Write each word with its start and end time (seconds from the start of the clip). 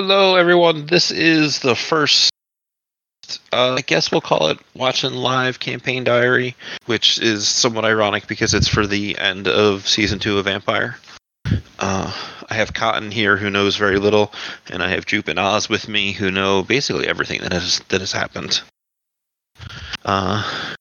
Hello, 0.00 0.36
everyone. 0.36 0.86
This 0.86 1.10
is 1.10 1.58
the 1.58 1.74
first, 1.74 2.30
uh, 3.52 3.74
I 3.74 3.80
guess 3.80 4.12
we'll 4.12 4.20
call 4.20 4.46
it 4.46 4.60
Watching 4.72 5.12
Live 5.12 5.58
Campaign 5.58 6.04
Diary, 6.04 6.54
which 6.86 7.18
is 7.18 7.48
somewhat 7.48 7.84
ironic 7.84 8.28
because 8.28 8.54
it's 8.54 8.68
for 8.68 8.86
the 8.86 9.18
end 9.18 9.48
of 9.48 9.88
season 9.88 10.20
two 10.20 10.38
of 10.38 10.44
Vampire. 10.44 10.98
Uh, 11.80 12.12
I 12.48 12.54
have 12.54 12.74
Cotton 12.74 13.10
here 13.10 13.36
who 13.36 13.50
knows 13.50 13.74
very 13.74 13.98
little, 13.98 14.32
and 14.70 14.84
I 14.84 14.90
have 14.90 15.04
Jupe 15.04 15.26
and 15.26 15.38
Oz 15.40 15.68
with 15.68 15.88
me 15.88 16.12
who 16.12 16.30
know 16.30 16.62
basically 16.62 17.08
everything 17.08 17.40
that 17.40 17.52
has 17.52 17.80
that 17.88 18.00
has 18.00 18.12
happened. 18.12 18.60
Uh, 20.04 20.76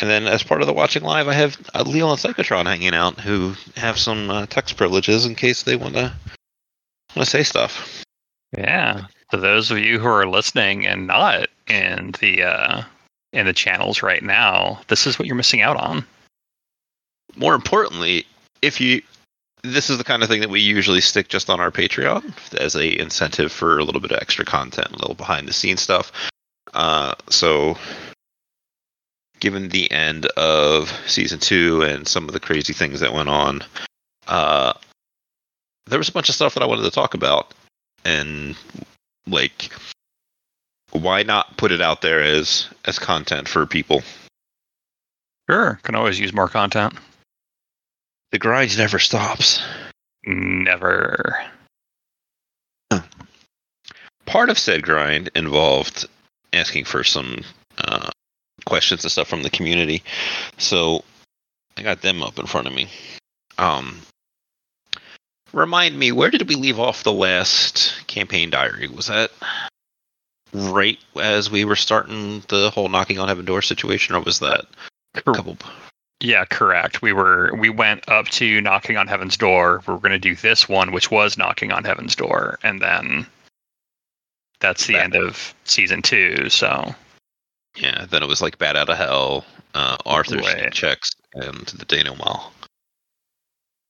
and 0.00 0.08
then 0.08 0.28
as 0.28 0.44
part 0.44 0.60
of 0.60 0.68
the 0.68 0.72
watching 0.72 1.02
live, 1.02 1.26
I 1.26 1.34
have 1.34 1.58
uh, 1.74 1.82
and 1.84 1.88
Psychotron 1.88 2.66
hanging 2.66 2.94
out 2.94 3.18
who 3.18 3.54
have 3.76 3.98
some 3.98 4.30
uh, 4.30 4.46
text 4.46 4.76
privileges 4.76 5.26
in 5.26 5.34
case 5.34 5.64
they 5.64 5.74
want 5.74 5.94
to 5.94 6.12
to 7.18 7.26
say 7.26 7.42
stuff. 7.42 8.04
Yeah. 8.56 9.06
For 9.30 9.36
those 9.36 9.70
of 9.70 9.78
you 9.78 9.98
who 9.98 10.06
are 10.06 10.26
listening 10.26 10.86
and 10.86 11.06
not 11.06 11.48
in 11.66 12.14
the 12.20 12.42
uh, 12.42 12.82
in 13.32 13.46
the 13.46 13.52
channels 13.52 14.02
right 14.02 14.22
now, 14.22 14.80
this 14.88 15.06
is 15.06 15.18
what 15.18 15.26
you're 15.26 15.36
missing 15.36 15.60
out 15.60 15.76
on. 15.76 16.04
More 17.36 17.54
importantly, 17.54 18.26
if 18.62 18.80
you 18.80 19.02
this 19.62 19.90
is 19.90 19.98
the 19.98 20.04
kind 20.04 20.22
of 20.22 20.28
thing 20.28 20.40
that 20.40 20.50
we 20.50 20.60
usually 20.60 21.00
stick 21.00 21.28
just 21.28 21.50
on 21.50 21.60
our 21.60 21.70
Patreon 21.70 22.32
as 22.58 22.74
a 22.74 22.98
incentive 22.98 23.52
for 23.52 23.78
a 23.78 23.84
little 23.84 24.00
bit 24.00 24.12
of 24.12 24.18
extra 24.18 24.44
content, 24.44 24.88
a 24.92 24.98
little 24.98 25.14
behind 25.14 25.48
the 25.48 25.52
scenes 25.52 25.82
stuff. 25.82 26.12
Uh, 26.74 27.14
so, 27.28 27.76
given 29.40 29.68
the 29.68 29.90
end 29.90 30.26
of 30.36 30.90
season 31.06 31.38
two 31.38 31.82
and 31.82 32.06
some 32.06 32.26
of 32.26 32.32
the 32.32 32.40
crazy 32.40 32.72
things 32.72 33.00
that 33.00 33.12
went 33.12 33.28
on, 33.28 33.62
uh, 34.28 34.72
there 35.88 35.98
was 35.98 36.08
a 36.08 36.12
bunch 36.12 36.28
of 36.28 36.34
stuff 36.34 36.54
that 36.54 36.62
I 36.62 36.66
wanted 36.66 36.82
to 36.82 36.90
talk 36.90 37.14
about, 37.14 37.54
and 38.04 38.56
like, 39.26 39.72
why 40.92 41.22
not 41.22 41.56
put 41.56 41.72
it 41.72 41.80
out 41.80 42.02
there 42.02 42.22
as 42.22 42.68
as 42.84 42.98
content 42.98 43.48
for 43.48 43.66
people? 43.66 44.02
Sure, 45.48 45.80
can 45.82 45.94
always 45.94 46.20
use 46.20 46.32
more 46.32 46.48
content. 46.48 46.94
The 48.32 48.38
grind 48.38 48.76
never 48.76 48.98
stops. 48.98 49.62
Never. 50.26 51.42
Part 54.26 54.50
of 54.50 54.58
said 54.58 54.82
grind 54.82 55.30
involved 55.34 56.06
asking 56.52 56.84
for 56.84 57.02
some 57.02 57.42
uh, 57.78 58.10
questions 58.66 59.02
and 59.02 59.10
stuff 59.10 59.28
from 59.28 59.42
the 59.42 59.48
community. 59.48 60.02
So 60.58 61.02
I 61.78 61.82
got 61.82 62.02
them 62.02 62.22
up 62.22 62.38
in 62.38 62.44
front 62.44 62.66
of 62.66 62.74
me. 62.74 62.88
Um, 63.56 64.02
remind 65.52 65.98
me, 65.98 66.12
where 66.12 66.30
did 66.30 66.48
we 66.48 66.54
leave 66.54 66.78
off 66.78 67.02
the 67.02 67.12
last 67.12 68.06
campaign 68.06 68.50
diary? 68.50 68.88
Was 68.88 69.06
that 69.06 69.30
right 70.52 70.98
as 71.20 71.50
we 71.50 71.64
were 71.64 71.76
starting 71.76 72.42
the 72.48 72.70
whole 72.70 72.88
knocking 72.88 73.18
on 73.18 73.28
heaven 73.28 73.44
door 73.44 73.62
situation, 73.62 74.14
or 74.14 74.20
was 74.20 74.38
that 74.40 74.66
a 75.14 75.22
couple? 75.22 75.56
Yeah, 76.20 76.44
correct. 76.46 77.00
We 77.00 77.12
were 77.12 77.54
we 77.56 77.70
went 77.70 78.08
up 78.08 78.26
to 78.28 78.60
knocking 78.60 78.96
on 78.96 79.06
heaven's 79.06 79.36
door. 79.36 79.82
We 79.86 79.94
are 79.94 79.98
going 79.98 80.10
to 80.10 80.18
do 80.18 80.34
this 80.34 80.68
one, 80.68 80.92
which 80.92 81.10
was 81.10 81.38
knocking 81.38 81.72
on 81.72 81.84
heaven's 81.84 82.16
door, 82.16 82.58
and 82.62 82.82
then 82.82 83.26
that's 84.60 84.86
the 84.86 84.96
end 84.96 85.14
of 85.14 85.54
season 85.64 86.02
two. 86.02 86.48
So 86.48 86.94
yeah, 87.76 88.06
then 88.10 88.22
it 88.22 88.28
was 88.28 88.42
like 88.42 88.58
Bat 88.58 88.76
Out 88.76 88.90
of 88.90 88.96
Hell, 88.96 89.44
uh, 89.74 89.96
Arthur's 90.04 90.46
Right. 90.46 90.72
checks, 90.72 91.12
and 91.34 91.66
the 91.66 91.84
denouement. 91.84 92.40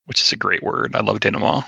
Which 0.09 0.23
is 0.23 0.33
a 0.33 0.37
great 0.37 0.62
word. 0.62 0.97
I 0.97 1.01
love 1.01 1.20
denouement. 1.20 1.64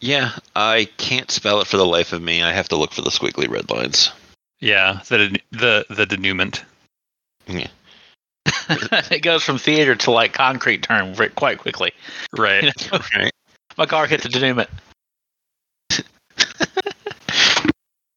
Yeah, 0.00 0.32
I 0.56 0.88
can't 0.96 1.30
spell 1.30 1.60
it 1.60 1.66
for 1.66 1.76
the 1.76 1.86
life 1.86 2.12
of 2.12 2.22
me. 2.22 2.42
I 2.42 2.52
have 2.52 2.68
to 2.70 2.76
look 2.76 2.92
for 2.92 3.02
the 3.02 3.10
squiggly 3.10 3.48
red 3.48 3.70
lines. 3.70 4.10
Yeah, 4.58 5.00
the 5.08 5.38
the 5.52 5.86
the 5.88 6.06
denouement. 6.06 6.64
Yeah. 7.46 7.68
it 9.10 9.22
goes 9.22 9.42
from 9.42 9.58
theater 9.58 9.94
to 9.94 10.10
like 10.10 10.32
concrete 10.32 10.82
term 10.82 11.14
quite 11.34 11.58
quickly. 11.58 11.92
Right. 12.36 12.64
You 12.64 12.72
know? 12.92 12.98
Right. 13.14 13.32
My 13.76 13.86
car 13.86 14.06
hit 14.06 14.22
the 14.22 14.28
denouement. 14.28 14.68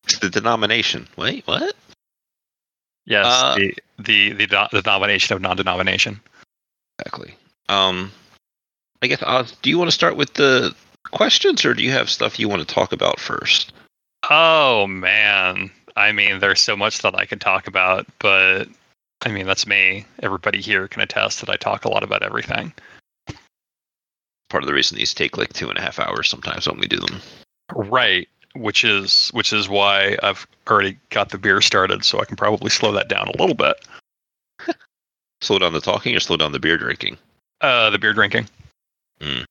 It's 0.04 0.20
the 0.20 0.30
denomination. 0.30 1.08
Wait, 1.18 1.46
what? 1.48 1.76
Yes. 3.06 3.26
Uh, 3.26 3.56
the 3.56 3.76
the 4.00 4.34
the, 4.34 4.48
do- 4.48 4.68
the 4.72 4.82
denomination 4.82 5.36
of 5.36 5.42
non-denomination. 5.42 6.20
Exactly. 7.00 7.36
Um, 7.70 8.12
I 9.04 9.08
guess. 9.08 9.22
Oz, 9.22 9.52
do 9.62 9.70
you 9.70 9.78
want 9.78 9.90
to 9.90 9.94
start 9.94 10.16
with 10.16 10.34
the 10.36 10.74
questions, 11.12 11.66
or 11.66 11.74
do 11.74 11.84
you 11.84 11.92
have 11.92 12.10
stuff 12.10 12.40
you 12.40 12.48
want 12.48 12.66
to 12.66 12.74
talk 12.74 12.94
about 12.94 13.20
first? 13.20 13.74
Oh 14.30 14.88
man. 14.88 15.70
I 15.98 16.14
mean, 16.14 16.40
there's 16.40 16.62
so 16.62 16.78
much 16.78 17.02
that 17.02 17.14
I 17.14 17.26
could 17.26 17.42
talk 17.42 17.68
about, 17.68 18.08
but 18.20 18.70
I 19.22 19.30
mean, 19.30 19.46
that's 19.46 19.68
me. 19.68 20.06
Everybody 20.24 20.62
here 20.62 20.88
can 20.88 21.02
attest 21.02 21.42
that 21.42 21.50
I 21.50 21.58
talk 21.58 21.84
a 21.84 21.90
lot 21.90 22.04
about 22.04 22.24
everything. 22.24 22.74
Part 24.50 24.64
of 24.64 24.68
the 24.68 24.74
reason 24.74 24.98
these 24.98 25.14
take 25.14 25.38
like 25.38 25.52
two 25.52 25.70
and 25.70 25.78
a 25.78 25.82
half 25.82 26.00
hours 26.00 26.30
sometimes 26.30 26.66
when 26.66 26.80
we 26.80 26.88
do 26.88 27.00
them. 27.00 27.20
Right. 27.76 28.30
Which 28.56 28.86
is 28.86 29.32
which 29.34 29.52
is 29.52 29.68
why 29.68 30.18
I've 30.24 30.48
already 30.70 30.98
got 31.10 31.30
the 31.30 31.38
beer 31.38 31.60
started, 31.60 32.06
so 32.06 32.22
I 32.22 32.26
can 32.26 32.38
probably 32.38 32.70
slow 32.70 32.94
that 32.94 33.10
down 33.10 33.28
a 33.28 33.42
little 33.42 33.56
bit. 33.56 33.86
Slow 35.42 35.60
down 35.60 35.74
the 35.74 35.82
talking 35.82 36.16
or 36.16 36.22
slow 36.22 36.38
down 36.38 36.54
the 36.54 36.60
beer 36.60 36.78
drinking. 36.78 37.18
Uh, 37.60 37.90
the 37.90 38.00
beer 38.00 38.14
drinking. 38.14 38.48
Hmm. 39.24 39.42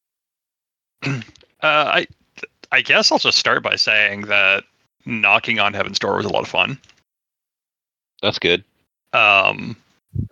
uh, 1.07 1.21
I 1.63 2.07
I 2.71 2.81
guess 2.81 3.11
I'll 3.11 3.19
just 3.19 3.39
start 3.39 3.63
by 3.63 3.77
saying 3.77 4.23
that 4.23 4.65
knocking 5.05 5.59
on 5.59 5.75
heaven's 5.75 5.99
door 5.99 6.17
was 6.17 6.27
a 6.27 6.33
lot 6.33 6.43
of 6.43 6.49
fun. 6.49 6.79
That's 8.23 8.39
good. 8.39 8.65
Um, 9.13 9.77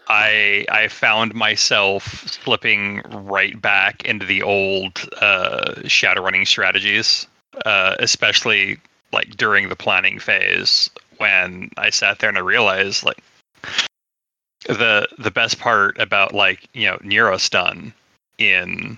I 0.09 0.65
I 0.71 0.89
found 0.89 1.35
myself 1.35 2.27
slipping 2.29 3.03
right 3.11 3.61
back 3.61 4.05
into 4.05 4.27
the 4.27 4.43
old 4.43 5.09
uh, 5.21 5.87
shadow 5.89 6.23
running 6.23 6.47
strategies, 6.47 7.27
uh, 7.65 7.97
especially 7.99 8.79
like 9.13 9.37
during 9.37 9.69
the 9.69 9.77
planning 9.77 10.19
phase 10.19 10.89
when 11.19 11.71
I 11.77 11.91
sat 11.91 12.19
there 12.19 12.29
and 12.29 12.39
I 12.39 12.43
realized 12.43 13.05
like 13.05 13.23
the 14.67 15.09
the 15.19 15.31
best 15.31 15.59
part 15.59 15.99
about 15.99 16.35
like 16.35 16.69
you 16.73 16.87
know 16.87 16.97
Neurostun 16.99 17.93
in 18.39 18.97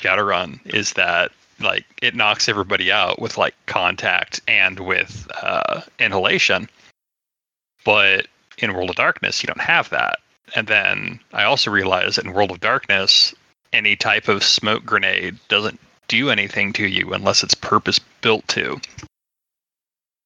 Shadowrun 0.00 0.60
is 0.66 0.92
that 0.94 1.32
like 1.60 1.84
it 2.02 2.14
knocks 2.14 2.48
everybody 2.48 2.90
out 2.90 3.20
with 3.20 3.38
like 3.38 3.54
contact 3.66 4.40
and 4.48 4.80
with 4.80 5.28
uh, 5.42 5.82
inhalation, 5.98 6.68
but 7.84 8.26
in 8.58 8.74
World 8.74 8.90
of 8.90 8.96
Darkness 8.96 9.42
you 9.42 9.46
don't 9.46 9.60
have 9.60 9.90
that. 9.90 10.18
And 10.54 10.66
then 10.66 11.20
I 11.32 11.44
also 11.44 11.70
realized 11.70 12.18
that 12.18 12.24
in 12.24 12.32
World 12.32 12.50
of 12.50 12.60
Darkness, 12.60 13.34
any 13.72 13.96
type 13.96 14.28
of 14.28 14.44
smoke 14.44 14.84
grenade 14.84 15.38
doesn't 15.48 15.80
do 16.08 16.30
anything 16.30 16.72
to 16.74 16.86
you 16.86 17.12
unless 17.12 17.42
it's 17.42 17.54
purpose 17.54 17.98
built 18.20 18.46
to. 18.48 18.80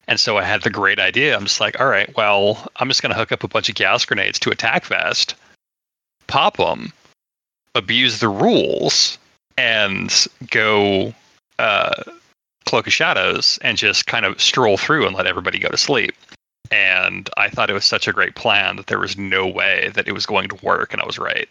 And 0.09 0.19
so 0.19 0.39
I 0.39 0.43
had 0.43 0.63
the 0.63 0.71
great 0.71 0.99
idea. 0.99 1.37
I'm 1.37 1.45
just 1.45 1.61
like, 1.61 1.79
all 1.79 1.87
right, 1.87 2.15
well, 2.17 2.67
I'm 2.77 2.89
just 2.89 3.03
going 3.03 3.13
to 3.13 3.19
hook 3.19 3.31
up 3.31 3.45
a 3.45 3.49
bunch 3.49 3.69
of 3.69 3.75
gas 3.75 4.07
grenades 4.07 4.39
to 4.41 4.51
attack 4.51 4.87
vest, 4.87 5.35
pop 6.27 6.57
them, 6.57 6.93
abuse 7.75 8.19
the 8.19 8.29
rules, 8.29 9.19
and 9.59 10.27
go 10.51 11.13
uh, 11.59 12.05
cloak 12.65 12.87
of 12.87 12.93
shadows 12.93 13.59
and 13.61 13.77
just 13.77 14.07
kind 14.07 14.25
of 14.25 14.41
stroll 14.41 14.77
through 14.77 15.05
and 15.05 15.17
let 15.17 15.27
everybody 15.27 15.59
go 15.59 15.69
to 15.69 15.77
sleep. 15.77 16.15
And 16.71 17.29
I 17.37 17.49
thought 17.49 17.69
it 17.69 17.75
was 17.75 17.85
such 17.85 18.07
a 18.07 18.13
great 18.13 18.37
plan 18.37 18.77
that 18.77 18.87
there 18.87 19.01
was 19.01 19.19
no 19.19 19.47
way 19.47 19.91
that 19.95 20.07
it 20.07 20.13
was 20.13 20.27
going 20.27 20.49
to 20.49 20.65
work, 20.65 20.93
and 20.93 21.03
I 21.03 21.07
was 21.07 21.19
right. 21.19 21.49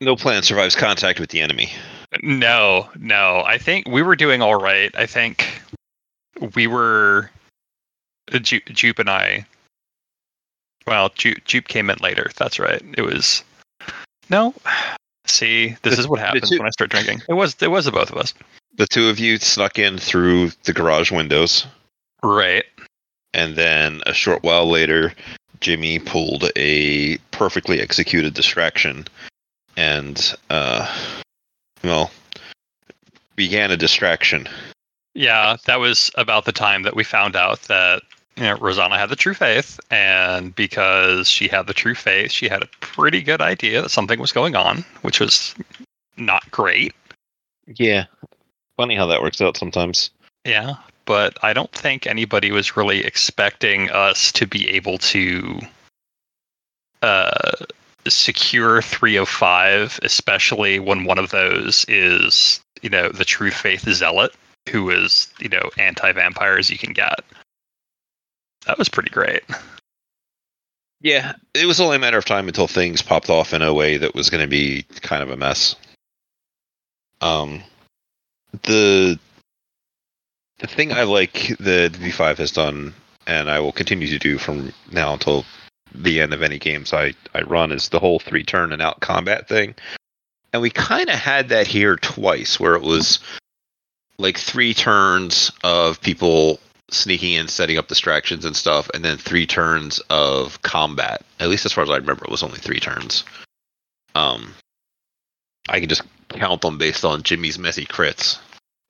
No 0.00 0.16
plan 0.16 0.42
survives 0.42 0.74
contact 0.74 1.20
with 1.20 1.30
the 1.30 1.40
enemy. 1.40 1.70
No, 2.22 2.88
no. 2.98 3.42
I 3.46 3.58
think 3.58 3.86
we 3.88 4.02
were 4.02 4.16
doing 4.16 4.42
all 4.42 4.56
right. 4.56 4.94
I 4.96 5.06
think 5.06 5.62
we 6.54 6.66
were 6.66 7.30
uh, 8.32 8.38
Ju- 8.38 8.60
Jupe 8.60 8.98
and 8.98 9.10
I. 9.10 9.46
Well, 10.86 11.10
Ju- 11.10 11.40
Jupe 11.44 11.68
came 11.68 11.90
in 11.90 11.98
later. 12.00 12.30
That's 12.36 12.58
right. 12.58 12.82
It 12.96 13.02
was 13.02 13.44
no. 14.30 14.54
See, 15.26 15.76
this 15.82 15.94
The- 15.96 16.00
is 16.00 16.08
what 16.08 16.20
happens 16.20 16.50
two- 16.50 16.58
when 16.58 16.66
I 16.66 16.70
start 16.70 16.90
drinking. 16.90 17.22
It 17.28 17.34
was 17.34 17.56
it 17.60 17.68
was 17.70 17.84
the 17.84 17.92
both 17.92 18.10
of 18.10 18.16
us. 18.18 18.32
The 18.76 18.86
two 18.86 19.08
of 19.08 19.18
you 19.18 19.38
snuck 19.38 19.78
in 19.78 19.98
through 19.98 20.50
the 20.64 20.72
garage 20.72 21.10
windows, 21.10 21.66
Right. 22.22 22.64
and 23.34 23.56
then 23.56 24.02
a 24.06 24.12
short 24.14 24.42
while 24.42 24.68
later, 24.68 25.14
Jimmy 25.60 25.98
pulled 25.98 26.50
a 26.56 27.16
perfectly 27.30 27.80
executed 27.80 28.34
distraction, 28.34 29.06
and 29.76 30.34
uh, 30.50 30.86
well, 31.82 32.10
began 33.34 33.70
a 33.70 33.76
distraction. 33.76 34.48
Yeah, 35.14 35.56
that 35.64 35.80
was 35.80 36.10
about 36.16 36.44
the 36.44 36.52
time 36.52 36.82
that 36.82 36.94
we 36.94 37.02
found 37.04 37.34
out 37.36 37.62
that 37.62 38.02
you 38.36 38.44
know, 38.44 38.56
Rosanna 38.56 38.98
had 38.98 39.08
the 39.08 39.16
true 39.16 39.34
faith, 39.34 39.80
and 39.90 40.54
because 40.54 41.28
she 41.28 41.48
had 41.48 41.66
the 41.66 41.74
true 41.74 41.94
faith, 41.94 42.30
she 42.30 42.48
had 42.48 42.62
a 42.62 42.68
pretty 42.80 43.22
good 43.22 43.40
idea 43.40 43.82
that 43.82 43.90
something 43.90 44.20
was 44.20 44.32
going 44.32 44.54
on, 44.54 44.84
which 45.02 45.20
was 45.20 45.54
not 46.16 46.50
great. 46.50 46.94
Yeah. 47.66 48.04
Funny 48.76 48.94
how 48.94 49.06
that 49.06 49.22
works 49.22 49.40
out 49.40 49.56
sometimes. 49.56 50.10
Yeah, 50.44 50.74
but 51.06 51.42
I 51.42 51.54
don't 51.54 51.72
think 51.72 52.06
anybody 52.06 52.52
was 52.52 52.76
really 52.76 53.04
expecting 53.04 53.90
us 53.90 54.30
to 54.32 54.46
be 54.46 54.68
able 54.68 54.98
to 54.98 55.58
uh, 57.02 57.54
secure 58.06 58.82
305, 58.82 59.98
especially 60.02 60.78
when 60.78 61.04
one 61.04 61.18
of 61.18 61.30
those 61.30 61.86
is, 61.88 62.60
you 62.82 62.90
know, 62.90 63.08
the 63.08 63.24
true 63.24 63.50
Faith 63.50 63.88
Zealot, 63.88 64.34
who 64.68 64.90
is, 64.90 65.28
you 65.40 65.48
know, 65.48 65.70
anti 65.78 66.12
vampire 66.12 66.58
as 66.58 66.68
you 66.68 66.76
can 66.76 66.92
get. 66.92 67.20
That 68.66 68.78
was 68.78 68.88
pretty 68.88 69.10
great. 69.10 69.42
Yeah, 71.00 71.34
it 71.54 71.66
was 71.66 71.80
only 71.80 71.96
a 71.96 72.00
matter 72.00 72.18
of 72.18 72.24
time 72.24 72.48
until 72.48 72.66
things 72.66 73.02
popped 73.02 73.30
off 73.30 73.52
in 73.52 73.62
a 73.62 73.74
way 73.74 73.96
that 73.98 74.14
was 74.14 74.30
going 74.30 74.42
to 74.42 74.48
be 74.48 74.82
kind 75.02 75.22
of 75.22 75.30
a 75.30 75.36
mess. 75.36 75.76
Um, 77.20 77.62
the 78.62 79.18
the 80.58 80.66
thing 80.66 80.92
I 80.92 81.02
like 81.02 81.54
that 81.58 81.92
V5 81.92 82.38
has 82.38 82.50
done, 82.50 82.94
and 83.26 83.50
I 83.50 83.60
will 83.60 83.72
continue 83.72 84.08
to 84.08 84.18
do 84.18 84.38
from 84.38 84.72
now 84.90 85.12
until 85.12 85.44
the 85.94 86.20
end 86.20 86.32
of 86.32 86.42
any 86.42 86.58
games 86.58 86.92
I, 86.92 87.14
I 87.34 87.42
run, 87.42 87.72
is 87.72 87.90
the 87.90 88.00
whole 88.00 88.18
three 88.18 88.42
turn 88.42 88.72
and 88.72 88.82
out 88.82 89.00
combat 89.00 89.48
thing. 89.48 89.74
And 90.52 90.62
we 90.62 90.70
kind 90.70 91.08
of 91.10 91.16
had 91.16 91.50
that 91.50 91.66
here 91.66 91.96
twice, 91.96 92.58
where 92.58 92.74
it 92.74 92.82
was 92.82 93.18
like 94.18 94.38
three 94.38 94.72
turns 94.72 95.52
of 95.62 96.00
people 96.00 96.58
sneaking 96.90 97.32
in, 97.32 97.48
setting 97.48 97.78
up 97.78 97.88
distractions 97.88 98.44
and 98.44 98.56
stuff, 98.56 98.90
and 98.94 99.04
then 99.04 99.16
three 99.16 99.46
turns 99.46 99.98
of 100.10 100.60
combat. 100.62 101.24
At 101.40 101.48
least 101.48 101.66
as 101.66 101.72
far 101.72 101.84
as 101.84 101.90
I 101.90 101.96
remember, 101.96 102.24
it 102.24 102.30
was 102.30 102.42
only 102.42 102.58
three 102.58 102.80
turns. 102.80 103.24
Um, 104.14 104.54
I 105.68 105.80
can 105.80 105.88
just 105.88 106.02
count 106.30 106.62
them 106.62 106.78
based 106.78 107.04
on 107.04 107.22
Jimmy's 107.22 107.58
messy 107.58 107.84
crits. 107.84 108.38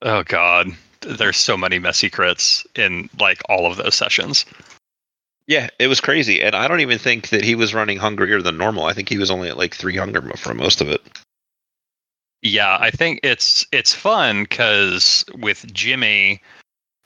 Oh 0.01 0.23
god, 0.23 0.69
there's 1.01 1.37
so 1.37 1.57
many 1.57 1.79
messy 1.79 2.09
crits 2.09 2.65
in 2.77 3.09
like 3.19 3.41
all 3.49 3.65
of 3.65 3.77
those 3.77 3.95
sessions. 3.95 4.45
Yeah, 5.47 5.69
it 5.79 5.87
was 5.87 6.01
crazy, 6.01 6.41
and 6.41 6.55
I 6.55 6.67
don't 6.67 6.81
even 6.81 6.99
think 6.99 7.29
that 7.29 7.43
he 7.43 7.55
was 7.55 7.73
running 7.73 7.97
hungrier 7.97 8.41
than 8.41 8.57
normal. 8.57 8.83
I 8.83 8.93
think 8.93 9.07
he 9.09 9.17
was 9.17 9.31
only 9.31 9.47
at 9.47 9.57
like 9.57 9.73
three 9.73 9.95
hunger 9.95 10.21
for 10.35 10.53
most 10.53 10.81
of 10.81 10.89
it. 10.89 11.01
Yeah, 12.41 12.77
I 12.79 12.91
think 12.91 13.21
it's 13.23 13.65
it's 13.71 13.93
fun 13.95 14.43
because 14.43 15.25
with 15.39 15.71
Jimmy, 15.73 16.41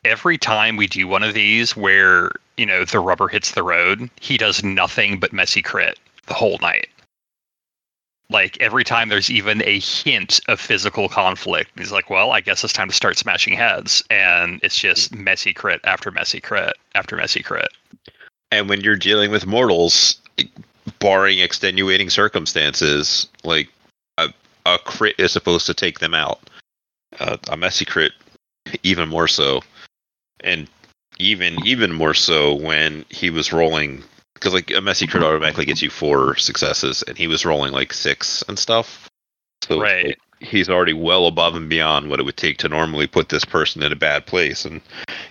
every 0.04 0.38
time 0.38 0.78
we 0.78 0.88
do 0.88 1.08
one 1.08 1.24
of 1.24 1.34
these 1.34 1.76
where 1.76 2.32
you 2.58 2.66
know 2.66 2.86
the 2.86 3.00
rubber 3.00 3.28
hits 3.28 3.52
the 3.52 3.64
road, 3.64 4.10
he 4.20 4.38
does 4.38 4.64
nothing 4.64 5.20
but 5.20 5.34
messy 5.34 5.62
crit 5.62 6.00
the 6.28 6.34
whole 6.34 6.58
night. 6.62 6.90
Like 8.30 8.60
every 8.62 8.84
time 8.84 9.10
there's 9.10 9.30
even 9.30 9.62
a 9.64 9.80
hint 9.80 10.40
of 10.48 10.60
physical 10.60 11.10
conflict, 11.10 11.72
he's 11.78 11.92
like, 11.92 12.10
"Well, 12.10 12.32
I 12.32 12.42
guess 12.42 12.64
it's 12.64 12.74
time 12.74 12.88
to 12.88 12.96
start 12.96 13.18
smashing 13.18 13.54
heads," 13.54 14.04
and 14.10 14.60
it's 14.64 14.80
just 14.80 15.14
messy 15.14 15.54
crit 15.54 15.82
after 15.84 16.12
messy 16.12 16.40
crit 16.40 16.74
after 16.96 17.18
messy 17.18 17.44
crit. 17.44 17.70
And 18.52 18.70
when 18.70 18.82
you're 18.82 18.96
dealing 18.96 19.32
with 19.32 19.46
mortals, 19.46 20.20
barring 21.00 21.40
extenuating 21.40 22.10
circumstances, 22.10 23.28
like 23.44 23.70
a, 24.18 24.30
a 24.66 24.78
crit 24.80 25.16
is 25.18 25.32
supposed 25.32 25.66
to 25.66 25.74
take 25.74 26.00
them 26.00 26.14
out. 26.14 26.40
Uh, 27.20 27.38
a 27.50 27.58
messy 27.58 27.84
crit, 27.84 28.14
even 28.84 29.10
more 29.10 29.28
so, 29.28 29.62
and 30.44 30.68
even 31.20 31.66
even 31.66 31.94
more 31.94 32.14
so 32.14 32.56
when 32.56 33.06
he 33.10 33.30
was 33.30 33.54
rolling 33.54 34.04
because 34.34 34.54
like 34.54 34.72
a 34.72 34.82
messy 34.82 35.06
crit 35.06 35.24
automatically 35.24 35.66
gets 35.66 35.82
you 35.82 35.90
four 35.90 36.36
successes, 36.36 37.04
and 37.08 37.18
he 37.18 37.28
was 37.28 37.46
rolling 37.46 37.72
like 37.74 37.94
six 37.94 38.44
and 38.48 38.58
stuff. 38.58 39.08
So 39.64 39.80
Right. 39.80 40.08
like, 40.08 40.20
he's 40.40 40.70
already 40.70 40.94
well 40.94 41.28
above 41.28 41.56
and 41.56 41.70
beyond 41.70 42.10
what 42.10 42.20
it 42.20 42.24
would 42.24 42.38
take 42.38 42.58
to 42.60 42.70
normally 42.70 43.06
put 43.06 43.30
this 43.30 43.46
person 43.46 43.84
in 43.84 43.92
a 43.92 43.96
bad 43.96 44.26
place, 44.26 44.66
and 44.66 44.82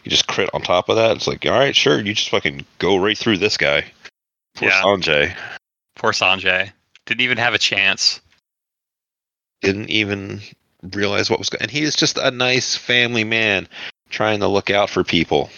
you 0.05 0.11
just 0.11 0.29
crit 0.29 0.49
on 0.55 0.63
top 0.63 0.89
of 0.89 0.95
that. 0.97 1.17
It's 1.17 1.27
like, 1.27 1.45
all 1.45 1.59
right, 1.59 1.75
sure, 1.75 1.99
you 1.99 2.15
just 2.15 2.31
fucking 2.31 2.65
go 2.79 2.97
right 2.97 3.19
through 3.19 3.39
this 3.39 3.57
guy. 3.57 3.85
Poor 4.55 4.69
Yeah. 4.69 4.83
Sanjay 4.83 5.35
Poor 5.97 6.13
Sanjay 6.13 6.71
didn't 7.07 7.23
even 7.23 7.39
have 7.39 7.55
a 7.55 7.59
chance. 7.59 8.21
didn't 9.61 9.91
even 9.91 10.41
realize 10.95 11.29
what 11.29 11.39
was 11.39 11.51
going. 11.51 11.63
And 11.63 11.71
he 11.71 11.83
is 11.83 11.95
just 11.97 12.17
a 12.17 12.31
nice 12.31 12.77
family 12.77 13.25
man 13.25 13.69
trying 14.11 14.41
to 14.41 14.49
look 14.49 14.71
out 14.71 14.91
for 14.91 15.05
people. 15.05 15.51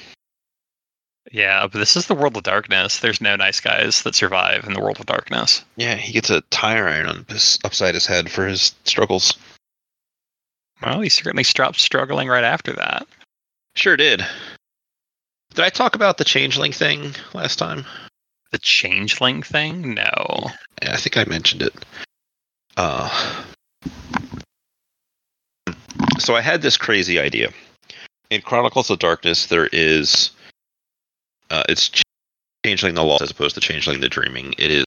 Yeah, 1.30 1.66
but 1.66 1.78
this 1.78 1.96
is 1.96 2.06
the 2.06 2.14
world 2.14 2.36
of 2.36 2.42
darkness. 2.42 3.00
There's 3.00 3.20
no 3.20 3.36
nice 3.36 3.60
guys 3.60 4.02
that 4.02 4.14
survive 4.14 4.64
in 4.66 4.74
the 4.74 4.80
world 4.80 5.00
of 5.00 5.06
darkness. 5.06 5.64
Yeah, 5.76 5.94
he 5.94 6.12
gets 6.12 6.30
a 6.30 6.42
tire 6.50 6.88
iron 6.88 7.06
on 7.06 7.26
his, 7.28 7.58
upside 7.64 7.94
his 7.94 8.06
head 8.06 8.30
for 8.30 8.46
his 8.46 8.74
struggles. 8.84 9.38
Well, 10.82 11.00
he 11.00 11.08
certainly 11.08 11.44
stopped 11.44 11.80
struggling 11.80 12.28
right 12.28 12.44
after 12.44 12.72
that. 12.74 13.06
Sure 13.74 13.96
did. 13.96 14.26
Did 15.54 15.64
I 15.64 15.70
talk 15.70 15.94
about 15.94 16.18
the 16.18 16.24
changeling 16.24 16.72
thing 16.72 17.14
last 17.34 17.58
time? 17.58 17.84
The 18.50 18.58
changeling 18.58 19.42
thing? 19.42 19.94
No. 19.94 20.50
Yeah, 20.82 20.92
I 20.92 20.96
think 20.96 21.16
I 21.16 21.24
mentioned 21.24 21.62
it. 21.62 21.74
Uh, 22.76 23.44
so 26.18 26.34
I 26.34 26.40
had 26.40 26.62
this 26.62 26.76
crazy 26.76 27.18
idea. 27.20 27.52
In 28.32 28.40
Chronicles 28.40 28.88
of 28.88 28.98
Darkness, 28.98 29.44
there 29.44 29.68
is 29.74 30.30
uh, 31.50 31.64
it's 31.68 31.90
ch- 31.90 32.02
changeling 32.64 32.94
the 32.94 33.04
law 33.04 33.18
as 33.20 33.30
opposed 33.30 33.56
to 33.56 33.60
changeling 33.60 34.00
the 34.00 34.08
dreaming. 34.08 34.54
It 34.56 34.70
is 34.70 34.84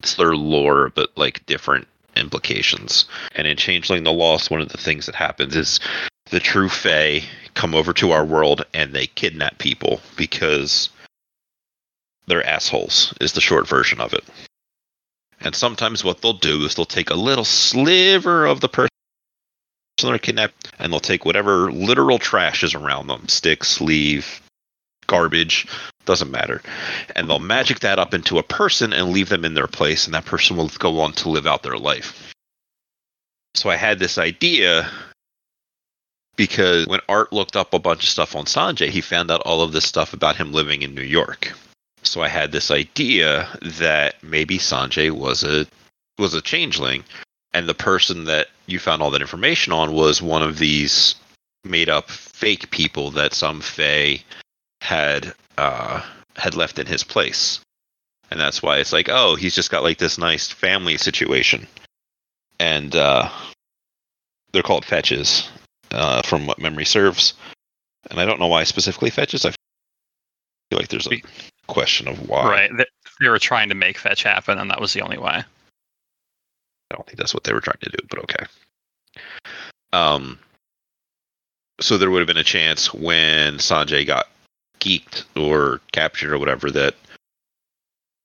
it's 0.00 0.14
their 0.16 0.36
lore, 0.36 0.92
but 0.94 1.16
like 1.16 1.46
different 1.46 1.88
implications. 2.14 3.06
And 3.34 3.46
in 3.46 3.56
changeling 3.56 4.04
the 4.04 4.12
lost, 4.12 4.50
one 4.50 4.60
of 4.60 4.68
the 4.68 4.76
things 4.76 5.06
that 5.06 5.14
happens 5.14 5.56
is 5.56 5.80
the 6.26 6.40
true 6.40 6.68
Fae 6.68 7.22
come 7.54 7.74
over 7.74 7.94
to 7.94 8.10
our 8.10 8.24
world 8.26 8.66
and 8.74 8.92
they 8.92 9.06
kidnap 9.06 9.56
people 9.56 10.02
because 10.14 10.90
they're 12.26 12.44
assholes. 12.44 13.14
Is 13.18 13.32
the 13.32 13.40
short 13.40 13.66
version 13.66 13.98
of 13.98 14.12
it. 14.12 14.24
And 15.40 15.54
sometimes 15.54 16.04
what 16.04 16.20
they'll 16.20 16.34
do 16.34 16.66
is 16.66 16.74
they'll 16.74 16.84
take 16.84 17.08
a 17.08 17.14
little 17.14 17.46
sliver 17.46 18.44
of 18.44 18.60
the 18.60 18.68
person 18.68 18.90
they're 20.06 20.18
kidnapped, 20.18 20.72
and 20.78 20.92
they'll 20.92 21.00
take 21.00 21.24
whatever 21.24 21.72
literal 21.72 22.18
trash 22.18 22.62
is 22.62 22.74
around 22.74 23.08
them 23.08 23.28
sticks, 23.28 23.80
leaf, 23.80 24.40
garbage, 25.06 25.66
doesn't 26.04 26.30
matter. 26.30 26.62
And 27.16 27.28
they'll 27.28 27.38
magic 27.38 27.80
that 27.80 27.98
up 27.98 28.14
into 28.14 28.38
a 28.38 28.42
person 28.42 28.92
and 28.92 29.10
leave 29.10 29.28
them 29.28 29.44
in 29.44 29.54
their 29.54 29.66
place, 29.66 30.06
and 30.06 30.14
that 30.14 30.24
person 30.24 30.56
will 30.56 30.68
go 30.78 31.00
on 31.00 31.12
to 31.14 31.28
live 31.28 31.46
out 31.46 31.62
their 31.62 31.78
life. 31.78 32.34
So 33.54 33.70
I 33.70 33.76
had 33.76 33.98
this 33.98 34.18
idea 34.18 34.88
because 36.36 36.86
when 36.86 37.00
Art 37.08 37.32
looked 37.32 37.56
up 37.56 37.74
a 37.74 37.78
bunch 37.78 38.04
of 38.04 38.08
stuff 38.08 38.36
on 38.36 38.44
Sanjay, 38.44 38.88
he 38.88 39.00
found 39.00 39.30
out 39.30 39.40
all 39.40 39.62
of 39.62 39.72
this 39.72 39.84
stuff 39.84 40.12
about 40.12 40.36
him 40.36 40.52
living 40.52 40.82
in 40.82 40.94
New 40.94 41.02
York. 41.02 41.52
So 42.04 42.22
I 42.22 42.28
had 42.28 42.52
this 42.52 42.70
idea 42.70 43.48
that 43.60 44.22
maybe 44.22 44.58
Sanjay 44.58 45.10
was 45.10 45.42
a 45.42 45.66
was 46.18 46.34
a 46.34 46.40
changeling, 46.40 47.04
and 47.52 47.68
the 47.68 47.74
person 47.74 48.24
that 48.24 48.48
you 48.66 48.78
found 48.78 49.02
all 49.02 49.10
that 49.10 49.20
information 49.20 49.72
on 49.72 49.92
was 49.92 50.20
one 50.20 50.42
of 50.42 50.58
these 50.58 51.14
made 51.64 51.88
up 51.88 52.10
fake 52.10 52.70
people 52.70 53.10
that 53.12 53.34
some 53.34 53.60
Fae 53.60 54.22
had 54.80 55.34
uh, 55.56 56.02
had 56.36 56.54
left 56.54 56.78
in 56.78 56.86
his 56.86 57.02
place, 57.02 57.60
and 58.30 58.40
that's 58.40 58.62
why 58.62 58.78
it's 58.78 58.92
like, 58.92 59.08
oh, 59.08 59.34
he's 59.34 59.54
just 59.54 59.70
got 59.70 59.82
like 59.82 59.98
this 59.98 60.18
nice 60.18 60.48
family 60.48 60.96
situation, 60.96 61.66
and 62.60 62.94
uh, 62.94 63.28
they're 64.52 64.62
called 64.62 64.84
fetches, 64.84 65.48
uh, 65.90 66.22
from 66.22 66.46
what 66.46 66.58
memory 66.58 66.84
serves, 66.84 67.34
and 68.10 68.20
I 68.20 68.24
don't 68.24 68.40
know 68.40 68.46
why 68.46 68.64
specifically 68.64 69.10
fetches. 69.10 69.44
I 69.44 69.50
feel 70.70 70.78
like 70.78 70.88
there's 70.88 71.08
a 71.08 71.22
question 71.66 72.08
of 72.08 72.28
why. 72.28 72.48
Right. 72.48 72.86
They 73.20 73.28
were 73.28 73.38
trying 73.38 73.68
to 73.70 73.74
make 73.74 73.98
fetch 73.98 74.22
happen, 74.22 74.58
and 74.58 74.70
that 74.70 74.80
was 74.80 74.92
the 74.92 75.02
only 75.02 75.18
way. 75.18 75.42
I 76.90 76.94
don't 76.94 77.06
think 77.06 77.18
that's 77.18 77.34
what 77.34 77.44
they 77.44 77.52
were 77.52 77.60
trying 77.60 77.78
to 77.82 77.90
do, 77.90 77.98
but 78.08 78.18
okay. 78.20 78.44
Um, 79.92 80.38
so 81.80 81.98
there 81.98 82.10
would 82.10 82.20
have 82.20 82.26
been 82.26 82.36
a 82.36 82.44
chance 82.44 82.92
when 82.92 83.58
Sanjay 83.58 84.06
got 84.06 84.28
geeked 84.80 85.24
or 85.36 85.80
captured 85.92 86.32
or 86.32 86.38
whatever 86.38 86.70
that 86.70 86.94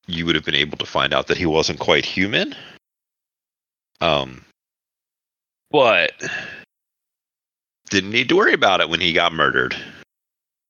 you 0.08 0.25
would 0.25 0.36
have 0.36 0.46
been 0.46 0.55
able 0.55 0.77
to 0.77 0.86
find 0.86 1.13
out 1.13 1.27
that 1.27 1.38
he 1.38 1.46
wasn't 1.46 1.79
quite 1.79 2.05
human. 2.05 2.55
Um, 4.01 4.43
but 5.72 6.12
didn't 7.89 8.12
need 8.12 8.29
to 8.29 8.36
worry 8.36 8.53
about 8.53 8.82
it 8.82 8.89
when 8.89 9.00
he 9.00 9.13
got 9.13 9.34
murdered 9.34 9.75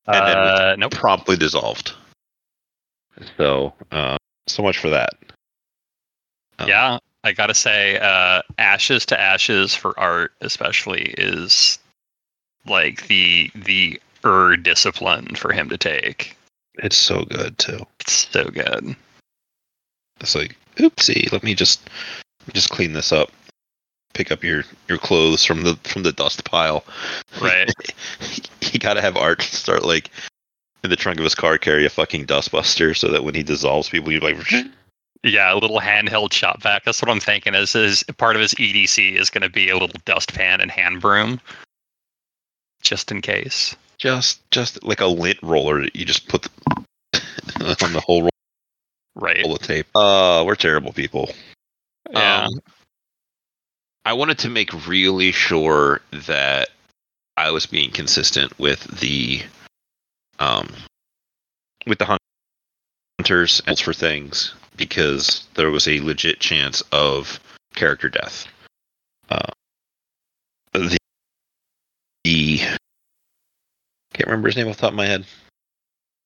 And 0.07 0.27
then 0.27 0.37
Uh, 0.37 0.75
nope. 0.77 0.91
promptly 0.91 1.37
dissolved. 1.37 1.93
So, 3.37 3.73
uh, 3.91 4.17
so 4.47 4.61
much 4.63 4.77
for 4.77 4.89
that. 4.89 5.11
Um, 6.59 6.67
Yeah, 6.67 6.99
I 7.23 7.31
gotta 7.31 7.53
say, 7.53 7.97
uh, 7.99 8.41
ashes 8.57 9.05
to 9.07 9.19
ashes 9.19 9.73
for 9.73 9.97
art, 9.99 10.33
especially, 10.41 11.13
is 11.17 11.79
like 12.65 13.07
the 13.07 13.49
the 13.55 13.99
er 14.25 14.57
discipline 14.57 15.35
for 15.35 15.53
him 15.53 15.69
to 15.69 15.77
take. 15.77 16.35
It's 16.75 16.97
so 16.97 17.23
good 17.25 17.57
too. 17.57 17.85
It's 17.99 18.27
so 18.29 18.45
good. 18.45 18.95
It's 20.19 20.35
like, 20.35 20.55
oopsie, 20.77 21.31
let 21.31 21.43
me 21.43 21.55
just 21.55 21.89
let 22.41 22.47
me 22.47 22.53
just 22.53 22.69
clean 22.69 22.93
this 22.93 23.11
up. 23.11 23.31
pick 24.13 24.31
up 24.31 24.43
your 24.43 24.63
your 24.89 24.97
clothes 24.97 25.45
from 25.45 25.63
the 25.63 25.75
from 25.83 26.03
the 26.03 26.11
dust 26.11 26.43
pile. 26.43 26.83
Right. 27.41 27.71
he 28.61 28.79
got 28.79 28.95
to 28.95 29.01
have 29.01 29.17
Art 29.17 29.41
start 29.41 29.83
like 29.83 30.09
in 30.83 30.89
the 30.89 30.95
trunk 30.95 31.19
of 31.19 31.23
his 31.23 31.35
car 31.35 31.57
carry 31.57 31.85
a 31.85 31.89
fucking 31.89 32.25
dustbuster 32.25 32.95
so 32.97 33.09
that 33.09 33.23
when 33.23 33.35
he 33.35 33.43
dissolves 33.43 33.89
people, 33.89 34.11
you 34.11 34.19
like. 34.19 34.37
Yeah, 35.23 35.53
a 35.53 35.55
little 35.55 35.79
handheld 35.79 36.33
shop 36.33 36.61
vac. 36.61 36.83
That's 36.83 37.01
what 37.01 37.09
I'm 37.09 37.19
thinking. 37.21 37.55
Is 37.55 37.75
is 37.75 38.03
part 38.17 38.35
of 38.35 38.41
his 38.41 38.53
EDC 38.55 39.15
is 39.15 39.29
going 39.29 39.41
to 39.41 39.49
be 39.49 39.69
a 39.69 39.73
little 39.73 39.89
dustpan 40.05 40.59
and 40.59 40.69
hand 40.69 40.99
broom, 41.01 41.39
just 42.81 43.09
in 43.09 43.21
case. 43.21 43.75
Just 43.97 44.49
just 44.51 44.83
like 44.83 44.99
a 44.99 45.05
lint 45.05 45.39
roller 45.41 45.81
that 45.81 45.95
you 45.95 46.03
just 46.03 46.27
put 46.27 46.47
the, 47.13 47.77
on 47.83 47.93
the 47.93 48.01
whole 48.01 48.23
roll 48.23 48.29
Right. 49.15 49.45
of 49.45 49.59
tape. 49.59 49.87
Uh, 49.95 50.43
we're 50.45 50.55
terrible 50.55 50.91
people. 50.91 51.29
Yeah. 52.11 52.45
Um, 52.45 52.59
I 54.05 54.13
wanted 54.13 54.39
to 54.39 54.49
make 54.49 54.87
really 54.87 55.31
sure 55.31 56.01
that 56.11 56.69
I 57.37 57.51
was 57.51 57.65
being 57.65 57.91
consistent 57.91 58.57
with 58.59 58.83
the 58.99 59.43
um 60.39 60.67
with 61.87 61.99
the 61.99 62.17
hunters 63.19 63.61
and 63.65 63.79
for 63.79 63.93
things 63.93 64.53
because 64.77 65.47
there 65.55 65.71
was 65.71 65.87
a 65.87 65.99
legit 66.01 66.39
chance 66.39 66.81
of 66.91 67.39
character 67.75 68.09
death. 68.09 68.47
Uh, 69.29 69.51
the, 70.73 70.97
the 72.23 72.57
can't 74.13 74.27
remember 74.27 74.47
his 74.49 74.55
name 74.57 74.67
off 74.67 74.75
the 74.77 74.81
top 74.81 74.91
of 74.91 74.97
my 74.97 75.05
head. 75.07 75.25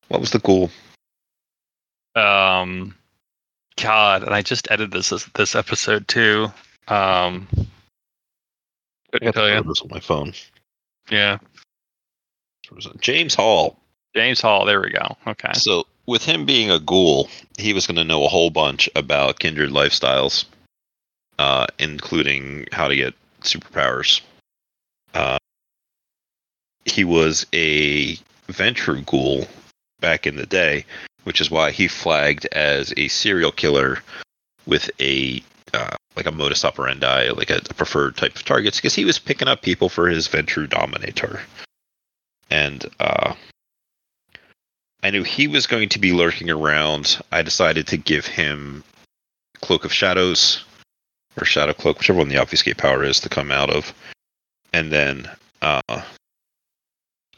What 0.09 0.19
was 0.21 0.31
the 0.31 0.39
ghoul? 0.39 0.69
Um, 2.15 2.95
God, 3.77 4.23
and 4.23 4.33
I 4.33 4.41
just 4.41 4.69
edited 4.71 4.91
this 4.91 5.09
this 5.35 5.55
episode 5.55 6.07
too. 6.07 6.47
Um, 6.87 7.47
I 9.13 9.19
got 9.19 9.33
tell 9.33 9.47
ya. 9.49 9.57
photos 9.57 9.81
on 9.81 9.87
my 9.89 9.99
phone. 9.99 10.33
yeah, 11.09 11.37
Where 12.69 12.75
was 12.75 12.85
it? 12.87 12.99
James 13.01 13.35
Hall. 13.35 13.77
James 14.15 14.41
Hall. 14.41 14.65
There 14.65 14.81
we 14.81 14.89
go. 14.89 15.15
Okay. 15.27 15.51
So, 15.53 15.85
with 16.07 16.23
him 16.23 16.45
being 16.45 16.71
a 16.71 16.79
ghoul, 16.79 17.29
he 17.57 17.73
was 17.73 17.85
going 17.85 17.97
to 17.97 18.03
know 18.03 18.23
a 18.23 18.29
whole 18.29 18.49
bunch 18.49 18.89
about 18.95 19.39
kindred 19.39 19.69
lifestyles, 19.69 20.45
uh, 21.37 21.67
including 21.77 22.65
how 22.71 22.87
to 22.87 22.95
get 22.95 23.13
superpowers. 23.41 24.21
Uh, 25.13 25.37
he 26.85 27.03
was 27.03 27.45
a 27.53 28.15
Ventrue 28.47 29.05
ghoul 29.05 29.45
back 29.99 30.25
in 30.25 30.37
the 30.37 30.45
day, 30.45 30.85
which 31.25 31.41
is 31.41 31.51
why 31.51 31.71
he 31.71 31.87
flagged 31.87 32.45
as 32.53 32.93
a 32.95 33.09
serial 33.09 33.51
killer 33.51 33.99
with 34.65 34.89
a 34.99 35.43
uh, 35.73 35.95
like 36.15 36.25
a 36.25 36.31
modus 36.31 36.63
operandi, 36.63 37.29
like 37.29 37.49
a, 37.49 37.57
a 37.69 37.73
preferred 37.73 38.15
type 38.15 38.35
of 38.35 38.45
targets, 38.45 38.77
because 38.77 38.95
he 38.95 39.03
was 39.03 39.19
picking 39.19 39.49
up 39.49 39.61
people 39.61 39.89
for 39.89 40.07
his 40.07 40.27
Ventrue 40.27 40.67
Dominator. 40.67 41.41
And 42.49 42.85
uh, 43.01 43.35
I 45.03 45.11
knew 45.11 45.23
he 45.23 45.47
was 45.47 45.67
going 45.67 45.89
to 45.89 45.99
be 45.99 46.11
lurking 46.11 46.49
around. 46.49 47.19
I 47.31 47.41
decided 47.41 47.87
to 47.87 47.97
give 47.97 48.25
him 48.25 48.83
Cloak 49.61 49.85
of 49.85 49.93
Shadows 49.93 50.63
or 51.39 51.45
Shadow 51.45 51.73
Cloak, 51.73 51.99
whichever 51.99 52.19
one 52.19 52.29
the 52.29 52.37
obfuscate 52.37 52.77
power 52.77 53.03
is 53.03 53.19
to 53.21 53.29
come 53.29 53.51
out 53.51 53.69
of. 53.69 53.93
And 54.73 54.91
then 54.91 55.29
uh 55.61 55.81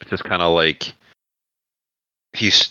just 0.09 0.23
kind 0.23 0.41
of 0.41 0.53
like 0.53 0.93
he's 2.33 2.69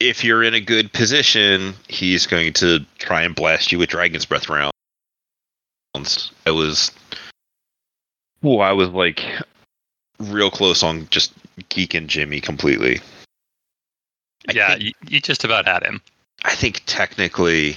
if 0.00 0.24
you're 0.24 0.42
in 0.42 0.54
a 0.54 0.60
good 0.60 0.92
position, 0.92 1.74
he's 1.88 2.26
going 2.26 2.52
to 2.54 2.80
try 2.98 3.22
and 3.22 3.34
blast 3.34 3.72
you 3.72 3.78
with 3.78 3.90
Dragon's 3.90 4.26
Breath 4.26 4.48
rounds. 4.48 4.72
I 6.46 6.50
was 6.50 6.90
well, 8.42 8.60
I 8.60 8.72
was 8.72 8.88
like 8.90 9.24
real 10.18 10.50
close 10.50 10.82
on 10.82 11.08
just 11.10 11.32
geeking 11.70 12.06
Jimmy 12.06 12.40
completely. 12.40 13.00
Yeah, 14.54 14.76
think- 14.76 14.94
you, 15.08 15.20
just 15.20 15.44
about 15.44 15.66
had 15.66 15.82
him. 15.82 16.00
I 16.44 16.54
think 16.54 16.82
technically 16.86 17.76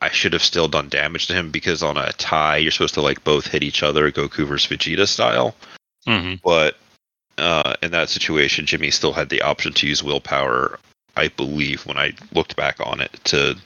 I 0.00 0.10
should 0.10 0.32
have 0.32 0.42
still 0.42 0.68
done 0.68 0.88
damage 0.88 1.26
to 1.26 1.34
him 1.34 1.50
because 1.50 1.82
on 1.82 1.96
a 1.96 2.12
tie 2.12 2.58
you're 2.58 2.70
supposed 2.70 2.94
to 2.94 3.02
like 3.02 3.24
both 3.24 3.46
hit 3.46 3.62
each 3.62 3.82
other 3.82 4.10
Goku 4.10 4.46
versus 4.46 4.70
Vegeta 4.70 5.06
style. 5.06 5.54
hmm 6.06 6.34
But 6.42 6.76
uh, 7.38 7.74
in 7.82 7.90
that 7.90 8.08
situation, 8.08 8.66
Jimmy 8.66 8.90
still 8.90 9.12
had 9.12 9.28
the 9.28 9.42
option 9.42 9.72
to 9.74 9.86
use 9.86 10.02
willpower. 10.02 10.78
I 11.16 11.28
believe 11.28 11.84
when 11.86 11.98
I 11.98 12.12
looked 12.32 12.56
back 12.56 12.76
on 12.80 13.00
it 13.00 13.12
to 13.24 13.56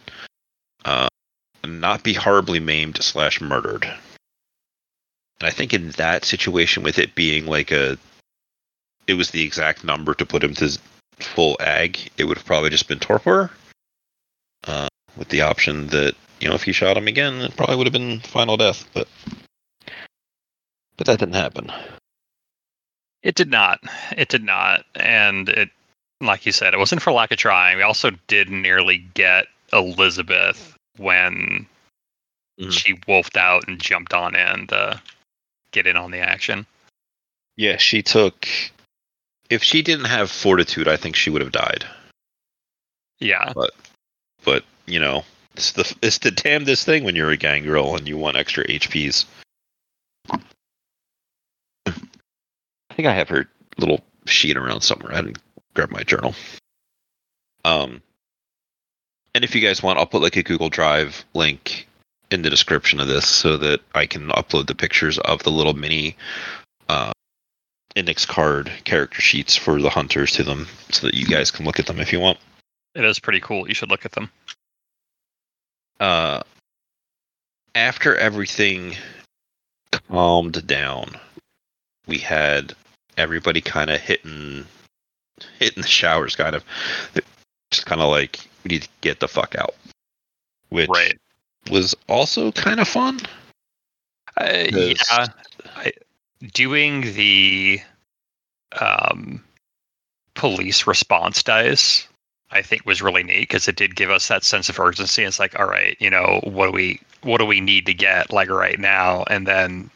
uh, 0.85 1.09
not 1.65 2.03
be 2.03 2.15
horribly 2.15 2.61
maimed 2.61 3.03
slash 3.03 3.41
murdered. 3.41 3.85
And 3.85 5.47
I 5.49 5.51
think 5.51 5.73
in 5.73 5.91
that 5.93 6.25
situation, 6.25 6.83
with 6.83 6.99
it 6.99 7.15
being 7.15 7.47
like 7.47 7.71
a, 7.71 7.97
it 9.07 9.15
was 9.15 9.31
the 9.31 9.43
exact 9.43 9.85
number 9.85 10.15
to 10.15 10.27
put 10.27 10.45
him 10.45 10.55
to 10.55 10.79
full 11.25 11.57
ag. 11.61 12.11
It 12.17 12.25
would 12.25 12.37
have 12.37 12.47
probably 12.47 12.71
just 12.71 12.89
been 12.89 12.99
torpor. 12.99 13.51
Uh, 14.67 14.89
with 15.17 15.29
the 15.29 15.41
option 15.43 15.87
that 15.89 16.15
you 16.41 16.49
know 16.49 16.55
if 16.55 16.63
he 16.63 16.73
shot 16.73 16.97
him 16.97 17.09
again, 17.09 17.41
it 17.41 17.57
probably 17.57 17.77
would 17.77 17.87
have 17.87 17.93
been 17.93 18.21
final 18.21 18.57
death. 18.57 18.89
But 18.93 19.09
but 20.97 21.07
that 21.07 21.19
didn't 21.19 21.35
happen. 21.35 21.73
It 23.23 23.35
did 23.35 23.51
not. 23.51 23.81
It 24.17 24.29
did 24.29 24.45
not. 24.45 24.85
And 24.95 25.49
it, 25.49 25.71
like 26.21 26.47
you 26.47 26.53
said, 26.53 26.73
it 26.75 26.79
wasn't 26.79 27.03
for 27.03 27.13
lack 27.13 27.31
of 27.31 27.39
trying. 27.39 27.77
We 27.77 27.83
also 27.83 28.11
did 28.29 28.49
nearly 28.51 28.99
get 29.15 29.47
Elizabeth 29.73 30.77
when 30.97 31.67
Mhm. 32.59 32.73
she 32.73 32.99
wolfed 33.07 33.37
out 33.37 33.69
and 33.69 33.81
jumped 33.81 34.13
on 34.13 34.35
in 34.35 34.67
to 34.69 35.01
get 35.73 35.87
in 35.87 35.97
on 35.97 36.11
the 36.11 36.21
action. 36.21 36.67
Yeah, 37.57 37.77
she 37.79 38.03
took. 38.03 38.47
If 39.51 39.65
she 39.65 39.83
didn't 39.83 40.07
have 40.07 40.31
fortitude, 40.31 40.89
I 40.89 40.97
think 40.97 41.17
she 41.17 41.29
would 41.29 41.43
have 41.43 41.53
died. 41.53 41.85
Yeah. 43.19 43.53
But 43.53 43.73
but 44.45 44.65
you 44.87 45.01
know, 45.01 45.25
it's 45.55 45.73
the 45.73 45.95
it's 46.03 46.19
the 46.19 46.31
damnedest 46.31 46.87
thing 46.87 47.05
when 47.05 47.17
you're 47.17 47.31
a 47.31 47.37
gangrel 47.37 47.97
and 47.97 48.09
you 48.09 48.17
want 48.17 48.37
extra 48.37 48.67
HPs. 48.67 49.27
I 51.87 52.95
think 52.95 53.09
I 53.09 53.15
have 53.15 53.29
her 53.29 53.49
little 53.77 54.03
sheet 54.27 54.57
around 54.57 54.83
somewhere. 54.83 55.13
I 55.13 55.23
didn't 55.23 55.39
grab 55.75 55.91
my 55.91 56.03
journal. 56.03 56.35
Um, 57.65 58.03
and 59.35 59.45
if 59.45 59.55
you 59.55 59.61
guys 59.61 59.83
want, 59.83 59.99
I'll 59.99 60.07
put 60.07 60.23
like 60.23 60.37
a 60.37 60.43
Google 60.43 60.69
Drive 60.69 61.25
link 61.35 61.89
in 62.31 62.43
the 62.43 62.51
description 62.51 63.01
of 63.01 63.09
this 63.09 63.27
so 63.27 63.57
that 63.57 63.81
I 63.95 64.07
can 64.07 64.29
upload 64.29 64.67
the 64.67 64.75
pictures 64.75 65.19
of 65.19 65.43
the 65.43 65.51
little 65.51 65.75
mini 65.75 66.17
uh, 66.89 67.13
index 67.97 68.25
card 68.27 68.71
character 68.85 69.21
sheets 69.21 69.57
for 69.57 69.81
the 69.81 69.91
hunters 69.91 70.33
to 70.33 70.43
them, 70.43 70.67
so 70.91 71.07
that 71.07 71.15
you 71.15 71.27
guys 71.27 71.51
can 71.51 71.65
look 71.65 71.79
at 71.79 71.87
them 71.87 72.01
if 72.01 72.13
you 72.13 72.21
want. 72.21 72.39
It 72.95 73.05
is 73.05 73.19
pretty 73.19 73.41
cool. 73.41 73.69
You 73.69 73.75
should 73.75 73.91
look 73.91 74.05
at 74.05 74.13
them. 74.13 74.31
uh, 76.01 76.43
after 77.75 78.17
everything 78.17 78.97
calmed 80.09 80.67
down, 80.67 81.11
we 82.07 82.19
had 82.19 82.75
everybody 83.17 83.61
kind 83.61 83.91
of 83.91 84.01
hitting 84.01 84.67
hitting 85.59 85.83
the 85.83 85.89
showers, 85.89 86.37
kind 86.37 86.57
of 86.57 86.65
just 87.71 87.87
kind 87.87 88.01
of 88.01 88.09
like 88.09 88.41
we 88.65 88.69
need 88.71 88.83
to 88.83 88.89
get 89.03 89.21
the 89.21 89.29
fuck 89.29 89.55
out, 89.57 89.75
which 90.71 90.89
Right. 90.89 91.17
was 91.71 91.95
also 92.09 92.51
kind 92.53 92.81
of 92.81 92.89
fun. 92.89 93.21
Uh, 94.37 94.65
yeah. 94.73 95.27
Doing 96.55 97.03
the 97.15 97.81
um, 98.81 99.45
police 100.35 100.87
response 100.87 101.43
dice, 101.43 102.09
I 102.51 102.63
think, 102.63 102.87
was 102.87 103.03
really 103.03 103.23
neat 103.23 103.41
because 103.41 103.69
it 103.69 103.77
did 103.77 103.95
give 103.97 104.11
us 104.11 104.29
that 104.29 104.45
sense 104.45 104.69
of 104.69 104.81
urgency. 104.81 105.23
It's 105.25 105.39
like, 105.39 105.59
all 105.59 105.67
right, 105.67 105.97
you 106.01 106.11
know, 106.11 106.41
what 106.45 106.67
do 106.67 106.73
we 106.73 107.01
what 107.23 107.39
do 107.39 107.45
we 107.45 107.61
need 107.61 107.85
to 107.87 107.95
get 107.95 108.33
like 108.33 108.49
right 108.49 108.79
now? 108.79 109.25
And 109.29 109.47
then 109.47 109.91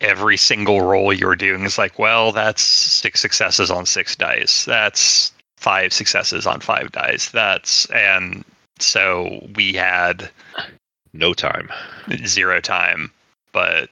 every 0.00 0.36
single 0.36 0.82
roll 0.82 1.12
you're 1.12 1.36
doing 1.36 1.62
is 1.64 1.78
like, 1.78 1.98
well, 1.98 2.32
that's 2.32 2.62
six 2.62 3.20
successes 3.20 3.70
on 3.70 3.86
six 3.86 4.14
dice. 4.14 4.64
That's 4.66 5.32
five 5.56 5.92
successes 5.92 6.46
on 6.46 6.60
five 6.60 6.92
dice. 6.92 7.30
That's 7.30 7.86
and 7.86 8.44
so 8.78 9.46
we 9.54 9.72
had 9.72 10.30
No 11.14 11.32
time. 11.32 11.70
zero 12.26 12.60
time, 12.60 13.10
but 13.52 13.88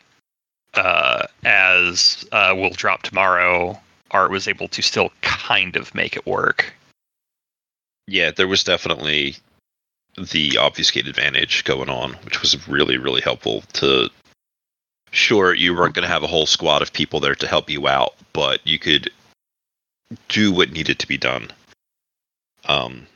uh, 0.76 1.26
as 1.44 2.26
uh, 2.32 2.54
will 2.56 2.70
drop 2.70 3.02
tomorrow, 3.02 3.80
Art 4.10 4.30
was 4.30 4.48
able 4.48 4.68
to 4.68 4.82
still 4.82 5.10
kind 5.22 5.76
of 5.76 5.94
make 5.94 6.16
it 6.16 6.26
work. 6.26 6.72
Yeah, 8.06 8.30
there 8.30 8.48
was 8.48 8.64
definitely 8.64 9.36
the 10.16 10.58
obfuscate 10.58 11.08
advantage 11.08 11.64
going 11.64 11.88
on, 11.88 12.12
which 12.24 12.40
was 12.40 12.68
really, 12.68 12.98
really 12.98 13.20
helpful 13.20 13.62
to 13.74 14.10
sure 15.10 15.54
you 15.54 15.74
weren't 15.74 15.94
going 15.94 16.06
to 16.06 16.12
have 16.12 16.22
a 16.22 16.28
whole 16.28 16.46
squad 16.46 16.82
of 16.82 16.92
people 16.92 17.20
there 17.20 17.34
to 17.36 17.46
help 17.46 17.70
you 17.70 17.86
out, 17.88 18.14
but 18.32 18.60
you 18.66 18.78
could 18.78 19.10
do 20.28 20.52
what 20.52 20.72
needed 20.72 20.98
to 20.98 21.08
be 21.08 21.16
done. 21.16 21.50
Um 22.66 23.06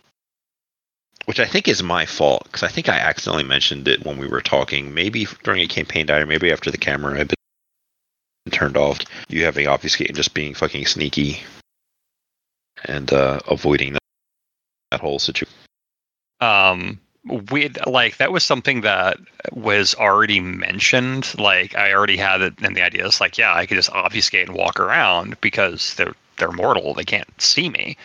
which 1.29 1.41
I 1.41 1.45
think 1.45 1.69
is 1.69 1.83
my 1.83 2.07
fault 2.07 2.45
because 2.45 2.62
I 2.62 2.69
think 2.69 2.88
I 2.88 2.99
accidentally 2.99 3.45
mentioned 3.45 3.87
it 3.87 4.03
when 4.03 4.17
we 4.17 4.27
were 4.27 4.41
talking. 4.41 4.95
Maybe 4.95 5.27
during 5.43 5.61
a 5.61 5.67
campaign 5.67 6.07
diary, 6.07 6.25
maybe 6.25 6.50
after 6.50 6.71
the 6.71 6.79
camera 6.79 7.23
been 7.23 7.38
turned 8.50 8.76
off. 8.76 8.99
You 9.28 9.45
having 9.45 9.67
obfuscate 9.67 10.09
and 10.09 10.17
just 10.17 10.35
being 10.35 10.55
fucking 10.55 10.87
sneaky 10.87 11.40
and 12.85 13.12
uh, 13.12 13.40
avoiding 13.49 13.95
that, 13.95 14.02
that 14.90 15.00
whole 15.00 15.19
situation. 15.19 15.55
Um, 16.40 17.00
we 17.50 17.71
like 17.87 18.17
that 18.19 18.33
was 18.33 18.45
something 18.45 18.83
that 18.83 19.19
was 19.52 19.95
already 19.97 20.40
mentioned. 20.40 21.35
Like 21.38 21.75
I 21.75 21.93
already 21.93 22.17
had 22.17 22.40
it 22.40 22.55
in 22.62 22.75
the 22.75 22.83
idea. 22.83 23.07
It's 23.07 23.21
like, 23.21 23.37
yeah, 23.37 23.55
I 23.55 23.67
could 23.67 23.76
just 23.76 23.90
obfuscate 23.90 24.49
and 24.49 24.57
walk 24.57 24.81
around 24.81 25.40
because 25.40 25.95
they're 25.95 26.14
they're 26.38 26.52
mortal. 26.52 26.95
They 26.95 27.05
can't 27.05 27.28
see 27.40 27.69
me. 27.69 27.97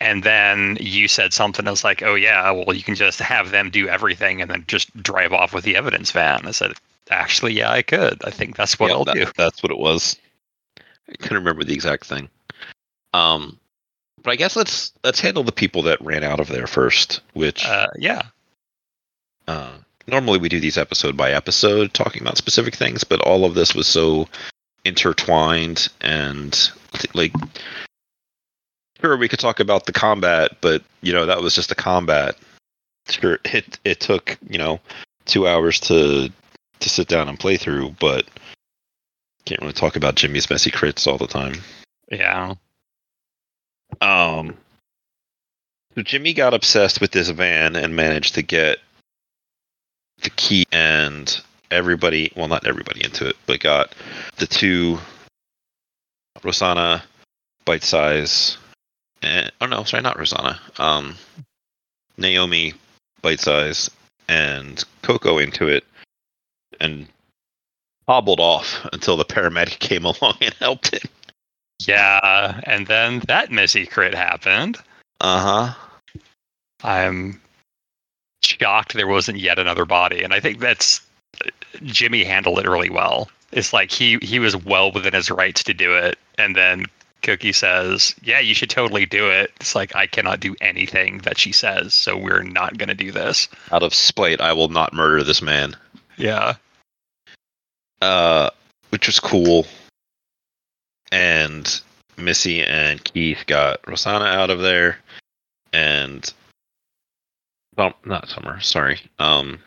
And 0.00 0.22
then 0.24 0.76
you 0.80 1.06
said 1.08 1.32
something 1.32 1.64
that's 1.64 1.84
like, 1.84 2.02
oh 2.02 2.14
yeah, 2.14 2.50
well 2.50 2.74
you 2.74 2.82
can 2.82 2.94
just 2.94 3.20
have 3.20 3.50
them 3.52 3.70
do 3.70 3.88
everything 3.88 4.40
and 4.42 4.50
then 4.50 4.64
just 4.66 4.94
drive 5.02 5.32
off 5.32 5.54
with 5.54 5.64
the 5.64 5.76
evidence 5.76 6.10
van. 6.10 6.46
I 6.46 6.50
said, 6.50 6.72
actually, 7.10 7.52
yeah, 7.54 7.70
I 7.70 7.82
could. 7.82 8.20
I 8.24 8.30
think 8.30 8.56
that's 8.56 8.78
what 8.78 8.88
Yeah, 8.90 8.94
I'll 8.96 9.04
that- 9.04 9.14
do. 9.14 9.26
That's 9.36 9.62
what 9.62 9.70
it 9.72 9.78
was. 9.78 10.16
I 11.08 11.12
couldn't 11.20 11.38
remember 11.38 11.64
the 11.64 11.74
exact 11.74 12.06
thing. 12.06 12.28
Um, 13.12 13.58
but 14.22 14.32
I 14.32 14.36
guess 14.36 14.56
let's 14.56 14.92
let's 15.04 15.20
handle 15.20 15.44
the 15.44 15.52
people 15.52 15.82
that 15.82 16.00
ran 16.00 16.24
out 16.24 16.40
of 16.40 16.48
there 16.48 16.66
first. 16.66 17.20
Which 17.34 17.64
Uh, 17.66 17.88
yeah, 17.98 18.22
uh, 19.46 19.72
normally 20.06 20.38
we 20.38 20.48
do 20.48 20.60
these 20.60 20.78
episode 20.78 21.16
by 21.16 21.30
episode, 21.32 21.92
talking 21.94 22.22
about 22.22 22.38
specific 22.38 22.74
things, 22.74 23.04
but 23.04 23.20
all 23.20 23.44
of 23.44 23.54
this 23.54 23.74
was 23.74 23.86
so 23.86 24.28
intertwined 24.84 25.88
and 26.00 26.70
like. 27.12 27.32
Sure, 29.04 29.18
we 29.18 29.28
could 29.28 29.38
talk 29.38 29.60
about 29.60 29.84
the 29.84 29.92
combat, 29.92 30.56
but 30.62 30.82
you 31.02 31.12
know 31.12 31.26
that 31.26 31.42
was 31.42 31.54
just 31.54 31.68
the 31.68 31.74
combat. 31.74 32.38
Sure, 33.06 33.38
it 33.44 33.78
it 33.84 34.00
took 34.00 34.38
you 34.48 34.56
know 34.56 34.80
two 35.26 35.46
hours 35.46 35.78
to 35.80 36.30
to 36.80 36.88
sit 36.88 37.06
down 37.06 37.28
and 37.28 37.38
play 37.38 37.58
through, 37.58 37.94
but 38.00 38.26
can't 39.44 39.60
really 39.60 39.74
talk 39.74 39.96
about 39.96 40.14
Jimmy's 40.14 40.48
messy 40.48 40.70
crits 40.70 41.06
all 41.06 41.18
the 41.18 41.26
time. 41.26 41.56
yeah. 42.10 42.54
Um, 44.00 44.56
so 45.94 46.00
Jimmy 46.00 46.32
got 46.32 46.54
obsessed 46.54 47.02
with 47.02 47.10
this 47.10 47.28
van 47.28 47.76
and 47.76 47.94
managed 47.94 48.36
to 48.36 48.42
get 48.42 48.78
the 50.22 50.30
key 50.30 50.64
and 50.72 51.42
everybody, 51.70 52.32
well, 52.36 52.48
not 52.48 52.66
everybody 52.66 53.04
into 53.04 53.28
it, 53.28 53.36
but 53.44 53.60
got 53.60 53.94
the 54.38 54.46
two 54.46 54.98
Rosanna, 56.42 57.04
Bite 57.66 57.84
Size, 57.84 58.56
and 59.24 59.52
oh 59.60 59.66
no, 59.66 59.84
sorry, 59.84 60.02
not 60.02 60.18
Rosanna. 60.18 60.60
Um, 60.78 61.16
Naomi, 62.16 62.74
Bite 63.22 63.40
Size, 63.40 63.90
and 64.28 64.82
Coco 65.02 65.38
into 65.38 65.68
it, 65.68 65.84
and 66.80 67.06
hobbled 68.06 68.40
off 68.40 68.86
until 68.92 69.16
the 69.16 69.24
paramedic 69.24 69.78
came 69.80 70.04
along 70.04 70.36
and 70.40 70.54
helped 70.54 70.94
him. 70.94 71.08
Yeah, 71.86 72.60
and 72.64 72.86
then 72.86 73.20
that 73.26 73.50
messy 73.50 73.86
crit 73.86 74.14
happened. 74.14 74.78
Uh 75.20 75.72
huh. 75.72 76.20
I'm 76.82 77.40
shocked 78.42 78.92
there 78.92 79.08
wasn't 79.08 79.38
yet 79.38 79.58
another 79.58 79.84
body, 79.84 80.22
and 80.22 80.32
I 80.32 80.40
think 80.40 80.60
that's 80.60 81.00
Jimmy 81.82 82.24
handled 82.24 82.58
it 82.58 82.68
really 82.68 82.90
well. 82.90 83.28
It's 83.52 83.72
like 83.72 83.90
he 83.90 84.18
he 84.22 84.38
was 84.38 84.56
well 84.56 84.92
within 84.92 85.14
his 85.14 85.30
rights 85.30 85.62
to 85.64 85.74
do 85.74 85.96
it, 85.96 86.18
and 86.38 86.54
then 86.54 86.86
Cookie 87.24 87.52
says, 87.52 88.14
"Yeah, 88.22 88.38
you 88.38 88.54
should 88.54 88.70
totally 88.70 89.06
do 89.06 89.28
it." 89.28 89.52
It's 89.56 89.74
like 89.74 89.96
I 89.96 90.06
cannot 90.06 90.38
do 90.40 90.54
anything 90.60 91.18
that 91.18 91.38
she 91.38 91.50
says, 91.50 91.94
so 91.94 92.16
we're 92.16 92.44
not 92.44 92.78
going 92.78 92.88
to 92.88 92.94
do 92.94 93.10
this. 93.10 93.48
Out 93.72 93.82
of 93.82 93.92
spite, 93.92 94.40
I 94.40 94.52
will 94.52 94.68
not 94.68 94.92
murder 94.92 95.24
this 95.24 95.42
man. 95.42 95.74
Yeah, 96.16 96.54
uh, 98.04 98.50
which 98.90 99.06
was 99.06 99.18
cool. 99.18 99.66
And 101.10 101.80
Missy 102.16 102.62
and 102.62 103.02
Keith 103.02 103.44
got 103.46 103.80
Rosanna 103.86 104.26
out 104.26 104.50
of 104.50 104.60
there, 104.60 104.98
and 105.72 106.32
well, 107.76 107.94
not 108.04 108.28
Summer, 108.28 108.60
sorry. 108.60 109.00
Um, 109.18 109.58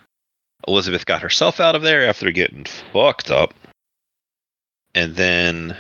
Elizabeth 0.67 1.06
got 1.06 1.22
herself 1.22 1.60
out 1.60 1.76
of 1.76 1.82
there 1.82 2.08
after 2.08 2.32
getting 2.32 2.65
fucked 2.65 3.32
up, 3.32 3.54
and 4.93 5.15
then 5.15 5.76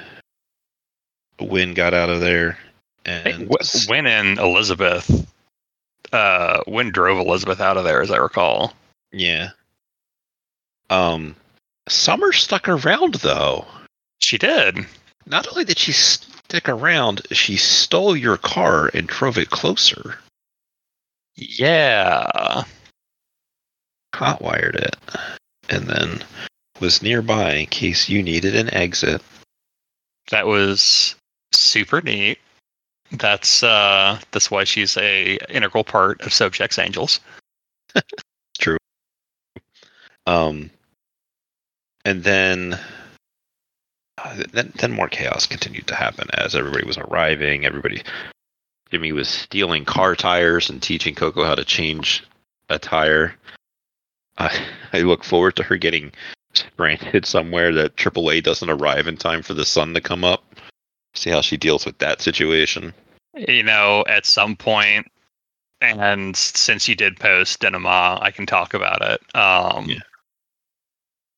Win 1.39 1.73
got 1.73 1.93
out 1.93 2.09
of 2.09 2.19
there, 2.21 2.57
and 3.05 3.49
Win 3.87 4.07
and 4.07 4.39
Elizabeth, 4.39 5.27
uh, 6.11 6.61
Win 6.67 6.91
drove 6.91 7.19
Elizabeth 7.19 7.61
out 7.61 7.77
of 7.77 7.83
there, 7.83 8.01
as 8.01 8.11
I 8.11 8.17
recall. 8.17 8.73
yeah. 9.11 9.49
Um, 10.89 11.35
Summer 11.89 12.31
stuck 12.33 12.67
around 12.69 13.15
though. 13.15 13.65
She 14.19 14.37
did. 14.37 14.79
Not 15.25 15.47
only 15.49 15.65
did 15.65 15.77
she 15.77 15.91
stick 15.91 16.69
around, 16.69 17.21
she 17.31 17.57
stole 17.57 18.15
your 18.15 18.37
car 18.37 18.89
and 18.93 19.07
drove 19.07 19.37
it 19.37 19.49
closer. 19.49 20.17
Yeah. 21.35 22.63
Hotwired 24.15 24.75
it. 24.75 24.95
And 25.69 25.87
then 25.87 26.23
was 26.79 27.01
nearby 27.01 27.53
in 27.55 27.65
case 27.67 28.07
you 28.09 28.23
needed 28.23 28.55
an 28.55 28.73
exit. 28.73 29.21
that 30.31 30.47
was 30.47 31.15
super 31.51 32.01
neat. 32.01 32.39
That's 33.11 33.63
uh 33.63 34.19
that's 34.31 34.51
why 34.51 34.65
she's 34.65 34.97
a 34.97 35.37
integral 35.49 35.83
part 35.83 36.21
of 36.21 36.29
Sobchak's 36.29 36.77
Angels. 36.77 37.19
True. 38.59 38.77
Um, 40.25 40.69
and 42.03 42.23
then, 42.23 42.79
uh, 44.17 44.43
then, 44.51 44.73
then 44.75 44.91
more 44.91 45.07
chaos 45.07 45.45
continued 45.45 45.87
to 45.87 45.95
happen 45.95 46.27
as 46.33 46.55
everybody 46.55 46.85
was 46.85 46.97
arriving. 46.97 47.65
Everybody, 47.65 48.03
Jimmy 48.91 49.13
was 49.13 49.29
stealing 49.29 49.85
car 49.85 50.15
tires 50.15 50.69
and 50.69 50.81
teaching 50.81 51.15
Coco 51.15 51.45
how 51.45 51.55
to 51.55 51.63
change 51.63 52.25
a 52.69 52.77
tire. 52.77 53.35
I 54.37 54.57
I 54.93 54.99
look 54.99 55.23
forward 55.23 55.55
to 55.57 55.63
her 55.63 55.77
getting 55.77 56.11
stranded 56.53 57.25
somewhere 57.25 57.73
that 57.73 57.95
AAA 57.95 58.43
doesn't 58.43 58.69
arrive 58.69 59.07
in 59.07 59.17
time 59.17 59.41
for 59.41 59.53
the 59.53 59.65
sun 59.65 59.93
to 59.93 60.01
come 60.01 60.23
up. 60.23 60.43
See 61.15 61.29
how 61.29 61.41
she 61.41 61.57
deals 61.57 61.85
with 61.85 61.97
that 61.99 62.21
situation. 62.21 62.93
You 63.35 63.63
know, 63.63 64.03
at 64.07 64.25
some 64.25 64.55
point, 64.55 65.07
and 65.81 66.35
since 66.35 66.87
you 66.87 66.95
did 66.95 67.19
post 67.19 67.59
Denema, 67.59 68.19
I 68.21 68.31
can 68.31 68.45
talk 68.45 68.73
about 68.73 69.01
it. 69.01 69.21
Um 69.35 69.89
Yeah. 69.89 69.99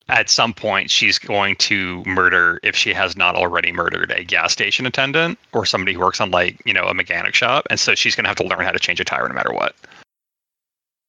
At 0.07 0.27
some 0.27 0.55
point, 0.55 0.89
she's 0.89 1.19
going 1.19 1.55
to 1.57 2.03
murder, 2.03 2.59
if 2.63 2.75
she 2.75 2.93
has 2.93 3.15
not 3.15 3.35
already 3.35 3.71
murdered, 3.71 4.09
a 4.09 4.23
gas 4.23 4.51
station 4.51 4.87
attendant 4.87 5.37
or 5.53 5.67
somebody 5.67 5.93
who 5.93 5.99
works 5.99 6.19
on, 6.19 6.31
like, 6.31 6.59
you 6.65 6.73
know, 6.73 6.85
a 6.85 6.95
mechanic 6.95 7.35
shop. 7.35 7.67
And 7.69 7.79
so 7.79 7.93
she's 7.93 8.15
going 8.15 8.23
to 8.23 8.27
have 8.29 8.37
to 8.37 8.43
learn 8.43 8.61
how 8.65 8.71
to 8.71 8.79
change 8.79 8.99
a 8.99 9.03
tire 9.03 9.27
no 9.27 9.35
matter 9.35 9.53
what. 9.53 9.75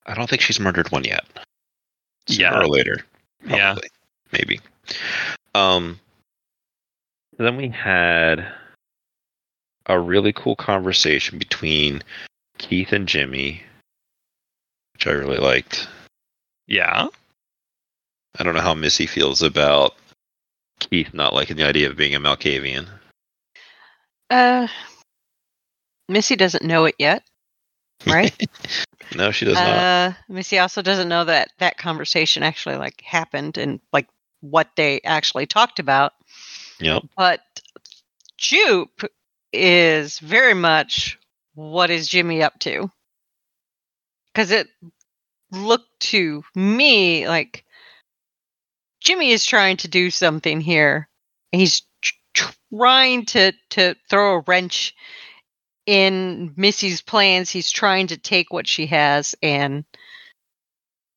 I 0.05 0.13
don't 0.13 0.29
think 0.29 0.43
she's 0.43 0.61
murdered 0.61 0.93
one 0.93 1.05
yet. 1.05 1.25
Sooner 2.29 2.43
Yeah. 2.43 2.59
or 2.59 2.69
later. 2.69 3.07
Yeah. 3.47 3.77
Maybe. 4.33 4.61
Um 5.55 5.99
then 7.47 7.57
we 7.57 7.69
had 7.69 8.47
a 9.87 9.99
really 9.99 10.33
cool 10.33 10.57
conversation 10.57 11.39
between 11.39 12.03
Keith 12.59 12.93
and 12.93 13.09
Jimmy, 13.09 13.63
which 14.95 15.07
I 15.07 15.13
really 15.13 15.39
liked. 15.39 15.89
Yeah. 16.67 17.09
I 18.39 18.43
don't 18.43 18.55
know 18.55 18.61
how 18.61 18.75
Missy 18.75 19.07
feels 19.07 19.43
about 19.43 19.95
Keith 20.79 21.13
not 21.13 21.35
liking 21.35 21.57
the 21.57 21.67
idea 21.67 21.89
of 21.91 21.97
being 21.97 22.15
a 22.15 22.21
Malkavian. 22.21 22.87
Uh, 24.29 24.69
Missy 26.09 26.37
doesn't 26.37 26.65
know 26.65 26.85
it 26.85 26.95
yet, 26.99 27.23
right? 28.07 28.35
No, 29.17 29.33
she 29.33 29.45
does 29.45 29.55
not. 29.55 29.67
uh, 29.67 30.13
Missy 30.29 30.61
also 30.61 30.83
doesn't 30.83 31.09
know 31.09 31.25
that 31.25 31.51
that 31.59 31.79
conversation 31.79 32.45
actually 32.45 32.77
like 32.77 33.01
happened 33.01 33.59
and 33.59 33.81
like 33.93 34.07
what 34.41 34.69
they 34.77 35.01
actually 35.01 35.47
talked 35.47 35.81
about. 35.81 36.13
Yep. 36.81 37.03
But 37.17 37.41
Jupe 38.37 39.05
is 39.53 40.19
very 40.19 40.55
much 40.55 41.19
what 41.55 41.91
is 41.91 42.09
Jimmy 42.09 42.43
up 42.43 42.59
to? 42.61 42.91
Because 44.33 44.51
it 44.51 44.69
looked 45.51 46.01
to 46.01 46.43
me 46.55 47.29
like 47.29 47.65
Jimmy 49.01 49.31
is 49.33 49.45
trying 49.45 49.77
to 49.79 49.89
do 49.89 50.11
something 50.11 50.61
here. 50.61 51.09
He's 51.53 51.83
trying 52.33 53.27
to 53.27 53.53
to 53.71 53.97
throw 54.09 54.37
a 54.37 54.45
wrench 54.47 54.95
in 55.87 56.55
Missy's 56.57 57.03
plans. 57.03 57.51
He's 57.51 57.71
trying 57.71 58.09
to 58.09 58.17
take 58.17 58.53
what 58.53 58.67
she 58.67 58.87
has 58.87 59.35
and 59.43 59.85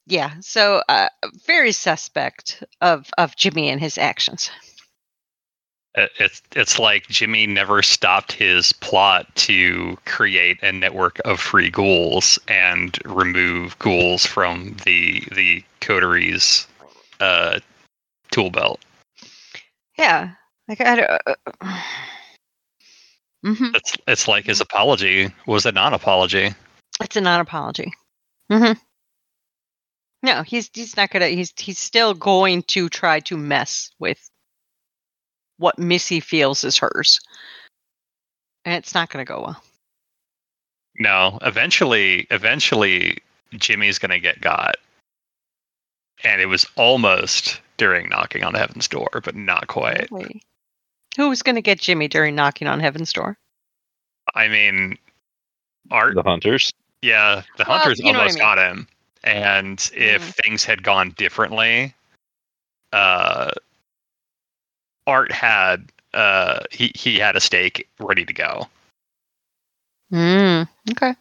yeah, 0.05 0.33
so 0.41 0.81
uh, 0.89 1.07
very 1.45 1.71
suspect 1.71 2.63
of 2.81 3.09
of 3.17 3.35
Jimmy 3.37 3.69
and 3.69 3.79
his 3.79 3.97
actions. 3.97 4.49
It- 5.95 6.11
It's 6.19 6.41
it's 6.55 6.79
like 6.79 7.07
Jimmy 7.07 7.45
never 7.47 7.81
stopped 7.83 8.31
his 8.31 8.73
plot 8.73 9.33
to 9.35 9.97
create 10.05 10.61
a 10.63 10.71
network 10.71 11.19
of 11.25 11.39
free 11.39 11.69
ghouls 11.69 12.39
and 12.47 12.97
remove 13.05 13.77
ghouls 13.79 14.25
from 14.25 14.75
the 14.85 15.23
the 15.31 15.63
coteries 15.81 16.67
uh, 17.19 17.59
tool 18.31 18.49
belt. 18.49 18.79
Yeah. 19.97 20.31
Like 20.67 20.81
I 20.81 20.95
don't. 20.95 21.21
hmm 23.57 23.75
It's 23.75 23.93
it's 24.07 24.27
like 24.27 24.45
his 24.45 24.61
apology 24.61 25.31
was 25.45 25.65
a 25.65 25.71
non-apology. 25.71 26.53
It's 27.01 27.15
a 27.15 27.21
non-apology. 27.21 27.91
Mm-hmm. 28.51 28.79
No, 30.23 30.41
he's 30.43 30.69
he's 30.73 30.95
not 30.95 31.09
gonna. 31.11 31.27
He's 31.27 31.53
he's 31.57 31.79
still 31.79 32.13
going 32.13 32.63
to 32.63 32.87
try 32.89 33.19
to 33.21 33.35
mess 33.37 33.89
with 33.99 34.17
what 35.63 35.79
Missy 35.79 36.19
feels 36.19 36.65
is 36.65 36.77
hers, 36.77 37.21
and 38.65 38.75
it's 38.75 38.93
not 38.93 39.09
gonna 39.09 39.23
go 39.23 39.41
well. 39.41 39.63
No, 40.99 41.39
eventually, 41.41 42.27
eventually, 42.31 43.17
Jimmy's 43.53 43.97
gonna 43.97 44.19
get 44.19 44.41
got, 44.41 44.75
and 46.23 46.41
it 46.41 46.47
was 46.47 46.67
almost 46.75 47.61
during 47.77 48.09
knocking 48.09 48.43
on 48.43 48.53
heaven's 48.53 48.89
door, 48.89 49.09
but 49.23 49.35
not 49.35 49.67
quite. 49.67 50.11
Really? 50.11 50.41
Who's 51.15 51.41
gonna 51.41 51.61
get 51.61 51.79
Jimmy 51.79 52.09
during 52.09 52.35
knocking 52.35 52.67
on 52.67 52.81
heaven's 52.81 53.13
door? 53.13 53.37
I 54.35 54.49
mean, 54.49 54.97
Art, 55.91 56.15
The 56.15 56.23
hunters. 56.23 56.71
yeah, 57.01 57.43
the 57.57 57.63
Well, 57.67 57.79
hunters 57.79 57.99
you 57.99 58.11
know 58.11 58.19
what 58.19 58.19
I 58.19 58.19
almost 58.19 58.35
mean. 58.35 58.43
got 58.43 58.57
him, 58.57 58.87
and 59.23 59.91
if 59.95 60.21
Mhm. 60.23 60.33
things 60.43 60.63
had 60.65 60.83
gone 60.83 61.11
differently, 61.11 61.93
uh, 62.91 63.51
Art 65.07 65.31
had 65.31 65.91
uh 66.13 66.59
he 66.71 66.91
he 66.95 67.17
had 67.17 67.35
a 67.35 67.39
stake 67.41 67.87
ready 67.99 68.25
to 68.25 68.33
go. 68.33 68.67
Mm, 70.11 70.67
okay. 70.91 71.15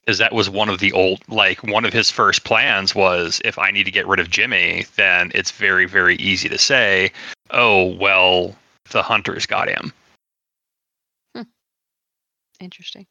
because 0.00 0.18
that 0.18 0.32
was 0.32 0.50
one 0.50 0.68
of 0.68 0.80
the 0.80 0.92
old 0.92 1.22
like 1.28 1.62
one 1.62 1.84
of 1.84 1.92
his 1.92 2.10
first 2.10 2.42
plans 2.42 2.92
was 2.96 3.40
if 3.44 3.60
i 3.60 3.70
need 3.70 3.84
to 3.84 3.92
get 3.92 4.08
rid 4.08 4.18
of 4.18 4.28
jimmy 4.28 4.86
then 4.96 5.30
it's 5.36 5.52
very 5.52 5.86
very 5.86 6.16
easy 6.16 6.48
to 6.48 6.58
say 6.58 7.12
oh 7.50 7.84
well 7.94 8.56
the 8.90 9.02
hunters 9.02 9.46
got 9.46 9.68
him 9.68 9.92
Interesting. 12.60 13.06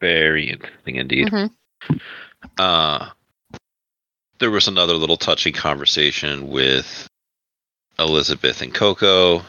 Very 0.00 0.50
interesting 0.50 0.96
indeed. 0.96 1.28
Mhm. 1.28 1.50
Uh, 2.58 3.10
there 4.38 4.50
was 4.50 4.68
another 4.68 4.94
little 4.94 5.16
touching 5.16 5.52
conversation 5.52 6.48
with 6.48 7.08
Elizabeth 7.98 8.62
and 8.62 8.72
Coco, 8.72 9.42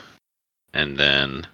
and 0.73 0.97
then 0.97 1.45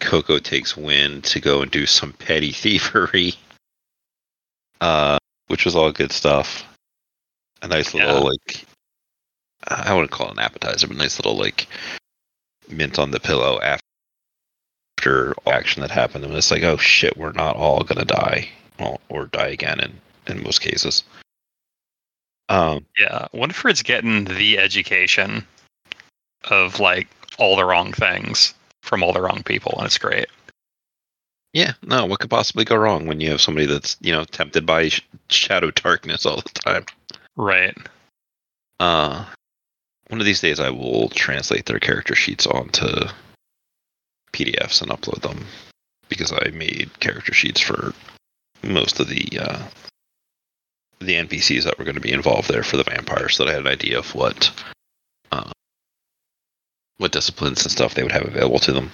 Coco 0.00 0.38
takes 0.38 0.76
Win 0.76 1.22
to 1.22 1.40
go 1.40 1.62
and 1.62 1.70
do 1.70 1.86
some 1.86 2.12
petty 2.12 2.52
thievery, 2.52 3.34
uh, 4.80 5.18
which 5.48 5.64
was 5.64 5.76
all 5.76 5.92
good 5.92 6.12
stuff. 6.12 6.64
A 7.62 7.68
nice 7.68 7.94
little 7.94 8.14
Yeah. 8.14 8.18
like, 8.20 8.64
I 9.68 9.94
wouldn't 9.94 10.10
call 10.10 10.28
it 10.28 10.32
an 10.32 10.38
appetizer, 10.40 10.86
but 10.86 10.96
nice 10.96 11.18
little 11.18 11.36
like 11.36 11.66
mint 12.68 12.98
on 12.98 13.10
the 13.10 13.20
pillow 13.20 13.60
after 13.62 15.34
action 15.46 15.80
that 15.82 15.90
happened, 15.90 16.24
and 16.24 16.34
it's 16.34 16.50
like, 16.50 16.62
oh 16.62 16.76
shit, 16.76 17.16
we're 17.16 17.32
not 17.32 17.56
all 17.56 17.82
gonna 17.84 18.04
die, 18.04 18.48
well, 18.78 19.00
or 19.08 19.26
die 19.26 19.48
again 19.48 19.80
in 19.80 20.00
in 20.26 20.42
most 20.42 20.60
cases. 20.60 21.04
Um, 22.50 22.84
yeah 22.98 23.26
winifred's 23.32 23.82
getting 23.82 24.24
the 24.26 24.58
education 24.58 25.46
of 26.50 26.80
like 26.80 27.08
all 27.38 27.56
the 27.56 27.64
wrong 27.64 27.92
things 27.92 28.54
from 28.82 29.02
all 29.02 29.12
the 29.12 29.20
wrong 29.20 29.42
people 29.44 29.74
and 29.76 29.86
it's 29.86 29.98
great 29.98 30.28
yeah, 31.54 31.74
no, 31.84 32.04
what 32.04 32.18
could 32.18 32.30
possibly 32.30 32.64
go 32.64 32.74
wrong 32.74 33.06
when 33.06 33.20
you 33.20 33.30
have 33.30 33.40
somebody 33.40 33.66
that's 33.66 33.96
you 34.00 34.10
know 34.10 34.24
tempted 34.24 34.66
by 34.66 34.88
sh- 34.88 35.02
shadow 35.30 35.70
darkness 35.70 36.26
all 36.26 36.36
the 36.36 36.60
time? 36.60 36.84
right 37.36 37.76
Uh, 38.80 39.24
one 40.08 40.20
of 40.20 40.26
these 40.26 40.40
days, 40.40 40.58
I 40.58 40.70
will 40.70 41.08
translate 41.10 41.66
their 41.66 41.78
character 41.78 42.16
sheets 42.16 42.46
onto 42.46 42.88
PDFs 44.32 44.82
and 44.82 44.90
upload 44.90 45.22
them 45.22 45.46
because 46.08 46.32
I 46.32 46.50
made 46.50 46.90
character 46.98 47.32
sheets 47.32 47.60
for 47.60 47.94
most 48.64 48.98
of 48.98 49.08
the 49.08 49.38
uh, 49.40 49.62
the 50.98 51.14
NPCs 51.14 51.62
that 51.64 51.78
were 51.78 51.84
going 51.84 51.94
to 51.94 52.00
be 52.00 52.12
involved 52.12 52.48
there 52.48 52.64
for 52.64 52.76
the 52.76 52.84
vampires, 52.84 53.36
so 53.36 53.44
that 53.44 53.50
I 53.50 53.54
had 53.54 53.62
an 53.62 53.72
idea 53.72 53.98
of 54.00 54.12
what 54.14 54.50
uh, 55.30 55.52
what 56.98 57.12
disciplines 57.12 57.62
and 57.62 57.72
stuff 57.72 57.94
they 57.94 58.02
would 58.02 58.12
have 58.12 58.24
available 58.26 58.58
to 58.60 58.72
them. 58.72 58.90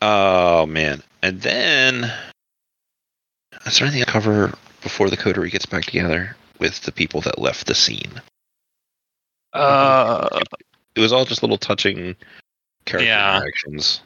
Oh 0.00 0.66
man! 0.66 1.02
And 1.22 1.40
then 1.42 2.12
is 3.66 3.78
there 3.78 3.86
anything 3.86 4.04
to 4.04 4.10
cover 4.10 4.54
before 4.82 5.10
the 5.10 5.16
coterie 5.16 5.50
gets 5.50 5.66
back 5.66 5.84
together 5.84 6.36
with 6.60 6.80
the 6.82 6.92
people 6.92 7.20
that 7.22 7.38
left 7.38 7.66
the 7.66 7.74
scene? 7.74 8.20
uh 9.54 10.28
It 10.94 11.00
was 11.00 11.12
all 11.12 11.24
just 11.24 11.42
little 11.42 11.58
touching 11.58 12.14
character 12.84 13.06
Yeah. 13.06 13.36
interactions. 13.38 14.02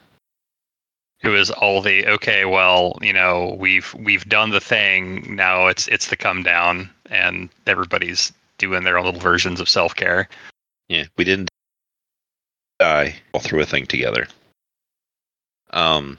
it 1.22 1.28
was 1.28 1.50
all 1.50 1.82
the 1.82 2.06
okay 2.06 2.44
well 2.44 2.96
you 3.02 3.12
know 3.12 3.56
we've 3.58 3.92
we've 3.94 4.24
done 4.28 4.50
the 4.50 4.60
thing 4.60 5.34
now 5.36 5.66
it's 5.66 5.88
it's 5.88 6.08
the 6.08 6.16
come 6.16 6.42
down 6.42 6.88
and 7.10 7.48
everybody's 7.66 8.32
doing 8.62 8.84
their 8.84 8.96
own 8.96 9.04
little 9.04 9.20
versions 9.20 9.60
of 9.60 9.68
self-care 9.68 10.28
Yeah, 10.88 11.04
we 11.16 11.24
didn't 11.24 11.50
die 12.78 13.16
all 13.32 13.40
through 13.40 13.60
a 13.60 13.66
thing 13.66 13.86
together. 13.86 14.28
Um, 15.70 16.16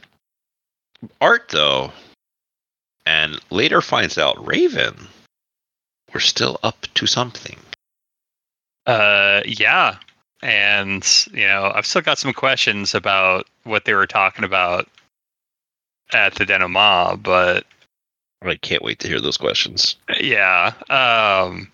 Art 1.22 1.50
though, 1.50 1.92
and 3.06 3.40
later 3.50 3.82
finds 3.82 4.18
out 4.18 4.46
Raven 4.46 5.08
were 6.14 6.20
still 6.20 6.60
up 6.64 6.86
to 6.96 7.08
something. 7.08 7.58
Uh, 8.86 9.42
yeah, 9.46 9.98
and 10.42 11.26
you 11.32 11.48
know, 11.48 11.72
I've 11.74 11.86
still 11.86 12.02
got 12.02 12.20
some 12.20 12.34
questions 12.34 12.94
about 12.94 13.48
what 13.64 13.86
they 13.86 13.94
were 13.94 14.08
talking 14.08 14.44
about 14.44 14.90
at 16.12 16.36
the 16.36 16.46
denouement, 16.46 17.24
but 17.24 17.66
I 18.42 18.56
can't 18.56 18.84
wait 18.84 19.00
to 19.00 19.08
hear 19.08 19.22
those 19.22 19.38
questions. 19.38 19.96
yeah, 20.20 20.74
um, 20.90 21.72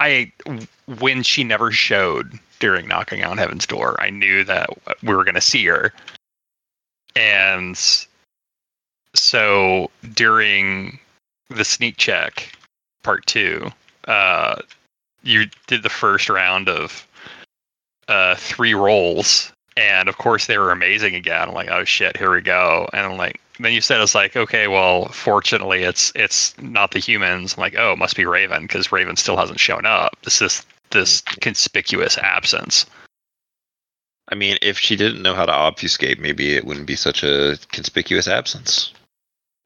I 0.00 0.32
when 1.00 1.22
she 1.22 1.44
never 1.44 1.70
showed 1.70 2.38
during 2.58 2.88
knocking 2.88 3.24
on 3.24 3.38
heaven's 3.38 3.66
door, 3.66 4.00
I 4.00 4.10
knew 4.10 4.44
that 4.44 4.70
we 5.02 5.14
were 5.14 5.24
going 5.24 5.34
to 5.34 5.40
see 5.40 5.64
her, 5.66 5.92
and 7.16 7.78
so 9.14 9.90
during 10.12 10.98
the 11.50 11.64
sneak 11.64 11.96
check 11.96 12.52
part 13.02 13.24
two, 13.26 13.70
uh, 14.08 14.56
you 15.22 15.46
did 15.66 15.82
the 15.82 15.90
first 15.90 16.28
round 16.28 16.68
of 16.68 17.06
uh, 18.08 18.34
three 18.36 18.74
rolls, 18.74 19.52
and 19.76 20.08
of 20.08 20.18
course 20.18 20.46
they 20.46 20.58
were 20.58 20.70
amazing 20.70 21.14
again. 21.14 21.48
I'm 21.48 21.54
like, 21.54 21.70
oh 21.70 21.84
shit, 21.84 22.16
here 22.16 22.32
we 22.32 22.40
go. 22.40 22.88
And 22.92 23.06
I'm 23.06 23.18
like, 23.18 23.40
then 23.58 23.72
you 23.72 23.80
said 23.80 24.00
it's 24.00 24.14
like, 24.14 24.36
okay, 24.36 24.68
well, 24.68 25.06
fortunately, 25.06 25.82
it's 25.82 26.12
it's 26.14 26.56
not 26.60 26.90
the 26.90 26.98
humans. 26.98 27.54
I'm 27.54 27.60
like, 27.60 27.76
oh, 27.76 27.92
it 27.92 27.98
must 27.98 28.16
be 28.16 28.24
Raven 28.24 28.62
because 28.62 28.92
Raven 28.92 29.16
still 29.16 29.36
hasn't 29.36 29.60
shown 29.60 29.86
up. 29.86 30.16
This 30.22 30.42
is 30.42 30.64
this 30.90 31.20
conspicuous 31.20 32.18
absence. 32.18 32.86
I 34.30 34.34
mean, 34.34 34.56
if 34.62 34.78
she 34.78 34.96
didn't 34.96 35.22
know 35.22 35.34
how 35.34 35.46
to 35.46 35.52
obfuscate, 35.52 36.18
maybe 36.18 36.56
it 36.56 36.64
wouldn't 36.64 36.86
be 36.86 36.96
such 36.96 37.22
a 37.22 37.58
conspicuous 37.72 38.26
absence. 38.26 38.92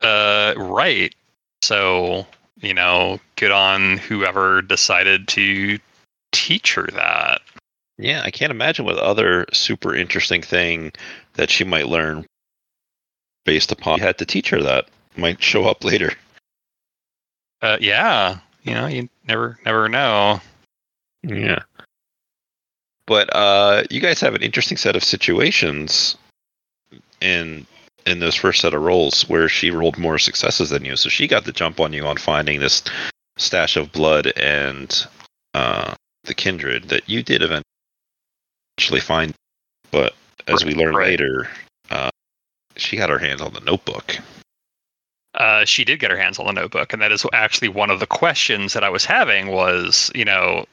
Uh, 0.03 0.55
right. 0.57 1.15
So 1.63 2.27
you 2.61 2.75
know, 2.75 3.21
good 3.37 3.53
on 3.53 3.99
whoever 3.99 4.63
decided 4.63 5.29
to 5.29 5.79
teach 6.33 6.75
her 6.75 6.89
that. 6.93 7.41
Yeah, 7.99 8.23
I 8.25 8.31
can't 8.31 8.53
imagine 8.53 8.85
what 8.85 8.99
other 8.99 9.47
super 9.53 9.95
interesting 9.95 10.41
thing 10.41 10.93
that 11.35 11.51
she 11.51 11.65
might 11.65 11.89
learn 11.89 12.25
based 13.45 13.73
upon 13.73 13.99
you 13.99 14.05
had 14.05 14.19
to 14.19 14.27
teach 14.27 14.51
her 14.51 14.63
that 14.63 14.87
might 15.17 15.43
show 15.43 15.65
up 15.65 15.83
later. 15.83 16.13
Uh, 17.61 17.77
yeah, 17.81 18.39
you 18.63 18.73
know, 18.73 18.87
you 18.87 19.09
never 19.27 19.59
never 19.65 19.89
know. 19.89 20.41
Yeah. 21.23 21.63
But 23.07 23.35
uh 23.35 23.85
you 23.91 24.01
guys 24.01 24.21
have 24.21 24.35
an 24.35 24.43
interesting 24.43 24.77
set 24.77 24.95
of 24.95 25.03
situations 25.03 26.17
in 27.21 27.67
in 28.07 28.21
those 28.21 28.37
first 28.37 28.61
set 28.61 28.75
of 28.75 28.83
rolls 28.83 29.29
where 29.29 29.49
she 29.49 29.71
rolled 29.71 29.99
more 29.99 30.19
successes 30.19 30.71
than 30.71 30.85
you. 30.85 30.95
So 30.95 31.09
she 31.09 31.27
got 31.27 31.45
the 31.45 31.53
jump 31.53 31.81
on 31.81 31.93
you 31.93 32.07
on 32.07 32.17
finding 32.17 32.61
this 32.61 32.85
stash 33.39 33.77
of 33.77 33.91
blood 33.91 34.33
and 34.37 35.07
uh 35.55 35.95
the 36.25 36.35
kindred 36.35 36.91
that 36.91 37.09
you 37.09 37.23
did 37.23 37.43
eventually 37.43 37.65
find. 39.01 39.35
But 39.91 40.15
as 40.47 40.65
we 40.65 40.75
learn 40.75 40.95
Right. 40.95 41.09
later, 41.09 41.49
uh 41.91 42.11
she 42.77 42.97
got 42.97 43.11
her 43.11 43.19
hands 43.19 43.41
on 43.41 43.53
the 43.53 43.61
notebook. 43.61 44.17
Uh, 45.35 45.65
she 45.65 45.85
did 45.85 46.01
get 46.01 46.11
her 46.11 46.17
hands 46.17 46.39
on 46.39 46.47
the 46.47 46.53
notebook, 46.53 46.93
and 46.93 47.03
that 47.03 47.13
is 47.13 47.25
actually 47.33 47.69
one 47.69 47.91
of 47.91 48.01
the 48.01 48.07
questions 48.07 48.73
that 48.73 48.83
I 48.83 48.89
was 48.89 49.05
having 49.05 49.49
was, 49.49 50.11
you 50.15 50.25
know, 50.25 50.65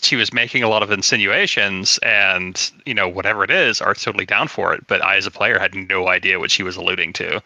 she 0.00 0.16
was 0.16 0.32
making 0.32 0.62
a 0.62 0.68
lot 0.68 0.82
of 0.82 0.90
insinuations, 0.90 1.98
and 1.98 2.70
you 2.86 2.92
know 2.94 3.08
whatever 3.08 3.44
it 3.44 3.50
is, 3.50 3.80
Art's 3.80 4.02
totally 4.02 4.26
down 4.26 4.48
for 4.48 4.74
it. 4.74 4.86
But 4.88 5.02
I, 5.04 5.16
as 5.16 5.26
a 5.26 5.30
player, 5.30 5.58
had 5.58 5.74
no 5.74 6.08
idea 6.08 6.38
what 6.40 6.50
she 6.50 6.62
was 6.62 6.76
alluding 6.76 7.12
to. 7.14 7.42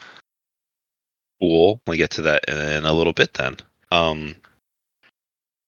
Cool. 1.41 1.81
We'll 1.87 1.97
get 1.99 2.11
to 2.13 2.23
that 2.23 2.49
in 2.49 2.87
a 2.87 2.93
little 2.93 3.13
bit 3.13 3.35
then. 3.35 3.57
Um, 3.93 4.35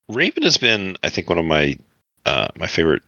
Raven 0.08 0.42
has 0.44 0.56
been, 0.56 0.96
I 1.02 1.10
think, 1.10 1.28
one 1.28 1.38
of 1.38 1.44
my 1.44 1.76
uh, 2.24 2.48
my 2.56 2.66
favorite 2.66 3.02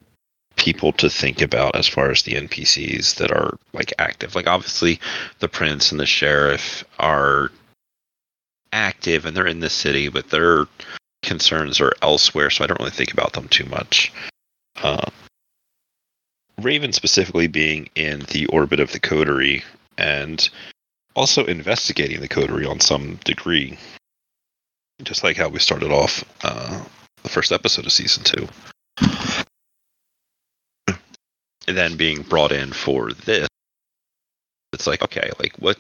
people 0.61 0.93
to 0.93 1.09
think 1.09 1.41
about 1.41 1.75
as 1.75 1.89
far 1.89 2.11
as 2.11 2.23
the 2.23 2.35
NPCs 2.35 3.17
that 3.17 3.33
are 3.33 3.57
like 3.73 3.95
active. 3.99 4.35
Like 4.35 4.47
obviously, 4.47 5.01
the 5.39 5.49
prince 5.49 5.91
and 5.91 5.99
the 5.99 6.07
sheriff 6.07 6.85
are 6.99 7.51
active 8.73 9.25
and 9.25 9.35
they're 9.35 9.47
in 9.47 9.61
the 9.61 9.71
city, 9.71 10.09
but 10.09 10.29
their 10.29 10.67
concerns 11.23 11.81
are 11.81 11.95
elsewhere, 12.03 12.51
so 12.51 12.63
I 12.63 12.67
don't 12.67 12.79
really 12.79 12.91
think 12.91 13.13
about 13.13 13.33
them 13.33 13.49
too 13.49 13.65
much. 13.65 14.13
Uh, 14.83 15.09
Raven 16.61 16.93
specifically 16.93 17.47
being 17.47 17.89
in 17.95 18.21
the 18.29 18.45
orbit 18.47 18.81
of 18.81 18.93
the 18.93 19.01
coterie 19.01 19.65
and 19.97 20.47
also 21.17 21.47
investigating 21.47 22.21
the 22.21 22.29
coterie 22.29 22.67
on 22.67 22.81
some 22.81 23.17
degree, 23.25 23.79
just 25.03 25.25
like 25.25 25.39
how 25.39 25.49
we 25.49 25.59
started 25.59 25.91
off 25.91 26.23
uh, 26.45 26.85
the 27.23 27.31
first 27.31 27.51
episode 27.51 27.87
of 27.87 27.93
season 27.93 28.25
two. 28.25 28.47
And 30.87 31.60
then 31.77 31.97
being 31.97 32.23
brought 32.23 32.53
in 32.53 32.73
for 32.73 33.13
this, 33.13 33.49
it's 34.73 34.87
like 34.87 35.03
okay, 35.03 35.31
like 35.39 35.57
what, 35.59 35.79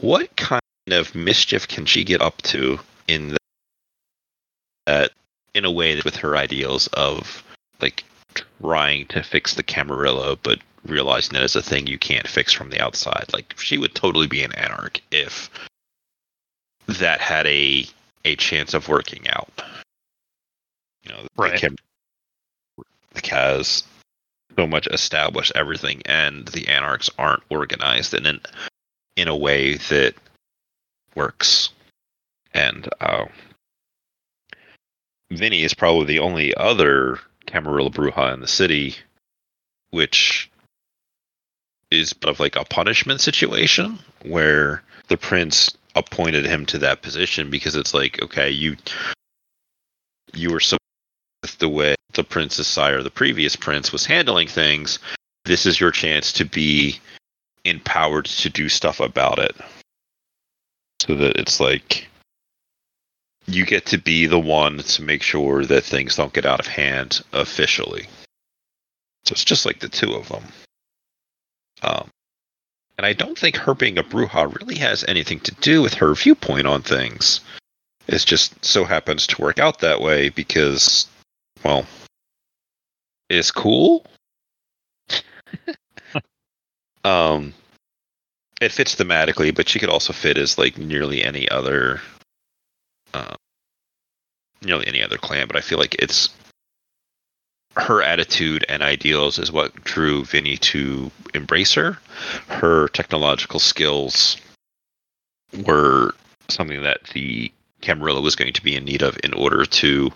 what 0.00 0.34
kind 0.36 0.60
of 0.90 1.14
mischief 1.14 1.66
can 1.68 1.86
she 1.86 2.04
get 2.04 2.20
up 2.22 2.40
to 2.42 2.78
in 3.08 3.36
that, 4.86 5.10
in 5.54 5.64
a 5.64 5.70
way 5.70 5.94
that 5.94 6.04
with 6.04 6.16
her 6.16 6.36
ideals 6.36 6.86
of 6.88 7.42
like 7.80 8.04
trying 8.60 9.06
to 9.06 9.22
fix 9.22 9.54
the 9.54 9.62
Camarilla, 9.62 10.36
but 10.42 10.60
realizing 10.84 11.32
that 11.34 11.42
it's 11.42 11.56
a 11.56 11.62
thing 11.62 11.86
you 11.86 11.98
can't 11.98 12.28
fix 12.28 12.52
from 12.52 12.70
the 12.70 12.80
outside. 12.80 13.24
Like 13.32 13.54
she 13.58 13.78
would 13.78 13.94
totally 13.94 14.26
be 14.26 14.42
an 14.42 14.52
anarch 14.52 15.00
if 15.10 15.50
that 16.86 17.20
had 17.20 17.46
a 17.46 17.86
a 18.24 18.36
chance 18.36 18.74
of 18.74 18.88
working 18.88 19.28
out. 19.28 19.62
You 21.02 21.12
know, 21.12 21.26
Right. 21.36 21.52
the 21.54 21.58
Cam- 21.58 21.76
has 23.30 23.84
so 24.56 24.66
much 24.66 24.86
established 24.88 25.52
everything, 25.54 26.02
and 26.06 26.46
the 26.48 26.68
anarchs 26.68 27.10
aren't 27.18 27.42
organized 27.50 28.14
in 28.14 28.26
an 28.26 28.40
in 29.16 29.28
a 29.28 29.36
way 29.36 29.74
that 29.74 30.14
works. 31.14 31.70
And 32.52 32.88
uh, 33.00 33.26
Vinny 35.30 35.62
is 35.62 35.74
probably 35.74 36.06
the 36.06 36.20
only 36.20 36.54
other 36.54 37.18
Camarilla 37.46 37.90
Brujah 37.90 38.34
in 38.34 38.40
the 38.40 38.46
city, 38.46 38.96
which 39.90 40.50
is 41.90 42.12
but 42.12 42.30
of 42.30 42.40
like 42.40 42.56
a 42.56 42.64
punishment 42.64 43.20
situation 43.20 43.98
where 44.24 44.82
the 45.08 45.16
prince 45.16 45.76
appointed 45.94 46.44
him 46.44 46.66
to 46.66 46.78
that 46.78 47.02
position 47.02 47.50
because 47.50 47.74
it's 47.74 47.94
like, 47.94 48.22
okay, 48.22 48.50
you 48.50 48.76
you 50.34 50.50
were 50.50 50.60
so 50.60 50.76
with 51.42 51.58
the 51.58 51.68
way 51.68 51.95
the 52.16 52.24
prince's 52.24 52.66
sire, 52.66 53.02
the 53.02 53.10
previous 53.10 53.56
prince, 53.56 53.92
was 53.92 54.04
handling 54.06 54.48
things. 54.48 54.98
This 55.44 55.66
is 55.66 55.78
your 55.78 55.92
chance 55.92 56.32
to 56.32 56.44
be 56.44 56.98
empowered 57.64 58.24
to 58.26 58.50
do 58.50 58.68
stuff 58.68 59.00
about 59.00 59.38
it. 59.38 59.54
So 61.00 61.14
that 61.14 61.36
it's 61.36 61.60
like 61.60 62.08
you 63.46 63.64
get 63.64 63.86
to 63.86 63.98
be 63.98 64.26
the 64.26 64.40
one 64.40 64.78
to 64.78 65.02
make 65.02 65.22
sure 65.22 65.64
that 65.64 65.84
things 65.84 66.16
don't 66.16 66.32
get 66.32 66.46
out 66.46 66.60
of 66.60 66.66
hand 66.66 67.22
officially. 67.32 68.06
So 69.24 69.32
it's 69.32 69.44
just 69.44 69.66
like 69.66 69.80
the 69.80 69.88
two 69.88 70.14
of 70.14 70.28
them. 70.28 70.44
Um, 71.82 72.08
and 72.96 73.06
I 73.06 73.12
don't 73.12 73.38
think 73.38 73.56
her 73.56 73.74
being 73.74 73.98
a 73.98 74.02
Brujah 74.02 74.54
really 74.60 74.76
has 74.76 75.04
anything 75.06 75.40
to 75.40 75.54
do 75.56 75.82
with 75.82 75.94
her 75.94 76.14
viewpoint 76.14 76.66
on 76.66 76.82
things. 76.82 77.40
It 78.08 78.24
just 78.24 78.64
so 78.64 78.84
happens 78.84 79.26
to 79.26 79.42
work 79.42 79.58
out 79.58 79.80
that 79.80 80.00
way 80.00 80.28
because, 80.28 81.06
well, 81.64 81.84
it's 83.28 83.50
cool. 83.50 84.04
um, 87.04 87.54
it 88.60 88.72
fits 88.72 88.94
thematically, 88.94 89.54
but 89.54 89.68
she 89.68 89.78
could 89.78 89.88
also 89.88 90.12
fit 90.12 90.38
as 90.38 90.58
like 90.58 90.78
nearly 90.78 91.22
any 91.22 91.48
other, 91.48 92.00
uh, 93.14 93.34
nearly 94.62 94.86
any 94.86 95.02
other 95.02 95.18
clan. 95.18 95.46
But 95.46 95.56
I 95.56 95.60
feel 95.60 95.78
like 95.78 95.94
it's 95.96 96.30
her 97.76 98.02
attitude 98.02 98.64
and 98.68 98.82
ideals 98.82 99.38
is 99.38 99.52
what 99.52 99.74
drew 99.84 100.24
Vinny 100.24 100.56
to 100.56 101.10
embrace 101.34 101.74
her. 101.74 101.98
Her 102.48 102.88
technological 102.88 103.60
skills 103.60 104.38
were 105.64 106.14
something 106.48 106.82
that 106.82 107.04
the 107.12 107.52
Camarilla 107.82 108.20
was 108.20 108.36
going 108.36 108.54
to 108.54 108.62
be 108.62 108.76
in 108.76 108.84
need 108.84 109.02
of 109.02 109.18
in 109.22 109.34
order 109.34 109.66
to 109.66 110.10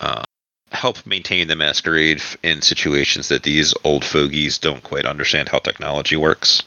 uh, 0.00 0.22
help 0.72 1.04
maintain 1.06 1.48
the 1.48 1.56
masquerade 1.56 2.22
in 2.42 2.62
situations 2.62 3.28
that 3.28 3.42
these 3.42 3.74
old 3.84 4.04
fogies 4.04 4.58
don't 4.58 4.82
quite 4.82 5.06
understand 5.06 5.48
how 5.48 5.58
technology 5.58 6.16
works. 6.16 6.62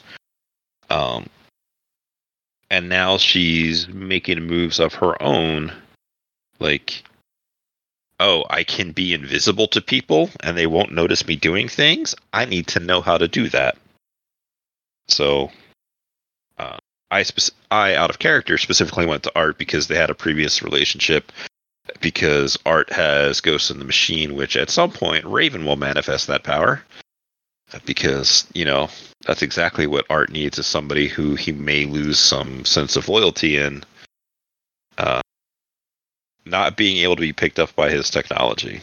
Um, 0.90 1.28
and 2.70 2.88
now 2.88 3.18
she's 3.18 3.88
making 3.88 4.40
moves 4.42 4.78
of 4.78 4.94
her 4.94 5.20
own, 5.22 5.72
like 6.58 7.04
oh, 8.20 8.44
I 8.48 8.64
can 8.64 8.92
be 8.92 9.12
invisible 9.12 9.66
to 9.68 9.80
people 9.80 10.30
and 10.40 10.56
they 10.56 10.66
won't 10.66 10.92
notice 10.92 11.26
me 11.26 11.36
doing 11.36 11.68
things. 11.68 12.14
I 12.32 12.44
need 12.44 12.68
to 12.68 12.80
know 12.80 13.00
how 13.00 13.18
to 13.18 13.28
do 13.28 13.48
that. 13.50 13.76
So, 15.08 15.50
uh, 16.58 16.78
I, 17.10 17.24
I, 17.70 17.94
out 17.94 18.10
of 18.10 18.18
character, 18.18 18.56
specifically 18.58 19.06
went 19.06 19.24
to 19.24 19.32
Art 19.36 19.58
because 19.58 19.86
they 19.86 19.96
had 19.96 20.10
a 20.10 20.14
previous 20.14 20.62
relationship. 20.62 21.32
Because 22.00 22.58
Art 22.66 22.92
has 22.92 23.40
Ghost 23.40 23.70
in 23.70 23.78
the 23.78 23.84
Machine, 23.84 24.34
which 24.34 24.56
at 24.56 24.70
some 24.70 24.90
point 24.90 25.24
Raven 25.24 25.64
will 25.64 25.76
manifest 25.76 26.26
that 26.26 26.44
power. 26.44 26.82
Because, 27.84 28.46
you 28.54 28.64
know, 28.64 28.88
that's 29.26 29.42
exactly 29.42 29.86
what 29.86 30.06
Art 30.10 30.30
needs 30.30 30.58
is 30.58 30.66
somebody 30.66 31.08
who 31.08 31.34
he 31.34 31.50
may 31.50 31.86
lose 31.86 32.18
some 32.18 32.64
sense 32.64 32.94
of 32.96 33.08
loyalty 33.08 33.56
in. 33.56 33.82
Uh, 34.98 35.20
not 36.44 36.76
being 36.76 36.98
able 36.98 37.16
to 37.16 37.20
be 37.20 37.32
picked 37.32 37.58
up 37.58 37.74
by 37.74 37.90
his 37.90 38.10
technology. 38.10 38.80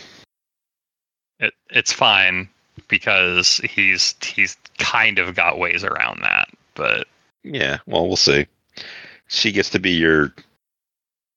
It, 1.39 1.53
it's 1.69 1.93
fine 1.93 2.49
because 2.87 3.57
he's 3.57 4.15
he's 4.23 4.57
kind 4.77 5.19
of 5.19 5.35
got 5.35 5.59
ways 5.59 5.83
around 5.83 6.21
that, 6.21 6.49
but 6.75 7.07
Yeah, 7.43 7.79
well, 7.85 8.07
we'll 8.07 8.17
see. 8.17 8.47
She 9.27 9.51
gets 9.51 9.69
to 9.71 9.79
be 9.79 9.91
your 9.91 10.33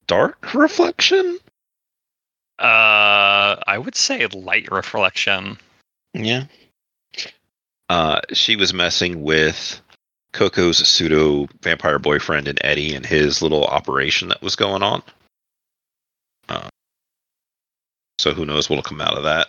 dark 0.06 0.54
reflection. 0.54 1.38
Uh, 2.58 3.56
I 3.66 3.78
would 3.78 3.96
say 3.96 4.26
light 4.26 4.70
reflection. 4.70 5.58
Yeah. 6.12 6.44
Uh, 7.88 8.20
she 8.32 8.56
was 8.56 8.72
messing 8.72 9.22
with 9.22 9.80
Coco's 10.32 10.78
pseudo 10.78 11.48
vampire 11.62 11.98
boyfriend 11.98 12.48
and 12.48 12.58
Eddie 12.62 12.94
and 12.94 13.04
his 13.04 13.42
little 13.42 13.64
operation 13.64 14.28
that 14.28 14.42
was 14.42 14.56
going 14.56 14.82
on. 14.82 15.02
Uh, 16.48 16.68
so 18.18 18.32
who 18.32 18.44
knows 18.44 18.68
what'll 18.68 18.82
come 18.82 19.00
out 19.00 19.16
of 19.16 19.24
that? 19.24 19.48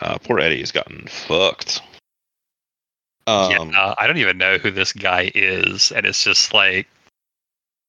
Uh, 0.00 0.18
poor 0.18 0.38
Eddie 0.38 0.60
has 0.60 0.72
gotten 0.72 1.06
fucked. 1.06 1.80
Um, 3.26 3.70
yeah, 3.70 3.94
I 3.98 4.06
don't 4.06 4.18
even 4.18 4.38
know 4.38 4.58
who 4.58 4.70
this 4.70 4.92
guy 4.92 5.30
is, 5.34 5.92
and 5.92 6.04
it's 6.04 6.24
just 6.24 6.52
like 6.52 6.88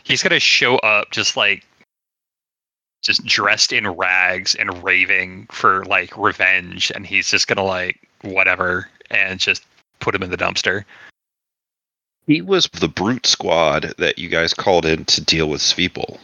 he's 0.03 0.21
gonna 0.21 0.39
show 0.39 0.77
up 0.77 1.11
just 1.11 1.35
like 1.35 1.65
just 3.03 3.23
dressed 3.25 3.71
in 3.73 3.87
rags 3.87 4.55
and 4.55 4.83
raving 4.83 5.47
for 5.51 5.85
like 5.85 6.17
revenge, 6.17 6.91
and 6.95 7.05
he's 7.05 7.29
just 7.29 7.47
gonna 7.47 7.63
like 7.63 8.07
whatever 8.21 8.89
and 9.11 9.39
just 9.39 9.63
put 9.99 10.15
him 10.15 10.23
in 10.23 10.31
the 10.31 10.37
dumpster. 10.37 10.83
He 12.25 12.41
was 12.41 12.67
the 12.67 12.87
brute 12.87 13.27
squad 13.27 13.93
that 13.97 14.17
you 14.17 14.29
guys 14.29 14.53
called 14.53 14.85
in 14.85 15.05
to 15.05 15.21
deal 15.21 15.49
with 15.49 15.61
Sveeple. 15.61 16.17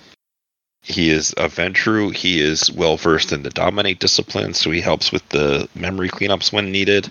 He 0.81 1.09
is 1.09 1.33
a 1.33 1.49
Ventrue. 1.49 2.15
He 2.15 2.39
is 2.39 2.71
well 2.71 2.95
versed 2.95 3.33
in 3.33 3.43
the 3.43 3.49
dominate 3.49 3.99
discipline, 3.99 4.53
so 4.53 4.71
he 4.71 4.79
helps 4.79 5.11
with 5.11 5.27
the 5.29 5.67
memory 5.75 6.09
cleanups 6.09 6.53
when 6.53 6.71
needed. 6.71 7.09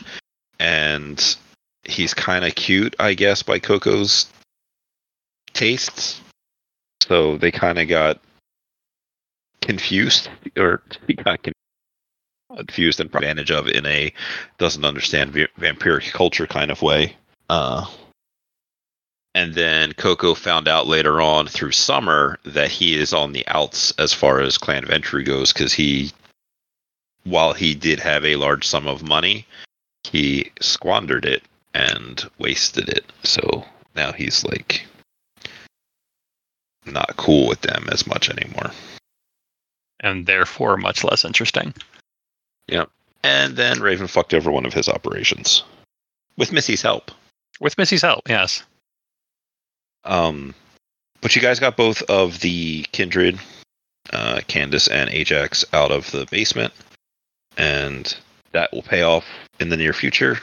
And 0.58 1.36
he's 1.84 2.14
kind 2.14 2.44
of 2.44 2.54
cute, 2.54 2.96
I 2.98 3.14
guess, 3.14 3.42
by 3.42 3.58
Coco's 3.58 4.26
tastes. 5.52 6.20
So 7.02 7.36
they 7.36 7.50
kind 7.50 7.78
of 7.78 7.88
got 7.88 8.20
confused, 9.60 10.28
or 10.56 10.82
he 11.06 11.14
got 11.14 11.46
confused 12.56 13.00
and 13.00 13.14
advantage 13.14 13.50
of 13.50 13.68
in 13.68 13.86
a 13.86 14.12
doesn't 14.58 14.84
understand 14.84 15.32
vampiric 15.32 16.12
culture 16.12 16.46
kind 16.46 16.70
of 16.70 16.82
way. 16.82 17.16
Uh, 17.48 17.86
and 19.34 19.54
then 19.54 19.92
Coco 19.92 20.34
found 20.34 20.66
out 20.66 20.86
later 20.86 21.20
on 21.20 21.46
through 21.46 21.72
Summer 21.72 22.38
that 22.44 22.70
he 22.70 22.98
is 22.98 23.12
on 23.12 23.32
the 23.32 23.46
outs 23.46 23.92
as 23.98 24.12
far 24.12 24.40
as 24.40 24.58
Clan 24.58 24.84
Ventrue 24.84 25.24
goes 25.24 25.52
because 25.52 25.72
he 25.72 26.12
while 27.24 27.52
he 27.52 27.74
did 27.74 28.00
have 28.00 28.24
a 28.24 28.36
large 28.36 28.66
sum 28.66 28.88
of 28.88 29.06
money, 29.06 29.46
he 30.04 30.50
squandered 30.60 31.24
it 31.24 31.42
and 31.74 32.28
wasted 32.38 32.88
it. 32.88 33.04
So 33.22 33.64
now 33.94 34.12
he's 34.12 34.44
like 34.44 34.86
not 36.86 37.16
cool 37.16 37.46
with 37.48 37.60
them 37.60 37.86
as 37.92 38.06
much 38.06 38.30
anymore. 38.30 38.70
And 40.00 40.26
therefore 40.26 40.76
much 40.76 41.04
less 41.04 41.24
interesting. 41.24 41.74
Yep. 42.68 42.90
And 43.24 43.56
then 43.56 43.80
Raven 43.80 44.06
fucked 44.06 44.34
over 44.34 44.50
one 44.50 44.66
of 44.66 44.74
his 44.74 44.88
operations 44.88 45.64
with 46.36 46.52
Missy's 46.52 46.82
help. 46.82 47.10
With 47.60 47.76
Missy's 47.76 48.02
help, 48.02 48.28
yes. 48.28 48.62
Um, 50.04 50.54
but 51.20 51.34
you 51.34 51.42
guys 51.42 51.58
got 51.58 51.76
both 51.76 52.02
of 52.02 52.40
the 52.40 52.84
kindred, 52.92 53.38
uh, 54.12 54.40
Candace 54.46 54.88
and 54.88 55.10
Ajax, 55.10 55.64
out 55.72 55.90
of 55.90 56.10
the 56.12 56.26
basement, 56.30 56.72
and 57.56 58.16
that 58.52 58.72
will 58.72 58.82
pay 58.82 59.02
off 59.02 59.26
in 59.58 59.68
the 59.68 59.76
near 59.76 59.92
future. 59.92 60.38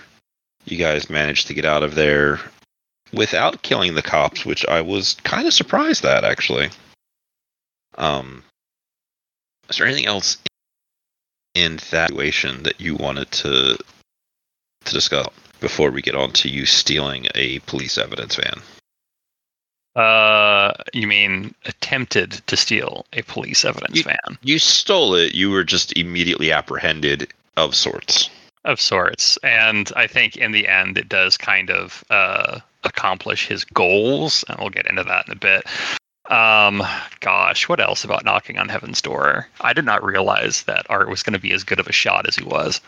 You 0.65 0.77
guys 0.77 1.09
managed 1.09 1.47
to 1.47 1.53
get 1.53 1.65
out 1.65 1.83
of 1.83 1.95
there 1.95 2.39
without 3.13 3.61
killing 3.61 3.95
the 3.95 4.01
cops, 4.01 4.45
which 4.45 4.65
I 4.67 4.81
was 4.81 5.15
kind 5.23 5.47
of 5.47 5.53
surprised 5.53 6.03
at 6.05 6.25
actually. 6.25 6.69
Um, 7.97 8.43
is 9.69 9.77
there 9.77 9.87
anything 9.87 10.05
else 10.05 10.37
in 11.53 11.77
that 11.91 12.09
situation 12.09 12.63
that 12.63 12.79
you 12.81 12.95
wanted 12.95 13.31
to 13.31 13.77
to 14.85 14.93
discuss 14.93 15.27
before 15.59 15.89
we 15.89 16.01
get 16.01 16.15
on 16.15 16.31
to 16.31 16.49
you 16.49 16.65
stealing 16.65 17.27
a 17.35 17.59
police 17.59 17.97
evidence 17.97 18.35
van? 18.35 18.61
Uh, 19.95 20.73
you 20.93 21.07
mean 21.07 21.55
attempted 21.65 22.33
to 22.47 22.57
steal 22.57 23.05
a 23.13 23.21
police 23.23 23.63
evidence 23.63 23.95
You- 23.97 24.03
van 24.03 24.37
You 24.43 24.59
stole 24.59 25.15
it. 25.15 25.33
You 25.33 25.49
were 25.49 25.63
just 25.63 25.93
immediately 25.97 26.51
apprehended 26.51 27.31
of 27.57 27.73
sorts. 27.75 28.29
of 28.65 28.81
sorts, 28.81 29.37
and 29.43 29.91
I 29.95 30.07
think 30.07 30.35
in 30.37 30.51
the 30.51 30.67
end 30.67 30.97
it 30.97 31.07
does 31.07 31.37
kind 31.37 31.69
of 31.69 32.03
uh, 32.09 32.59
accomplish 32.83 33.47
his 33.47 33.63
goals, 33.63 34.43
and 34.49 34.57
we'll 34.59 34.69
get 34.71 34.87
into 34.87 35.03
that 35.03 35.27
in 35.27 35.33
a 35.33 35.35
bit. 35.35 35.63
Um, 36.29 36.81
gosh, 37.19 37.69
what 37.69 37.79
else 37.79 38.03
about 38.03 38.25
knocking 38.25 38.57
on 38.57 38.69
heaven's 38.69 39.01
door? 39.01 39.47
I 39.61 39.73
did 39.73 39.85
not 39.85 40.03
realize 40.03 40.63
that 40.63 40.85
Art 40.89 41.09
was 41.09 41.23
going 41.23 41.33
to 41.33 41.39
be 41.39 41.51
as 41.53 41.63
good 41.63 41.79
of 41.79 41.87
a 41.87 41.91
shot 41.91 42.27
as 42.27 42.35
he 42.35 42.43
was. 42.43 42.81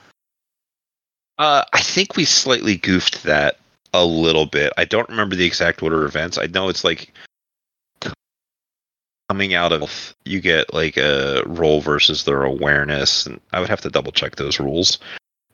Uh, 1.38 1.64
I 1.72 1.82
think 1.82 2.16
we 2.16 2.26
slightly 2.26 2.78
goofed 2.78 3.24
that 3.24 3.60
a 3.94 4.04
little 4.04 4.48
bit. 4.48 4.74
I 4.78 4.86
don't 4.86 5.10
remember 5.10 5.36
the 5.36 5.46
exact 5.46 5.84
order 5.84 6.04
of 6.04 6.10
events. 6.10 6.38
I 6.38 6.48
know 6.48 6.70
it's 6.70 6.84
like 6.84 7.14
coming 9.30 9.54
out 9.54 9.74
of 9.74 10.16
you 10.26 10.40
get 10.40 10.74
like 10.74 10.98
a 10.98 11.44
roll 11.46 11.82
versus 11.82 12.24
their 12.24 12.44
awareness, 12.44 13.26
and 13.26 13.40
I 13.54 13.60
would 13.60 13.70
have 13.70 13.82
to 13.82 13.90
double 13.90 14.12
check 14.12 14.36
those 14.36 14.60
rules. 14.60 15.00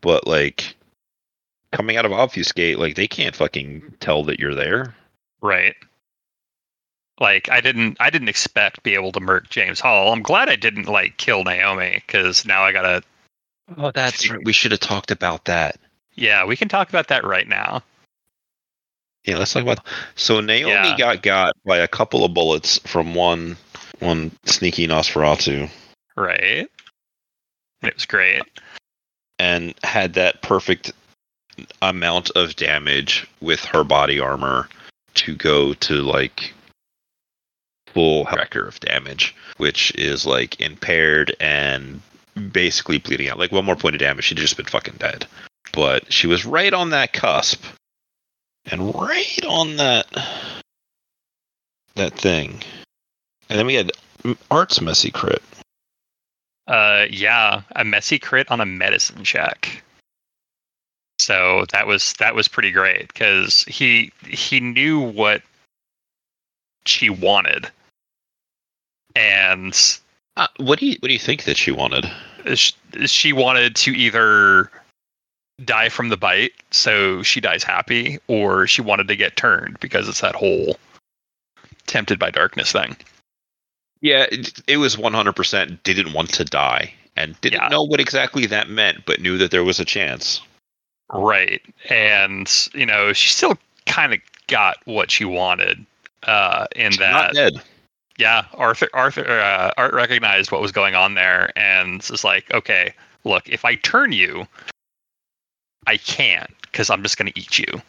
But 0.02 0.26
like 0.26 0.76
coming 1.74 1.98
out 1.98 2.06
of 2.06 2.14
obfuscate, 2.14 2.80
like 2.80 2.96
they 2.96 3.08
can't 3.08 3.36
fucking 3.36 3.96
tell 4.00 4.24
that 4.26 4.40
you're 4.40 4.56
there. 4.56 4.96
Right. 5.42 5.76
Like 7.24 7.50
I 7.50 7.62
didn't 7.62 7.96
I 8.02 8.10
didn't 8.10 8.28
expect 8.28 8.84
be 8.84 8.96
able 8.96 9.14
to 9.14 9.22
murk 9.22 9.50
James 9.50 9.80
Hall. 9.80 10.12
I'm 10.12 10.22
glad 10.22 10.50
I 10.50 10.58
didn't 10.58 10.90
like 10.90 11.16
kill 11.16 11.46
Naomi 11.46 12.04
because 12.06 12.46
now 12.46 12.64
I 12.64 12.74
gotta 12.74 13.02
Oh, 13.78 13.92
that's 13.92 14.30
right. 14.30 14.44
We 14.44 14.52
should 14.52 14.72
have 14.72 14.82
talked 14.82 15.10
about 15.10 15.46
that. 15.46 15.80
yeah, 16.16 16.44
we 16.46 16.58
can 16.58 16.68
talk 16.68 16.90
about 16.90 17.08
that 17.08 17.24
right 17.24 17.48
now. 17.48 17.82
Yeah, 19.26 19.38
let's 19.38 19.54
talk 19.54 19.64
about. 19.64 19.80
So 20.16 20.42
Naomi 20.42 20.74
Yeah. 20.74 20.98
got 20.98 21.22
got 21.24 21.54
by 21.66 21.78
a 21.78 21.88
couple 21.88 22.26
of 22.26 22.34
bullets 22.34 22.78
from 22.80 23.16
one 23.16 23.56
one 24.00 24.32
sneaky 24.44 24.86
Nosferatu, 24.86 25.70
Right. 26.18 26.68
And 27.82 27.90
it 27.90 27.96
was 27.96 28.06
great. 28.06 28.42
and 29.40 29.74
had 29.86 30.14
that 30.16 30.42
perfect 30.42 30.92
amount 31.82 32.32
of 32.32 32.58
damage 32.58 33.26
with 33.40 33.64
her 33.64 33.86
body 33.86 34.20
armor 34.20 34.68
to 35.14 35.36
go 35.36 35.74
to 35.76 36.02
like 36.02 36.54
full 37.94 38.26
record 38.26 38.68
of 38.68 38.80
damage, 38.80 39.36
which 39.58 39.94
is 39.96 40.26
like 40.26 40.60
impaired 40.60 41.36
and 41.40 42.02
basically 42.52 42.98
bleeding 42.98 43.30
out. 43.30 43.40
Like 43.40 43.52
one 43.52 43.66
more 43.66 43.76
point 43.76 43.96
of 43.96 44.00
damage, 44.00 44.26
she'd 44.26 44.38
just 44.38 44.58
been 44.58 44.66
fucking 44.66 44.96
dead. 44.98 45.26
But 45.72 46.12
she 46.12 46.28
was 46.28 46.46
right 46.46 46.74
on 46.74 46.92
that 46.92 47.14
cusp, 47.14 47.64
and 48.66 48.94
right 48.96 49.46
on 49.48 49.78
that 49.78 50.06
that 51.96 52.14
thing. 52.14 52.62
And 53.50 53.60
then 53.60 53.66
we 53.66 53.76
had 53.76 53.92
Art's 54.52 54.82
messy 54.82 55.12
crit. 55.12 55.44
Uh 56.68 57.06
yeah, 57.10 57.62
a 57.76 57.84
messy 57.84 58.20
crit 58.20 58.50
on 58.52 58.62
a 58.62 58.66
medicine 58.66 59.24
check. 59.24 59.84
So 61.20 61.66
that 61.72 61.88
was 61.88 62.14
that 62.14 62.36
was 62.36 62.48
pretty 62.48 62.72
great 62.72 63.08
because 63.08 63.64
he 63.64 64.12
he 64.28 64.60
knew 64.60 65.00
what 65.00 65.42
she 66.86 67.10
wanted. 67.10 67.70
And 69.16 69.78
Uh, 70.36 70.48
what 70.58 70.80
do 70.80 70.86
you 70.88 70.98
what 71.00 71.08
do 71.08 71.14
you 71.14 71.20
think 71.20 71.44
that 71.44 71.58
she 71.58 71.72
wanted? 71.72 72.10
sh- 72.56 72.72
she 73.06 73.32
wanted 73.34 73.76
to 73.78 73.92
either 73.92 74.70
die 75.64 75.88
from 75.90 76.10
the 76.10 76.18
bite 76.18 76.52
so 76.72 77.22
she 77.24 77.40
dies 77.40 77.64
happy 77.64 78.18
or 78.28 78.66
she 78.68 78.82
wanted 78.82 79.08
to 79.08 79.16
get 79.16 79.36
turned 79.38 79.80
because 79.80 80.10
it's 80.10 80.20
that 80.22 80.36
whole 80.36 80.78
tempted 81.88 82.18
by 82.20 82.30
darkness 82.32 82.72
thing 82.72 82.98
Yeah, 84.02 84.26
it, 84.32 84.60
it 84.68 84.78
was 84.78 84.96
100% 84.98 85.84
didn't 85.84 86.12
want 86.14 86.34
to 86.34 86.44
die 86.44 86.94
and 87.16 87.40
didn't 87.42 87.62
Yeah. 87.62 87.68
know 87.70 87.84
what 87.84 88.00
exactly 88.02 88.46
that 88.48 88.68
meant, 88.68 89.06
but 89.06 89.22
knew 89.22 89.38
that 89.38 89.52
there 89.52 89.64
was 89.64 89.80
a 89.80 89.86
chance. 89.86 90.42
right 91.14 91.62
and 91.90 92.68
you 92.74 92.86
know 92.86 93.14
she 93.14 93.30
still 93.30 93.56
kind 93.86 94.14
of 94.14 94.20
got 94.48 94.78
what 94.86 95.12
she 95.12 95.24
wanted 95.24 95.86
uh 96.24 96.66
in 96.76 96.92
She's 96.92 97.00
that 97.00 97.12
not 97.12 97.34
dead. 97.34 97.54
Yeah 98.18 98.46
arthur 98.54 98.88
arthur 98.94 99.28
uh, 99.28 99.72
art 99.78 99.94
recognized 99.94 100.52
what 100.52 100.62
was 100.62 100.72
going 100.72 100.96
on 100.96 101.16
there 101.16 101.52
and 101.58 102.08
was 102.12 102.24
like 102.24 102.52
okay 102.54 102.94
look 103.24 103.48
if 103.50 103.66
i 103.66 103.76
turn 103.76 104.12
you 104.12 104.46
i 105.88 105.98
can't 105.98 106.52
because 106.62 106.90
i'm 106.90 107.04
just 107.04 107.18
going 107.18 107.32
to 107.32 107.40
eat 107.40 107.60
you. 107.60 107.82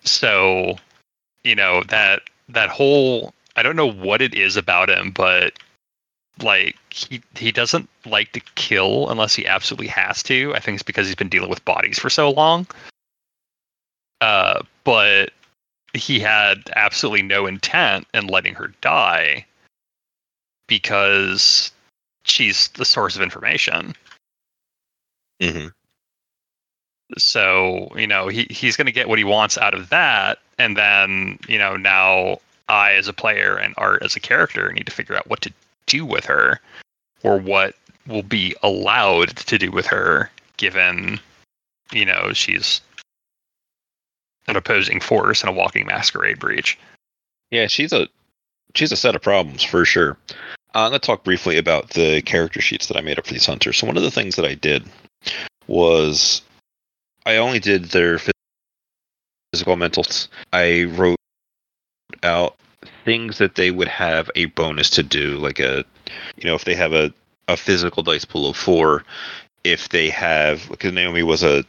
So 0.00 0.76
you 1.44 1.54
know 1.54 1.82
that 1.84 2.22
that 2.48 2.68
whole 2.68 3.32
i 3.54 3.62
don't 3.62 3.76
know 3.76 3.90
what 3.90 4.22
it 4.22 4.34
is 4.34 4.56
about 4.56 4.88
him 4.88 5.10
but 5.10 5.58
like 6.42 6.76
he 6.90 7.22
he 7.36 7.52
doesn't 7.52 7.88
like 8.04 8.32
to 8.32 8.40
kill 8.56 9.08
unless 9.08 9.34
he 9.34 9.46
absolutely 9.46 9.86
has 9.86 10.22
to. 10.24 10.54
I 10.54 10.60
think 10.60 10.76
it's 10.76 10.82
because 10.82 11.06
he's 11.06 11.16
been 11.16 11.28
dealing 11.28 11.48
with 11.48 11.64
bodies 11.64 11.98
for 11.98 12.10
so 12.10 12.30
long. 12.30 12.66
Uh 14.20 14.60
but 14.84 15.30
he 15.96 16.20
had 16.20 16.70
absolutely 16.76 17.22
no 17.22 17.46
intent 17.46 18.06
in 18.14 18.26
letting 18.26 18.54
her 18.54 18.72
die 18.80 19.44
because 20.68 21.70
she's 22.24 22.68
the 22.68 22.84
source 22.84 23.16
of 23.16 23.22
information. 23.22 23.94
hmm 25.40 25.68
So, 27.18 27.92
you 27.96 28.06
know, 28.06 28.28
he, 28.28 28.46
he's 28.50 28.76
going 28.76 28.86
to 28.86 28.92
get 28.92 29.08
what 29.08 29.18
he 29.18 29.24
wants 29.24 29.56
out 29.58 29.74
of 29.74 29.88
that. 29.90 30.38
And 30.58 30.76
then, 30.76 31.38
you 31.48 31.58
know, 31.58 31.76
now 31.76 32.40
I, 32.68 32.92
as 32.92 33.08
a 33.08 33.12
player, 33.12 33.56
and 33.56 33.74
Art, 33.76 34.02
as 34.02 34.16
a 34.16 34.20
character, 34.20 34.72
need 34.72 34.86
to 34.86 34.92
figure 34.92 35.16
out 35.16 35.28
what 35.28 35.40
to 35.42 35.52
do 35.86 36.04
with 36.04 36.24
her 36.24 36.60
or 37.22 37.38
what 37.38 37.74
will 38.06 38.22
be 38.22 38.54
allowed 38.62 39.36
to 39.36 39.58
do 39.58 39.70
with 39.70 39.86
her 39.86 40.30
given, 40.56 41.20
you 41.92 42.04
know, 42.04 42.32
she's 42.32 42.80
an 44.48 44.56
opposing 44.56 45.00
force 45.00 45.42
and 45.42 45.50
a 45.50 45.52
walking 45.52 45.86
masquerade 45.86 46.38
breach. 46.38 46.78
Yeah, 47.50 47.66
she's 47.66 47.92
a 47.92 48.08
she's 48.74 48.92
a 48.92 48.96
set 48.96 49.16
of 49.16 49.22
problems 49.22 49.62
for 49.62 49.84
sure. 49.84 50.16
Uh, 50.74 50.84
I'm 50.84 50.90
gonna 50.90 50.98
talk 50.98 51.24
briefly 51.24 51.56
about 51.58 51.90
the 51.90 52.22
character 52.22 52.60
sheets 52.60 52.86
that 52.86 52.96
I 52.96 53.00
made 53.00 53.18
up 53.18 53.26
for 53.26 53.32
these 53.32 53.46
hunters. 53.46 53.78
So 53.78 53.86
one 53.86 53.96
of 53.96 54.02
the 54.02 54.10
things 54.10 54.36
that 54.36 54.44
I 54.44 54.54
did 54.54 54.84
was 55.66 56.42
I 57.24 57.36
only 57.36 57.58
did 57.58 57.86
their 57.86 58.20
physical 59.52 59.76
mental. 59.76 60.04
I 60.52 60.84
wrote 60.84 61.16
out 62.22 62.56
things 63.04 63.38
that 63.38 63.54
they 63.54 63.70
would 63.70 63.88
have 63.88 64.30
a 64.34 64.46
bonus 64.46 64.90
to 64.90 65.02
do, 65.02 65.36
like 65.38 65.58
a 65.58 65.84
you 66.36 66.44
know 66.44 66.54
if 66.54 66.64
they 66.64 66.74
have 66.74 66.92
a 66.92 67.12
a 67.48 67.56
physical 67.56 68.02
dice 68.02 68.24
pool 68.24 68.50
of 68.50 68.56
four, 68.56 69.04
if 69.64 69.88
they 69.88 70.10
have 70.10 70.68
because 70.68 70.92
Naomi 70.92 71.22
was 71.22 71.42
a 71.42 71.64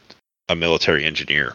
a 0.48 0.56
military 0.56 1.04
engineer. 1.04 1.54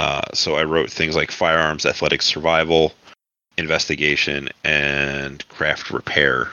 Uh, 0.00 0.22
so 0.32 0.54
I 0.54 0.64
wrote 0.64 0.90
things 0.90 1.14
like 1.14 1.30
firearms, 1.30 1.84
athletics, 1.84 2.24
survival, 2.24 2.94
investigation, 3.58 4.48
and 4.64 5.46
craft 5.48 5.90
repair, 5.90 6.48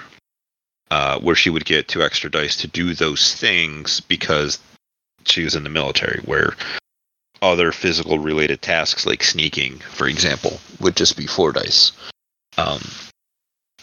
uh, 0.92 1.18
where 1.22 1.34
she 1.34 1.50
would 1.50 1.64
get 1.64 1.88
two 1.88 2.04
extra 2.04 2.30
dice 2.30 2.58
to 2.58 2.68
do 2.68 2.94
those 2.94 3.36
things 3.36 4.02
because 4.02 4.60
she 5.24 5.46
was 5.46 5.56
in 5.56 5.64
the 5.64 5.70
military, 5.70 6.20
where 6.26 6.58
other 7.42 7.72
physical 7.72 8.20
related 8.20 8.62
tasks 8.62 9.06
like 9.06 9.24
sneaking, 9.24 9.78
for 9.78 10.10
example, 10.10 10.60
would 10.82 10.98
just 10.98 11.16
be 11.16 11.26
four 11.26 11.54
dice. 11.54 11.94
Um, 12.58 12.82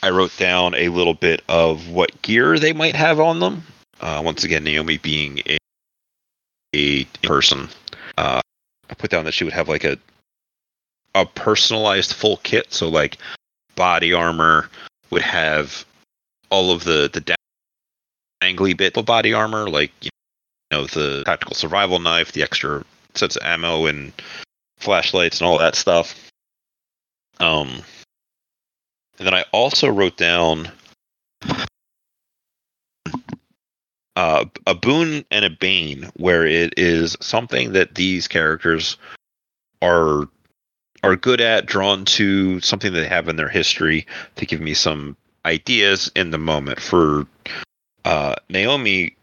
I 0.03 0.11
wrote 0.11 0.37
down 0.37 0.75
a 0.75 0.91
little 0.91 1.15
bit 1.15 1.41
of 1.49 1.89
what 1.89 2.21
gear 2.21 2.59
they 2.59 2.75
might 2.75 2.97
have 2.97 3.19
on 3.19 3.41
them. 3.41 3.63
Uh, 3.99 4.21
once 4.23 4.45
again, 4.45 4.63
Naomi 4.63 4.99
being 4.99 5.41
a, 5.47 5.57
a 6.75 7.05
person, 7.23 7.71
uh, 8.19 8.43
I 8.91 8.95
put 8.95 9.11
down 9.11 9.25
that 9.25 9.33
she 9.33 9.45
would 9.45 9.53
have 9.53 9.69
like 9.69 9.85
a 9.85 9.99
a 11.15 11.25
personalized 11.25 12.13
full 12.13 12.39
kit. 12.39 12.73
So 12.73 12.89
like 12.89 13.19
body 13.77 14.13
armor 14.13 14.69
would 15.11 15.23
have 15.23 15.85
all 16.51 16.71
of 16.71 16.85
the 16.85 17.11
the 17.13 17.37
dangly 18.43 18.77
bit 18.77 18.97
of 18.97 19.07
body 19.07 19.33
armor, 19.33 19.69
like 19.69 19.93
you 20.01 20.11
know 20.71 20.87
the 20.87 21.23
tactical 21.25 21.55
survival 21.55 21.99
knife, 21.99 22.33
the 22.33 22.43
extra 22.43 22.85
sets 23.15 23.37
of 23.37 23.43
ammo 23.45 23.87
and 23.87 24.13
flashlights 24.79 25.41
and 25.41 25.47
all 25.47 25.59
that 25.59 25.75
stuff. 25.75 26.31
Um, 27.41 27.83
and 29.19 29.27
then 29.27 29.35
I 29.35 29.45
also 29.53 29.89
wrote 29.89 30.17
down 30.17 30.71
uh, 34.17 34.45
a 34.67 34.75
boon 34.75 35.25
and 35.31 35.45
a 35.45 35.51
bane, 35.51 36.11
where 36.15 36.47
it 36.47 36.75
is 36.77 37.17
something 37.21 37.73
that 37.73 37.95
these 37.95 38.29
characters 38.29 38.97
are 39.83 40.29
are 41.03 41.17
good 41.17 41.41
at, 41.41 41.67
drawn 41.67 42.05
to 42.07 42.61
something 42.61 42.93
they 42.93 43.07
have 43.07 43.29
in 43.29 43.37
their 43.37 43.49
history 43.49 44.07
to 44.37 44.47
give 44.47 44.61
me 44.61 44.73
some 44.73 45.17
ideas 45.45 46.11
in 46.17 46.31
the 46.31 46.39
moment. 46.39 46.81
For 46.81 47.27
uh, 48.07 48.37
Naomi, 48.49 49.15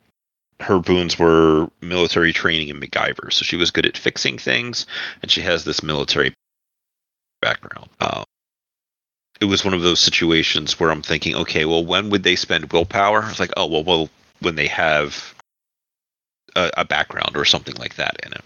her 0.60 0.80
boons 0.80 1.18
were 1.18 1.70
military 1.82 2.34
training 2.34 2.70
and 2.70 2.82
MacGyver, 2.82 3.34
so 3.34 3.44
she 3.44 3.56
was 3.56 3.72
good 3.72 3.88
at 3.88 3.98
fixing 3.98 4.38
things, 4.38 4.86
and 5.24 5.32
she 5.32 5.42
has 5.42 5.64
this 5.64 5.82
military 5.82 6.34
background. 7.42 7.89
Uh, 8.00 8.24
it 9.39 9.46
was 9.46 9.66
one 9.66 9.74
of 9.74 9.82
those 9.82 10.00
situations 10.00 10.80
where 10.80 10.92
I'm 10.92 11.02
thinking, 11.02 11.36
okay, 11.36 11.66
well, 11.66 11.84
when 11.84 12.12
would 12.12 12.22
they 12.22 12.36
spend 12.36 12.72
willpower? 12.72 13.28
It's 13.28 13.39
like, 13.39 13.54
oh, 13.58 13.66
well, 13.66 13.84
well, 13.84 14.10
when 14.42 14.56
they 14.56 14.68
have 14.68 15.34
a, 16.56 16.72
a 16.78 16.86
background 16.86 17.36
or 17.36 17.46
something 17.46 17.76
like 17.76 17.96
that 17.96 18.18
in 18.26 18.34
it. 18.34 18.44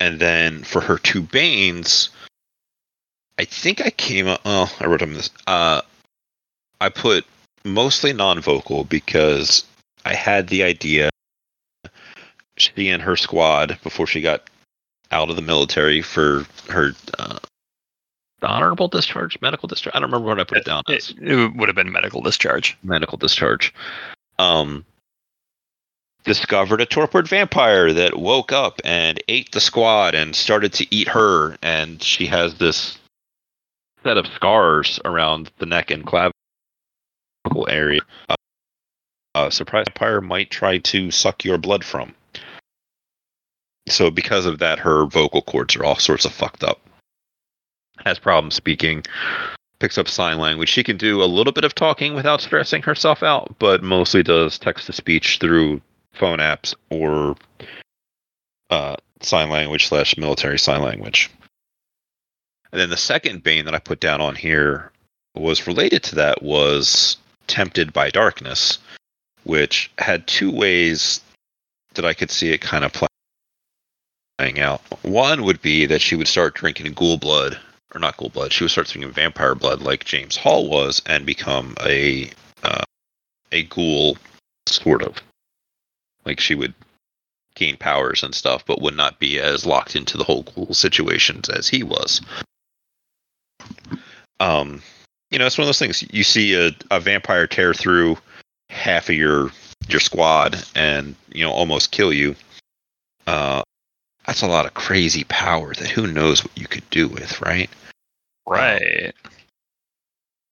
And 0.00 0.20
then 0.20 0.62
for 0.62 0.80
her 0.80 0.98
two 0.98 1.22
Banes, 1.22 2.10
I 3.38 3.44
think 3.44 3.80
I 3.80 3.90
came 3.90 4.28
up. 4.28 4.40
Oh, 4.44 4.72
I 4.80 4.86
wrote 4.86 5.02
on 5.02 5.14
this. 5.14 5.30
Uh, 5.46 5.82
I 6.80 6.88
put 6.88 7.24
mostly 7.64 8.12
non-vocal 8.12 8.84
because 8.84 9.64
I 10.04 10.14
had 10.14 10.48
the 10.48 10.62
idea 10.62 11.10
she 12.56 12.88
and 12.88 13.02
her 13.02 13.16
squad 13.16 13.78
before 13.82 14.06
she 14.06 14.20
got 14.20 14.48
out 15.10 15.30
of 15.30 15.36
the 15.36 15.42
military 15.42 16.02
for 16.02 16.46
her 16.68 16.92
uh, 17.18 17.38
honorable 18.42 18.88
discharge, 18.88 19.40
medical 19.40 19.66
discharge. 19.66 19.94
I 19.94 20.00
don't 20.00 20.10
remember 20.10 20.28
what 20.28 20.40
I 20.40 20.44
put 20.44 20.58
it, 20.58 20.64
down 20.64 20.82
as. 20.88 21.10
It, 21.10 21.28
it 21.28 21.56
would 21.56 21.68
have 21.68 21.76
been 21.76 21.90
medical 21.90 22.20
discharge. 22.20 22.76
Medical 22.82 23.18
discharge. 23.18 23.72
Um, 24.38 24.84
discovered 26.24 26.80
a 26.80 26.86
torpid 26.86 27.26
vampire 27.26 27.92
that 27.92 28.18
woke 28.18 28.52
up 28.52 28.80
and 28.84 29.22
ate 29.28 29.50
the 29.52 29.60
squad 29.60 30.14
and 30.14 30.36
started 30.36 30.72
to 30.74 30.94
eat 30.94 31.08
her, 31.08 31.56
and 31.62 32.02
she 32.02 32.26
has 32.26 32.54
this 32.54 32.98
set 34.04 34.16
of 34.18 34.26
scars 34.26 35.00
around 35.04 35.50
the 35.58 35.66
neck 35.66 35.90
and 35.90 36.06
clavicle 36.06 36.34
area. 37.68 38.00
Uh, 38.28 38.36
a 39.34 39.50
surprise 39.50 39.86
vampire 39.88 40.20
might 40.20 40.50
try 40.50 40.78
to 40.78 41.10
suck 41.10 41.44
your 41.44 41.58
blood 41.58 41.84
from. 41.84 42.14
So 43.88 44.10
because 44.10 44.46
of 44.46 44.58
that, 44.58 44.78
her 44.78 45.06
vocal 45.06 45.42
cords 45.42 45.76
are 45.76 45.84
all 45.84 45.96
sorts 45.96 46.24
of 46.24 46.32
fucked 46.32 46.62
up. 46.62 46.80
Has 48.04 48.18
problems 48.18 48.54
speaking. 48.54 49.04
Picks 49.80 49.98
up 49.98 50.08
sign 50.08 50.38
language. 50.38 50.68
She 50.68 50.82
can 50.82 50.96
do 50.96 51.22
a 51.22 51.26
little 51.26 51.52
bit 51.52 51.64
of 51.64 51.74
talking 51.74 52.14
without 52.14 52.40
stressing 52.40 52.82
herself 52.82 53.22
out, 53.22 53.56
but 53.58 53.82
mostly 53.82 54.22
does 54.22 54.58
text 54.58 54.86
to 54.86 54.92
speech 54.92 55.38
through 55.38 55.80
phone 56.12 56.38
apps 56.38 56.74
or 56.90 57.36
uh, 58.70 58.96
sign 59.20 59.50
language 59.50 59.86
slash 59.86 60.16
military 60.16 60.58
sign 60.58 60.82
language. 60.82 61.30
And 62.72 62.80
then 62.80 62.90
the 62.90 62.96
second 62.96 63.42
bane 63.42 63.64
that 63.64 63.74
I 63.74 63.78
put 63.78 64.00
down 64.00 64.20
on 64.20 64.34
here 64.34 64.90
was 65.34 65.66
related 65.66 66.02
to 66.04 66.16
that 66.16 66.42
was 66.42 67.16
tempted 67.46 67.92
by 67.92 68.10
darkness, 68.10 68.78
which 69.44 69.90
had 69.98 70.26
two 70.26 70.50
ways 70.50 71.20
that 71.94 72.04
I 72.04 72.14
could 72.14 72.30
see 72.30 72.52
it 72.52 72.60
kind 72.60 72.84
of 72.84 72.92
playing 74.38 74.60
out. 74.60 74.80
One 75.02 75.44
would 75.44 75.62
be 75.62 75.86
that 75.86 76.02
she 76.02 76.16
would 76.16 76.28
start 76.28 76.54
drinking 76.54 76.92
ghoul 76.92 77.16
blood, 77.16 77.58
or 77.94 78.00
not 78.00 78.16
ghoul 78.16 78.28
blood. 78.28 78.52
She 78.52 78.64
would 78.64 78.70
start 78.70 78.88
drinking 78.88 79.12
vampire 79.12 79.54
blood, 79.54 79.82
like 79.82 80.04
James 80.04 80.36
Hall 80.36 80.68
was, 80.68 81.02
and 81.06 81.24
become 81.24 81.74
a 81.84 82.30
uh, 82.62 82.84
a 83.52 83.62
ghoul, 83.64 84.18
sort 84.66 85.02
of. 85.02 85.16
Like 86.24 86.40
she 86.40 86.54
would 86.54 86.74
gain 87.54 87.76
powers 87.76 88.22
and 88.22 88.34
stuff, 88.34 88.64
but 88.66 88.80
would 88.82 88.96
not 88.96 89.18
be 89.18 89.38
as 89.38 89.66
locked 89.66 89.96
into 89.96 90.16
the 90.16 90.24
whole 90.24 90.42
ghoul 90.42 90.74
situations 90.74 91.48
as 91.48 91.68
he 91.68 91.82
was. 91.82 92.20
Um, 94.40 94.82
you 95.30 95.38
know, 95.38 95.46
it's 95.46 95.58
one 95.58 95.64
of 95.64 95.68
those 95.68 95.78
things. 95.78 96.04
You 96.12 96.24
see 96.24 96.54
a, 96.54 96.72
a 96.90 97.00
vampire 97.00 97.46
tear 97.46 97.74
through 97.74 98.18
half 98.70 99.08
of 99.08 99.14
your 99.14 99.50
your 99.88 100.00
squad 100.00 100.62
and 100.74 101.14
you 101.32 101.44
know 101.44 101.50
almost 101.50 101.90
kill 101.90 102.12
you. 102.12 102.36
Uh, 103.26 103.62
that's 104.28 104.42
a 104.42 104.46
lot 104.46 104.66
of 104.66 104.74
crazy 104.74 105.24
power 105.24 105.72
that 105.74 105.88
who 105.88 106.06
knows 106.06 106.44
what 106.44 106.56
you 106.56 106.66
could 106.66 106.88
do 106.90 107.08
with, 107.08 107.40
right? 107.40 107.70
Right. 108.46 109.14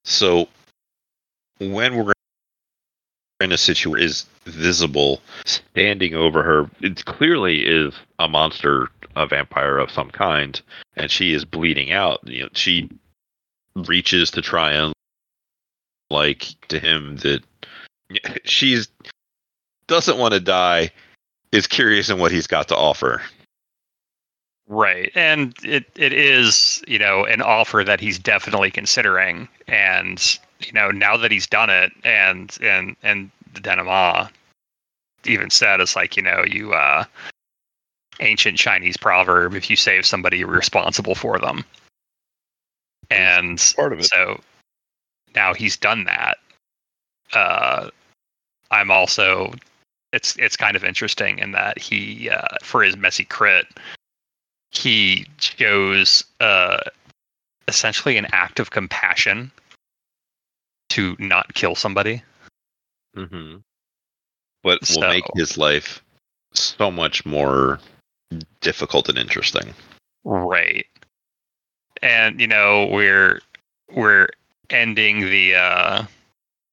So 0.06 0.48
when 1.58 1.94
we're 1.94 2.12
in 3.42 3.52
a 3.52 3.58
situation 3.58 4.06
is 4.06 4.24
visible 4.46 5.20
standing 5.44 6.14
over 6.14 6.42
her 6.42 6.70
it 6.80 7.04
clearly 7.04 7.66
is 7.66 7.92
a 8.18 8.26
monster 8.26 8.88
a 9.14 9.26
vampire 9.26 9.76
of 9.76 9.90
some 9.90 10.10
kind 10.10 10.62
and 10.96 11.10
she 11.10 11.34
is 11.34 11.44
bleeding 11.44 11.92
out 11.92 12.18
you 12.24 12.44
know 12.44 12.48
she 12.54 12.88
reaches 13.74 14.30
to 14.30 14.40
try 14.40 14.72
and 14.72 14.94
like 16.10 16.46
to 16.68 16.78
him 16.78 17.16
that 17.18 17.42
she's 18.44 18.88
doesn't 19.86 20.18
want 20.18 20.32
to 20.32 20.40
die 20.40 20.90
is 21.52 21.66
curious 21.66 22.08
in 22.08 22.18
what 22.18 22.32
he's 22.32 22.46
got 22.46 22.68
to 22.68 22.76
offer 22.76 23.20
right. 24.68 25.10
And 25.14 25.54
it 25.64 25.86
it 25.96 26.12
is 26.12 26.82
you 26.86 26.98
know 26.98 27.24
an 27.24 27.42
offer 27.42 27.84
that 27.84 28.00
he's 28.00 28.18
definitely 28.18 28.70
considering. 28.70 29.48
And 29.68 30.38
you 30.60 30.72
know 30.72 30.90
now 30.90 31.16
that 31.16 31.30
he's 31.30 31.46
done 31.46 31.70
it 31.70 31.92
and 32.04 32.56
and 32.60 32.96
and 33.02 33.30
the 33.54 33.60
denouement 33.60 34.30
even 35.24 35.50
said 35.50 35.80
it's 35.80 35.96
like 35.96 36.16
you 36.16 36.22
know 36.22 36.44
you 36.46 36.72
uh 36.72 37.04
ancient 38.20 38.56
chinese 38.58 38.96
proverb 38.96 39.54
if 39.54 39.68
you 39.68 39.76
save 39.76 40.06
somebody 40.06 40.38
you're 40.38 40.48
responsible 40.48 41.14
for 41.14 41.38
them. 41.38 41.64
And 43.10 43.72
part 43.76 43.92
of 43.92 44.00
it. 44.00 44.06
so 44.06 44.40
now 45.34 45.54
he's 45.54 45.76
done 45.76 46.04
that. 46.04 46.38
Uh 47.32 47.90
i'm 48.70 48.90
also 48.90 49.52
it's 50.12 50.36
it's 50.38 50.56
kind 50.56 50.76
of 50.76 50.84
interesting 50.84 51.38
in 51.38 51.52
that 51.52 51.78
he 51.78 52.30
uh 52.30 52.56
for 52.62 52.82
his 52.82 52.96
messy 52.96 53.24
crit 53.24 53.66
he 54.76 55.26
shows 55.38 56.24
uh 56.40 56.78
essentially 57.68 58.16
an 58.16 58.26
act 58.32 58.60
of 58.60 58.70
compassion 58.70 59.50
to 60.88 61.16
not 61.18 61.52
kill 61.54 61.74
somebody 61.74 62.22
mm-hmm. 63.16 63.56
but 64.62 64.80
will 64.80 64.86
So- 64.86 65.08
make 65.08 65.24
his 65.34 65.58
life 65.58 66.02
so 66.52 66.90
much 66.90 67.26
more 67.26 67.80
difficult 68.60 69.08
and 69.08 69.18
interesting 69.18 69.74
Right. 70.26 70.86
And 72.02 72.40
you 72.40 72.48
know, 72.48 72.86
we're 72.86 73.40
we're 73.92 74.28
ending 74.70 75.20
the 75.20 75.54
uh 75.54 76.04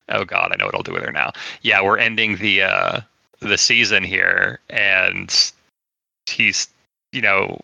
oh 0.10 0.26
god, 0.26 0.52
I 0.52 0.56
know 0.56 0.66
what 0.66 0.74
I'll 0.74 0.82
do 0.82 0.92
with 0.92 1.04
her 1.04 1.12
now. 1.12 1.32
Yeah, 1.62 1.82
we're 1.84 2.00
ending 2.00 2.38
the 2.38 2.64
uh 2.64 3.02
the 3.42 3.58
season 3.58 4.04
here 4.04 4.60
and 4.72 5.54
he's 6.26 6.68
you 7.12 7.22
know 7.22 7.60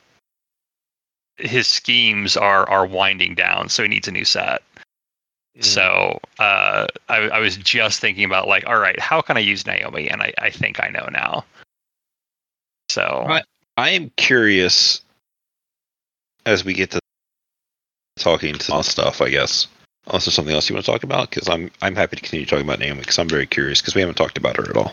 his 1.40 1.68
schemes 1.68 2.38
are 2.38 2.68
are 2.70 2.86
winding 2.86 3.36
down, 3.36 3.70
so 3.70 3.84
he 3.84 3.90
needs 3.90 4.08
a 4.08 4.12
new 4.12 4.26
set. 4.26 4.62
So 5.62 6.20
uh 6.40 6.88
I 7.10 7.18
I 7.18 7.40
was 7.40 7.58
just 7.58 8.00
thinking 8.00 8.24
about 8.24 8.48
like, 8.48 8.66
all 8.66 8.80
right, 8.80 9.00
how 9.00 9.22
can 9.22 9.36
I 9.36 9.42
use 9.42 9.66
Naomi? 9.66 10.10
And 10.10 10.22
I, 10.22 10.34
I 10.40 10.50
think 10.50 10.82
I 10.82 10.90
know 10.90 11.08
now. 11.12 11.44
So 12.90 13.26
Right. 13.28 13.44
I 13.78 13.90
am 13.90 14.12
curious 14.18 15.02
as 16.46 16.64
we 16.64 16.74
get 16.74 16.92
to 16.92 17.00
talking 18.18 18.56
to 18.56 18.74
all 18.74 18.84
stuff, 18.84 19.22
I 19.22 19.30
guess. 19.30 19.68
Unless 20.08 20.26
there's 20.26 20.34
something 20.34 20.56
else 20.56 20.70
you 20.70 20.76
want 20.76 20.86
to 20.86 20.92
talk 20.92 21.04
about, 21.04 21.30
because 21.30 21.48
I'm 21.50 21.70
I'm 21.82 21.96
happy 21.96 22.16
to 22.16 22.22
continue 22.22 22.46
talking 22.46 22.66
about 22.66 22.80
Naomi 22.80 23.02
because 23.02 23.20
I'm 23.20 23.30
very 23.30 23.46
curious 23.46 23.82
because 23.82 23.96
we 23.96 24.02
haven't 24.02 24.16
talked 24.16 24.38
about 24.38 24.58
her 24.58 24.70
at 24.70 24.78
all. 24.78 24.92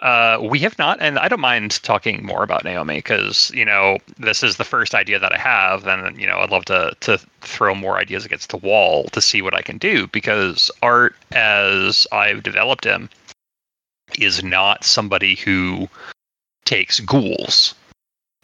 Uh, 0.00 0.38
we 0.40 0.58
have 0.60 0.78
not, 0.78 0.98
and 1.00 1.18
I 1.18 1.28
don't 1.28 1.40
mind 1.40 1.82
talking 1.82 2.24
more 2.24 2.42
about 2.42 2.64
Naomi 2.64 2.96
because 2.96 3.50
you 3.54 3.66
know 3.66 3.98
this 4.18 4.42
is 4.42 4.56
the 4.56 4.64
first 4.64 4.94
idea 4.94 5.18
that 5.18 5.34
I 5.34 5.38
have, 5.38 5.86
and 5.86 6.18
you 6.18 6.26
know 6.26 6.38
I'd 6.38 6.50
love 6.50 6.64
to 6.66 6.96
to 7.00 7.18
throw 7.42 7.74
more 7.74 7.98
ideas 7.98 8.24
against 8.24 8.48
the 8.48 8.56
wall 8.56 9.04
to 9.10 9.20
see 9.20 9.42
what 9.42 9.54
I 9.54 9.60
can 9.60 9.76
do 9.76 10.06
because 10.06 10.70
art, 10.80 11.14
as 11.32 12.06
I've 12.12 12.42
developed 12.42 12.84
him, 12.84 13.10
is 14.18 14.42
not 14.42 14.84
somebody 14.84 15.34
who 15.34 15.88
takes 16.64 17.00
ghouls. 17.00 17.74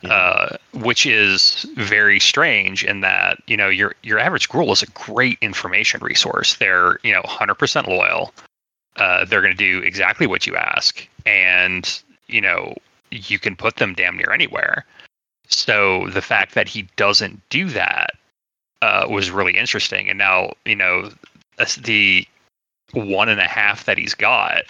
Uh, 0.05 0.57
which 0.75 1.07
is 1.07 1.67
very 1.75 2.21
strange 2.21 2.85
in 2.85 3.01
that 3.01 3.43
you 3.47 3.57
know 3.57 3.69
your 3.69 3.95
your 4.03 4.19
average 4.19 4.47
ghoul 4.51 4.71
is 4.71 4.83
a 4.83 4.87
great 4.89 5.39
information 5.41 6.01
resource. 6.03 6.57
They're 6.57 6.99
you 7.03 7.13
know 7.13 7.23
100% 7.23 7.89
loyal. 7.89 8.33
Uh, 8.97 9.25
they're 9.25 9.43
going 9.43 9.57
to 9.57 9.57
do 9.57 9.81
exactly 9.81 10.27
what 10.27 10.47
you 10.47 10.57
ask, 10.57 11.07
and 11.25 12.03
you 12.29 12.41
know 12.41 12.75
you 13.11 13.39
can 13.39 13.57
put 13.57 13.77
them 13.77 13.95
damn 13.95 14.17
near 14.17 14.33
anywhere. 14.33 14.85
So 15.49 16.09
the 16.11 16.23
fact 16.23 16.55
that 16.55 16.69
he 16.69 16.89
doesn't 16.97 17.41
do 17.51 17.69
that 17.71 18.11
uh, 18.83 19.07
was 19.09 19.31
really 19.31 19.57
interesting. 19.57 20.09
And 20.09 20.19
now 20.19 20.53
you 20.65 20.77
know 20.77 21.11
the 21.83 22.27
one 22.93 23.29
and 23.29 23.41
a 23.41 23.49
half 23.49 23.85
that 23.85 23.99
he's 23.99 24.15
got, 24.15 24.63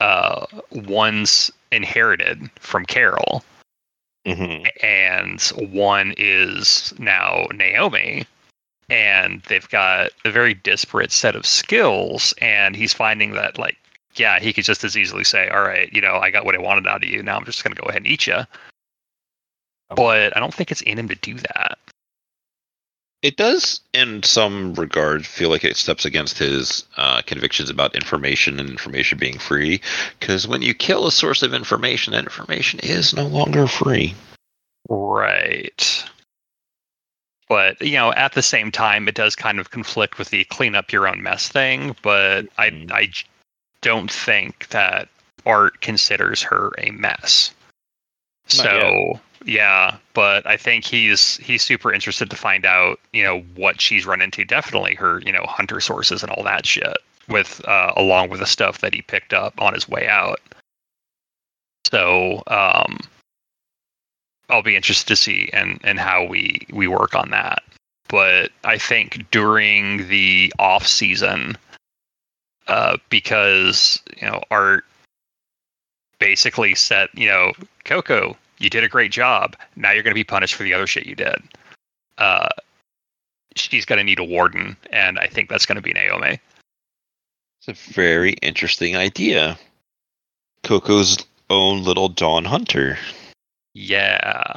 uh, 0.00 0.46
one's 0.70 1.50
inherited 1.72 2.50
from 2.60 2.84
Carol 2.84 3.42
Mm-hmm. 4.26 4.66
and 4.82 5.40
one 5.72 6.12
is 6.18 6.92
now 6.98 7.46
Naomi. 7.54 8.26
And 8.88 9.42
they've 9.48 9.68
got 9.68 10.10
a 10.24 10.30
very 10.30 10.54
disparate 10.54 11.10
set 11.10 11.34
of 11.34 11.44
skills, 11.44 12.32
and 12.40 12.76
he's 12.76 12.92
finding 12.92 13.32
that, 13.32 13.58
like, 13.58 13.76
yeah, 14.14 14.38
he 14.38 14.52
could 14.52 14.64
just 14.64 14.84
as 14.84 14.96
easily 14.96 15.24
say, 15.24 15.48
"All 15.48 15.62
right, 15.62 15.92
you 15.92 16.00
know, 16.00 16.16
I 16.16 16.30
got 16.30 16.44
what 16.44 16.54
I 16.54 16.58
wanted 16.58 16.86
out 16.86 17.02
of 17.02 17.10
you. 17.10 17.22
Now 17.22 17.36
I'm 17.36 17.44
just 17.44 17.64
going 17.64 17.74
to 17.74 17.82
go 17.82 17.88
ahead 17.88 18.02
and 18.02 18.06
eat 18.06 18.26
you." 18.26 18.46
But 19.90 20.36
I 20.36 20.40
don't 20.40 20.54
think 20.54 20.70
it's 20.70 20.80
in 20.82 20.98
him 20.98 21.08
to 21.08 21.14
do 21.16 21.34
that. 21.34 21.78
It 23.22 23.36
does, 23.36 23.80
in 23.92 24.22
some 24.22 24.74
regard, 24.74 25.26
feel 25.26 25.48
like 25.48 25.64
it 25.64 25.76
steps 25.76 26.04
against 26.04 26.38
his 26.38 26.84
uh, 26.96 27.22
convictions 27.22 27.70
about 27.70 27.96
information 27.96 28.60
and 28.60 28.68
information 28.68 29.18
being 29.18 29.38
free. 29.38 29.80
Because 30.20 30.46
when 30.46 30.62
you 30.62 30.74
kill 30.74 31.06
a 31.06 31.12
source 31.12 31.42
of 31.42 31.54
information, 31.54 32.12
that 32.12 32.24
information 32.24 32.78
is 32.80 33.14
no 33.14 33.26
longer 33.26 33.66
free. 33.66 34.14
Right. 34.88 36.04
But, 37.48 37.80
you 37.80 37.94
know, 37.94 38.12
at 38.14 38.32
the 38.32 38.42
same 38.42 38.72
time, 38.72 39.06
it 39.06 39.14
does 39.14 39.36
kind 39.36 39.60
of 39.60 39.70
conflict 39.70 40.18
with 40.18 40.30
the 40.30 40.44
clean 40.44 40.74
up 40.74 40.90
your 40.92 41.06
own 41.06 41.22
mess 41.22 41.48
thing. 41.48 41.94
But 42.02 42.46
I, 42.58 42.70
Mhm. 42.70 42.90
I 42.92 43.12
don't 43.82 44.10
think 44.10 44.68
that 44.68 45.08
Art 45.44 45.80
considers 45.80 46.42
her 46.42 46.72
a 46.78 46.90
mess. 46.90 47.52
Not 48.56 48.64
So, 48.64 49.20
yeah, 49.44 49.96
but 50.12 50.44
I 50.46 50.56
think 50.56 50.84
he's 50.84 51.36
he's 51.36 51.62
super 51.62 51.92
interested 51.92 52.30
to 52.30 52.36
find 52.36 52.64
out, 52.64 52.98
you 53.12 53.22
know, 53.22 53.40
what 53.54 53.80
she's 53.80 54.06
run 54.06 54.20
into. 54.20 54.44
Definitely 54.44 54.94
her, 54.96 55.20
you 55.24 55.32
know, 55.32 55.44
hunter 55.44 55.80
sources 55.80 56.22
and 56.22 56.32
all 56.32 56.42
that 56.42 56.66
shit 56.66 56.96
with 57.28 57.64
uh, 57.66 57.92
along 57.96 58.30
with 58.30 58.40
the 58.40 58.46
stuff 58.46 58.78
that 58.80 58.94
he 58.94 59.02
picked 59.02 59.32
up 59.32 59.60
on 59.60 59.72
his 59.72 59.88
way 59.88 60.08
out. 60.08 60.40
So, 61.86 62.42
um, 62.48 62.98
I'll 64.48 64.62
be 64.62 64.76
interested 64.76 65.08
to 65.08 65.16
see 65.16 65.50
and 65.52 65.80
and 65.82 65.98
how 65.98 66.24
we 66.24 66.66
we 66.70 66.86
work 66.86 67.14
on 67.14 67.30
that. 67.30 67.62
But 68.08 68.52
I 68.64 68.78
think 68.78 69.28
during 69.30 70.08
the 70.08 70.52
off 70.58 70.86
season, 70.86 71.56
uh, 72.68 72.98
because 73.10 74.00
you 74.20 74.28
know 74.28 74.42
Art 74.50 74.84
basically 76.18 76.74
said, 76.74 77.08
you 77.14 77.28
know, 77.28 77.52
Coco, 77.84 78.36
you 78.58 78.70
did 78.70 78.84
a 78.84 78.88
great 78.88 79.12
job. 79.12 79.56
Now 79.74 79.92
you're 79.92 80.02
going 80.02 80.12
to 80.12 80.14
be 80.14 80.24
punished 80.24 80.54
for 80.54 80.62
the 80.62 80.74
other 80.74 80.86
shit 80.86 81.06
you 81.06 81.14
did. 81.14 81.36
Uh, 82.18 82.48
she's 83.54 83.84
going 83.84 83.98
to 83.98 84.04
need 84.04 84.18
a 84.18 84.24
warden, 84.24 84.76
and 84.90 85.18
I 85.18 85.26
think 85.26 85.48
that's 85.48 85.66
going 85.66 85.76
to 85.76 85.82
be 85.82 85.92
Naomi. 85.92 86.40
It's 87.60 87.68
a 87.68 87.92
very 87.92 88.32
interesting 88.34 88.96
idea. 88.96 89.58
Coco's 90.62 91.18
own 91.50 91.84
little 91.84 92.08
Dawn 92.08 92.44
Hunter, 92.44 92.98
Yeah, 93.78 94.56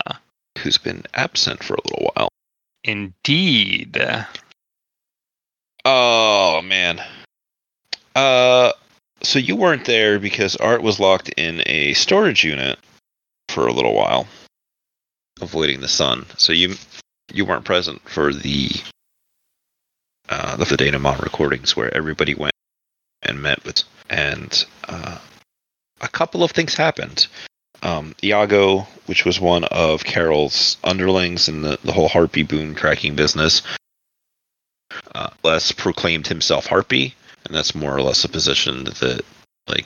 who's 0.59 0.77
been 0.77 1.03
absent 1.13 1.61
for 1.61 1.73
a 1.73 1.81
little 1.83 2.09
while. 2.15 2.29
indeed. 2.85 4.01
Oh 5.83 6.61
man. 6.61 7.01
Uh 8.15 8.71
so 9.21 9.37
you 9.39 9.57
weren't 9.57 9.83
there 9.83 10.19
because 10.19 10.55
Art 10.55 10.81
was 10.81 11.01
locked 11.01 11.27
in 11.35 11.61
a 11.65 11.93
storage 11.95 12.45
unit 12.45 12.79
for 13.49 13.67
a 13.67 13.73
little 13.73 13.93
while, 13.93 14.25
avoiding 15.41 15.81
the 15.81 15.89
sun. 15.89 16.25
So 16.37 16.53
you 16.53 16.75
you 17.33 17.43
weren't 17.43 17.65
present 17.65 18.07
for 18.07 18.33
the 18.33 18.69
uh 20.29 20.55
the 20.55 20.63
Datamon 20.63 21.21
recordings 21.21 21.75
where 21.75 21.93
everybody 21.93 22.35
went 22.35 22.53
and 23.23 23.41
met 23.41 23.65
with 23.65 23.83
and 24.09 24.65
uh 24.87 25.17
a 25.99 26.07
couple 26.07 26.41
of 26.41 26.51
things 26.51 26.73
happened. 26.73 27.27
Um, 27.81 28.13
Iago, 28.23 28.81
which 29.05 29.25
was 29.25 29.39
one 29.39 29.63
of 29.65 30.03
Carol's 30.03 30.77
underlings 30.83 31.47
in 31.47 31.61
the, 31.61 31.79
the 31.83 31.93
whole 31.93 32.09
Harpy 32.09 32.43
Boon 32.43 32.75
tracking 32.75 33.15
business, 33.15 33.61
uh, 35.15 35.29
Les 35.43 35.71
proclaimed 35.71 36.27
himself 36.27 36.65
Harpy, 36.65 37.15
and 37.45 37.55
that's 37.55 37.75
more 37.75 37.95
or 37.95 38.01
less 38.01 38.23
a 38.23 38.29
position 38.29 38.83
that, 38.83 39.21
like, 39.67 39.85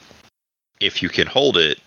if 0.79 1.03
you 1.03 1.09
can 1.09 1.27
hold 1.27 1.57
it, 1.57 1.79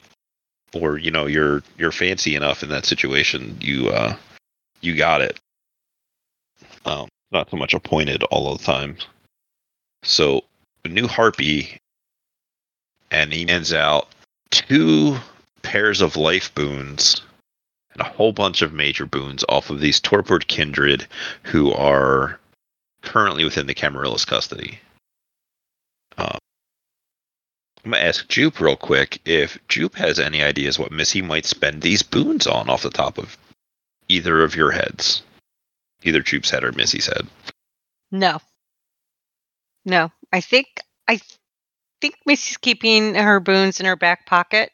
or 0.74 0.98
you 0.98 1.10
know 1.10 1.26
you're 1.26 1.62
you're 1.78 1.92
fancy 1.92 2.34
enough 2.34 2.62
in 2.62 2.68
that 2.68 2.86
situation, 2.86 3.56
you 3.60 3.88
uh, 3.88 4.14
you 4.80 4.94
got 4.94 5.22
it. 5.22 5.38
Um, 6.84 7.08
not 7.32 7.50
so 7.50 7.56
much 7.56 7.74
appointed 7.74 8.22
all 8.24 8.56
the 8.56 8.64
time. 8.64 8.96
So 10.02 10.44
a 10.84 10.88
new 10.88 11.06
Harpy, 11.06 11.78
and 13.10 13.32
he 13.32 13.48
ends 13.48 13.72
out 13.72 14.08
two 14.50 15.16
pairs 15.66 16.00
of 16.00 16.16
life 16.16 16.54
boons 16.54 17.22
and 17.90 18.00
a 18.00 18.08
whole 18.08 18.32
bunch 18.32 18.62
of 18.62 18.72
major 18.72 19.04
boons 19.04 19.44
off 19.48 19.68
of 19.68 19.80
these 19.80 19.98
torpid 19.98 20.46
kindred 20.46 21.04
who 21.42 21.72
are 21.72 22.38
currently 23.02 23.42
within 23.42 23.66
the 23.66 23.74
Camarillas 23.74 24.24
custody. 24.24 24.78
Um, 26.16 26.38
I'm 27.84 27.90
gonna 27.90 28.04
ask 28.04 28.28
Jupe 28.28 28.60
real 28.60 28.76
quick 28.76 29.20
if 29.24 29.58
Jupe 29.66 29.96
has 29.96 30.20
any 30.20 30.40
ideas 30.40 30.78
what 30.78 30.92
Missy 30.92 31.20
might 31.20 31.46
spend 31.46 31.82
these 31.82 32.04
boons 32.04 32.46
on 32.46 32.70
off 32.70 32.82
the 32.82 32.90
top 32.90 33.18
of 33.18 33.36
either 34.08 34.44
of 34.44 34.54
your 34.54 34.70
heads, 34.70 35.24
either 36.04 36.22
Jupe's 36.22 36.50
head 36.50 36.62
or 36.62 36.70
Missy's 36.70 37.06
head. 37.06 37.26
No. 38.12 38.38
No. 39.84 40.12
I 40.32 40.40
think 40.40 40.80
I 41.08 41.18
think 42.00 42.14
Missy's 42.24 42.56
keeping 42.56 43.16
her 43.16 43.40
boons 43.40 43.80
in 43.80 43.86
her 43.86 43.96
back 43.96 44.26
pocket 44.26 44.70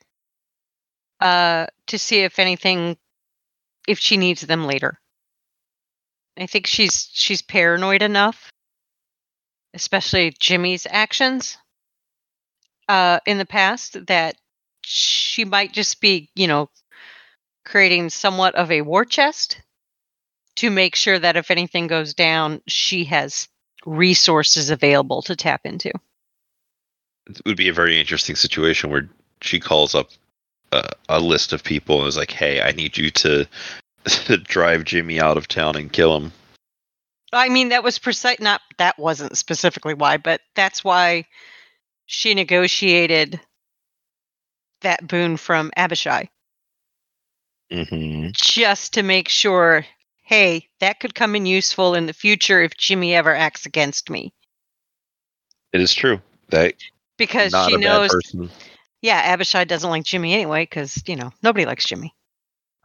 uh 1.22 1.66
to 1.86 1.98
see 1.98 2.20
if 2.20 2.38
anything 2.38 2.96
if 3.86 3.98
she 3.98 4.16
needs 4.16 4.42
them 4.42 4.66
later. 4.66 4.98
I 6.36 6.46
think 6.46 6.66
she's 6.66 7.08
she's 7.12 7.42
paranoid 7.42 8.02
enough, 8.02 8.52
especially 9.74 10.34
Jimmy's 10.38 10.86
actions 10.90 11.56
uh 12.88 13.20
in 13.26 13.38
the 13.38 13.46
past 13.46 14.06
that 14.06 14.36
she 14.84 15.44
might 15.44 15.72
just 15.72 16.00
be, 16.00 16.28
you 16.34 16.48
know, 16.48 16.68
creating 17.64 18.10
somewhat 18.10 18.56
of 18.56 18.70
a 18.70 18.82
war 18.82 19.04
chest 19.04 19.62
to 20.56 20.70
make 20.70 20.96
sure 20.96 21.18
that 21.18 21.36
if 21.36 21.50
anything 21.50 21.86
goes 21.86 22.14
down, 22.14 22.60
she 22.66 23.04
has 23.04 23.48
resources 23.86 24.70
available 24.70 25.22
to 25.22 25.36
tap 25.36 25.62
into. 25.64 25.92
It 27.28 27.40
would 27.46 27.56
be 27.56 27.68
a 27.68 27.72
very 27.72 27.98
interesting 28.00 28.36
situation 28.36 28.90
where 28.90 29.08
she 29.40 29.60
calls 29.60 29.94
up 29.94 30.10
a, 30.72 30.90
a 31.08 31.20
list 31.20 31.52
of 31.52 31.62
people 31.62 31.96
and 31.96 32.04
was 32.04 32.16
like, 32.16 32.30
"Hey, 32.30 32.60
I 32.60 32.72
need 32.72 32.96
you 32.96 33.10
to, 33.10 33.46
to 34.04 34.36
drive 34.38 34.84
Jimmy 34.84 35.20
out 35.20 35.36
of 35.36 35.48
town 35.48 35.76
and 35.76 35.92
kill 35.92 36.16
him." 36.16 36.32
I 37.32 37.48
mean, 37.48 37.70
that 37.70 37.84
was 37.84 37.98
precise. 37.98 38.40
Not 38.40 38.60
that 38.78 38.98
wasn't 38.98 39.38
specifically 39.38 39.94
why, 39.94 40.16
but 40.18 40.40
that's 40.54 40.84
why 40.84 41.26
she 42.06 42.34
negotiated 42.34 43.40
that 44.82 45.06
boon 45.06 45.36
from 45.36 45.70
Abishai, 45.76 46.28
Mm-hmm. 47.70 48.30
just 48.34 48.94
to 48.94 49.02
make 49.02 49.28
sure. 49.28 49.86
Hey, 50.24 50.68
that 50.80 50.98
could 51.00 51.14
come 51.14 51.34
in 51.34 51.46
useful 51.46 51.94
in 51.94 52.06
the 52.06 52.12
future 52.14 52.62
if 52.62 52.76
Jimmy 52.76 53.14
ever 53.14 53.34
acts 53.34 53.66
against 53.66 54.08
me, 54.08 54.32
It 55.72 55.80
is 55.80 55.94
true 55.94 56.20
that 56.48 56.74
because 57.18 57.54
she 57.66 57.76
knows. 57.76 58.10
Person. 59.02 59.08
Yeah, 59.08 59.32
Abishai 59.32 59.64
doesn't 59.64 59.90
like 59.90 60.04
Jimmy 60.04 60.34
anyway, 60.34 60.62
because 60.62 61.02
you 61.06 61.16
know 61.16 61.32
nobody 61.42 61.66
likes 61.66 61.84
Jimmy. 61.84 62.14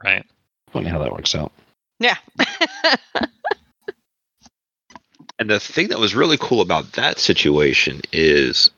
Right. 0.02 0.24
Funny 0.70 0.88
how 0.88 0.98
that 0.98 1.12
works 1.12 1.34
out. 1.34 1.52
Yeah. 1.98 2.16
And 5.38 5.50
the 5.50 5.60
thing 5.60 5.88
that 5.88 6.00
was 6.00 6.14
really 6.14 6.36
cool 6.38 6.60
about 6.60 6.92
that 6.92 7.18
situation 7.18 8.00
is 8.12 8.70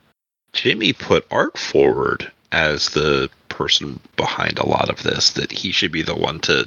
Jimmy 0.53 0.93
put 0.93 1.27
Art 1.31 1.57
forward 1.57 2.31
as 2.53 2.91
the 2.91 3.31
person 3.49 3.99
behind 4.17 4.59
a 4.59 4.69
lot 4.69 4.91
of 4.91 5.03
this, 5.03 5.31
that 5.31 5.51
he 5.51 5.73
should 5.73 5.93
be 5.93 6.03
the 6.03 6.15
one 6.15 6.41
to 6.41 6.67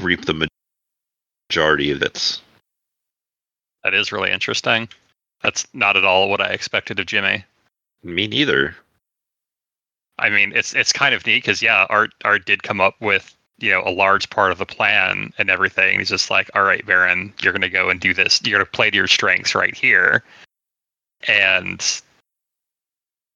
reap 0.00 0.24
the 0.24 0.48
majority 1.50 1.90
of 1.90 2.02
it. 2.02 2.40
That 3.84 3.94
is 3.94 4.10
really 4.10 4.30
interesting. 4.30 4.88
That's 5.42 5.66
not 5.74 5.96
at 5.96 6.04
all 6.04 6.30
what 6.30 6.40
I 6.40 6.48
expected 6.48 6.98
of 6.98 7.06
Jimmy. 7.06 7.44
Me 8.02 8.26
neither. 8.26 8.74
I 10.18 10.30
mean, 10.30 10.52
it's 10.54 10.74
it's 10.74 10.92
kind 10.92 11.14
of 11.14 11.26
neat 11.26 11.42
because 11.42 11.62
yeah, 11.62 11.86
Art 11.90 12.12
Art 12.24 12.46
did 12.46 12.62
come 12.62 12.80
up 12.80 12.94
with 13.00 13.36
you 13.58 13.70
know 13.70 13.82
a 13.84 13.90
large 13.90 14.30
part 14.30 14.52
of 14.52 14.58
the 14.58 14.66
plan 14.66 15.32
and 15.38 15.50
everything. 15.50 15.98
He's 15.98 16.08
just 16.08 16.30
like, 16.30 16.50
all 16.54 16.62
right, 16.62 16.84
Baron, 16.86 17.32
you're 17.42 17.52
gonna 17.52 17.68
go 17.68 17.90
and 17.90 18.00
do 18.00 18.14
this. 18.14 18.40
You're 18.44 18.58
gonna 18.58 18.70
play 18.70 18.90
to 18.90 18.96
your 18.96 19.08
strengths 19.08 19.54
right 19.54 19.74
here, 19.74 20.22
and 21.28 21.84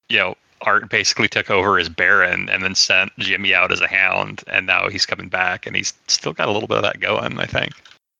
you 0.08 0.18
know, 0.18 0.36
Art 0.62 0.88
basically 0.88 1.28
took 1.28 1.50
over 1.50 1.78
as 1.78 1.88
Baron 1.88 2.48
and 2.48 2.62
then 2.62 2.74
sent 2.74 3.12
Jimmy 3.18 3.54
out 3.54 3.72
as 3.72 3.80
a 3.80 3.86
Hound, 3.86 4.42
and 4.46 4.66
now 4.66 4.88
he's 4.88 5.06
coming 5.06 5.28
back, 5.28 5.66
and 5.66 5.76
he's 5.76 5.92
still 6.08 6.32
got 6.32 6.48
a 6.48 6.52
little 6.52 6.68
bit 6.68 6.78
of 6.78 6.84
that 6.84 7.00
going. 7.00 7.38
I 7.38 7.46
think. 7.46 7.72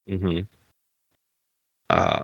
Mm-hmm. 0.09 0.41
Uh, 1.89 2.23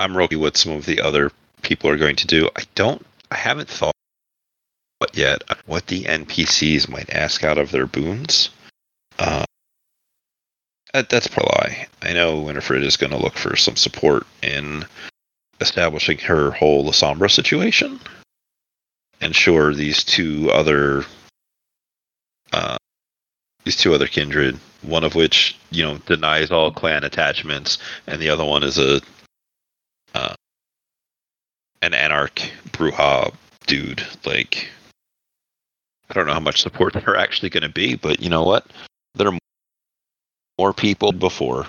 I'm 0.00 0.16
rookie 0.16 0.36
what 0.36 0.56
some 0.56 0.72
of 0.72 0.86
the 0.86 1.00
other 1.00 1.30
people 1.62 1.90
are 1.90 1.96
going 1.96 2.16
to 2.16 2.26
do. 2.26 2.48
I 2.56 2.62
don't. 2.74 3.04
I 3.30 3.36
haven't 3.36 3.68
thought 3.68 3.94
yet 5.12 5.42
what 5.66 5.86
the 5.86 6.04
NPCs 6.04 6.88
might 6.88 7.10
ask 7.10 7.44
out 7.44 7.58
of 7.58 7.70
their 7.70 7.86
boons. 7.86 8.50
Uh, 9.18 9.44
that, 10.92 11.08
that's 11.08 11.26
probably. 11.26 11.76
I 12.02 12.12
know 12.12 12.40
Winifred 12.40 12.82
is 12.82 12.96
going 12.96 13.12
to 13.12 13.18
look 13.18 13.34
for 13.34 13.56
some 13.56 13.76
support 13.76 14.26
in 14.42 14.84
establishing 15.60 16.18
her 16.18 16.50
whole 16.50 16.84
Lasombra 16.84 17.30
situation. 17.30 18.00
And 19.20 19.34
sure, 19.34 19.74
these 19.74 20.04
two 20.04 20.50
other 20.50 21.04
uh, 22.52 22.76
these 23.64 23.76
two 23.76 23.92
other 23.92 24.06
kindred, 24.06 24.58
one 24.82 25.04
of 25.04 25.14
which 25.14 25.58
you 25.70 25.84
know 25.84 25.98
denies 26.06 26.50
all 26.50 26.70
clan 26.70 27.04
attachments, 27.04 27.78
and 28.06 28.22
the 28.22 28.30
other 28.30 28.44
one 28.44 28.62
is 28.62 28.78
a 28.78 29.00
uh, 30.14 30.34
an 31.82 31.94
anarch 31.94 32.50
Brujah 32.70 33.34
dude. 33.66 34.02
Like, 34.24 34.68
I 36.10 36.14
don't 36.14 36.26
know 36.26 36.34
how 36.34 36.40
much 36.40 36.62
support 36.62 36.94
they're 36.94 37.16
actually 37.16 37.50
going 37.50 37.62
to 37.62 37.68
be, 37.68 37.96
but 37.96 38.20
you 38.20 38.28
know 38.28 38.44
what? 38.44 38.66
There 39.14 39.28
are 39.28 39.38
more 40.58 40.72
people 40.72 41.12
before. 41.12 41.66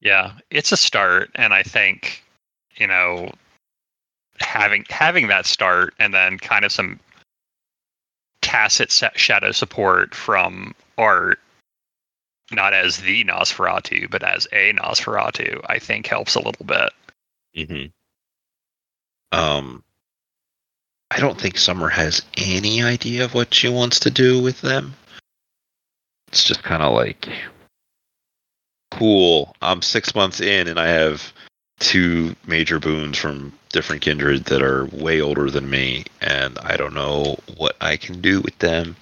Yeah, 0.00 0.32
it's 0.50 0.72
a 0.72 0.76
start, 0.76 1.30
and 1.34 1.52
I 1.52 1.62
think 1.62 2.22
you 2.76 2.86
know 2.86 3.32
having 4.40 4.84
having 4.88 5.28
that 5.28 5.46
start 5.46 5.94
and 5.98 6.14
then 6.14 6.38
kind 6.38 6.64
of 6.64 6.72
some 6.72 6.98
tacit 8.40 8.90
shadow 9.14 9.52
support 9.52 10.14
from 10.14 10.74
art 10.96 11.38
not 12.52 12.74
as 12.74 12.98
the 12.98 13.24
Nosferatu, 13.24 14.10
but 14.10 14.22
as 14.22 14.46
a 14.52 14.72
Nosferatu, 14.72 15.60
I 15.68 15.78
think 15.78 16.06
helps 16.06 16.34
a 16.34 16.40
little 16.40 16.66
bit. 16.66 16.92
Mm-hmm. 17.56 19.38
Um, 19.38 19.84
I 21.10 21.18
don't 21.18 21.40
think 21.40 21.58
Summer 21.58 21.88
has 21.88 22.22
any 22.36 22.82
idea 22.82 23.24
of 23.24 23.34
what 23.34 23.52
she 23.52 23.68
wants 23.68 24.00
to 24.00 24.10
do 24.10 24.40
with 24.40 24.60
them. 24.60 24.94
It's 26.28 26.44
just 26.44 26.62
kind 26.62 26.82
of 26.82 26.94
like, 26.94 27.28
cool. 28.92 29.56
I'm 29.60 29.82
six 29.82 30.14
months 30.14 30.40
in, 30.40 30.68
and 30.68 30.78
I 30.78 30.86
have 30.88 31.32
two 31.80 32.36
major 32.46 32.78
boons 32.78 33.18
from 33.18 33.52
different 33.70 34.02
kindred 34.02 34.44
that 34.44 34.62
are 34.62 34.84
way 34.86 35.20
older 35.20 35.50
than 35.50 35.68
me, 35.68 36.04
and 36.20 36.58
I 36.58 36.76
don't 36.76 36.94
know 36.94 37.38
what 37.56 37.76
I 37.80 37.96
can 37.96 38.20
do 38.20 38.40
with 38.40 38.56
them. 38.58 38.96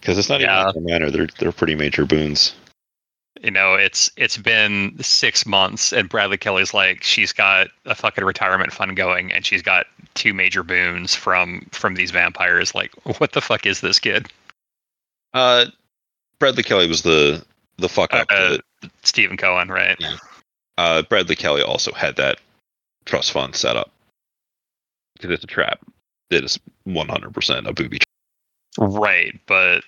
Because 0.00 0.18
it's 0.18 0.28
not 0.28 0.40
Yeah. 0.40 0.68
even 0.68 0.84
minor; 0.84 1.10
they're 1.10 1.28
they're 1.38 1.52
pretty 1.52 1.74
major 1.74 2.04
boons. 2.04 2.54
You 3.42 3.50
know, 3.50 3.74
it's 3.74 4.10
it's 4.16 4.36
been 4.38 4.96
six 5.02 5.44
months, 5.46 5.92
and 5.92 6.08
Bradley 6.08 6.38
Kelly's 6.38 6.72
like, 6.72 7.02
she's 7.02 7.32
got 7.32 7.68
a 7.84 7.94
fucking 7.94 8.24
retirement 8.24 8.72
fund 8.72 8.96
going, 8.96 9.30
and 9.32 9.44
she's 9.44 9.62
got 9.62 9.86
two 10.14 10.32
major 10.32 10.62
boons 10.62 11.14
from 11.14 11.66
from 11.72 11.94
these 11.94 12.10
vampires. 12.10 12.74
Like, 12.74 12.92
what 13.18 13.32
the 13.32 13.40
fuck 13.42 13.66
is 13.66 13.80
this 13.80 13.98
kid? 13.98 14.28
Uh, 15.34 15.66
Bradley 16.38 16.62
Kelly 16.62 16.88
was 16.88 17.02
the 17.02 17.44
the 17.78 17.88
fuck 17.88 18.12
up. 18.14 18.26
Uh, 18.30 18.50
that- 18.50 18.60
Stephen 19.02 19.36
Cohen, 19.36 19.68
right? 19.68 19.96
Yeah. 19.98 20.16
uh, 20.78 21.02
Bradley 21.02 21.34
Kelly 21.34 21.62
also 21.62 21.92
had 21.92 22.16
that 22.16 22.38
trust 23.04 23.32
fund 23.32 23.56
set 23.56 23.76
up 23.76 23.90
because 25.14 25.30
it's 25.30 25.44
a 25.44 25.48
trap. 25.48 25.80
It 26.30 26.44
is 26.44 26.58
100% 26.86 27.66
a 27.66 27.72
booby 27.72 27.98
Trap. 27.98 28.06
Right, 28.78 29.38
but 29.46 29.82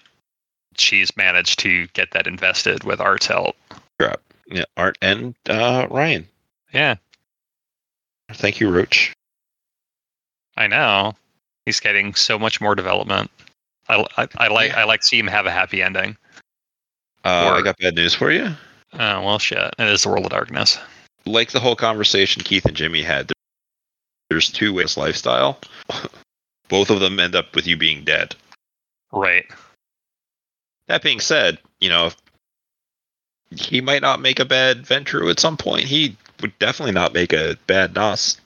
she's 0.81 1.17
managed 1.17 1.59
to 1.61 1.87
get 1.89 2.11
that 2.13 2.27
invested 2.27 2.85
with 2.85 3.01
Art's 3.01 3.27
help. 3.27 3.57
trap. 4.01 4.21
Yeah, 4.47 4.65
Art 4.77 4.97
and 5.03 5.35
uh, 5.49 5.87
Ryan. 5.91 6.27
Yeah, 6.73 6.97
Thank 8.33 8.61
you, 8.61 8.71
Roach. 8.71 9.13
I 10.57 10.67
know. 10.67 11.15
He's 11.65 11.81
getting 11.81 12.15
so 12.15 12.39
much 12.39 12.61
more 12.61 12.75
development. 12.75 13.31
I, 13.89 14.05
I, 14.17 14.29
I 14.37 14.49
like 14.49 14.75
I 14.75 14.85
like 14.85 15.01
to 15.01 15.07
see 15.07 15.19
him 15.19 15.27
have 15.29 15.47
a 15.47 15.51
happy 15.51 15.83
ending. 15.83 16.17
Uh, 17.25 17.55
I 17.57 17.63
got 17.63 17.79
bad 17.79 17.95
news 17.95 18.15
for 18.15 18.31
you. 18.31 18.51
Oh 18.95 19.23
well, 19.23 19.39
shit. 19.39 19.75
It 19.79 19.89
is 19.89 20.03
the 20.03 20.09
world 20.09 20.25
of 20.25 20.31
darkness. 20.31 20.79
Like 21.27 21.51
the 21.51 21.61
whole 21.61 21.77
conversation 21.77 22.43
Keith 22.43 22.65
and 22.65 22.77
Jimmy 22.77 23.03
had, 23.03 23.33
there's 24.31 24.51
two 24.51 24.73
ways 24.73 24.97
lifestyle. 24.97 25.59
Both 26.69 26.91
of 26.91 27.01
them 27.01 27.19
end 27.19 27.35
up 27.35 27.55
with 27.55 27.67
you 27.67 27.77
being 27.77 28.05
dead. 28.05 28.35
Right. 29.13 29.47
That 30.89 31.03
being 31.03 31.21
said, 31.21 31.59
you 31.81 31.89
know, 31.89 32.11
he 33.51 33.81
might 33.81 34.03
not 34.03 34.21
make 34.21 34.41
a 34.41 34.45
bad 34.45 34.83
Ventrue 34.83 35.31
at 35.31 35.41
some 35.41 35.57
point. 35.57 35.85
He 35.85 36.17
would 36.41 36.59
definitely 36.59 36.93
not 36.93 37.15
make 37.15 37.33
a 37.33 37.57
bad 37.67 37.95
Nos. 37.95 38.41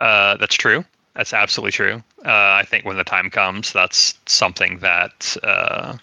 Uh, 0.00 0.36
that's 0.36 0.54
true. 0.54 0.84
That's 1.14 1.32
absolutely 1.32 1.72
true. 1.72 2.02
Uh, 2.24 2.60
I 2.60 2.64
think 2.66 2.84
when 2.84 2.98
the 2.98 3.04
time 3.04 3.30
comes, 3.30 3.72
that's 3.72 4.18
something 4.26 4.78
that 4.80 5.36
uh, 5.42 5.96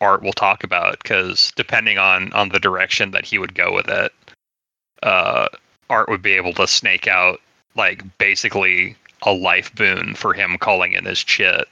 Art 0.00 0.22
will 0.22 0.32
talk 0.32 0.62
about 0.62 1.02
because 1.02 1.52
depending 1.56 1.98
on 1.98 2.32
on 2.32 2.50
the 2.50 2.60
direction 2.60 3.10
that 3.10 3.24
he 3.24 3.38
would 3.38 3.54
go 3.54 3.74
with 3.74 3.88
it, 3.88 4.12
uh, 5.02 5.48
Art 5.90 6.08
would 6.08 6.22
be 6.22 6.32
able 6.32 6.52
to 6.54 6.68
snake 6.68 7.08
out 7.08 7.40
like 7.74 8.02
basically 8.18 8.96
a 9.22 9.32
life 9.32 9.74
boon 9.74 10.14
for 10.14 10.32
him 10.32 10.56
calling 10.58 10.92
in 10.92 11.04
his 11.04 11.24
chit 11.24 11.66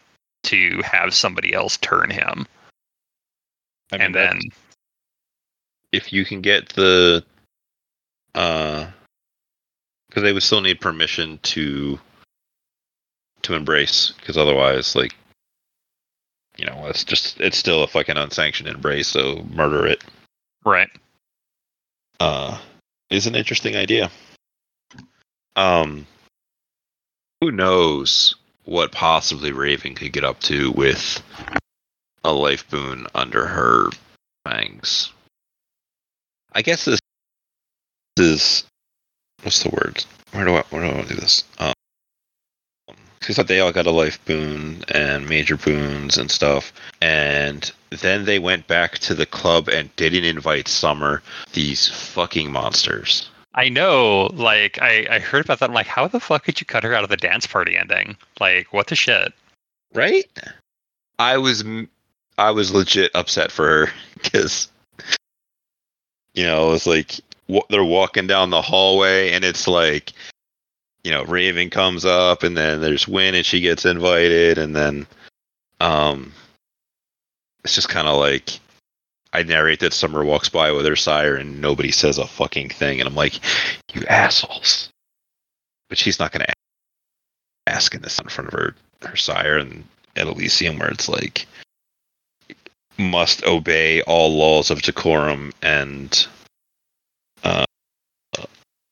to 0.45 0.81
have 0.85 1.15
somebody 1.15 1.55
else 1.55 1.77
turn 1.79 2.11
him, 2.11 2.47
I 3.93 3.99
mean, 3.99 4.07
and 4.07 4.15
then 4.15 4.41
if 5.93 6.13
you 6.13 6.25
can 6.25 6.41
get 6.41 6.71
the 6.71 7.25
uh 8.35 8.87
because 10.09 10.23
they 10.23 10.33
would 10.33 10.43
still 10.43 10.61
need 10.61 10.81
permission 10.81 11.39
to 11.43 11.99
to 13.43 13.55
embrace 13.55 14.13
because 14.19 14.37
otherwise 14.37 14.97
like 14.97 15.15
you 16.57 16.67
know 16.67 16.87
it's 16.87 17.05
just 17.05 17.41
it's 17.41 17.59
still 17.59 17.83
a 17.83 17.87
fucking 17.87 18.17
unsanctioned 18.17 18.69
embrace 18.69 19.09
so 19.09 19.45
murder 19.51 19.87
it. 19.87 20.03
Right. 20.65 20.91
uh 22.21 22.59
is 23.11 23.27
an 23.27 23.35
interesting 23.37 23.77
idea. 23.77 24.11
Um 25.57 26.07
who 27.41 27.53
knows 27.53 28.35
what 28.65 28.93
possibly 28.93 29.53
raven 29.53 29.95
could 29.95 30.13
get 30.13 30.25
up 30.25 30.41
to 30.41 30.71
with 30.73 31.23
a 32.25 32.33
life 32.33 32.69
boon 32.71 33.07
under 33.15 33.47
her 33.47 33.91
fangs. 34.47 35.13
I 36.53 36.63
guess 36.63 36.85
this 36.85 37.01
is 38.19 38.65
what's 39.43 39.63
the 39.63 39.71
word? 39.71 40.05
Where 40.33 40.45
do 40.45 40.55
i 40.55 40.63
where 40.71 40.83
do 40.83 40.89
i 40.89 40.95
want 40.95 41.09
to 41.09 41.15
do 41.15 41.21
this? 41.21 41.45
Um 41.59 41.75
because 43.21 43.47
they 43.47 43.61
all 43.61 43.73
got 43.73 43.87
a 43.87 43.91
life 43.91 44.23
boon 44.27 44.85
and 44.89 45.27
major 45.27 45.57
boons 45.57 46.19
and 46.19 46.31
stuff 46.31 46.73
and 47.01 47.73
then 47.89 48.27
they 48.27 48.39
went 48.39 48.67
back 48.67 48.99
to 48.99 49.15
the 49.15 49.25
club 49.25 49.69
and 49.69 49.95
didn't 49.97 50.25
invite 50.25 50.69
summer 50.69 51.23
these 51.55 51.89
fucking 51.89 52.53
monsters 52.53 53.31
I 53.55 53.69
know. 53.69 54.31
Like 54.33 54.79
I 54.83 55.07
I 55.11 55.19
heard 55.21 55.45
about 55.45 55.61
that. 55.61 55.71
I'm 55.71 55.75
like, 55.75 55.87
how 55.87 56.09
the 56.09 56.21
fuck 56.21 56.45
could 56.45 56.61
you 56.61 56.67
cut 56.67 56.85
her 56.85 56.95
out 56.95 57.05
of 57.05 57.11
the 57.11 57.17
dance 57.17 57.47
party 57.47 57.77
ending? 57.77 58.17
Like, 58.41 58.73
what 58.73 58.89
the 58.89 58.97
shit? 58.97 59.33
right 59.95 60.27
i 61.19 61.39
was 61.39 61.65
I 62.37 62.51
was 62.51 62.75
legit 62.75 63.13
upset 63.15 63.53
for 63.53 63.87
her 63.87 63.93
because 64.23 64.69
you 66.35 66.45
know 66.45 66.73
it's 66.73 66.87
like 66.87 67.21
wa- 67.49 67.63
they're 67.71 67.85
walking 67.85 68.27
down 68.27 68.51
the 68.51 68.61
hallway 68.61 69.31
and 69.31 69.45
it's 69.45 69.69
like 69.69 70.13
you 71.05 71.13
know 71.13 71.25
raven 71.25 71.71
comes 71.71 72.05
up 72.05 72.43
and 72.43 72.57
then 72.57 72.81
there's 72.81 73.07
win 73.07 73.35
and 73.35 73.47
she 73.47 73.61
gets 73.61 73.85
invited 73.85 74.59
and 74.59 74.75
then 74.75 75.07
um 75.81 76.33
it's 77.63 77.75
just 77.75 77.89
kind 77.89 78.09
of 78.09 78.19
like 78.19 78.59
i 79.35 79.43
narrate 79.43 79.81
that 79.81 79.93
summer 79.93 80.25
walks 80.25 80.49
by 80.49 80.73
with 80.73 80.87
her 80.87 80.97
sire 80.97 81.37
and 81.37 81.61
nobody 81.61 81.91
says 81.91 82.19
a 82.19 82.27
fucking 82.27 82.69
thing 82.69 83.01
and 83.01 83.09
i'm 83.09 83.15
like 83.15 83.41
you 83.95 84.05
assholes 84.07 84.89
but 85.89 85.99
she's 85.99 86.19
not 86.19 86.33
going 86.33 86.45
to 86.45 86.53
ask 87.67 87.95
in 87.95 88.03
this 88.03 88.19
in 88.19 88.29
front 88.29 88.49
of 88.49 88.55
her 88.55 88.75
her 89.03 89.17
sire 89.17 89.59
and 89.59 89.85
at 90.17 90.27
Elysium 90.27 90.79
where 90.79 90.91
it's 90.91 91.09
like 91.09 91.47
must 92.97 93.45
obey 93.45 94.01
all 94.03 94.35
laws 94.37 94.71
of 94.71 94.81
decorum 94.83 95.53
and 95.63 96.27
uh 97.43 97.65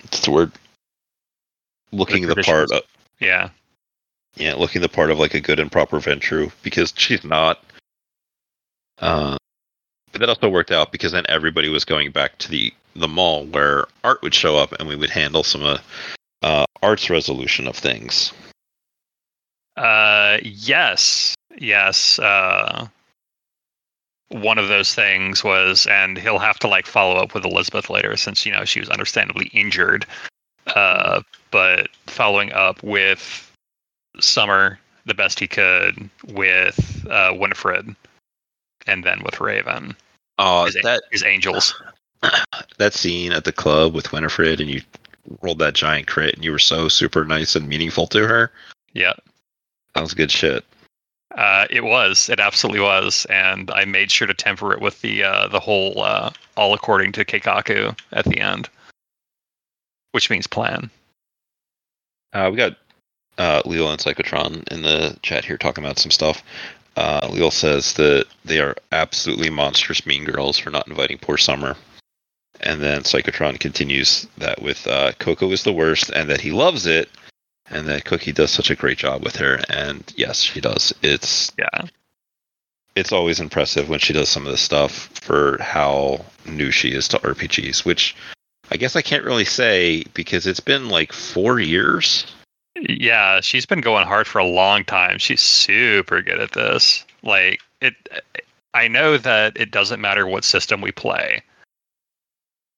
what's 0.00 0.20
the 0.20 0.30
word 0.30 0.52
looking 1.92 2.26
the, 2.26 2.34
part 2.36 2.70
of 2.72 2.82
Yeah. 3.20 3.50
Yeah, 4.36 4.54
looking 4.54 4.80
the 4.80 4.88
part 4.88 5.10
of 5.10 5.18
like 5.18 5.34
a 5.34 5.40
good 5.40 5.60
and 5.60 5.70
proper 5.70 6.00
Ventrue 6.00 6.50
because 6.62 6.92
she's 6.96 7.22
not. 7.22 7.62
Uh, 8.98 9.36
that 10.12 10.28
also 10.28 10.48
worked 10.48 10.70
out 10.70 10.92
because 10.92 11.12
then 11.12 11.24
everybody 11.28 11.68
was 11.68 11.84
going 11.84 12.10
back 12.10 12.38
to 12.38 12.48
the 12.48 12.72
the 12.94 13.08
mall 13.08 13.46
where 13.46 13.86
Art 14.04 14.20
would 14.22 14.34
show 14.34 14.56
up 14.56 14.72
and 14.78 14.88
we 14.88 14.96
would 14.96 15.10
handle 15.10 15.42
some 15.42 15.62
uh, 15.62 15.78
uh, 16.42 16.66
Art's 16.82 17.08
resolution 17.08 17.66
of 17.66 17.76
things. 17.76 18.32
Uh, 19.76 20.38
yes, 20.42 21.34
yes. 21.58 22.18
Uh, 22.18 22.86
one 24.28 24.58
of 24.58 24.68
those 24.68 24.94
things 24.94 25.42
was, 25.42 25.86
and 25.86 26.18
he'll 26.18 26.38
have 26.38 26.58
to 26.58 26.68
like 26.68 26.86
follow 26.86 27.16
up 27.16 27.34
with 27.34 27.44
Elizabeth 27.44 27.88
later, 27.88 28.16
since 28.16 28.44
you 28.44 28.52
know 28.52 28.64
she 28.64 28.80
was 28.80 28.90
understandably 28.90 29.46
injured. 29.52 30.06
Uh, 30.66 31.22
but 31.50 31.88
following 32.06 32.52
up 32.52 32.82
with 32.82 33.50
Summer 34.20 34.78
the 35.04 35.14
best 35.14 35.40
he 35.40 35.48
could, 35.48 36.08
with 36.28 37.06
uh, 37.10 37.32
Winifred, 37.34 37.94
and 38.86 39.04
then 39.04 39.22
with 39.24 39.40
Raven. 39.40 39.96
Oh, 40.38 40.66
his, 40.66 40.76
that 40.82 41.02
his 41.10 41.22
angels. 41.22 41.80
that 42.78 42.94
scene 42.94 43.32
at 43.32 43.44
the 43.44 43.52
club 43.52 43.94
with 43.94 44.12
Winifred 44.12 44.60
and 44.60 44.70
you 44.70 44.80
rolled 45.40 45.58
that 45.58 45.74
giant 45.74 46.06
crit 46.06 46.34
and 46.34 46.44
you 46.44 46.52
were 46.52 46.58
so 46.58 46.88
super 46.88 47.24
nice 47.24 47.54
and 47.54 47.68
meaningful 47.68 48.06
to 48.08 48.26
her. 48.26 48.50
Yeah. 48.92 49.14
That 49.94 50.02
was 50.02 50.14
good 50.14 50.30
shit. 50.30 50.64
Uh, 51.36 51.66
it 51.70 51.84
was. 51.84 52.28
It 52.28 52.40
absolutely 52.40 52.80
was, 52.80 53.26
and 53.30 53.70
I 53.70 53.84
made 53.84 54.10
sure 54.10 54.26
to 54.26 54.34
temper 54.34 54.72
it 54.72 54.80
with 54.80 55.00
the 55.00 55.24
uh, 55.24 55.48
the 55.48 55.60
whole 55.60 56.02
uh, 56.02 56.30
all 56.56 56.74
according 56.74 57.12
to 57.12 57.24
Keikaku 57.24 57.98
at 58.12 58.26
the 58.26 58.38
end, 58.38 58.68
which 60.12 60.28
means 60.28 60.46
plan. 60.46 60.90
Uh, 62.34 62.48
we 62.50 62.56
got 62.58 62.76
uh, 63.38 63.62
Leo 63.64 63.88
and 63.88 63.98
Psychotron 63.98 64.66
in 64.70 64.82
the 64.82 65.16
chat 65.22 65.44
here 65.44 65.56
talking 65.56 65.84
about 65.84 65.98
some 65.98 66.10
stuff. 66.10 66.42
Uh, 66.96 67.28
Leo 67.30 67.50
says 67.50 67.94
that 67.94 68.26
they 68.44 68.60
are 68.60 68.76
absolutely 68.92 69.50
monstrous 69.50 70.04
mean 70.06 70.24
girls 70.24 70.58
for 70.58 70.70
not 70.70 70.88
inviting 70.88 71.18
poor 71.18 71.38
Summer. 71.38 71.76
And 72.60 72.80
then 72.80 73.02
Psychotron 73.02 73.58
continues 73.58 74.26
that 74.38 74.62
with 74.62 74.86
uh, 74.86 75.12
Coco 75.18 75.50
is 75.50 75.64
the 75.64 75.72
worst 75.72 76.10
and 76.10 76.28
that 76.30 76.40
he 76.40 76.52
loves 76.52 76.86
it 76.86 77.08
and 77.70 77.88
that 77.88 78.04
Cookie 78.04 78.32
does 78.32 78.50
such 78.50 78.70
a 78.70 78.76
great 78.76 78.98
job 78.98 79.24
with 79.24 79.36
her. 79.36 79.60
And 79.68 80.04
yes, 80.16 80.40
she 80.42 80.60
does. 80.60 80.92
It's 81.02 81.50
Yeah. 81.58 81.86
it's 82.94 83.12
always 83.12 83.40
impressive 83.40 83.88
when 83.88 83.98
she 83.98 84.12
does 84.12 84.28
some 84.28 84.44
of 84.46 84.52
this 84.52 84.60
stuff 84.60 85.08
for 85.22 85.58
how 85.62 86.24
new 86.44 86.70
she 86.70 86.90
is 86.92 87.08
to 87.08 87.18
RPGs, 87.18 87.84
which 87.84 88.14
I 88.70 88.76
guess 88.76 88.94
I 88.96 89.02
can't 89.02 89.24
really 89.24 89.44
say 89.46 90.04
because 90.14 90.46
it's 90.46 90.60
been 90.60 90.88
like 90.88 91.12
four 91.12 91.58
years. 91.58 92.26
Yeah, 92.76 93.40
she's 93.40 93.66
been 93.66 93.80
going 93.80 94.06
hard 94.06 94.26
for 94.26 94.38
a 94.38 94.46
long 94.46 94.84
time. 94.84 95.18
She's 95.18 95.42
super 95.42 96.22
good 96.22 96.40
at 96.40 96.52
this. 96.52 97.04
Like 97.22 97.60
it 97.80 97.94
I 98.74 98.88
know 98.88 99.18
that 99.18 99.56
it 99.56 99.70
doesn't 99.70 100.00
matter 100.00 100.26
what 100.26 100.44
system 100.44 100.80
we 100.80 100.92
play. 100.92 101.42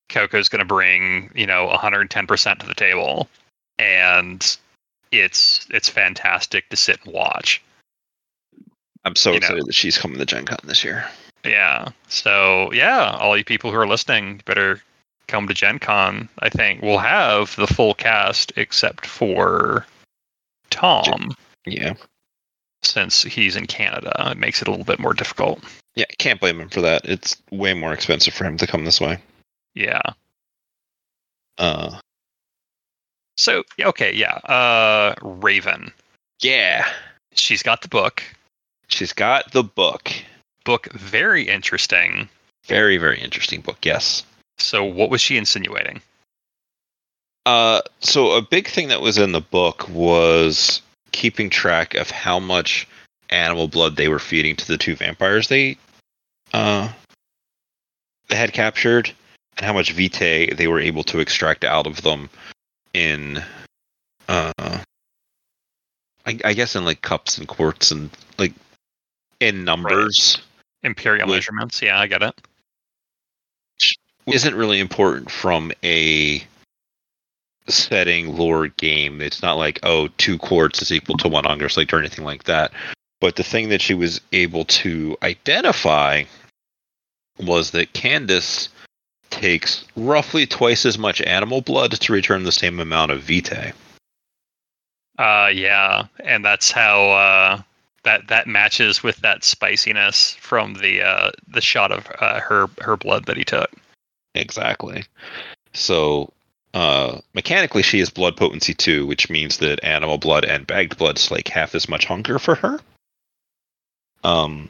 Coco's 0.09 0.49
going 0.49 0.61
to 0.61 0.65
bring, 0.65 1.31
you 1.35 1.47
know, 1.47 1.69
110% 1.69 2.59
to 2.59 2.67
the 2.67 2.75
table 2.75 3.29
and 3.79 4.57
it's 5.13 5.67
it's 5.71 5.89
fantastic 5.89 6.69
to 6.69 6.77
sit 6.77 7.01
and 7.05 7.15
watch. 7.15 7.63
I'm 9.05 9.17
so 9.17 9.33
You 9.33 9.41
know. 9.41 9.47
excited 9.47 9.67
that 9.67 9.75
she's 9.75 9.99
coming 9.99 10.19
to 10.19 10.27
Gen 10.27 10.47
Con 10.47 10.59
this 10.65 10.83
year. 10.83 11.09
Yeah. 11.45 11.91
So 12.09 12.73
yeah, 12.73 13.17
all 13.21 13.37
you 13.37 13.45
people 13.45 13.71
who 13.71 13.77
are 13.77 13.87
listening 13.87 14.41
better 14.45 14.83
come 15.27 15.49
to 15.49 15.55
Gen 15.55 15.79
Con. 15.79 16.29
I 16.41 16.49
think 16.49 16.83
we'll 16.83 16.99
have 16.99 17.55
the 17.57 17.67
full 17.67 17.95
cast 17.95 18.53
except 18.57 19.07
for 19.07 19.87
Tom, 20.71 21.35
Yeah. 21.67 21.95
since 22.83 23.23
he's 23.23 23.57
in 23.57 23.67
Canada. 23.67 24.13
It 24.31 24.39
makes 24.39 24.61
it 24.63 24.69
a 24.69 24.71
little 24.71 24.85
bit 24.87 24.99
more 24.99 25.15
difficult. 25.15 25.63
Yeah, 25.95 26.07
can't 26.19 26.41
blame 26.41 26.61
him 26.61 26.69
for 26.69 26.81
that. 26.81 27.05
It's 27.05 27.37
way 27.51 27.73
more 27.75 27.93
expensive 27.93 28.35
for 28.35 28.45
him 28.45 28.57
to 28.59 28.67
come 28.67 28.85
this 28.85 29.01
way. 29.01 29.19
Yeah. 29.75 30.03
Uh 31.59 31.99
So 33.37 33.63
okay, 33.81 34.13
yeah. 34.13 34.35
Uh 34.39 35.15
Raven. 35.23 35.93
yeah. 36.41 36.87
She's 37.37 37.63
got 37.63 37.83
the 37.83 37.89
book. 37.89 38.23
She's 38.89 39.13
got 39.13 39.51
the 39.53 39.65
book. 39.65 40.11
Book 40.65 40.93
very 40.93 41.43
interesting. 41.49 42.29
Very, 42.67 42.97
very 42.97 43.21
interesting 43.21 43.61
book, 43.61 43.79
yes. 43.85 44.23
So 44.59 44.85
what 44.85 45.11
was 45.11 45.21
she 45.21 45.37
insinuating? 45.37 46.01
Uh 47.47 47.81
so 48.01 48.33
a 48.33 48.43
big 48.43 48.69
thing 48.69 48.89
that 48.89 49.01
was 49.03 49.19
in 49.19 49.33
the 49.33 49.41
book 49.41 49.89
was 49.89 50.81
keeping 51.13 51.51
track 51.51 51.95
of 51.95 52.11
how 52.11 52.39
much 52.39 52.89
animal 53.31 53.69
blood 53.69 53.97
they 53.97 54.09
were 54.09 54.19
feeding 54.19 54.57
to 54.57 54.67
the 54.67 54.79
two 54.79 54.97
vampires 54.97 55.49
they 55.49 55.77
uh 56.53 56.91
they 58.29 58.37
had 58.37 58.53
captured 58.53 59.13
and 59.57 59.67
how 59.67 59.73
much 59.73 59.93
vitae 59.93 60.55
they 60.55 60.67
were 60.69 60.81
able 60.81 61.03
to 61.05 61.21
extract 61.21 61.65
out 61.65 61.87
of 61.87 62.01
them 62.03 62.31
in 62.95 63.43
uh 64.29 64.53
I, 66.27 66.39
I 66.45 66.55
guess 66.55 66.75
in 66.77 66.85
like 66.87 67.03
cups 67.03 67.37
and 67.37 67.47
quarts 67.47 67.91
and 67.91 68.09
like 68.39 68.55
in 69.41 69.65
numbers 69.65 70.39
Imperial 70.83 71.27
With- 71.27 71.37
measurements. 71.37 71.83
Yeah, 71.83 71.99
I 71.99 72.07
get 72.07 72.23
it. 72.23 72.35
Isn't 74.27 74.55
really 74.55 74.81
important 74.81 75.31
from 75.31 75.73
a 75.83 76.43
setting 77.69 78.37
lore 78.37 78.69
game. 78.69 79.21
It's 79.21 79.43
not 79.43 79.55
like 79.55 79.81
oh 79.83 80.09
two 80.19 80.39
quarts 80.39 80.83
is 80.83 80.93
equal 80.93 81.17
to 81.19 81.29
one 81.29 81.45
hunger 81.45 81.69
slate 81.69 81.93
or 81.93 81.99
anything 81.99 82.25
like 82.25 82.45
that. 82.45 82.73
But 83.21 83.37
the 83.37 83.45
thing 83.45 83.71
that 83.71 83.81
she 83.81 83.95
was 83.95 84.21
able 84.33 84.65
to 84.67 85.17
identify 85.23 86.25
was 87.39 87.71
that 87.71 87.93
Candace 87.95 88.69
takes 89.31 89.85
roughly 89.97 90.47
twice 90.47 90.87
as 90.87 90.99
much 90.99 91.21
animal 91.23 91.61
blood 91.61 91.93
to 91.93 92.13
return 92.13 92.45
the 92.45 92.53
same 92.53 92.79
amount 92.81 93.11
of 93.11 93.23
vitae. 93.23 93.73
Uh, 95.19 95.51
yeah, 95.53 96.05
and 96.25 96.45
that's 96.45 96.71
how 96.71 97.11
uh, 97.11 97.63
that 98.03 98.29
that 98.29 98.47
matches 98.47 99.03
with 99.03 99.17
that 99.19 99.45
spiciness 99.45 100.35
from 100.41 100.75
the 100.75 101.03
uh, 101.03 101.31
the 101.49 101.61
shot 101.61 101.93
of 101.93 102.07
uh, 102.21 102.41
her 102.41 102.69
her 102.81 102.97
blood 102.97 103.27
that 103.27 103.37
he 103.37 103.45
took. 103.45 103.71
Exactly. 104.35 105.05
So 105.73 106.33
uh, 106.73 107.21
mechanically, 107.35 107.83
she 107.83 108.01
is 108.01 108.11
blood 108.11 108.37
potency 108.37 108.75
two, 108.75 109.07
which 109.07 109.31
means 109.31 109.59
that 109.59 109.85
animal 109.85 110.19
blood 110.19 110.45
and 110.45 110.67
bagged 110.67 110.99
blood 110.99 111.19
is 111.19 111.31
like 111.31 111.49
half 111.49 111.75
as 111.75 111.89
much 111.89 112.05
hunger 112.07 112.39
for 112.39 112.57
her. 112.57 112.81
Um. 114.23 114.69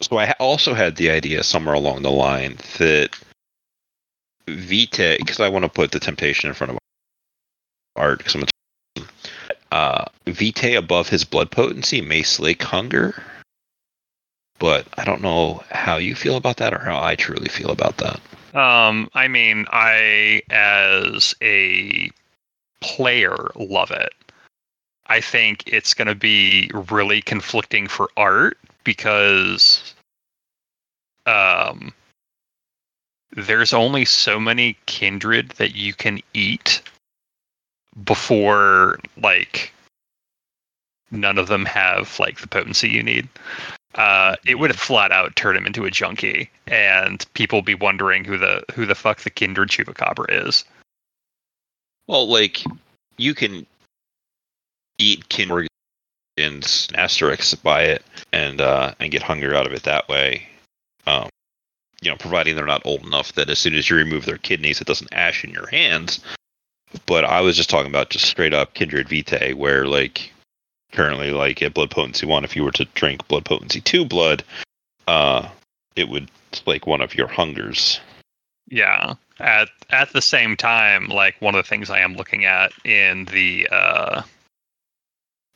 So 0.00 0.18
I 0.18 0.32
also 0.40 0.74
had 0.74 0.96
the 0.96 1.10
idea 1.10 1.44
somewhere 1.44 1.74
along 1.74 2.02
the 2.02 2.10
line 2.10 2.56
that 2.78 3.10
Vita, 4.48 5.16
because 5.18 5.38
I 5.38 5.48
want 5.48 5.64
to 5.64 5.68
put 5.68 5.92
the 5.92 6.00
temptation 6.00 6.48
in 6.48 6.54
front 6.54 6.72
of 6.72 6.78
Art, 7.94 8.18
because 8.18 8.34
I'm 8.34 8.42
a 8.42 9.02
uh, 9.70 10.04
Vitae 10.26 10.74
above 10.74 11.08
his 11.08 11.24
blood 11.24 11.50
potency 11.50 12.00
may 12.00 12.22
slake 12.22 12.62
hunger, 12.62 13.22
but 14.62 14.86
I 14.96 15.04
don't 15.04 15.22
know 15.22 15.64
how 15.72 15.96
you 15.96 16.14
feel 16.14 16.36
about 16.36 16.58
that 16.58 16.72
or 16.72 16.78
how 16.78 17.02
I 17.02 17.16
truly 17.16 17.48
feel 17.48 17.70
about 17.72 17.96
that. 17.96 18.20
Um, 18.56 19.10
I 19.12 19.26
mean, 19.26 19.66
I 19.72 20.42
as 20.50 21.34
a 21.42 22.12
player 22.80 23.50
love 23.56 23.90
it. 23.90 24.12
I 25.08 25.20
think 25.20 25.64
it's 25.66 25.94
going 25.94 26.06
to 26.06 26.14
be 26.14 26.70
really 26.88 27.22
conflicting 27.22 27.88
for 27.88 28.08
art 28.16 28.56
because 28.84 29.94
um 31.26 31.92
there's 33.32 33.72
only 33.72 34.04
so 34.04 34.38
many 34.38 34.76
kindred 34.86 35.50
that 35.58 35.74
you 35.74 35.92
can 35.92 36.20
eat 36.34 36.82
before 38.04 39.00
like 39.20 39.72
none 41.10 41.38
of 41.38 41.48
them 41.48 41.64
have 41.64 42.16
like 42.20 42.40
the 42.40 42.46
potency 42.46 42.88
you 42.88 43.02
need. 43.02 43.28
Uh, 43.94 44.36
it 44.46 44.58
would 44.58 44.74
flat 44.78 45.12
out 45.12 45.36
turn 45.36 45.56
him 45.56 45.66
into 45.66 45.84
a 45.84 45.90
junkie, 45.90 46.50
and 46.66 47.26
people 47.34 47.60
be 47.60 47.74
wondering 47.74 48.24
who 48.24 48.38
the 48.38 48.64
who 48.74 48.86
the 48.86 48.94
fuck 48.94 49.20
the 49.20 49.30
kindred 49.30 49.68
chupacabra 49.68 50.46
is. 50.46 50.64
Well, 52.06 52.26
like 52.26 52.64
you 53.18 53.34
can 53.34 53.66
eat 54.98 55.28
kindred 55.28 55.68
and 56.38 56.90
asterisks 56.94 57.54
by 57.54 57.82
it 57.82 58.04
and 58.32 58.60
uh, 58.60 58.94
and 58.98 59.12
get 59.12 59.22
hunger 59.22 59.54
out 59.54 59.66
of 59.66 59.72
it 59.72 59.82
that 59.82 60.08
way. 60.08 60.48
Um, 61.06 61.28
you 62.00 62.10
know, 62.10 62.16
providing 62.16 62.56
they're 62.56 62.66
not 62.66 62.86
old 62.86 63.04
enough 63.04 63.32
that 63.34 63.50
as 63.50 63.58
soon 63.58 63.74
as 63.74 63.88
you 63.88 63.96
remove 63.96 64.24
their 64.24 64.38
kidneys, 64.38 64.80
it 64.80 64.86
doesn't 64.86 65.12
ash 65.12 65.44
in 65.44 65.50
your 65.50 65.66
hands. 65.66 66.20
But 67.06 67.24
I 67.24 67.40
was 67.40 67.56
just 67.56 67.70
talking 67.70 67.90
about 67.90 68.10
just 68.10 68.26
straight 68.26 68.54
up 68.54 68.74
kindred 68.74 69.08
vitae, 69.08 69.52
where 69.52 69.86
like 69.86 70.32
currently, 70.92 71.30
like 71.30 71.62
at 71.62 71.74
blood 71.74 71.90
potency 71.90 72.26
one, 72.26 72.44
if 72.44 72.54
you 72.54 72.64
were 72.64 72.72
to 72.72 72.84
drink 72.94 73.26
blood 73.28 73.44
potency 73.44 73.80
two 73.80 74.04
blood, 74.04 74.44
uh, 75.06 75.48
it 75.96 76.08
would 76.08 76.30
like 76.66 76.86
one 76.86 77.00
of 77.00 77.14
your 77.14 77.28
hungers. 77.28 78.00
Yeah. 78.68 79.14
At 79.38 79.68
at 79.90 80.12
the 80.12 80.22
same 80.22 80.56
time, 80.56 81.08
like 81.08 81.40
one 81.40 81.54
of 81.54 81.64
the 81.64 81.68
things 81.68 81.90
I 81.90 82.00
am 82.00 82.14
looking 82.14 82.44
at 82.44 82.72
in 82.84 83.24
the 83.26 83.68
uh, 83.70 84.22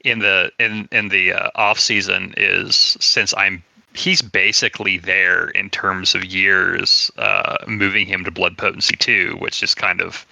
in 0.04 0.18
the 0.18 0.50
in 0.58 0.88
in 0.92 1.08
the 1.08 1.32
uh, 1.32 1.50
off 1.54 1.78
season 1.78 2.34
is 2.36 2.96
since 3.00 3.32
I'm 3.36 3.62
he's 3.94 4.22
basically 4.22 4.98
there 4.98 5.48
in 5.50 5.70
terms 5.70 6.14
of 6.14 6.24
years, 6.24 7.10
uh, 7.16 7.56
moving 7.66 8.06
him 8.06 8.24
to 8.24 8.30
blood 8.30 8.58
potency 8.58 8.96
two, 8.96 9.36
which 9.38 9.60
just 9.60 9.76
kind 9.76 10.00
of 10.00 10.26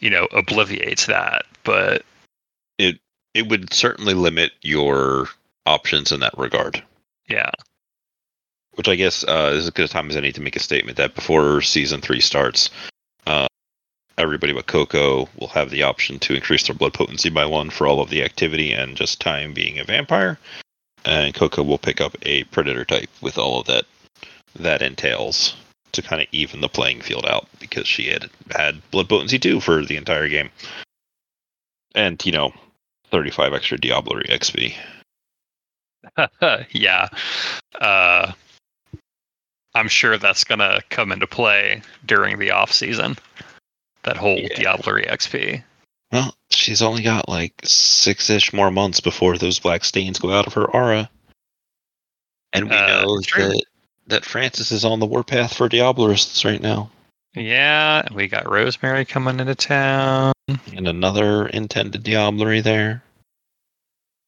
you 0.00 0.10
know 0.10 0.26
obliviates 0.32 1.06
that. 1.06 1.44
But 1.64 2.04
it 2.78 2.98
it 3.34 3.48
would 3.48 3.72
certainly 3.72 4.14
limit 4.14 4.52
your 4.62 5.28
options 5.66 6.12
in 6.12 6.20
that 6.20 6.36
regard. 6.36 6.82
yeah, 7.28 7.50
Which 8.74 8.88
I 8.88 8.96
guess 8.96 9.24
uh, 9.24 9.52
is 9.54 9.64
as 9.64 9.70
good 9.70 9.86
a 9.86 9.88
time 9.88 10.10
as 10.10 10.16
any 10.16 10.32
to 10.32 10.40
make 10.40 10.56
a 10.56 10.60
statement 10.60 10.96
that 10.98 11.14
before 11.14 11.62
season 11.62 12.00
three 12.00 12.20
starts, 12.20 12.70
uh, 13.26 13.46
everybody 14.18 14.52
but 14.52 14.66
Coco 14.66 15.28
will 15.38 15.48
have 15.48 15.70
the 15.70 15.84
option 15.84 16.18
to 16.20 16.34
increase 16.34 16.66
their 16.66 16.76
blood 16.76 16.94
potency 16.94 17.30
by 17.30 17.46
one 17.46 17.70
for 17.70 17.86
all 17.86 18.00
of 18.00 18.10
the 18.10 18.22
activity 18.22 18.72
and 18.72 18.96
just 18.96 19.20
time 19.20 19.54
being 19.54 19.78
a 19.78 19.84
vampire. 19.84 20.38
And 21.04 21.34
Coco 21.34 21.62
will 21.62 21.78
pick 21.78 22.00
up 22.00 22.16
a 22.22 22.44
predator 22.44 22.84
type 22.84 23.10
with 23.20 23.38
all 23.38 23.60
of 23.60 23.66
that 23.66 23.84
that 24.56 24.82
entails 24.82 25.56
to 25.92 26.02
kind 26.02 26.22
of 26.22 26.28
even 26.32 26.60
the 26.60 26.68
playing 26.68 27.00
field 27.00 27.26
out 27.26 27.48
because 27.58 27.86
she 27.86 28.08
had 28.08 28.30
had 28.50 28.82
blood 28.90 29.08
potency 29.08 29.38
two 29.38 29.60
for 29.60 29.84
the 29.84 29.96
entire 29.96 30.28
game. 30.28 30.50
And, 31.94 32.24
you 32.24 32.32
know, 32.32 32.52
35 33.12 33.52
extra 33.52 33.78
Diablerie 33.78 34.28
XP. 34.30 34.74
yeah. 36.70 37.08
Uh, 37.80 38.32
I'm 39.74 39.88
sure 39.88 40.18
that's 40.18 40.44
gonna 40.44 40.80
come 40.90 41.12
into 41.12 41.26
play 41.26 41.82
during 42.04 42.38
the 42.38 42.50
off 42.50 42.72
season. 42.72 43.16
That 44.02 44.16
whole 44.16 44.38
Yeah. 44.38 44.48
Diablerie 44.56 45.08
XP. 45.08 45.62
Well, 46.10 46.34
she's 46.50 46.82
only 46.82 47.02
got 47.02 47.28
like 47.28 47.54
six 47.64 48.28
ish 48.28 48.52
more 48.52 48.70
months 48.70 49.00
before 49.00 49.38
those 49.38 49.60
black 49.60 49.84
stains 49.84 50.18
go 50.18 50.32
out 50.32 50.46
of 50.46 50.54
her 50.54 50.64
aura. 50.64 51.08
And 52.52 52.68
we 52.68 52.76
Uh, 52.76 53.02
know 53.02 53.20
true. 53.20 53.48
that, 53.48 53.64
that 54.08 54.24
Francis 54.24 54.72
is 54.72 54.84
on 54.84 54.98
the 55.00 55.06
warpath 55.06 55.54
for 55.56 55.68
Diablerists 55.68 56.44
right 56.44 56.60
now. 56.60 56.90
Yeah, 57.34 58.06
we 58.12 58.28
got 58.28 58.50
Rosemary 58.50 59.04
coming 59.04 59.40
into 59.40 59.54
town. 59.54 60.32
And 60.48 60.86
another 60.86 61.46
intended 61.46 62.04
Diablerie 62.04 62.62
there. 62.62 63.02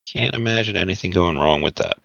Can't 0.07 0.35
imagine 0.35 0.77
anything 0.77 1.11
going 1.11 1.39
wrong 1.39 1.61
with 1.61 1.77
that. 1.77 1.99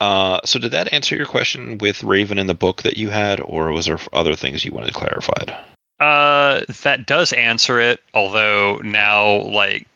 Uh, 0.00 0.40
so 0.44 0.58
did 0.58 0.72
that 0.72 0.92
answer 0.92 1.14
your 1.14 1.26
question 1.26 1.78
with 1.78 2.02
Raven 2.02 2.38
in 2.38 2.48
the 2.48 2.54
book 2.54 2.82
that 2.82 2.96
you 2.96 3.10
had, 3.10 3.40
or 3.40 3.70
was 3.70 3.86
there 3.86 4.00
other 4.12 4.34
things 4.34 4.64
you 4.64 4.72
wanted 4.72 4.94
clarified? 4.94 5.56
Uh, 6.00 6.62
that 6.82 7.06
does 7.06 7.32
answer 7.32 7.80
it. 7.80 8.00
Although 8.12 8.78
now, 8.78 9.42
like, 9.42 9.86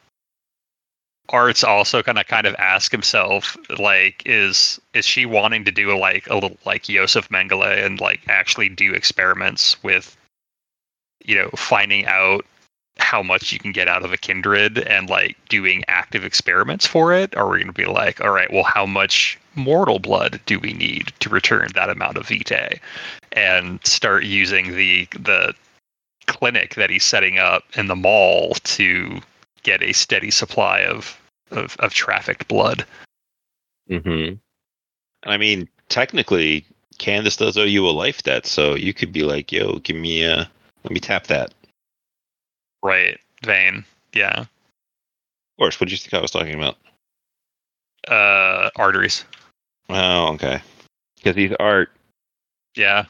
Art's 1.31 1.65
also 1.65 2.03
gonna 2.03 2.25
kind 2.25 2.47
of 2.47 2.55
ask 2.57 2.93
himself, 2.93 3.57
like, 3.79 4.23
is 4.25 4.81
is 4.95 5.05
she 5.05 5.27
wanting 5.27 5.65
to 5.65 5.73
do 5.73 5.97
like 5.97 6.29
a 6.29 6.35
little 6.35 6.57
like 6.65 6.85
Josef 6.85 7.29
Mengele 7.29 7.85
and 7.85 8.01
like 8.01 8.21
actually 8.29 8.69
do 8.69 8.93
experiments 8.95 9.83
with, 9.83 10.17
you 11.25 11.37
know, 11.37 11.51
finding 11.57 12.07
out 12.07 12.45
how 12.99 13.23
much 13.23 13.53
you 13.53 13.59
can 13.59 13.73
get 13.73 13.89
out 13.89 14.05
of 14.05 14.13
a 14.13 14.17
kindred 14.17 14.79
and 14.79 15.11
like 15.11 15.37
doing 15.49 15.85
active 15.89 16.25
experiments 16.25 16.87
for 16.87 17.13
it? 17.13 17.35
Or 17.37 17.43
are 17.43 17.49
we 17.51 17.61
gonna 17.61 17.73
be 17.73 17.87
like, 17.87 18.21
all 18.21 18.31
right, 18.31 18.53
well, 18.53 18.65
how 18.65 18.87
much 18.87 19.39
mortal 19.55 19.99
blood 19.99 20.41
do 20.47 20.59
we 20.59 20.73
need 20.73 21.13
to 21.21 21.29
return 21.29 21.69
that 21.75 21.91
amount 21.91 22.17
of 22.17 22.27
vitae? 22.29 22.81
And 23.33 23.85
start 23.87 24.25
using 24.25 24.77
the 24.77 25.07
the 25.13 25.55
clinic 26.27 26.75
that 26.75 26.91
he's 26.91 27.05
setting 27.05 27.39
up 27.39 27.65
in 27.77 27.87
the 27.87 27.97
mall 27.97 28.55
to 28.65 29.21
get 29.67 29.83
a 29.83 29.93
steady 29.93 30.31
supply 30.31 30.81
of 30.81 31.21
of, 31.51 31.77
of 31.81 31.93
trafficked 31.93 32.49
blood. 32.49 32.87
Mm-hmm. 33.91 34.37
I 35.29 35.37
mean, 35.37 35.69
technically, 35.89 36.65
Candace 36.99 37.37
does 37.37 37.59
owe 37.59 37.65
you 37.65 37.87
a 37.87 37.91
life 37.91 38.23
debt, 38.23 38.47
so 38.47 38.75
you 38.75 38.95
could 38.95 39.13
be 39.13 39.25
like, 39.25 39.53
"Yo, 39.53 39.79
give 39.81 39.97
me 39.97 40.23
a, 40.25 40.49
let 40.85 40.93
me 40.93 41.01
tap 41.01 41.27
that." 41.27 41.53
Right, 42.83 43.19
vein. 43.45 43.85
Yeah. 44.15 44.41
Of 44.41 44.49
course, 45.59 45.81
what 45.81 45.89
do 45.89 45.93
you 45.93 45.99
think 45.99 46.15
I 46.15 46.21
was 46.21 46.31
talking 46.31 46.55
about? 46.55 46.77
Uh, 48.09 48.71
arteries. 48.77 49.25
Oh, 49.89 50.35
okay. 50.35 50.61
Because 51.17 51.37
he's 51.37 51.53
art. 51.59 51.91
Yeah. 52.77 53.07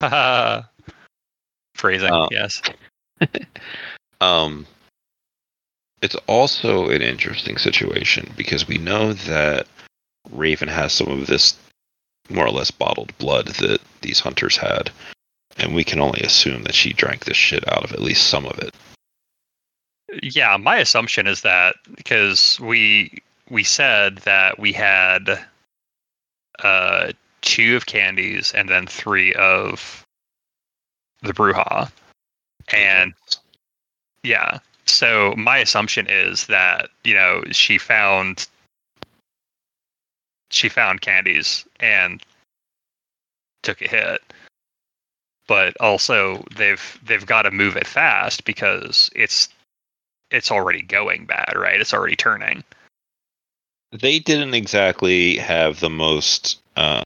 Haha. 0.00 0.62
Phrasing. 1.74 2.12
Uh, 2.12 2.28
yes. 2.30 2.62
Um, 4.20 4.66
it's 6.02 6.16
also 6.26 6.88
an 6.88 7.02
interesting 7.02 7.58
situation 7.58 8.32
because 8.36 8.68
we 8.68 8.78
know 8.78 9.12
that 9.12 9.66
Raven 10.30 10.68
has 10.68 10.92
some 10.92 11.08
of 11.08 11.26
this 11.26 11.56
more 12.28 12.46
or 12.46 12.50
less 12.50 12.70
bottled 12.70 13.16
blood 13.18 13.46
that 13.46 13.80
these 14.02 14.20
hunters 14.20 14.56
had, 14.56 14.90
and 15.56 15.74
we 15.74 15.84
can 15.84 16.00
only 16.00 16.20
assume 16.20 16.64
that 16.64 16.74
she 16.74 16.92
drank 16.92 17.24
this 17.24 17.36
shit 17.36 17.66
out 17.68 17.84
of 17.84 17.92
at 17.92 18.02
least 18.02 18.26
some 18.26 18.46
of 18.46 18.58
it. 18.58 18.74
Yeah, 20.22 20.56
my 20.56 20.78
assumption 20.78 21.26
is 21.26 21.40
that 21.42 21.76
because 21.94 22.58
we 22.60 23.22
we 23.48 23.64
said 23.64 24.18
that 24.18 24.58
we 24.58 24.72
had 24.72 25.44
uh 26.60 27.12
two 27.42 27.76
of 27.76 27.86
Candace's 27.86 28.52
and 28.52 28.68
then 28.68 28.86
three 28.86 29.32
of 29.34 30.04
the 31.22 31.32
Brujah. 31.32 31.90
And 32.72 33.14
yeah, 34.22 34.58
so 34.86 35.34
my 35.36 35.58
assumption 35.58 36.06
is 36.08 36.46
that, 36.46 36.90
you 37.04 37.14
know, 37.14 37.42
she 37.50 37.78
found 37.78 38.46
she 40.50 40.68
found 40.68 41.00
Candace's 41.00 41.66
and 41.80 42.22
took 43.62 43.82
a 43.82 43.88
hit. 43.88 44.22
But 45.48 45.76
also 45.80 46.44
they've 46.56 47.00
they've 47.04 47.26
got 47.26 47.42
to 47.42 47.50
move 47.50 47.76
it 47.76 47.86
fast 47.86 48.44
because 48.44 49.10
it's 49.14 49.48
it's 50.30 50.50
already 50.50 50.82
going 50.82 51.26
bad, 51.26 51.54
right? 51.56 51.80
It's 51.80 51.94
already 51.94 52.16
turning. 52.16 52.64
they 53.92 54.18
didn't 54.18 54.54
exactly 54.54 55.36
have 55.36 55.78
the 55.80 55.90
most 55.90 56.60
uh, 56.76 57.02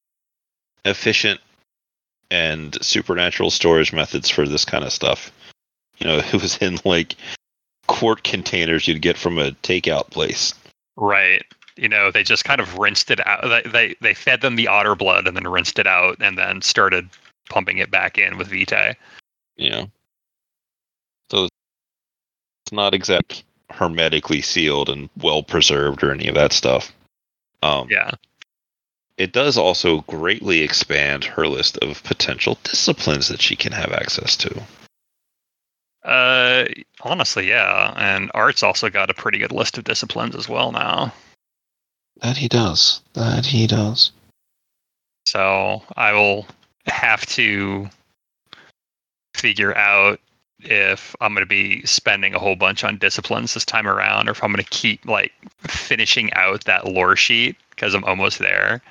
efficient 0.85 1.41
and 2.31 2.83
supernatural 2.83 3.51
storage 3.51 3.93
methods 3.93 4.31
for 4.31 4.47
this 4.47 4.65
kind 4.65 4.85
of 4.85 4.93
stuff. 4.93 5.31
You 5.99 6.07
know, 6.07 6.19
it 6.33 6.33
was 6.33 6.57
in 6.59 6.79
like 6.85 7.17
quart 7.91 8.23
containers 8.23 8.87
you'd 8.87 9.03
get 9.03 9.19
from 9.19 9.37
a 9.39 9.51
takeout 9.63 10.11
place. 10.11 10.55
Right. 10.97 11.43
You 11.77 11.89
know, 11.89 12.11
they 12.13 12.23
just 12.23 12.45
kind 12.45 12.61
of 12.61 12.79
rinsed 12.79 13.11
it 13.11 13.27
out. 13.27 13.43
They, 13.43 13.69
they 13.69 13.95
they 14.01 14.15
fed 14.15 14.43
them 14.43 14.55
the 14.57 14.69
otter 14.69 14.95
blood 14.95 15.27
and 15.27 15.37
then 15.37 15.47
rinsed 15.49 15.79
it 15.79 15.87
out 15.89 16.17
and 16.21 16.39
then 16.39 16.63
started 16.63 17.09
pumping 17.49 17.79
it 17.79 17.91
back 17.91 18.17
in 18.17 18.39
with 18.39 18.49
Vitae. 18.49 18.95
Yeah. 19.57 19.87
so 21.31 21.45
it's 21.45 22.73
not 22.73 22.95
exactly 22.95 23.43
hermetically 23.71 24.41
sealed 24.41 24.89
and 24.89 25.11
well 25.21 25.43
preserved 25.43 26.03
or 26.05 26.13
any 26.13 26.29
of 26.29 26.35
that 26.37 26.53
stuff. 26.53 26.93
Um, 27.63 27.89
Yeah. 27.91 28.13
it 29.19 29.33
does 29.33 29.57
also 29.59 30.01
greatly 30.03 30.63
expand 30.63 31.25
her 31.25 31.47
list 31.49 31.77
of 31.79 32.03
potential 32.05 32.57
disciplines 32.63 33.29
that 33.29 33.43
she 33.43 33.57
can 33.57 33.73
have 33.73 33.93
access 33.93 34.37
to. 34.37 34.63
Uh, 36.05 36.65
honestly, 37.03 37.49
yeah. 37.49 37.93
And 37.97 38.31
Art's 38.35 38.63
also 38.63 38.89
got 38.91 39.11
a 39.11 39.15
pretty 39.15 39.39
good 39.39 39.53
list 39.53 39.79
of 39.79 39.85
disciplines 39.85 40.35
as 40.35 40.49
well 40.49 40.73
now. 40.73 41.13
That 42.23 42.37
he 42.37 42.49
does. 42.49 43.01
That 43.15 43.47
he 43.47 43.67
does. 43.67 44.13
So 45.27 45.83
I 45.97 46.13
will 46.13 46.47
have 46.87 47.25
to 47.27 47.89
figure 49.35 49.77
out 49.77 50.21
if 50.63 51.15
I'm 51.21 51.33
going 51.33 51.43
to 51.43 51.49
be 51.49 51.85
spending 51.87 52.35
a 52.35 52.39
whole 52.39 52.57
bunch 52.57 52.85
on 52.85 52.99
disciplines 52.99 53.55
this 53.55 53.65
time 53.65 53.87
around, 53.87 54.29
or 54.29 54.33
if 54.33 54.45
I'm 54.45 54.53
going 54.53 54.63
to 54.63 54.71
keep 54.71 55.05
like 55.07 55.33
finishing 55.61 56.33
out 56.35 56.65
that 56.65 56.87
lore 56.87 57.17
sheet 57.17 57.57
because 57.71 57.95
I'm 57.95 58.05
almost 58.05 58.39
there. 58.39 58.83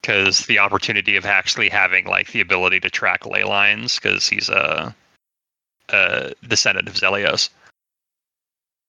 Because 0.00 0.46
the 0.46 0.60
opportunity 0.60 1.16
of 1.16 1.26
actually 1.26 1.68
having 1.68 2.06
like 2.06 2.30
the 2.30 2.40
ability 2.40 2.80
to 2.80 2.90
track 2.90 3.26
ley 3.26 3.42
lines, 3.42 3.96
because 3.96 4.28
he's 4.28 4.48
a, 4.48 4.94
a 5.90 6.32
descendant 6.46 6.88
of 6.88 6.94
Zelios. 6.94 7.50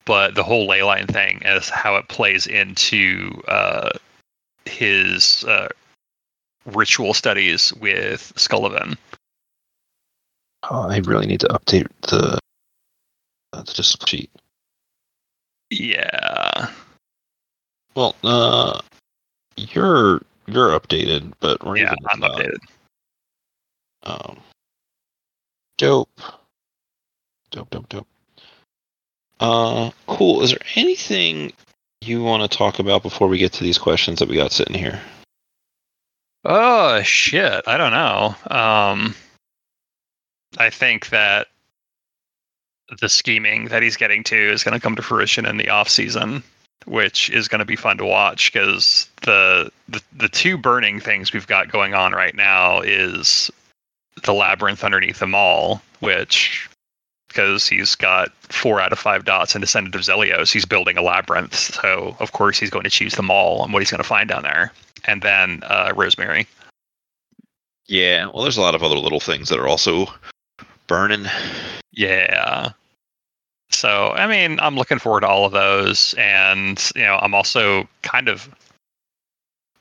But 0.06 0.36
the 0.36 0.44
whole 0.44 0.68
ley 0.68 0.82
line 0.84 1.08
thing 1.08 1.42
is 1.46 1.70
how 1.70 1.96
it 1.98 2.08
plays 2.08 2.48
into 2.48 3.42
uh, 3.48 3.92
his 4.66 5.44
uh, 5.44 5.68
ritual 6.66 7.14
studies 7.14 7.74
with 7.74 8.34
Scullivan. 8.36 8.98
Oh, 10.70 10.90
I 10.90 10.98
really 11.00 11.28
need 11.28 11.40
to 11.42 11.48
update 11.48 11.88
the 12.02 12.40
uh, 13.54 13.62
the 13.62 13.74
discipline 13.74 14.08
sheet. 14.08 14.32
Yeah. 15.70 16.70
Well, 17.96 18.16
uh, 18.24 18.82
you're 19.58 20.22
you're 20.48 20.70
updated, 20.80 21.34
but 21.40 21.62
Yeah, 21.64 21.70
Raven 21.72 21.94
is 21.94 22.06
I'm 22.10 22.20
not. 22.20 22.32
updated. 22.32 22.58
Um, 24.04 24.38
dope, 25.78 26.10
dope, 27.52 27.70
dope, 27.70 27.90
dope. 27.90 28.08
Uh, 29.40 29.92
cool. 30.08 30.42
Is 30.42 30.52
there 30.52 30.60
anything 30.76 31.54
you 32.02 32.24
want 32.24 32.50
to 32.50 32.58
talk 32.58 32.80
about 32.80 33.04
before 33.04 33.28
we 33.28 33.38
get 33.38 33.54
to 33.54 33.64
these 33.64 33.78
questions 33.78 34.20
that 34.20 34.30
we 34.30 34.36
got 34.36 34.52
sitting 34.52 34.78
here? 34.78 35.02
Oh 36.46 37.02
shit! 37.02 37.68
I 37.68 37.78
don't 37.78 37.92
know. 37.92 38.36
Um, 38.50 39.16
I 40.58 40.70
think 40.70 41.10
that 41.10 41.48
the 43.00 43.10
scheming 43.10 43.66
that 43.66 43.84
he's 43.84 43.98
getting 43.98 44.24
to 44.26 44.36
is 44.36 44.64
going 44.64 44.74
to 44.74 44.80
come 44.80 44.96
to 44.96 45.02
fruition 45.02 45.46
in 45.46 45.58
the 45.58 45.70
off 45.70 45.90
season, 45.90 46.42
which 46.86 47.30
is 47.30 47.48
going 47.48 47.60
to 47.60 47.66
be 47.66 47.76
fun 47.76 47.98
to 47.98 48.06
watch 48.06 48.52
because 48.52 49.10
the, 49.24 49.72
the 49.90 50.02
the 50.16 50.30
two 50.30 50.58
burning 50.58 51.00
things 51.00 51.34
we've 51.34 51.48
got 51.48 51.72
going 51.72 51.94
on 51.94 52.14
right 52.14 52.36
now 52.36 52.80
is 52.80 53.52
the 54.24 54.34
labyrinth 54.34 54.84
underneath 54.84 55.20
the 55.20 55.28
mall, 55.28 55.82
which 56.00 56.70
because 57.30 57.68
he's 57.68 57.96
got 57.96 58.32
four 58.44 58.82
out 58.82 58.92
of 58.92 59.00
five 59.00 59.24
dots 59.24 59.56
in 59.56 59.62
Descendant 59.62 59.96
of 59.96 60.02
Zelios, 60.02 60.52
he's 60.52 60.66
building 60.66 60.98
a 60.98 61.02
labyrinth. 61.02 61.56
So 61.56 62.16
of 62.20 62.34
course 62.34 62.60
he's 62.60 62.70
going 62.70 62.84
to 62.84 62.90
choose 62.90 63.16
the 63.16 63.24
mall 63.24 63.64
and 63.64 63.72
what 63.72 63.80
he's 63.80 63.92
going 63.92 64.04
to 64.04 64.08
find 64.08 64.28
down 64.28 64.44
there, 64.44 64.74
and 65.06 65.22
then 65.22 65.64
uh, 65.64 65.94
Rosemary. 65.96 66.46
Yeah, 67.88 68.28
well, 68.28 68.44
there's 68.44 68.58
a 68.58 68.62
lot 68.62 68.76
of 68.76 68.84
other 68.84 68.98
little 68.98 69.20
things 69.20 69.50
that 69.50 69.58
are 69.58 69.68
also 69.68 70.06
burning. 70.86 71.26
Yeah. 71.92 72.72
So, 73.72 74.12
I 74.12 74.28
mean, 74.28 74.60
I'm 74.60 74.76
looking 74.76 75.00
forward 75.00 75.22
to 75.22 75.28
all 75.28 75.46
of 75.46 75.54
those. 75.54 76.14
And, 76.18 76.84
you 76.96 77.04
know, 77.04 77.18
I'm 77.22 77.34
also 77.34 77.88
kind 78.02 78.28
of 78.28 78.50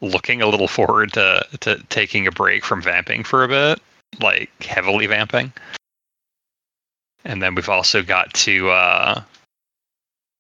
looking 0.01 0.41
a 0.41 0.47
little 0.47 0.69
forward 0.69 1.13
to, 1.15 1.45
to 1.61 1.83
taking 1.89 2.27
a 2.27 2.31
break 2.31 2.65
from 2.65 2.81
vamping 2.81 3.25
for 3.25 3.45
a 3.45 3.49
bit, 3.49 3.81
like 4.21 4.51
heavily 4.63 5.07
vamping. 5.07 5.53
And 7.29 7.41
then 7.41 7.55
we've 7.55 7.69
also 7.69 8.03
got 8.03 8.33
to 8.35 8.71
uh, 8.71 9.23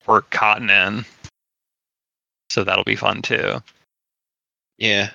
work 0.06 0.30
cotton 0.30 0.70
in. 0.70 1.04
So 2.50 2.64
that'll 2.64 2.82
be 2.82 2.96
fun 2.96 3.22
too. 3.22 3.62
Yeah, 4.78 5.10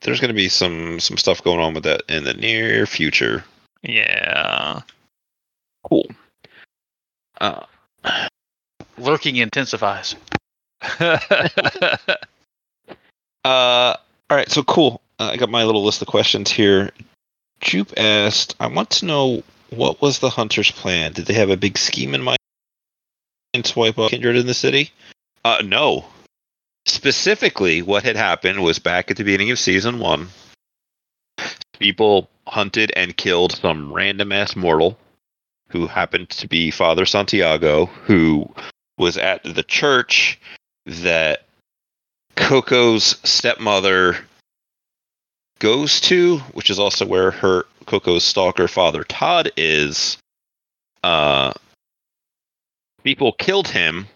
there's 0.00 0.18
going 0.18 0.30
to 0.30 0.34
be 0.34 0.48
some 0.48 0.98
some 0.98 1.16
stuff 1.16 1.44
going 1.44 1.60
on 1.60 1.74
with 1.74 1.84
that 1.84 2.02
in 2.08 2.24
the 2.24 2.34
near 2.34 2.86
future. 2.86 3.44
Yeah. 3.82 4.80
Cool. 5.84 6.10
Uh, 7.40 7.64
Lurking 8.98 9.36
intensifies. 9.36 10.16
Uh, 13.42 13.96
all 14.28 14.36
right, 14.36 14.50
so 14.50 14.62
cool. 14.62 15.00
Uh, 15.18 15.30
I 15.32 15.36
got 15.38 15.48
my 15.48 15.64
little 15.64 15.82
list 15.82 16.02
of 16.02 16.08
questions 16.08 16.50
here. 16.50 16.90
Jupe 17.60 17.92
asked, 17.96 18.54
"I 18.60 18.66
want 18.66 18.90
to 18.90 19.06
know 19.06 19.42
what 19.70 20.00
was 20.00 20.18
the 20.18 20.30
hunters' 20.30 20.70
plan? 20.70 21.12
Did 21.12 21.26
they 21.26 21.34
have 21.34 21.50
a 21.50 21.56
big 21.56 21.78
scheme 21.78 22.14
in 22.14 22.22
mind 22.22 22.38
to 23.54 23.78
wipe 23.78 23.98
out 23.98 24.10
Kindred 24.10 24.36
in 24.36 24.46
the 24.46 24.54
city?" 24.54 24.90
Uh, 25.44 25.62
no. 25.64 26.06
Specifically, 26.86 27.82
what 27.82 28.04
had 28.04 28.16
happened 28.16 28.62
was 28.62 28.78
back 28.78 29.10
at 29.10 29.16
the 29.16 29.24
beginning 29.24 29.50
of 29.50 29.58
season 29.58 29.98
one, 29.98 30.30
people 31.78 32.28
hunted 32.46 32.92
and 32.96 33.16
killed 33.16 33.52
some 33.52 33.92
random 33.92 34.32
ass 34.32 34.56
mortal 34.56 34.98
who 35.68 35.86
happened 35.86 36.28
to 36.30 36.48
be 36.48 36.70
Father 36.70 37.06
Santiago, 37.06 37.86
who 37.86 38.52
was 38.98 39.16
at 39.16 39.42
the 39.44 39.62
church 39.62 40.38
that 40.86 41.46
Coco's 42.36 43.16
stepmother 43.22 44.16
goes 45.58 46.00
to, 46.02 46.38
which 46.54 46.70
is 46.70 46.78
also 46.78 47.06
where 47.06 47.30
her 47.30 47.66
Coco's 47.90 48.22
stalker 48.22 48.68
father 48.68 49.02
Todd 49.02 49.50
is. 49.56 50.16
Uh, 51.02 51.52
people 53.02 53.32
killed 53.32 53.66
him, 53.66 54.06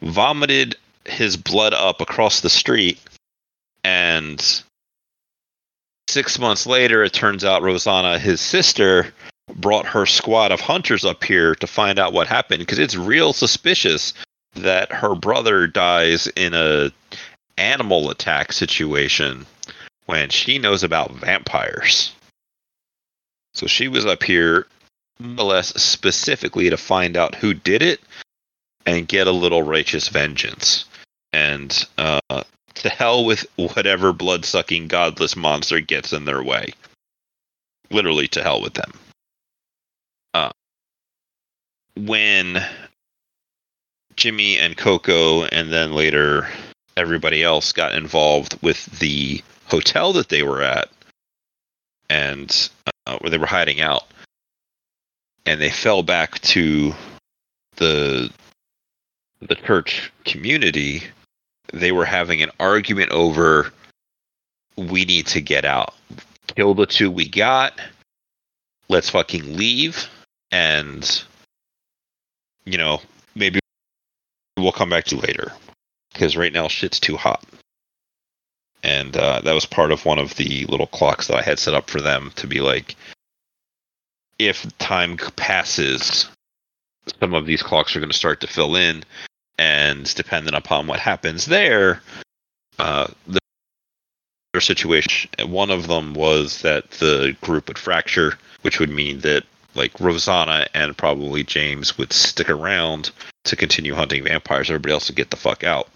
vomited 0.00 0.74
his 1.04 1.36
blood 1.36 1.72
up 1.72 2.00
across 2.00 2.40
the 2.40 2.50
street, 2.50 2.98
and 3.84 4.64
six 6.08 6.36
months 6.40 6.66
later, 6.66 7.04
it 7.04 7.12
turns 7.12 7.44
out 7.44 7.62
Rosanna, 7.62 8.18
his 8.18 8.40
sister, 8.40 9.14
brought 9.54 9.86
her 9.86 10.04
squad 10.04 10.50
of 10.50 10.60
hunters 10.60 11.04
up 11.04 11.22
here 11.22 11.54
to 11.54 11.66
find 11.68 12.00
out 12.00 12.12
what 12.12 12.26
happened 12.26 12.60
because 12.60 12.80
it's 12.80 12.96
real 12.96 13.32
suspicious 13.32 14.14
that 14.54 14.90
her 14.90 15.14
brother 15.14 15.68
dies 15.68 16.26
in 16.34 16.54
a 16.54 16.90
animal 17.56 18.10
attack 18.10 18.52
situation 18.52 19.46
when 20.06 20.28
she 20.28 20.58
knows 20.58 20.82
about 20.82 21.12
vampires. 21.12 22.12
So 23.54 23.66
she 23.66 23.88
was 23.88 24.06
up 24.06 24.22
here, 24.22 24.66
more 25.18 25.44
or 25.44 25.48
less 25.48 25.68
specifically 25.80 26.70
to 26.70 26.76
find 26.76 27.16
out 27.16 27.34
who 27.34 27.54
did 27.54 27.82
it 27.82 28.00
and 28.86 29.06
get 29.06 29.26
a 29.26 29.32
little 29.32 29.62
righteous 29.62 30.08
vengeance. 30.08 30.86
And 31.32 31.86
uh, 31.98 32.42
to 32.74 32.88
hell 32.88 33.24
with 33.24 33.46
whatever 33.56 34.12
blood 34.12 34.44
sucking 34.44 34.88
godless 34.88 35.36
monster 35.36 35.80
gets 35.80 36.12
in 36.12 36.24
their 36.24 36.42
way. 36.42 36.72
Literally 37.90 38.28
to 38.28 38.42
hell 38.42 38.62
with 38.62 38.74
them. 38.74 38.92
Uh, 40.34 40.50
when 41.96 42.64
Jimmy 44.16 44.58
and 44.58 44.76
Coco, 44.76 45.44
and 45.44 45.70
then 45.72 45.92
later 45.92 46.48
everybody 46.96 47.42
else 47.42 47.72
got 47.72 47.94
involved 47.94 48.58
with 48.62 48.84
the 48.98 49.42
hotel 49.66 50.12
that 50.14 50.28
they 50.28 50.42
were 50.42 50.62
at 50.62 50.88
and 52.10 52.70
uh, 53.06 53.18
where 53.18 53.30
they 53.30 53.38
were 53.38 53.46
hiding 53.46 53.80
out. 53.80 54.04
And 55.44 55.60
they 55.60 55.70
fell 55.70 56.02
back 56.02 56.38
to 56.40 56.94
the 57.76 58.30
the 59.40 59.54
church 59.56 60.12
community. 60.24 61.02
They 61.72 61.90
were 61.90 62.04
having 62.04 62.42
an 62.42 62.50
argument 62.60 63.10
over 63.10 63.72
we 64.76 65.04
need 65.04 65.26
to 65.28 65.40
get 65.40 65.64
out. 65.64 65.94
Kill 66.54 66.74
the 66.74 66.86
two 66.86 67.10
we 67.10 67.28
got. 67.28 67.80
Let's 68.88 69.10
fucking 69.10 69.56
leave. 69.56 70.08
And 70.50 71.24
you 72.64 72.78
know 72.78 73.00
maybe 73.34 73.58
we'll 74.56 74.72
come 74.72 74.90
back 74.90 75.04
to 75.06 75.16
later. 75.16 75.52
Because 76.12 76.36
right 76.36 76.52
now 76.52 76.68
shit's 76.68 77.00
too 77.00 77.16
hot. 77.16 77.44
And 78.82 79.16
uh, 79.16 79.40
that 79.42 79.54
was 79.54 79.66
part 79.66 79.92
of 79.92 80.04
one 80.04 80.18
of 80.18 80.34
the 80.36 80.66
little 80.66 80.88
clocks 80.88 81.28
that 81.28 81.36
I 81.36 81.42
had 81.42 81.58
set 81.58 81.74
up 81.74 81.88
for 81.88 82.00
them 82.00 82.32
to 82.36 82.46
be 82.46 82.60
like, 82.60 82.96
if 84.38 84.66
time 84.78 85.16
passes, 85.36 86.28
some 87.20 87.34
of 87.34 87.46
these 87.46 87.62
clocks 87.62 87.94
are 87.94 88.00
going 88.00 88.10
to 88.10 88.16
start 88.16 88.40
to 88.40 88.46
fill 88.46 88.74
in, 88.74 89.04
and 89.58 90.12
depending 90.14 90.54
upon 90.54 90.86
what 90.88 90.98
happens 90.98 91.46
there, 91.46 92.02
uh, 92.78 93.06
the 93.28 93.38
situation. 94.60 95.30
One 95.46 95.70
of 95.70 95.86
them 95.86 96.14
was 96.14 96.62
that 96.62 96.90
the 96.92 97.36
group 97.40 97.68
would 97.68 97.78
fracture, 97.78 98.38
which 98.62 98.80
would 98.80 98.90
mean 98.90 99.20
that 99.20 99.44
like 99.74 99.98
Rosanna 100.00 100.66
and 100.74 100.96
probably 100.96 101.42
James 101.42 101.96
would 101.96 102.12
stick 102.12 102.50
around 102.50 103.10
to 103.44 103.56
continue 103.56 103.94
hunting 103.94 104.24
vampires. 104.24 104.70
Everybody 104.70 104.92
else 104.92 105.08
would 105.08 105.16
get 105.16 105.30
the 105.30 105.36
fuck 105.36 105.64
out. 105.64 105.88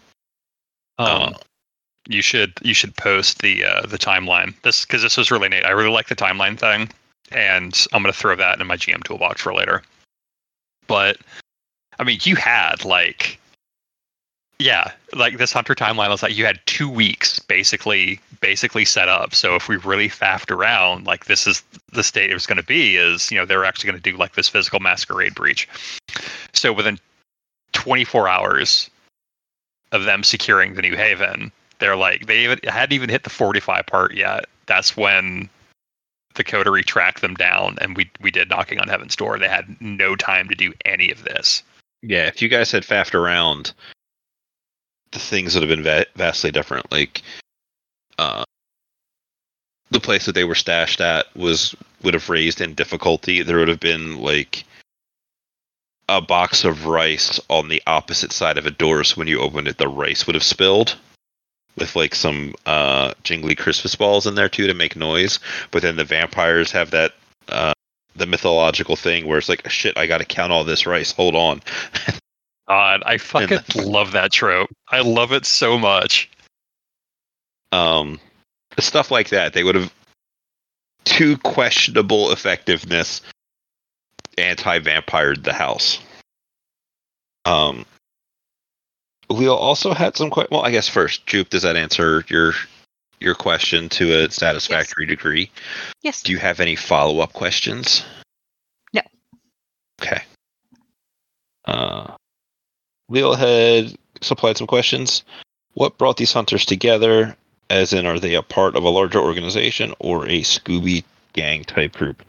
Um, 0.98 1.08
Uh, 1.08 1.32
you 2.08 2.22
should 2.22 2.52
you 2.62 2.74
should 2.74 2.96
post 2.96 3.40
the 3.40 3.64
uh, 3.64 3.86
the 3.86 3.98
timeline. 3.98 4.54
This 4.62 4.84
because 4.84 5.02
this 5.02 5.16
was 5.16 5.30
really 5.30 5.48
neat. 5.48 5.64
I 5.64 5.70
really 5.70 5.90
like 5.90 6.08
the 6.08 6.16
timeline 6.16 6.58
thing, 6.58 6.88
and 7.30 7.86
I'm 7.92 8.02
gonna 8.02 8.12
throw 8.12 8.36
that 8.36 8.60
in 8.60 8.66
my 8.66 8.76
GM 8.76 9.04
toolbox 9.04 9.42
for 9.42 9.54
later. 9.54 9.82
But 10.86 11.18
I 11.98 12.04
mean, 12.04 12.18
you 12.22 12.36
had 12.36 12.84
like, 12.84 13.38
yeah, 14.58 14.92
like 15.14 15.38
this 15.38 15.52
hunter 15.52 15.74
timeline 15.74 16.08
was 16.08 16.22
like 16.22 16.36
you 16.36 16.44
had 16.46 16.60
two 16.66 16.88
weeks 16.88 17.38
basically 17.38 18.20
basically 18.40 18.84
set 18.84 19.08
up. 19.08 19.34
So 19.34 19.56
if 19.56 19.68
we 19.68 19.76
really 19.76 20.08
faffed 20.08 20.50
around, 20.50 21.06
like 21.06 21.26
this 21.26 21.46
is 21.46 21.62
the 21.92 22.02
state 22.02 22.30
it 22.30 22.34
was 22.34 22.46
going 22.46 22.56
to 22.56 22.62
be. 22.62 22.96
Is 22.96 23.30
you 23.30 23.38
know 23.38 23.44
they 23.44 23.56
were 23.56 23.64
actually 23.64 23.90
going 23.90 24.02
to 24.02 24.10
do 24.10 24.16
like 24.16 24.34
this 24.34 24.48
physical 24.48 24.80
masquerade 24.80 25.34
breach. 25.34 25.68
So 26.52 26.72
within 26.72 26.98
24 27.72 28.28
hours 28.28 28.90
of 29.92 30.04
them 30.04 30.22
securing 30.24 30.74
the 30.74 30.82
new 30.82 30.96
haven, 30.96 31.52
they're 31.78 31.96
like 31.96 32.26
they 32.26 32.44
hadn't 32.64 32.92
even 32.92 33.08
hit 33.10 33.24
the 33.24 33.30
45 33.30 33.86
part 33.86 34.14
yet. 34.14 34.46
That's 34.66 34.96
when 34.96 35.48
the 36.34 36.44
coterie 36.44 36.84
tracked 36.84 37.20
them 37.22 37.34
down, 37.34 37.78
and 37.80 37.96
we 37.96 38.10
we 38.20 38.30
did 38.30 38.48
knocking 38.48 38.78
on 38.78 38.88
heaven's 38.88 39.16
door. 39.16 39.38
They 39.38 39.48
had 39.48 39.76
no 39.80 40.16
time 40.16 40.48
to 40.48 40.54
do 40.54 40.72
any 40.84 41.10
of 41.10 41.24
this. 41.24 41.62
yeah, 42.02 42.26
if 42.26 42.42
you 42.42 42.48
guys 42.48 42.70
had 42.70 42.84
faffed 42.84 43.14
around, 43.14 43.72
the 45.12 45.18
things 45.18 45.54
would 45.54 45.62
have 45.62 45.70
been 45.70 45.82
va- 45.82 46.06
vastly 46.14 46.50
different. 46.50 46.90
Like, 46.92 47.22
uh, 48.18 48.44
the 49.90 50.00
place 50.00 50.26
that 50.26 50.34
they 50.34 50.44
were 50.44 50.54
stashed 50.54 51.00
at 51.00 51.34
was 51.36 51.74
would 52.02 52.14
have 52.14 52.28
raised 52.28 52.60
in 52.60 52.74
difficulty. 52.74 53.42
There 53.42 53.58
would 53.58 53.68
have 53.68 53.80
been 53.80 54.18
like 54.18 54.64
a 56.08 56.20
box 56.20 56.64
of 56.64 56.86
rice 56.86 57.40
on 57.48 57.68
the 57.68 57.82
opposite 57.86 58.32
side 58.32 58.58
of 58.58 58.66
a 58.66 58.70
door, 58.70 59.04
so 59.04 59.16
when 59.16 59.26
you 59.26 59.40
opened 59.40 59.68
it, 59.68 59.78
the 59.78 59.88
rice 59.88 60.26
would 60.26 60.34
have 60.34 60.44
spilled. 60.44 60.96
With 61.76 61.94
like 61.94 62.14
some 62.14 62.54
uh, 62.64 63.12
jingly 63.22 63.54
Christmas 63.54 63.94
balls 63.94 64.26
in 64.26 64.34
there 64.34 64.48
too 64.48 64.66
to 64.66 64.74
make 64.74 64.96
noise, 64.96 65.38
but 65.70 65.82
then 65.82 65.96
the 65.96 66.04
vampires 66.04 66.72
have 66.72 66.90
that 66.92 67.12
uh, 67.48 67.74
the 68.14 68.26
mythological 68.26 68.96
thing 68.96 69.26
where 69.26 69.36
it's 69.38 69.48
like 69.48 69.68
shit, 69.68 69.96
I 69.98 70.06
got 70.06 70.18
to 70.18 70.24
count 70.24 70.52
all 70.52 70.64
this 70.64 70.86
rice. 70.86 71.12
Hold 71.12 71.36
on, 71.36 71.60
God, 72.68 73.02
I 73.04 73.18
fucking 73.18 73.58
love 73.76 74.12
that 74.12 74.32
trope. 74.32 74.70
I 74.88 75.00
love 75.00 75.32
it 75.32 75.44
so 75.46 75.78
much. 75.78 76.30
Um, 77.72 78.20
stuff 78.78 79.10
like 79.10 79.28
that. 79.30 79.52
They 79.52 79.64
would 79.64 79.74
have 79.74 79.92
too 81.04 81.36
questionable 81.38 82.32
effectiveness 82.32 83.20
anti-vampired 84.38 85.44
the 85.44 85.52
house. 85.52 85.98
Um, 87.44 87.86
we 89.30 89.48
also 89.48 89.92
had 89.92 90.16
some. 90.16 90.30
Que- 90.30 90.48
well, 90.50 90.62
I 90.62 90.70
guess 90.70 90.88
first, 90.88 91.26
Jupe, 91.26 91.50
does 91.50 91.62
that 91.62 91.76
answer 91.76 92.24
your 92.28 92.52
your 93.20 93.34
question 93.34 93.88
to 93.88 94.24
a 94.24 94.30
satisfactory 94.30 95.06
degree? 95.06 95.50
Yes. 96.02 96.22
Do 96.22 96.32
you 96.32 96.38
have 96.38 96.60
any 96.60 96.76
follow-up 96.76 97.32
questions? 97.32 98.04
No. 98.92 99.00
Okay. 100.00 100.22
Uh, 101.64 102.14
Leo 103.08 103.34
had 103.34 103.94
supplied 104.20 104.56
some 104.56 104.66
questions. 104.66 105.24
What 105.74 105.98
brought 105.98 106.16
these 106.16 106.32
hunters 106.32 106.64
together? 106.64 107.36
As 107.68 107.92
in, 107.92 108.06
are 108.06 108.20
they 108.20 108.34
a 108.34 108.42
part 108.42 108.76
of 108.76 108.84
a 108.84 108.88
larger 108.88 109.18
organization 109.18 109.92
or 109.98 110.26
a 110.26 110.42
Scooby 110.42 111.04
gang 111.32 111.64
type 111.64 111.92
group? 111.92 112.22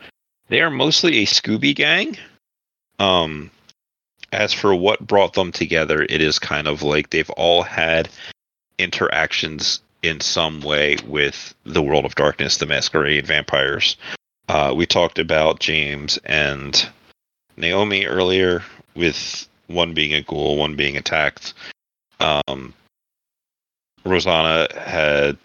They 0.47 0.61
are 0.61 0.71
mostly 0.71 1.19
a 1.19 1.25
Scooby 1.25 1.75
gang. 1.75 2.17
Um, 2.99 3.51
as 4.31 4.53
for 4.53 4.75
what 4.75 5.05
brought 5.05 5.33
them 5.33 5.51
together, 5.51 6.01
it 6.01 6.21
is 6.21 6.39
kind 6.39 6.67
of 6.67 6.83
like 6.83 7.09
they've 7.09 7.29
all 7.31 7.63
had 7.63 8.09
interactions 8.77 9.81
in 10.03 10.19
some 10.19 10.61
way 10.61 10.97
with 11.05 11.53
the 11.63 11.81
world 11.81 12.05
of 12.05 12.15
darkness, 12.15 12.57
the 12.57 12.65
masquerade, 12.65 13.25
vampires. 13.25 13.97
Uh, 14.47 14.73
we 14.75 14.85
talked 14.85 15.19
about 15.19 15.59
James 15.59 16.17
and 16.23 16.89
Naomi 17.57 18.05
earlier, 18.05 18.63
with 18.95 19.47
one 19.67 19.93
being 19.93 20.13
a 20.13 20.21
ghoul, 20.21 20.57
one 20.57 20.75
being 20.75 20.97
attacked. 20.97 21.53
Um, 22.19 22.73
Rosanna 24.05 24.67
had 24.79 25.37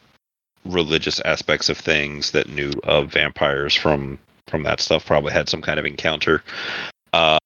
religious 0.65 1.21
aspects 1.21 1.69
of 1.69 1.77
things 1.77 2.31
that 2.31 2.49
knew 2.49 2.73
of 2.85 3.13
vampires 3.13 3.75
from 3.75 4.19
from 4.49 4.63
that 4.63 4.81
stuff. 4.81 5.07
Probably 5.07 5.33
had 5.33 5.49
some 5.49 5.63
kind 5.63 5.81
of 5.81 5.87
encounter. 5.87 6.43
Uh, 7.13 7.39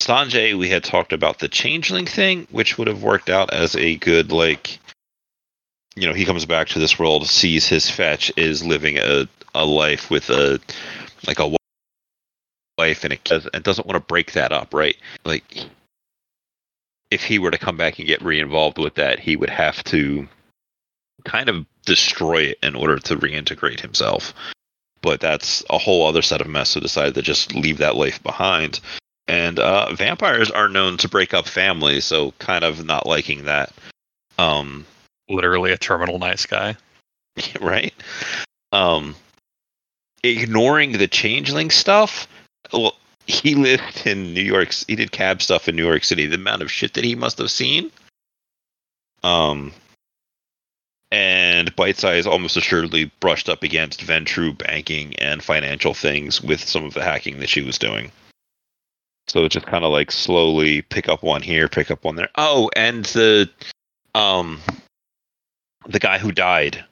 Sanjay, 0.00 0.58
we 0.58 0.70
had 0.70 0.82
talked 0.82 1.12
about 1.12 1.38
the 1.38 1.48
changeling 1.48 2.06
thing, 2.06 2.46
which 2.50 2.78
would 2.78 2.88
have 2.88 3.02
worked 3.02 3.28
out 3.28 3.52
as 3.52 3.76
a 3.76 3.96
good 3.96 4.32
like. 4.32 4.78
You 5.96 6.08
know, 6.08 6.14
he 6.14 6.24
comes 6.24 6.46
back 6.46 6.68
to 6.68 6.78
this 6.78 6.98
world, 6.98 7.26
sees 7.26 7.68
his 7.68 7.90
fetch 7.90 8.32
is 8.36 8.64
living 8.64 8.98
a 8.98 9.28
a 9.54 9.64
life 9.64 10.10
with 10.10 10.30
a 10.30 10.60
like 11.26 11.38
a 11.38 11.54
wife 12.78 13.04
and 13.04 13.12
a 13.12 13.16
kid, 13.16 13.48
and 13.52 13.62
doesn't 13.62 13.86
want 13.86 13.96
to 13.96 14.06
break 14.06 14.32
that 14.32 14.52
up, 14.52 14.72
right? 14.72 14.96
Like, 15.24 15.64
if 17.10 17.22
he 17.22 17.38
were 17.38 17.50
to 17.50 17.58
come 17.58 17.76
back 17.76 17.98
and 17.98 18.08
get 18.08 18.22
re-involved 18.22 18.78
with 18.78 18.94
that, 18.94 19.18
he 19.18 19.36
would 19.36 19.50
have 19.50 19.82
to 19.84 20.26
kind 21.24 21.48
of 21.48 21.66
destroy 21.84 22.44
it 22.44 22.58
in 22.62 22.74
order 22.74 22.98
to 22.98 23.16
reintegrate 23.16 23.80
himself. 23.80 24.32
But 25.02 25.20
that's 25.20 25.62
a 25.68 25.76
whole 25.76 26.06
other 26.06 26.22
set 26.22 26.40
of 26.40 26.46
mess. 26.46 26.70
So 26.70 26.80
decided 26.80 27.14
to 27.16 27.22
just 27.22 27.54
leave 27.54 27.78
that 27.78 27.96
life 27.96 28.22
behind. 28.22 28.80
And 29.30 29.60
uh, 29.60 29.94
vampires 29.94 30.50
are 30.50 30.68
known 30.68 30.96
to 30.96 31.08
break 31.08 31.34
up 31.34 31.46
families, 31.46 32.04
so 32.04 32.32
kind 32.40 32.64
of 32.64 32.84
not 32.84 33.06
liking 33.06 33.44
that. 33.44 33.72
Um, 34.38 34.84
Literally 35.28 35.70
a 35.70 35.78
terminal 35.78 36.18
nice 36.18 36.46
guy. 36.46 36.76
right? 37.60 37.94
Um, 38.72 39.14
ignoring 40.24 40.98
the 40.98 41.06
changeling 41.06 41.70
stuff. 41.70 42.26
Well, 42.72 42.96
he 43.24 43.54
lived 43.54 44.04
in 44.04 44.34
New 44.34 44.42
York. 44.42 44.72
He 44.88 44.96
did 44.96 45.12
cab 45.12 45.42
stuff 45.42 45.68
in 45.68 45.76
New 45.76 45.86
York 45.86 46.02
City. 46.02 46.26
The 46.26 46.34
amount 46.34 46.62
of 46.62 46.72
shit 46.72 46.94
that 46.94 47.04
he 47.04 47.14
must 47.14 47.38
have 47.38 47.52
seen. 47.52 47.92
Um, 49.22 49.72
and 51.12 51.76
Bite 51.76 51.98
Size 51.98 52.26
almost 52.26 52.56
assuredly 52.56 53.12
brushed 53.20 53.48
up 53.48 53.62
against 53.62 54.04
Ventrue 54.04 54.58
banking 54.58 55.14
and 55.20 55.40
financial 55.40 55.94
things 55.94 56.42
with 56.42 56.60
some 56.60 56.84
of 56.84 56.94
the 56.94 57.04
hacking 57.04 57.38
that 57.38 57.48
she 57.48 57.62
was 57.62 57.78
doing. 57.78 58.10
So 59.28 59.46
just 59.48 59.66
kind 59.66 59.84
of 59.84 59.92
like 59.92 60.10
slowly 60.10 60.82
pick 60.82 61.08
up 61.08 61.22
one 61.22 61.42
here, 61.42 61.68
pick 61.68 61.90
up 61.90 62.04
one 62.04 62.16
there. 62.16 62.30
Oh, 62.36 62.70
and 62.74 63.04
the 63.06 63.48
um 64.14 64.60
the 65.86 65.98
guy 65.98 66.18
who 66.18 66.32
died 66.32 66.84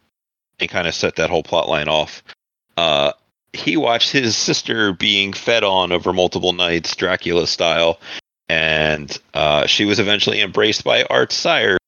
and 0.60 0.70
kind 0.70 0.86
of 0.86 0.94
set 0.94 1.16
that 1.16 1.30
whole 1.30 1.42
plot 1.42 1.68
line 1.68 1.88
off. 1.88 2.22
Uh, 2.76 3.12
he 3.52 3.76
watched 3.76 4.10
his 4.10 4.36
sister 4.36 4.92
being 4.92 5.32
fed 5.32 5.64
on 5.64 5.92
over 5.92 6.12
multiple 6.12 6.52
nights, 6.52 6.94
Dracula 6.94 7.46
style, 7.46 7.98
and 8.48 9.18
uh, 9.34 9.66
she 9.66 9.84
was 9.84 9.98
eventually 9.98 10.40
embraced 10.40 10.84
by 10.84 11.04
Art 11.04 11.32
sire. 11.32 11.78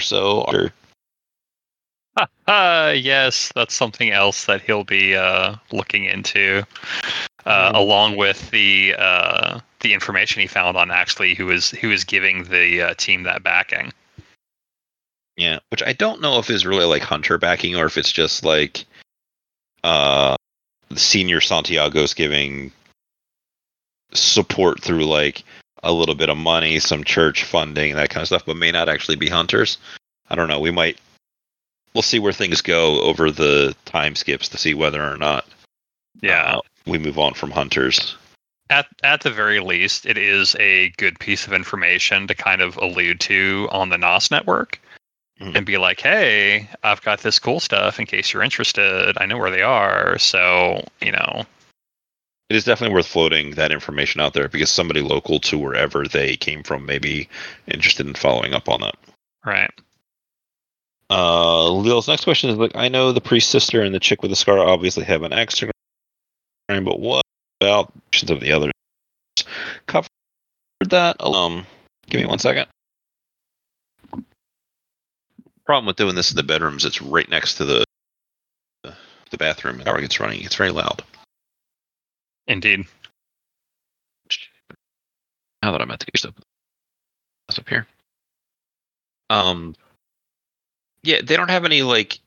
So, 0.00 0.42
Art- 0.42 0.72
yes, 2.96 3.52
that's 3.54 3.74
something 3.74 4.10
else 4.10 4.46
that 4.46 4.62
he'll 4.62 4.84
be 4.84 5.14
uh, 5.14 5.56
looking 5.70 6.04
into, 6.04 6.64
uh, 7.46 7.72
Mhm. 7.72 7.76
along 7.76 8.16
with 8.16 8.50
the 8.50 8.94
uh, 8.98 9.60
the 9.80 9.92
information 9.94 10.40
he 10.42 10.46
found 10.48 10.76
on 10.76 10.90
actually 10.90 11.34
who 11.34 11.46
was 11.46 11.70
who 11.70 11.88
was 11.88 12.04
giving 12.04 12.44
the 12.44 12.82
uh, 12.82 12.94
team 12.94 13.22
that 13.24 13.42
backing. 13.42 13.92
yeah, 15.36 15.60
which 15.70 15.82
I 15.84 15.92
don't 15.92 16.20
know 16.20 16.38
if 16.40 16.50
is 16.50 16.66
really 16.66 16.84
like 16.84 17.02
Hunter 17.02 17.38
backing 17.38 17.76
or 17.76 17.86
if 17.86 17.96
it's 17.96 18.10
just 18.10 18.44
like 18.44 18.84
uh, 19.84 20.34
senior 20.96 21.40
Santiago's 21.40 22.12
giving 22.12 22.72
support 24.12 24.82
through 24.82 25.04
like 25.04 25.44
a 25.84 25.92
little 25.92 26.16
bit 26.16 26.28
of 26.28 26.36
money, 26.36 26.80
some 26.80 27.04
church 27.04 27.44
funding, 27.44 27.94
that 27.94 28.10
kind 28.10 28.22
of 28.22 28.26
stuff, 28.26 28.44
but 28.46 28.56
may 28.56 28.72
not 28.72 28.88
actually 28.88 29.14
be 29.16 29.28
hunters. 29.28 29.78
I 30.28 30.34
don't 30.34 30.48
know. 30.48 30.58
We 30.60 30.72
might 30.72 30.98
we'll 31.94 32.02
see 32.02 32.18
where 32.18 32.32
things 32.32 32.60
go 32.60 33.00
over 33.02 33.30
the 33.30 33.76
time 33.84 34.14
skips 34.16 34.48
to 34.48 34.58
see 34.58 34.74
whether 34.74 35.02
or 35.02 35.16
not 35.16 35.46
Yeah, 36.20 36.56
uh, 36.56 36.60
we 36.86 36.98
move 36.98 37.18
on 37.18 37.34
from 37.34 37.50
hunters. 37.50 38.16
at 38.70 38.86
at 39.02 39.22
the 39.22 39.30
very 39.30 39.60
least, 39.60 40.04
it 40.06 40.18
is 40.18 40.54
a 40.60 40.90
good 40.98 41.18
piece 41.18 41.46
of 41.46 41.52
information 41.54 42.26
to 42.26 42.34
kind 42.34 42.60
of 42.60 42.76
allude 42.78 43.18
to 43.20 43.66
on 43.72 43.88
the 43.88 43.96
NOS 43.96 44.30
network. 44.30 44.80
Mhm. 45.40 45.54
And 45.56 45.64
be 45.66 45.78
like, 45.78 46.00
hey, 46.00 46.68
I've 46.82 47.00
got 47.02 47.20
this 47.20 47.38
cool 47.38 47.60
stuff 47.60 48.00
in 48.00 48.06
case 48.06 48.32
you're 48.32 48.42
interested. 48.42 49.16
I 49.20 49.24
know 49.26 49.38
where 49.38 49.52
they 49.52 49.62
are. 49.62 50.18
So, 50.18 50.84
you 51.00 51.12
know, 51.12 51.46
It 52.50 52.56
is 52.56 52.64
definitely 52.64 52.94
worth 52.94 53.06
floating 53.06 53.52
that 53.52 53.70
information 53.70 54.20
out 54.20 54.32
there 54.34 54.48
because 54.48 54.68
somebody 54.70 55.00
local 55.00 55.38
to 55.40 55.56
wherever 55.58 56.08
they 56.08 56.36
came 56.36 56.62
from 56.64 56.84
may 56.86 56.98
be 56.98 57.28
interested 57.68 58.06
in 58.06 58.14
following 58.14 58.52
up 58.54 58.68
on 58.68 58.80
that. 58.80 58.96
right. 59.44 59.70
Uh, 61.10 61.70
Leo's 61.70 62.08
next 62.08 62.24
question 62.24 62.50
is 62.50 62.56
like, 62.56 62.72
I 62.74 62.88
know 62.88 63.12
the 63.12 63.20
priest 63.20 63.50
sister 63.50 63.82
and 63.82 63.94
the 63.94 64.00
chick 64.00 64.20
with 64.22 64.30
the 64.30 64.36
scar 64.36 64.58
obviously 64.58 65.04
have 65.04 65.22
an 65.22 65.32
extra, 65.32 65.70
but 66.68 67.00
what 67.00 67.22
about 67.60 67.92
of 68.30 68.40
the 68.40 68.52
others? 68.52 68.72
Covered 69.86 70.08
that. 70.80 71.16
Um, 71.20 71.66
give 72.08 72.20
me 72.20 72.26
one 72.26 72.38
second. 72.38 72.66
Problem 75.64 75.86
with 75.86 75.96
doing 75.96 76.14
this 76.14 76.30
in 76.30 76.36
the 76.36 76.42
bedrooms, 76.42 76.84
it's 76.84 77.02
right 77.02 77.28
next 77.28 77.54
to 77.54 77.64
the 77.64 77.84
the 79.30 79.36
bathroom. 79.36 79.80
Power 79.80 80.00
gets 80.00 80.20
running. 80.20 80.42
It's 80.42 80.54
very 80.54 80.70
loud. 80.70 81.02
Indeed. 82.46 82.86
Now 85.62 85.72
that 85.72 85.82
I'm 85.82 85.90
at 85.90 86.00
the 86.00 86.28
up, 86.28 86.34
that's 87.46 87.58
up 87.58 87.68
here. 87.68 87.86
Um, 89.28 89.74
yeah, 91.02 91.20
they 91.22 91.36
don't 91.36 91.50
have 91.50 91.64
any 91.66 91.82
like 91.82 92.18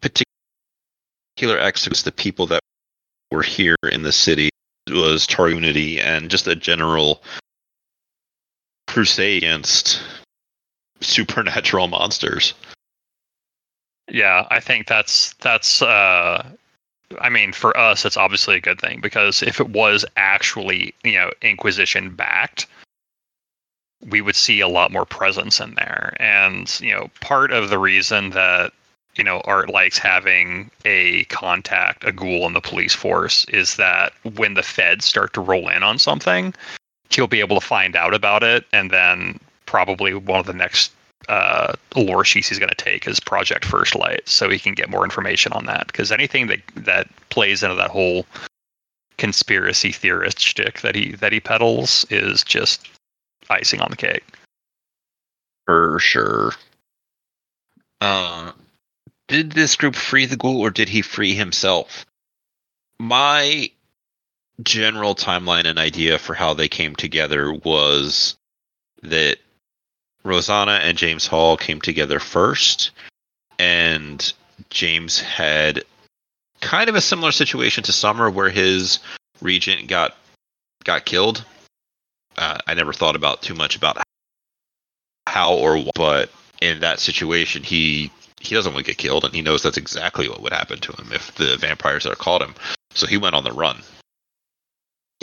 particular 0.00 1.58
exits. 1.58 2.02
The 2.02 2.12
people 2.12 2.46
that 2.48 2.60
were 3.34 3.42
here 3.42 3.76
in 3.90 4.02
the 4.02 4.12
city 4.12 4.48
was 4.90 5.26
Tar 5.26 5.48
Unity 5.48 6.00
and 6.00 6.30
just 6.30 6.46
a 6.46 6.54
general 6.54 7.22
crusade 8.86 9.42
against 9.42 10.00
supernatural 11.00 11.88
monsters. 11.88 12.54
Yeah, 14.08 14.46
I 14.50 14.60
think 14.60 14.86
that's 14.86 15.34
that's 15.34 15.82
uh 15.82 16.46
I 17.20 17.28
mean, 17.28 17.52
for 17.52 17.76
us 17.76 18.04
it's 18.04 18.16
obviously 18.16 18.56
a 18.56 18.60
good 18.60 18.80
thing 18.80 19.00
because 19.00 19.42
if 19.42 19.60
it 19.60 19.70
was 19.70 20.04
actually, 20.16 20.94
you 21.02 21.12
know, 21.12 21.30
Inquisition 21.42 22.14
backed, 22.14 22.66
we 24.08 24.20
would 24.20 24.36
see 24.36 24.60
a 24.60 24.68
lot 24.68 24.92
more 24.92 25.06
presence 25.06 25.60
in 25.60 25.74
there. 25.74 26.14
And, 26.20 26.78
you 26.80 26.92
know, 26.92 27.10
part 27.20 27.52
of 27.52 27.70
the 27.70 27.78
reason 27.78 28.30
that 28.30 28.72
you 29.16 29.24
know, 29.24 29.40
Art 29.44 29.70
likes 29.70 29.98
having 29.98 30.70
a 30.84 31.24
contact, 31.24 32.04
a 32.04 32.12
ghoul 32.12 32.46
in 32.46 32.52
the 32.52 32.60
police 32.60 32.94
force, 32.94 33.44
is 33.46 33.76
that 33.76 34.12
when 34.34 34.54
the 34.54 34.62
feds 34.62 35.04
start 35.04 35.32
to 35.34 35.40
roll 35.40 35.68
in 35.68 35.82
on 35.82 35.98
something, 35.98 36.54
he'll 37.10 37.26
be 37.26 37.40
able 37.40 37.58
to 37.60 37.66
find 37.66 37.96
out 37.96 38.14
about 38.14 38.42
it, 38.42 38.64
and 38.72 38.90
then 38.90 39.38
probably 39.66 40.14
one 40.14 40.40
of 40.40 40.46
the 40.46 40.52
next 40.52 40.92
uh, 41.28 41.72
lore 41.96 42.24
sheets 42.24 42.48
he's 42.48 42.58
going 42.58 42.68
to 42.68 42.74
take 42.74 43.06
is 43.06 43.20
Project 43.20 43.64
First 43.64 43.94
Light, 43.94 44.28
so 44.28 44.50
he 44.50 44.58
can 44.58 44.74
get 44.74 44.90
more 44.90 45.04
information 45.04 45.52
on 45.52 45.66
that. 45.66 45.86
Because 45.86 46.12
anything 46.12 46.48
that 46.48 46.60
that 46.76 47.08
plays 47.30 47.62
into 47.62 47.76
that 47.76 47.90
whole 47.90 48.26
conspiracy 49.16 49.92
theorist 49.92 50.40
shtick 50.40 50.80
that 50.80 50.94
he 50.94 51.12
that 51.12 51.32
he 51.32 51.40
peddles 51.40 52.04
is 52.10 52.42
just 52.42 52.88
icing 53.48 53.80
on 53.80 53.90
the 53.90 53.96
cake. 53.96 54.24
For 55.66 55.98
sure. 55.98 56.52
Uh, 58.00 58.52
did 59.28 59.52
this 59.52 59.76
group 59.76 59.96
free 59.96 60.26
the 60.26 60.36
ghoul 60.36 60.60
or 60.60 60.70
did 60.70 60.88
he 60.88 61.02
free 61.02 61.34
himself? 61.34 62.06
My 62.98 63.70
general 64.62 65.14
timeline 65.14 65.66
and 65.66 65.78
idea 65.78 66.18
for 66.18 66.34
how 66.34 66.54
they 66.54 66.68
came 66.68 66.94
together 66.94 67.52
was 67.52 68.36
that 69.02 69.38
Rosanna 70.22 70.72
and 70.82 70.96
James 70.96 71.26
Hall 71.26 71.56
came 71.56 71.80
together 71.80 72.18
first, 72.18 72.92
and 73.58 74.32
James 74.70 75.20
had 75.20 75.84
kind 76.60 76.88
of 76.88 76.94
a 76.94 77.00
similar 77.00 77.32
situation 77.32 77.84
to 77.84 77.92
Summer 77.92 78.30
where 78.30 78.48
his 78.48 79.00
regent 79.40 79.88
got 79.88 80.16
got 80.84 81.04
killed. 81.04 81.44
Uh, 82.36 82.58
I 82.66 82.74
never 82.74 82.92
thought 82.92 83.16
about 83.16 83.42
too 83.42 83.54
much 83.54 83.76
about 83.76 84.02
how 85.26 85.54
or 85.54 85.84
but 85.94 86.30
in 86.60 86.80
that 86.80 87.00
situation, 87.00 87.62
he 87.62 88.10
he 88.46 88.54
doesn't 88.54 88.72
want 88.72 88.84
to 88.84 88.90
get 88.90 88.98
killed, 88.98 89.24
and 89.24 89.34
he 89.34 89.42
knows 89.42 89.62
that's 89.62 89.76
exactly 89.76 90.28
what 90.28 90.42
would 90.42 90.52
happen 90.52 90.78
to 90.80 90.92
him 90.92 91.12
if 91.12 91.34
the 91.34 91.56
vampires 91.56 92.04
that 92.04 92.18
caught 92.18 92.42
him. 92.42 92.54
So 92.94 93.06
he 93.06 93.16
went 93.16 93.34
on 93.34 93.44
the 93.44 93.52
run, 93.52 93.82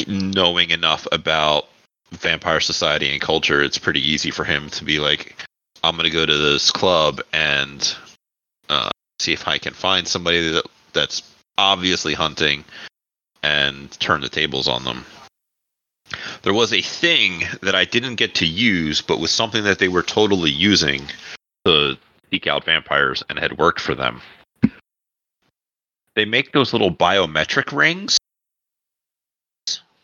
knowing 0.08 0.72
enough 0.72 1.08
about 1.12 1.68
vampire 2.12 2.60
society 2.60 3.12
and 3.12 3.22
culture. 3.22 3.62
It's 3.62 3.78
pretty 3.78 4.02
easy 4.08 4.32
for 4.32 4.44
him 4.44 4.70
to 4.72 4.84
be 4.84 5.00
like, 5.00 5.36
"I'm 5.84 5.96
going 5.96 6.10
to 6.10 6.14
go 6.14 6.26
to 6.26 6.38
this 6.38 6.72
club 6.72 7.22
and 7.32 7.96
uh, 8.70 8.90
see 9.20 9.34
if 9.34 9.48
I 9.48 9.58
can 9.58 9.74
find 9.74 10.08
somebody 10.08 10.52
that 10.52 10.66
that's 10.94 11.24
obviously 11.58 12.14
hunting 12.14 12.66
and 13.44 13.92
turn 14.00 14.22
the 14.22 14.30
tables 14.30 14.68
on 14.68 14.84
them." 14.84 15.06
There 16.42 16.54
was 16.54 16.74
a 16.74 16.82
thing 16.82 17.44
that 17.62 17.76
I 17.76 17.86
didn't 17.86 18.16
get 18.16 18.36
to 18.36 18.46
use, 18.46 19.02
but 19.02 19.20
was 19.20 19.32
something 19.32 19.64
that 19.64 19.80
they 19.80 19.88
were 19.88 20.04
totally 20.04 20.52
using 20.52 21.08
to 21.66 21.98
seek 22.32 22.48
out 22.48 22.64
vampires 22.64 23.24
and 23.30 23.38
had 23.38 23.58
worked 23.58 23.80
for 23.80 23.96
them. 23.96 24.22
They 26.16 26.26
make 26.26 26.52
those 26.52 26.74
little 26.74 26.94
biometric 26.94 27.76
rings, 27.76 28.18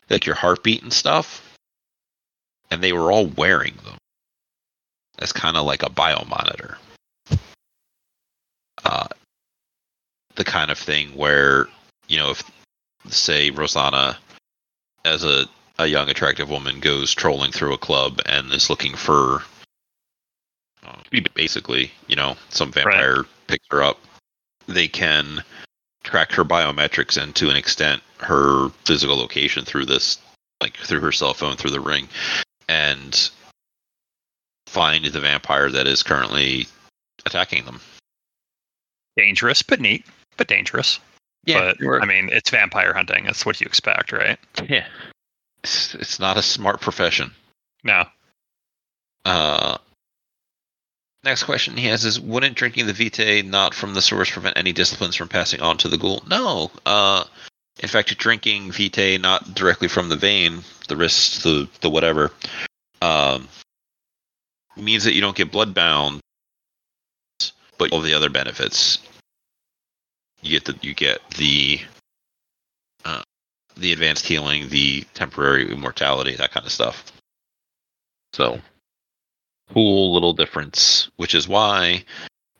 like 0.08 0.26
your 0.26 0.34
heartbeat 0.34 0.82
and 0.82 0.92
stuff, 0.92 1.56
and 2.70 2.82
they 2.82 2.92
were 2.92 3.12
all 3.12 3.26
wearing 3.26 3.74
them. 3.84 3.96
That's 5.18 5.32
kind 5.32 5.56
of 5.56 5.66
like 5.66 5.82
a 5.82 5.90
biomonitor. 5.90 6.76
Uh, 8.84 9.08
the 10.36 10.44
kind 10.44 10.70
of 10.70 10.78
thing 10.78 11.08
where, 11.08 11.66
you 12.06 12.18
know, 12.18 12.30
if, 12.30 12.42
say, 13.08 13.50
Rosanna, 13.50 14.16
as 15.04 15.24
a 15.24 15.46
a 15.78 15.86
young 15.86 16.08
attractive 16.08 16.50
woman 16.50 16.80
goes 16.80 17.14
trolling 17.14 17.52
through 17.52 17.72
a 17.72 17.78
club 17.78 18.20
and 18.26 18.52
is 18.52 18.68
looking 18.68 18.94
for 18.94 19.44
basically 21.34 21.90
you 22.06 22.16
know 22.16 22.36
some 22.48 22.70
vampire 22.72 23.24
picks 23.46 23.66
her 23.70 23.82
up 23.82 23.98
they 24.66 24.88
can 24.88 25.42
track 26.04 26.32
her 26.32 26.44
biometrics 26.44 27.20
and 27.20 27.34
to 27.34 27.50
an 27.50 27.56
extent 27.56 28.02
her 28.18 28.68
physical 28.84 29.16
location 29.16 29.64
through 29.64 29.84
this 29.84 30.18
like 30.60 30.76
through 30.76 31.00
her 31.00 31.12
cell 31.12 31.34
phone 31.34 31.56
through 31.56 31.70
the 31.70 31.80
ring 31.80 32.08
and 32.68 33.30
find 34.66 35.04
the 35.04 35.20
vampire 35.20 35.70
that 35.70 35.86
is 35.86 36.02
currently 36.02 36.66
attacking 37.26 37.64
them 37.64 37.80
Dangerous, 39.16 39.62
but 39.62 39.80
neat, 39.80 40.06
but 40.36 40.46
dangerous. 40.46 41.00
but 41.44 41.80
we're- 41.80 42.00
I 42.00 42.04
mean, 42.06 42.28
it's 42.30 42.50
vampire 42.50 42.94
hunting. 42.94 43.24
That's 43.24 43.44
what 43.44 43.60
you 43.60 43.66
expect, 43.66 44.12
right? 44.12 44.38
yeah 44.68 44.86
it's, 45.64 45.94
it's 45.96 46.20
not 46.20 46.36
a 46.36 46.42
smart 46.42 46.80
profession 46.80 47.32
No. 47.82 48.04
Uh, 49.24 49.78
next 51.24 51.44
question 51.44 51.76
he 51.76 51.86
has 51.88 52.04
is: 52.04 52.20
Wouldn't 52.20 52.56
drinking 52.56 52.86
the 52.86 52.92
vitae 52.92 53.42
not 53.42 53.74
from 53.74 53.94
the 53.94 54.02
source 54.02 54.30
prevent 54.30 54.56
any 54.56 54.72
disciplines 54.72 55.16
from 55.16 55.28
passing 55.28 55.60
on 55.60 55.76
to 55.78 55.88
the 55.88 55.98
ghoul? 55.98 56.22
No. 56.28 56.70
Uh, 56.86 57.24
in 57.80 57.88
fact, 57.88 58.16
drinking 58.18 58.72
vitae 58.72 59.18
not 59.18 59.54
directly 59.54 59.88
from 59.88 60.08
the 60.08 60.16
vein, 60.16 60.62
the 60.88 60.96
wrist, 60.96 61.42
the 61.42 61.68
the 61.80 61.90
whatever, 61.90 62.32
um, 63.02 63.48
means 64.76 65.04
that 65.04 65.14
you 65.14 65.20
don't 65.20 65.36
get 65.36 65.52
bloodbound, 65.52 66.20
but 67.78 67.92
all 67.92 68.00
the 68.00 68.14
other 68.14 68.30
benefits. 68.30 68.98
You 70.42 70.58
get 70.58 70.64
the 70.64 70.78
you 70.86 70.94
get 70.94 71.18
the 71.30 71.80
uh, 73.04 73.22
the 73.76 73.92
advanced 73.92 74.26
healing, 74.26 74.68
the 74.68 75.04
temporary 75.14 75.70
immortality, 75.70 76.36
that 76.36 76.52
kind 76.52 76.66
of 76.66 76.72
stuff. 76.72 77.12
So, 78.32 78.60
cool 79.72 80.12
little 80.12 80.32
difference, 80.32 81.10
which 81.16 81.34
is 81.34 81.48
why 81.48 82.04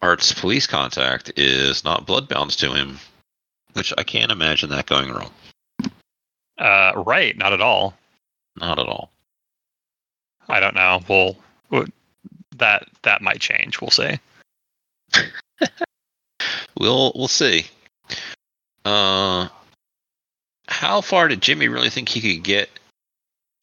Art's 0.02 0.32
police 0.32 0.66
contact 0.66 1.32
is 1.36 1.84
not 1.84 2.06
bloodbound 2.06 2.56
to 2.58 2.72
him, 2.72 2.98
which 3.72 3.92
I 3.96 4.02
can't 4.02 4.32
imagine 4.32 4.70
that 4.70 4.86
going 4.86 5.10
wrong. 5.10 5.30
Uh, 6.58 6.92
right. 6.96 7.36
Not 7.36 7.52
at 7.52 7.60
all. 7.60 7.94
Not 8.56 8.78
at 8.78 8.86
all. 8.86 9.10
I 10.48 10.60
don't 10.60 10.74
know. 10.74 11.00
Well, 11.08 11.36
that 12.56 12.88
that 13.02 13.22
might 13.22 13.40
change. 13.40 13.80
We'll 13.80 13.90
see. 13.90 14.18
We'll 16.78 17.12
we'll 17.14 17.28
see. 17.28 17.66
Uh, 18.84 19.48
how 20.68 21.00
far 21.00 21.28
did 21.28 21.42
Jimmy 21.42 21.68
really 21.68 21.90
think 21.90 22.08
he 22.08 22.20
could 22.20 22.44
get? 22.44 22.70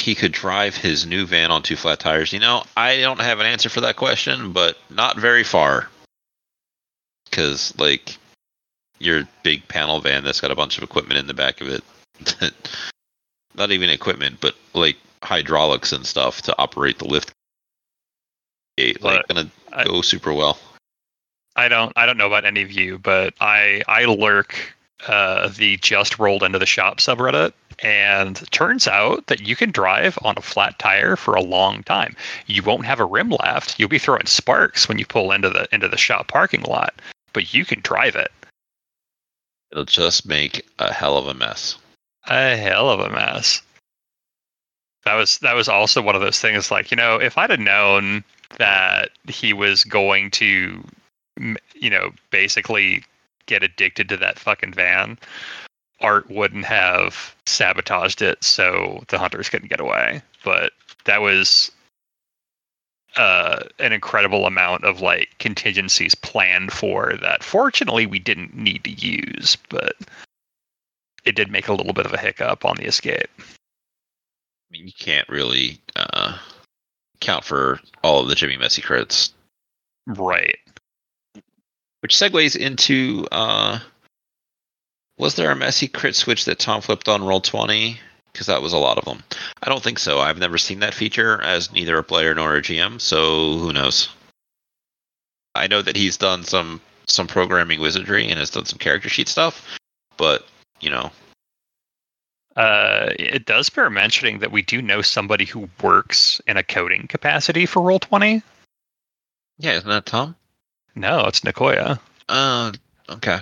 He 0.05 0.13
could 0.13 0.33
drive 0.33 0.77
his 0.77 1.07
new 1.07 1.25
van 1.25 1.49
on 1.49 1.63
two 1.63 1.75
flat 1.75 1.99
tires. 1.99 2.31
You 2.31 2.37
know, 2.37 2.63
I 2.77 2.97
don't 2.97 3.19
have 3.19 3.39
an 3.39 3.47
answer 3.47 3.69
for 3.69 3.81
that 3.81 3.95
question, 3.95 4.51
but 4.51 4.77
not 4.91 5.17
very 5.17 5.43
far. 5.43 5.89
Because 7.27 7.75
like 7.79 8.15
your 8.99 9.27
big 9.41 9.67
panel 9.67 9.99
van 10.01 10.23
that's 10.23 10.41
got 10.41 10.51
a 10.51 10.55
bunch 10.55 10.77
of 10.77 10.83
equipment 10.83 11.17
in 11.17 11.25
the 11.25 11.33
back 11.33 11.59
of 11.59 11.69
it, 11.69 11.83
not 13.55 13.71
even 13.71 13.89
equipment, 13.89 14.37
but 14.41 14.53
like 14.75 14.97
hydraulics 15.23 15.91
and 15.91 16.05
stuff 16.05 16.43
to 16.43 16.55
operate 16.59 16.99
the 16.99 17.05
lift 17.05 17.31
gate, 18.77 19.01
like 19.01 19.27
gonna 19.27 19.49
I- 19.73 19.85
go 19.85 20.03
super 20.03 20.33
well. 20.33 20.59
I 21.55 21.67
don't 21.67 21.91
I 21.95 22.05
don't 22.05 22.17
know 22.17 22.27
about 22.27 22.45
any 22.45 22.61
of 22.61 22.71
you, 22.71 22.99
but 22.99 23.33
I 23.41 23.81
I 23.87 24.05
lurk 24.05 24.74
uh, 25.07 25.49
the 25.49 25.77
just 25.77 26.19
rolled 26.19 26.43
into 26.43 26.59
the 26.59 26.65
shop 26.65 26.97
subreddit, 26.97 27.53
and 27.79 28.49
turns 28.51 28.87
out 28.87 29.27
that 29.27 29.41
you 29.41 29.55
can 29.55 29.71
drive 29.71 30.17
on 30.23 30.35
a 30.37 30.41
flat 30.41 30.79
tire 30.79 31.15
for 31.15 31.35
a 31.35 31.41
long 31.41 31.83
time. 31.83 32.15
You 32.47 32.63
won't 32.63 32.85
have 32.85 32.99
a 32.99 33.05
rim 33.05 33.29
left. 33.29 33.79
You'll 33.79 33.89
be 33.89 33.99
throwing 33.99 34.25
sparks 34.25 34.87
when 34.87 34.97
you 34.97 35.05
pull 35.05 35.31
into 35.31 35.49
the 35.49 35.67
into 35.73 35.87
the 35.87 35.97
shop 35.97 36.27
parking 36.27 36.63
lot, 36.63 36.93
but 37.33 37.53
you 37.53 37.65
can 37.65 37.81
drive 37.81 38.15
it. 38.15 38.31
It'll 39.71 39.85
just 39.85 40.25
make 40.25 40.65
a 40.79 40.93
hell 40.93 41.17
of 41.17 41.27
a 41.27 41.33
mess. 41.33 41.77
A 42.27 42.55
hell 42.55 42.89
of 42.89 42.99
a 42.99 43.09
mess. 43.09 43.61
That 45.03 45.15
was 45.15 45.37
that 45.39 45.55
was 45.55 45.69
also 45.69 46.01
one 46.01 46.15
of 46.15 46.21
those 46.21 46.39
things. 46.39 46.71
Like 46.71 46.89
you 46.91 46.97
know, 46.97 47.17
if 47.17 47.37
I'd 47.37 47.51
have 47.51 47.59
known 47.59 48.23
that 48.57 49.09
he 49.27 49.53
was 49.53 49.83
going 49.83 50.31
to, 50.31 50.83
you 51.75 51.89
know, 51.89 52.11
basically 52.31 53.03
get 53.45 53.63
addicted 53.63 54.09
to 54.09 54.17
that 54.17 54.39
fucking 54.39 54.73
van, 54.73 55.17
Art 56.01 56.29
wouldn't 56.29 56.65
have 56.65 57.35
sabotaged 57.45 58.21
it 58.21 58.43
so 58.43 59.03
the 59.07 59.17
hunters 59.17 59.49
couldn't 59.49 59.69
get 59.69 59.79
away. 59.79 60.21
But 60.43 60.73
that 61.05 61.21
was 61.21 61.71
uh, 63.15 63.63
an 63.79 63.93
incredible 63.93 64.45
amount 64.45 64.83
of 64.83 65.01
like 65.01 65.29
contingencies 65.39 66.15
planned 66.15 66.73
for 66.73 67.13
that. 67.21 67.43
Fortunately, 67.43 68.05
we 68.05 68.19
didn't 68.19 68.55
need 68.55 68.83
to 68.83 68.91
use, 68.91 69.57
but 69.69 69.95
it 71.23 71.35
did 71.35 71.51
make 71.51 71.67
a 71.67 71.73
little 71.73 71.93
bit 71.93 72.05
of 72.05 72.13
a 72.13 72.17
hiccup 72.17 72.65
on 72.65 72.75
the 72.75 72.85
escape. 72.85 73.29
I 73.39 73.43
mean, 74.71 74.87
you 74.87 74.93
can't 74.97 75.27
really 75.29 75.79
uh, 75.95 76.37
count 77.21 77.43
for 77.43 77.79
all 78.03 78.21
of 78.21 78.27
the 78.27 78.35
Jimmy 78.35 78.57
Messy 78.57 78.81
crits. 78.81 79.31
Right. 80.07 80.57
Which 82.05 82.13
segues 82.13 82.55
into 82.55 83.25
uh, 83.31 83.79
was 85.17 85.33
there 85.33 85.49
a 85.49 85.55
messy 85.55 85.87
crit 85.87 86.15
switch 86.15 86.45
that 86.45 86.59
Tom 86.59 86.81
flipped 86.81 87.09
on 87.09 87.21
Roll20? 87.23 87.97
Because 88.31 88.45
that 88.45 88.61
was 88.61 88.73
a 88.73 88.77
lot 88.77 88.99
of 88.99 89.05
them. 89.05 89.23
I 89.63 89.69
don't 89.69 89.81
think 89.81 89.97
so. 89.97 90.19
I've 90.19 90.37
never 90.37 90.59
seen 90.59 90.81
that 90.81 90.93
feature 90.93 91.41
as 91.41 91.71
neither 91.71 91.97
a 91.97 92.03
player 92.03 92.35
nor 92.35 92.55
a 92.55 92.61
GM, 92.61 93.01
so 93.01 93.57
who 93.57 93.73
knows? 93.73 94.09
I 95.55 95.65
know 95.65 95.81
that 95.81 95.95
he's 95.95 96.15
done 96.15 96.43
some 96.43 96.79
some 97.07 97.25
programming 97.25 97.79
wizardry 97.79 98.29
and 98.29 98.37
has 98.37 98.51
done 98.51 98.65
some 98.65 98.77
character 98.77 99.09
sheet 99.09 99.27
stuff, 99.27 99.67
but 100.15 100.45
you 100.81 100.91
know, 100.91 101.11
Uh, 102.55 103.13
it 103.17 103.47
does 103.47 103.67
bear 103.71 103.89
mentioning 103.89 104.37
that 104.37 104.51
we 104.51 104.61
do 104.61 104.79
know 104.79 105.01
somebody 105.01 105.45
who 105.45 105.67
works 105.81 106.39
in 106.45 106.55
a 106.55 106.61
coding 106.61 107.07
capacity 107.07 107.65
for 107.65 107.81
Roll20. 107.81 108.43
yeah, 109.57 109.71
isn't 109.71 109.89
that 109.89 110.05
Tom? 110.05 110.35
No, 110.95 111.25
it's 111.25 111.41
Nicoya. 111.41 111.99
Uh, 112.29 112.71
okay. 113.09 113.39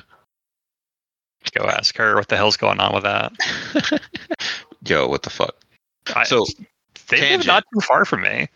Go 1.54 1.66
ask 1.66 1.96
her 1.98 2.16
what 2.16 2.28
the 2.30 2.38
hell's 2.38 2.58
going 2.58 2.80
on 2.80 2.94
with 2.94 3.04
that. 3.04 4.02
Yo, 4.88 5.08
what 5.08 5.24
the 5.24 5.30
fuck? 5.30 5.56
I 6.16 6.24
So- 6.24 6.46
they 7.10 7.38
live 7.38 7.46
not 7.46 7.66
too 7.74 7.82
far 7.82 8.06
from 8.06 8.22
me. 8.22 8.48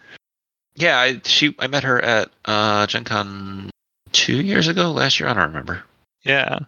Yeah, 0.75 0.97
I 0.97 1.21
she 1.25 1.53
I 1.59 1.67
met 1.67 1.83
her 1.83 2.01
at 2.01 2.29
uh 2.45 2.87
Gen 2.87 3.03
Con 3.03 3.69
two 4.13 4.41
years 4.41 4.67
ago, 4.67 4.91
last 4.91 5.19
year, 5.19 5.27
I 5.29 5.33
don't 5.33 5.47
remember. 5.47 5.83
Yeah. 6.23 6.59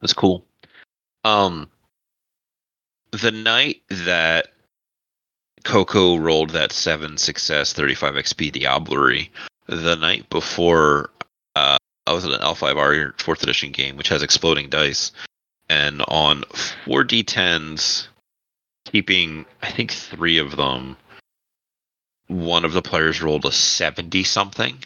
That's 0.00 0.12
cool. 0.14 0.44
Um, 1.24 1.68
the 3.10 3.30
night 3.30 3.82
that 3.88 4.48
Coco 5.64 6.16
rolled 6.16 6.50
that 6.50 6.72
seven 6.72 7.18
success, 7.18 7.72
thirty 7.72 7.94
five 7.94 8.14
XP 8.14 8.52
Diablerie, 8.52 9.28
the 9.66 9.96
night 9.96 10.28
before, 10.30 11.10
uh, 11.54 11.76
I 12.06 12.12
was 12.12 12.24
at 12.24 12.32
an 12.32 12.40
L5R 12.40 13.20
fourth 13.20 13.42
edition 13.42 13.72
game, 13.72 13.96
which 13.96 14.08
has 14.08 14.22
exploding 14.22 14.68
dice, 14.68 15.12
and 15.68 16.02
on 16.08 16.44
four 16.84 17.04
D10s, 17.04 18.08
keeping 18.84 19.46
I 19.62 19.70
think 19.70 19.92
three 19.92 20.38
of 20.38 20.56
them, 20.56 20.96
one 22.26 22.64
of 22.64 22.72
the 22.72 22.82
players 22.82 23.22
rolled 23.22 23.46
a 23.46 23.52
seventy 23.52 24.24
something, 24.24 24.78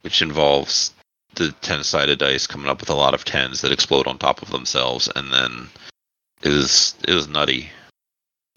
which 0.00 0.22
involves 0.22 0.94
the 1.34 1.52
ten 1.60 1.84
sided 1.84 2.18
dice 2.18 2.46
coming 2.46 2.68
up 2.68 2.80
with 2.80 2.90
a 2.90 2.94
lot 2.94 3.14
of 3.14 3.24
tens 3.24 3.60
that 3.60 3.72
explode 3.72 4.06
on 4.06 4.18
top 4.18 4.42
of 4.42 4.50
themselves, 4.50 5.08
and 5.14 5.32
then 5.32 5.68
it 6.42 6.48
was 6.48 6.94
it 7.06 7.14
was 7.14 7.28
nutty. 7.28 7.68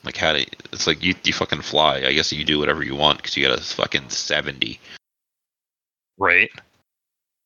Like 0.03 0.17
how 0.17 0.33
do 0.33 0.39
you, 0.39 0.45
it's 0.71 0.87
like 0.87 1.03
you 1.03 1.15
you 1.23 1.33
fucking 1.33 1.61
fly. 1.61 1.97
I 1.97 2.13
guess 2.13 2.31
you 2.31 2.45
do 2.45 2.59
whatever 2.59 2.83
you 2.83 2.95
want 2.95 3.17
because 3.17 3.35
you 3.35 3.47
got 3.47 3.57
a 3.57 3.61
fucking 3.61 4.09
seventy. 4.09 4.79
Right. 6.17 6.51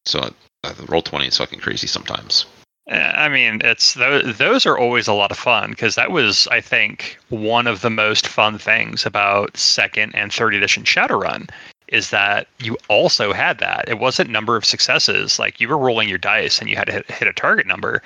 So 0.05 0.19
uh, 0.19 0.73
the 0.73 0.83
Roll20 0.83 1.27
is 1.27 1.37
fucking 1.37 1.59
crazy 1.59 1.87
sometimes. 1.87 2.45
Uh, 2.91 2.95
I 2.95 3.29
mean, 3.29 3.61
it's 3.63 3.93
those, 3.93 4.37
those 4.37 4.65
are 4.65 4.77
always 4.77 5.07
a 5.07 5.13
lot 5.13 5.31
of 5.31 5.37
fun 5.37 5.69
because 5.69 5.95
that 5.95 6.11
was, 6.11 6.47
I 6.47 6.59
think, 6.59 7.17
one 7.29 7.67
of 7.67 7.81
the 7.81 7.89
most 7.89 8.27
fun 8.27 8.57
things 8.57 9.05
about 9.05 9.55
second 9.55 10.13
and 10.15 10.33
third 10.33 10.53
edition 10.53 10.83
Shadowrun 10.83 11.49
is 11.87 12.09
that 12.09 12.47
you 12.59 12.77
also 12.89 13.31
had 13.31 13.59
that. 13.59 13.87
It 13.87 13.99
wasn't 13.99 14.29
number 14.29 14.57
of 14.57 14.65
successes. 14.65 15.39
Like 15.39 15.61
you 15.61 15.69
were 15.69 15.77
rolling 15.77 16.09
your 16.09 16.17
dice 16.17 16.59
and 16.59 16.69
you 16.69 16.75
had 16.75 16.87
to 16.87 16.93
hit, 16.93 17.11
hit 17.11 17.27
a 17.27 17.33
target 17.33 17.67
number, 17.67 18.01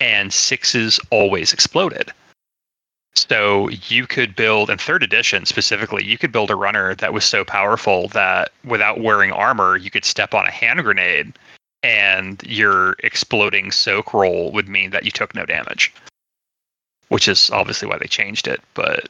and 0.00 0.32
sixes 0.32 1.00
always 1.10 1.52
exploded. 1.52 2.10
So 3.28 3.68
you 3.68 4.06
could 4.06 4.36
build 4.36 4.70
in 4.70 4.78
third 4.78 5.02
edition 5.02 5.46
specifically, 5.46 6.04
you 6.04 6.18
could 6.18 6.32
build 6.32 6.50
a 6.50 6.54
runner 6.56 6.94
that 6.96 7.12
was 7.12 7.24
so 7.24 7.44
powerful 7.44 8.08
that 8.08 8.52
without 8.64 9.00
wearing 9.00 9.32
armor, 9.32 9.76
you 9.76 9.90
could 9.90 10.04
step 10.04 10.34
on 10.34 10.46
a 10.46 10.50
hand 10.50 10.82
grenade 10.82 11.32
and 11.82 12.42
your 12.44 12.96
exploding 13.04 13.70
soak 13.70 14.12
roll 14.14 14.50
would 14.52 14.68
mean 14.68 14.90
that 14.90 15.04
you 15.04 15.10
took 15.10 15.34
no 15.34 15.44
damage. 15.46 15.92
Which 17.08 17.28
is 17.28 17.50
obviously 17.50 17.88
why 17.88 17.98
they 17.98 18.06
changed 18.06 18.46
it, 18.46 18.60
but 18.74 19.08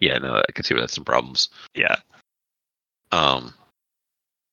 Yeah, 0.00 0.18
no, 0.18 0.36
I 0.36 0.52
can 0.52 0.64
see 0.64 0.74
where 0.74 0.80
that's 0.80 0.94
some 0.94 1.04
problems. 1.04 1.48
yeah. 1.74 1.96
Um, 3.10 3.52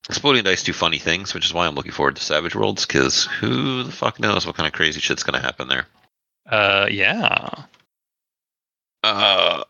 exploding 0.09 0.43
dice 0.43 0.63
do 0.63 0.73
funny 0.73 0.97
things, 0.97 1.33
which 1.33 1.45
is 1.45 1.53
why 1.53 1.65
I'm 1.65 1.75
looking 1.75 1.93
forward 1.93 2.17
to 2.17 2.23
Savage 2.23 2.55
Worlds 2.55 2.85
because 2.85 3.23
who 3.25 3.83
the 3.83 3.91
fuck 3.91 4.19
knows 4.19 4.45
what 4.45 4.55
kind 4.55 4.67
of 4.67 4.73
crazy 4.73 4.99
shit's 4.99 5.23
gonna 5.23 5.39
happen 5.41 5.67
there. 5.69 5.85
Uh 6.47 6.87
yeah. 6.91 7.49
Uh, 9.03 9.63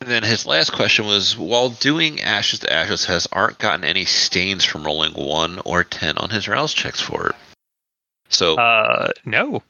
and 0.00 0.10
then 0.10 0.22
his 0.22 0.46
last 0.46 0.70
question 0.72 1.06
was 1.06 1.36
while 1.36 1.70
doing 1.70 2.20
Ashes 2.20 2.60
to 2.60 2.72
Ashes, 2.72 3.04
has 3.06 3.26
Art 3.32 3.58
gotten 3.58 3.84
any 3.84 4.04
stains 4.04 4.64
from 4.64 4.84
rolling 4.84 5.12
1 5.14 5.60
or 5.64 5.84
10 5.84 6.18
on 6.18 6.30
his 6.30 6.48
rouse 6.48 6.72
checks 6.72 7.00
for 7.00 7.28
it? 7.28 7.36
So, 8.28 8.56
Uh 8.56 9.10
no. 9.24 9.62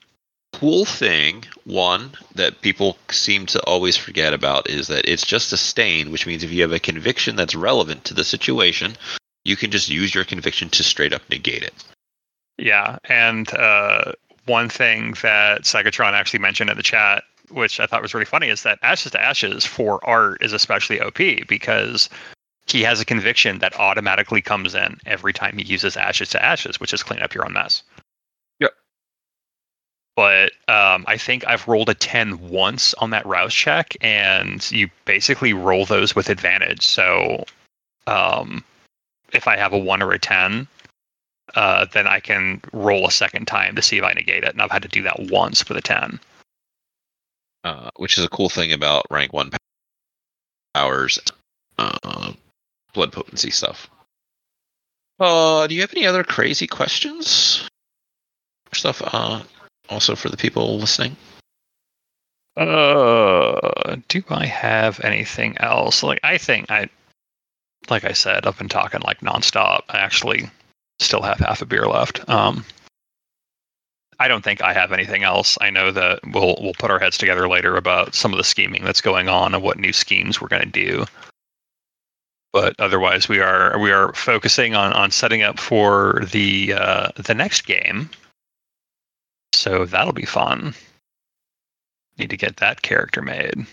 cool 0.53 0.85
thing, 0.85 1.45
one, 1.65 2.11
that 2.35 2.61
people 2.61 2.99
seem 3.11 3.47
to 3.47 3.61
always 3.63 3.97
forget 3.97 4.35
about 4.35 4.69
is 4.69 4.89
that 4.89 5.09
it's 5.09 5.25
just 5.25 5.53
a 5.53 5.57
stain, 5.57 6.11
which 6.11 6.27
means 6.27 6.43
if 6.43 6.51
you 6.51 6.63
have 6.63 6.73
a 6.73 6.81
conviction 6.81 7.37
that's 7.37 7.55
relevant 7.55 8.05
to 8.07 8.15
the 8.15 8.25
situation, 8.25 8.97
you 9.45 9.57
can 9.57 9.71
just 9.71 9.89
use 9.89 10.15
your 10.15 10.25
conviction 10.25 10.69
to 10.71 10.83
straight 10.83 11.13
up 11.13 11.23
negate 11.31 11.63
it. 11.63 11.75
Yeah, 12.59 12.99
and 13.05 13.49
uh, 13.55 14.13
one 14.47 14.69
thing 14.69 15.15
that 15.23 15.63
Psychotron 15.63 16.13
actually 16.13 16.41
mentioned 16.41 16.69
in 16.71 16.77
the 16.77 16.83
chat, 16.83 17.23
which 17.51 17.81
I 17.81 17.87
thought 17.87 18.03
was 18.03 18.15
really 18.15 18.27
funny, 18.27 18.49
is 18.49 18.63
that 18.63 18.79
Ashes 18.83 19.13
to 19.13 19.23
Ashes 19.23 19.65
for 19.65 20.05
art 20.07 20.43
is 20.43 20.53
especially 20.53 21.01
OP 21.01 21.19
because 21.47 22.09
he 22.67 22.83
has 22.83 23.01
a 23.01 23.05
conviction 23.05 23.59
that 23.61 23.79
automatically 23.79 24.43
comes 24.43 24.75
in 24.75 25.01
every 25.07 25.33
time 25.33 25.57
he 25.57 25.65
uses 25.65 25.97
Ashes 25.97 26.29
to 26.31 26.45
Ashes, 26.45 26.79
which 26.79 26.93
is 26.93 27.03
clean 27.03 27.21
up 27.21 27.35
your 27.35 27.47
own 27.47 27.55
mess. 27.55 27.83
Yep. 28.61 28.73
But 30.17 30.53
um, 30.69 31.05
I 31.07 31.17
think 31.17 31.47
I've 31.47 31.67
rolled 31.67 31.89
a 31.89 31.95
10 31.95 32.51
once 32.51 32.93
on 32.95 33.11
that 33.11 33.25
rouse 33.25 33.55
check, 33.55 33.97
and 34.01 34.71
you 34.71 34.91
basically 35.07 35.55
roll 35.55 35.87
those 35.87 36.15
with 36.15 36.29
advantage. 36.29 36.85
So 36.85 37.45
um, 38.07 38.63
if 39.33 39.49
I 39.49 39.57
have 39.57 39.73
a 39.73 39.79
1 39.79 40.03
or 40.03 40.13
a 40.13 40.19
10, 40.19 40.67
uh, 41.55 41.87
then 41.93 42.07
I 42.07 42.21
can 42.21 42.61
roll 42.73 43.07
a 43.07 43.11
second 43.11 43.47
time 43.47 43.75
to 43.77 43.83
see 43.83 43.99
if 43.99 44.05
I 44.05 44.13
negate 44.13 44.45
it. 44.45 44.51
And 44.51 44.61
I've 44.61 44.71
had 44.71 44.83
to 44.83 44.89
do 44.89 45.03
that 45.05 45.31
once 45.31 45.67
with 45.67 45.79
a 45.79 45.83
10. 45.83 46.21
Uh, 47.65 47.91
which 47.97 48.19
is 48.19 48.25
a 48.25 48.29
cool 48.29 48.49
thing 48.49 48.73
about 48.73 49.07
rank 49.11 49.33
one 49.33 49.51
powers, 50.75 51.19
uh, 51.79 52.33
blood 52.93 53.13
potency 53.13 53.51
stuff. 53.51 53.89
Uh, 55.21 55.67
do 55.67 55.75
you 55.75 55.81
have 55.81 55.93
any 55.95 56.07
other 56.07 56.23
crazy 56.23 56.67
questions? 56.67 57.69
Stuff, 58.73 59.03
uh, 59.05 59.43
also 59.89 60.15
for 60.15 60.29
the 60.29 60.37
people 60.37 60.79
listening. 60.79 61.17
Uh, 62.57 63.97
do 64.09 64.23
I 64.29 64.47
have 64.47 65.01
anything 65.01 65.57
else? 65.59 66.03
Like, 66.03 66.21
I 66.23 66.39
think 66.39 66.71
I, 66.71 66.89
like 67.89 68.05
I 68.05 68.13
said, 68.13 68.47
I've 68.47 68.59
been 68.59 68.69
talking 68.69 69.01
like 69.01 69.21
nonstop. 69.21 69.83
I 69.89 69.99
actually 69.99 70.51
still 70.99 71.23
have 71.23 71.39
half 71.39 71.63
a 71.63 71.67
beer 71.67 71.87
left. 71.87 72.29
Um, 72.29 72.65
I 74.21 74.29
don't 74.29 74.43
think 74.43 74.63
I 74.63 74.73
have 74.73 74.93
anything 74.93 75.23
else. 75.23 75.57
I 75.61 75.71
know 75.71 75.93
that 75.93 76.21
we'll 76.33 76.59
we'll 76.61 76.75
put 76.75 76.91
our 76.91 76.99
heads 76.99 77.19
together 77.19 77.49
later 77.49 77.77
about 77.77 78.15
some 78.15 78.33
of 78.33 78.39
the 78.39 78.45
scheming 78.45 78.85
that's 78.85 79.01
going 79.01 79.29
on 79.29 79.55
and 79.55 79.63
what 79.63 79.79
new 79.79 79.93
schemes 79.93 80.41
we're 80.41 80.49
going 80.49 80.63
to 80.63 80.69
do. 80.69 81.05
But 82.53 82.75
otherwise, 82.79 83.29
we 83.29 83.41
are 83.41 83.79
we 83.79 83.93
are 83.93 84.13
focusing 84.15 84.75
on 84.75 84.93
on 84.93 85.11
setting 85.11 85.43
up 85.43 85.61
for 85.61 86.23
the 86.33 86.73
uh, 86.75 87.09
the 87.17 87.35
next 87.35 87.67
game. 87.67 88.11
So 89.53 89.85
that'll 89.85 90.13
be 90.13 90.25
fun. 90.25 90.75
Need 92.19 92.31
to 92.31 92.37
get 92.37 92.57
that 92.57 92.83
character 92.83 93.23
made. 93.23 93.67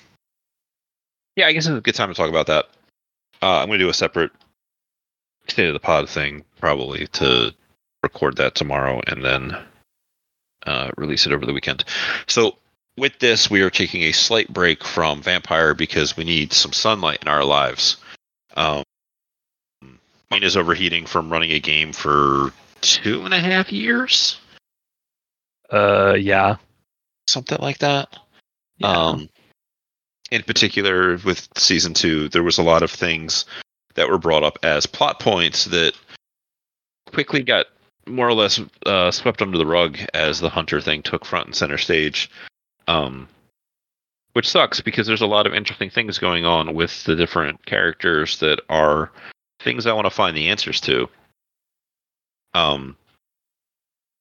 Yeah, 1.35 1.47
I 1.47 1.53
guess 1.53 1.65
it's 1.65 1.77
a 1.77 1.81
good 1.81 1.95
time 1.95 2.09
to 2.09 2.15
talk 2.15 2.30
about 2.30 2.47
that. 2.47 2.65
Uh, 3.41 3.59
I'm 3.59 3.67
going 3.67 3.80
to 3.80 3.85
do 3.85 3.89
a 3.89 3.93
separate 3.93 4.31
state 5.47 5.67
of 5.67 5.73
the 5.73 5.80
pod 5.80 6.09
thing 6.09 6.43
probably 6.59 7.07
to 7.07 7.53
record 8.03 8.38
that 8.38 8.55
tomorrow 8.55 9.01
and 9.07 9.23
then 9.23 9.57
uh, 10.66 10.92
release 10.98 11.26
it 11.26 11.32
over 11.32 11.46
the 11.46 11.54
weekend. 11.54 11.84
So 12.28 12.58
with 12.98 13.18
this, 13.20 13.50
we 13.50 13.62
are 13.62 13.70
taking 13.70 14.04
a 14.04 14.12
slight 14.12 14.52
break 14.54 14.84
from 14.84 15.22
Vampire 15.22 15.74
because 15.74 16.16
we 16.16 16.24
need 16.24 16.54
some 16.54 16.74
sunlight 16.74 17.20
in 17.22 17.28
our 17.28 17.44
lives. 17.44 17.98
Um, 18.56 18.84
mine 20.32 20.44
is 20.44 20.56
overheating 20.58 21.06
from 21.06 21.32
running 21.32 21.52
a 21.52 21.60
game 21.60 21.92
for 21.94 22.52
two 22.82 23.24
and 23.26 23.34
a 23.34 23.40
half 23.40 23.72
years, 23.72 24.38
Uh, 25.72 26.16
yeah. 26.18 26.56
something 27.28 27.58
like 27.60 27.80
that. 27.80 28.18
yeah. 28.78 28.88
Um, 28.88 29.30
in 30.32 30.44
particular, 30.44 31.18
with 31.26 31.48
season 31.58 31.94
two, 31.94 32.30
there 32.30 32.44
was 32.44 32.58
a 32.58 32.64
lot 32.64 32.82
of 32.84 32.92
things 32.92 33.46
that 33.96 34.10
were 34.10 34.18
brought 34.18 34.44
up 34.44 34.58
as 34.64 34.86
plot 34.86 35.20
points 35.20 35.66
that 35.66 35.94
quickly 37.14 37.44
got 37.44 37.68
more 38.07 38.27
or 38.27 38.34
less 38.34 38.60
uh, 38.86 39.11
swept 39.11 39.41
under 39.41 39.57
the 39.57 39.65
rug 39.65 39.98
as 40.14 40.40
the 40.40 40.49
hunter 40.49 40.82
thing 40.82 41.02
took 41.02 41.26
front 41.26 41.48
and 41.48 41.56
center 41.56 41.77
stage. 41.77 42.30
Um, 42.88 43.27
which 44.36 44.49
sucks 44.49 44.82
because 44.82 45.07
there's 45.07 45.22
a 45.22 45.27
lot 45.27 45.48
of 45.48 45.53
interesting 45.53 45.90
things 45.90 46.19
going 46.19 46.44
on 46.44 46.73
with 46.73 47.06
the 47.06 47.15
different 47.15 47.65
characters 47.65 48.38
that 48.40 48.60
are 48.69 49.10
things 49.61 49.86
I 49.86 49.94
want 49.94 50.07
to 50.07 50.11
find 50.11 50.36
the 50.36 50.49
answers 50.49 50.82
to. 50.82 51.07
Um, 52.53 52.98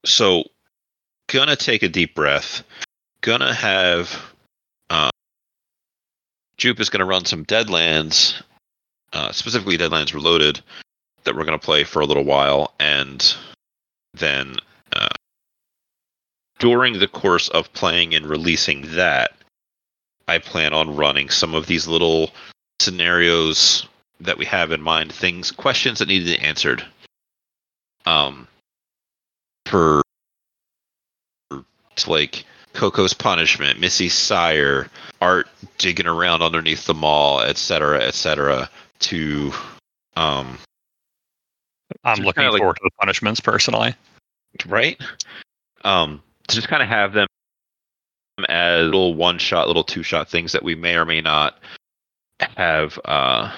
so, 0.05 0.45
gonna 1.29 1.57
take 1.57 1.83
a 1.83 1.89
deep 1.89 2.15
breath. 2.15 2.63
Gonna 3.23 3.53
have 3.53 4.33
uh, 4.89 5.11
Jupe 6.59 6.79
is 6.79 6.91
gonna 6.91 7.07
run 7.07 7.25
some 7.25 7.45
Deadlands, 7.45 8.41
uh, 9.13 9.33
specifically 9.33 9.77
Deadlands 9.77 10.15
Reloaded, 10.15 10.61
that 11.25 11.35
we're 11.35 11.45
gonna 11.45 11.59
play 11.59 11.83
for 11.83 12.01
a 12.01 12.07
little 12.07 12.25
while, 12.25 12.73
and 12.79 13.35
then 14.15 14.57
uh, 14.93 15.09
during 16.59 16.99
the 16.99 17.09
course 17.09 17.49
of 17.49 17.73
playing 17.73 18.15
and 18.15 18.27
releasing 18.27 18.95
that, 18.95 19.33
I 20.27 20.39
plan 20.39 20.73
on 20.73 20.97
running 20.97 21.29
some 21.29 21.55
of 21.55 21.67
these 21.67 21.87
little 21.87 22.31
scenarios 22.81 23.87
that 24.21 24.39
we 24.39 24.47
have 24.47 24.73
in 24.73 24.81
mind, 24.81 25.13
things, 25.13 25.51
questions 25.51 25.99
that 25.99 26.09
need 26.09 26.21
to 26.21 26.37
be 26.37 26.39
answered. 26.39 26.85
Um, 28.07 28.47
for 29.67 30.03
to 31.51 32.11
like 32.11 32.45
Coco's 32.73 33.15
punishment, 33.15 33.81
Missy's 33.81 34.15
sire, 34.15 34.89
Art 35.21 35.49
digging 35.79 36.07
around 36.07 36.43
underneath 36.43 36.87
the 36.87 36.95
mall, 36.95 37.41
etc., 37.41 38.01
etc. 38.01 38.69
To, 39.01 39.53
um, 40.17 40.59
I'm 42.05 42.17
So 42.17 42.23
looking 42.23 42.41
kinda 42.43 42.53
like- 42.53 42.61
forward 42.61 42.77
to 42.77 42.83
the 42.85 42.91
punishments 43.01 43.41
personally. 43.41 43.95
right? 44.67 45.01
Um, 45.85 46.23
to 46.49 46.55
just 46.55 46.69
kind 46.69 46.83
of 46.83 46.89
have 46.89 47.13
them 47.13 47.27
as 48.49 48.85
little 48.85 49.15
one 49.15 49.39
shot, 49.39 49.67
little 49.67 49.85
two 49.85 50.03
shot 50.03 50.29
things 50.29 50.53
that 50.53 50.63
we 50.63 50.75
may 50.75 50.95
or 50.97 51.05
may 51.05 51.21
not 51.21 51.59
have 52.57 52.99
uh, 53.05 53.53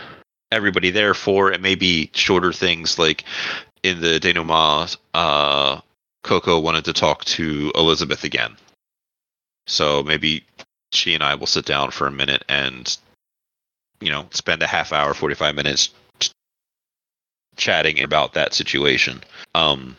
everybody 0.52 0.90
there 0.90 1.14
for. 1.14 1.52
It 1.52 1.60
may 1.60 1.74
be 1.74 2.10
shorter 2.14 2.52
things 2.52 2.98
like 2.98 3.24
in 3.82 4.00
the 4.00 4.18
denouement, 4.18 4.96
uh, 5.14 5.80
Coco 6.24 6.58
wanted 6.58 6.84
to 6.86 6.92
talk 6.92 7.24
to 7.26 7.70
Elizabeth 7.74 8.24
again. 8.24 8.56
So 9.66 10.02
maybe 10.02 10.44
she 10.92 11.14
and 11.14 11.22
I 11.22 11.34
will 11.34 11.46
sit 11.46 11.66
down 11.66 11.90
for 11.90 12.06
a 12.06 12.12
minute 12.12 12.44
and, 12.48 12.96
you 14.00 14.10
know, 14.10 14.28
spend 14.32 14.62
a 14.62 14.66
half 14.66 14.92
hour, 14.92 15.14
45 15.14 15.54
minutes 15.54 15.90
chatting 17.56 18.02
about 18.02 18.34
that 18.34 18.54
situation. 18.54 19.22
Um, 19.54 19.96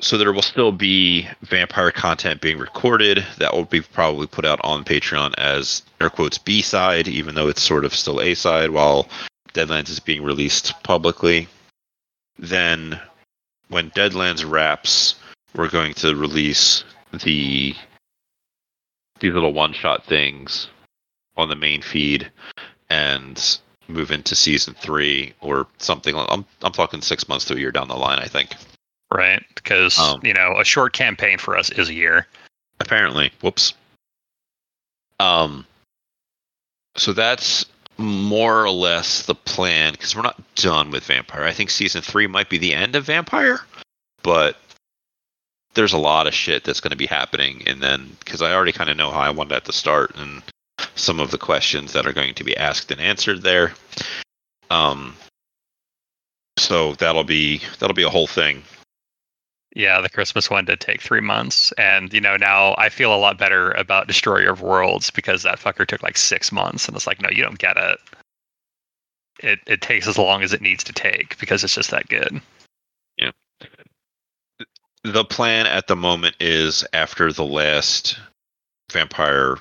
so 0.00 0.18
there 0.18 0.32
will 0.32 0.42
still 0.42 0.72
be 0.72 1.28
vampire 1.42 1.92
content 1.92 2.40
being 2.40 2.58
recorded 2.58 3.24
that 3.38 3.52
will 3.52 3.64
be 3.64 3.80
probably 3.80 4.26
put 4.26 4.44
out 4.44 4.60
on 4.64 4.84
Patreon 4.84 5.34
as 5.38 5.82
air 6.00 6.10
quotes 6.10 6.36
B 6.36 6.62
side, 6.62 7.06
even 7.06 7.34
though 7.34 7.48
it's 7.48 7.62
sort 7.62 7.84
of 7.84 7.94
still 7.94 8.20
A 8.20 8.34
side 8.34 8.70
while 8.70 9.08
Deadlands 9.52 9.88
is 9.88 10.00
being 10.00 10.24
released 10.24 10.74
publicly. 10.82 11.46
Then 12.38 13.00
when 13.68 13.90
Deadlands 13.92 14.48
wraps, 14.48 15.14
we're 15.54 15.68
going 15.68 15.94
to 15.94 16.16
release 16.16 16.84
the 17.22 17.74
these 19.20 19.32
little 19.32 19.52
one 19.52 19.72
shot 19.72 20.04
things 20.04 20.68
on 21.36 21.48
the 21.48 21.56
main 21.56 21.80
feed 21.80 22.30
and 22.90 23.58
move 23.88 24.10
into 24.10 24.34
season 24.34 24.74
three 24.74 25.32
or 25.40 25.66
something. 25.78 26.14
I'm 26.16 26.44
I'm 26.62 26.72
talking 26.72 27.00
six 27.02 27.28
months 27.28 27.44
to 27.46 27.54
a 27.54 27.58
year 27.58 27.70
down 27.72 27.88
the 27.88 27.96
line, 27.96 28.18
I 28.18 28.26
think. 28.26 28.50
Right, 29.12 29.44
because 29.54 29.98
Um, 29.98 30.20
you 30.24 30.34
know 30.34 30.58
a 30.58 30.64
short 30.64 30.92
campaign 30.92 31.38
for 31.38 31.56
us 31.56 31.70
is 31.70 31.88
a 31.88 31.94
year. 31.94 32.26
apparently 32.80 33.30
whoops 33.40 33.74
um 35.20 35.64
so 36.96 37.12
that's 37.12 37.66
more 37.98 38.64
or 38.64 38.70
less 38.70 39.22
the 39.26 39.34
plan 39.34 39.92
because 39.92 40.16
we're 40.16 40.22
not 40.22 40.40
done 40.56 40.90
with 40.90 41.04
vampire 41.04 41.44
i 41.44 41.52
think 41.52 41.70
season 41.70 42.02
three 42.02 42.26
might 42.26 42.50
be 42.50 42.58
the 42.58 42.74
end 42.74 42.96
of 42.96 43.04
vampire 43.04 43.60
but 44.24 44.56
there's 45.74 45.92
a 45.92 45.98
lot 45.98 46.26
of 46.26 46.34
shit 46.34 46.64
that's 46.64 46.80
going 46.80 46.90
to 46.90 46.96
be 46.96 47.06
happening 47.06 47.62
and 47.68 47.80
then 47.80 48.10
because 48.18 48.42
i 48.42 48.52
already 48.52 48.72
kind 48.72 48.90
of 48.90 48.96
know 48.96 49.10
how 49.12 49.20
i 49.20 49.30
want 49.30 49.50
that 49.50 49.64
to 49.64 49.72
start 49.72 50.10
and 50.16 50.42
some 50.94 51.20
of 51.20 51.30
the 51.30 51.38
questions 51.38 51.92
that 51.92 52.06
are 52.06 52.12
going 52.12 52.34
to 52.34 52.44
be 52.44 52.56
asked 52.56 52.90
and 52.90 53.00
answered 53.00 53.42
there 53.42 53.72
um 54.70 55.14
so 56.58 56.94
that'll 56.94 57.24
be 57.24 57.60
that'll 57.78 57.94
be 57.94 58.02
a 58.02 58.10
whole 58.10 58.26
thing 58.26 58.62
Yeah, 59.74 60.00
the 60.00 60.08
Christmas 60.08 60.48
one 60.48 60.64
did 60.64 60.78
take 60.78 61.02
three 61.02 61.20
months, 61.20 61.72
and 61.72 62.12
you 62.12 62.20
know 62.20 62.36
now 62.36 62.76
I 62.78 62.88
feel 62.88 63.12
a 63.12 63.18
lot 63.18 63.38
better 63.38 63.72
about 63.72 64.06
Destroyer 64.06 64.50
of 64.50 64.62
Worlds 64.62 65.10
because 65.10 65.42
that 65.42 65.58
fucker 65.58 65.84
took 65.84 66.00
like 66.00 66.16
six 66.16 66.52
months, 66.52 66.86
and 66.86 66.96
it's 66.96 67.08
like, 67.08 67.20
no, 67.20 67.28
you 67.28 67.42
don't 67.42 67.58
get 67.58 67.76
it. 67.76 67.98
It 69.42 69.58
it 69.66 69.82
takes 69.82 70.06
as 70.06 70.16
long 70.16 70.42
as 70.42 70.52
it 70.52 70.62
needs 70.62 70.84
to 70.84 70.92
take 70.92 71.36
because 71.40 71.64
it's 71.64 71.74
just 71.74 71.90
that 71.90 72.08
good. 72.08 72.40
Yeah. 73.18 73.32
The 75.02 75.24
plan 75.24 75.66
at 75.66 75.88
the 75.88 75.96
moment 75.96 76.36
is 76.38 76.84
after 76.92 77.32
the 77.32 77.44
last 77.44 78.16
vampire 78.92 79.58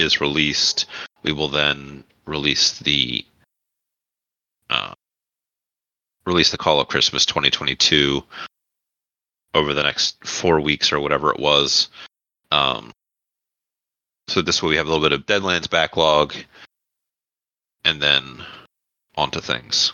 is 0.00 0.20
released, 0.20 0.86
we 1.22 1.32
will 1.32 1.48
then 1.48 2.04
release 2.26 2.78
the 2.78 3.24
uh, 4.70 4.94
release 6.26 6.50
the 6.50 6.58
Call 6.58 6.80
of 6.80 6.88
Christmas 6.88 7.26
2022 7.26 8.22
over 9.54 9.74
the 9.74 9.82
next 9.82 10.24
four 10.26 10.60
weeks 10.60 10.92
or 10.92 11.00
whatever 11.00 11.30
it 11.30 11.40
was. 11.40 11.88
Um, 12.52 12.92
so 14.28 14.42
this 14.42 14.62
way 14.62 14.70
we 14.70 14.76
have 14.76 14.86
a 14.86 14.90
little 14.90 15.08
bit 15.08 15.12
of 15.12 15.26
Deadlands 15.26 15.68
backlog, 15.68 16.34
and 17.84 18.00
then 18.00 18.44
onto 19.16 19.40
things. 19.40 19.92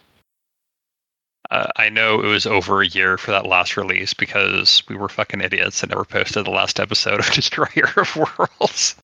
Uh, 1.51 1.69
I 1.77 1.89
know 1.89 2.21
it 2.21 2.27
was 2.27 2.45
over 2.45 2.83
a 2.83 2.87
year 2.87 3.17
for 3.17 3.31
that 3.31 3.47
last 3.47 3.77
release 3.77 4.13
because 4.13 4.83
we 4.89 4.97
were 4.97 5.09
fucking 5.09 5.41
idiots 5.41 5.83
and 5.83 5.91
never 5.91 6.05
posted 6.05 6.45
the 6.45 6.51
last 6.51 6.81
episode 6.81 7.21
of 7.21 7.31
Destroyer 7.33 7.93
of 7.97 8.17
Worlds. 8.17 8.97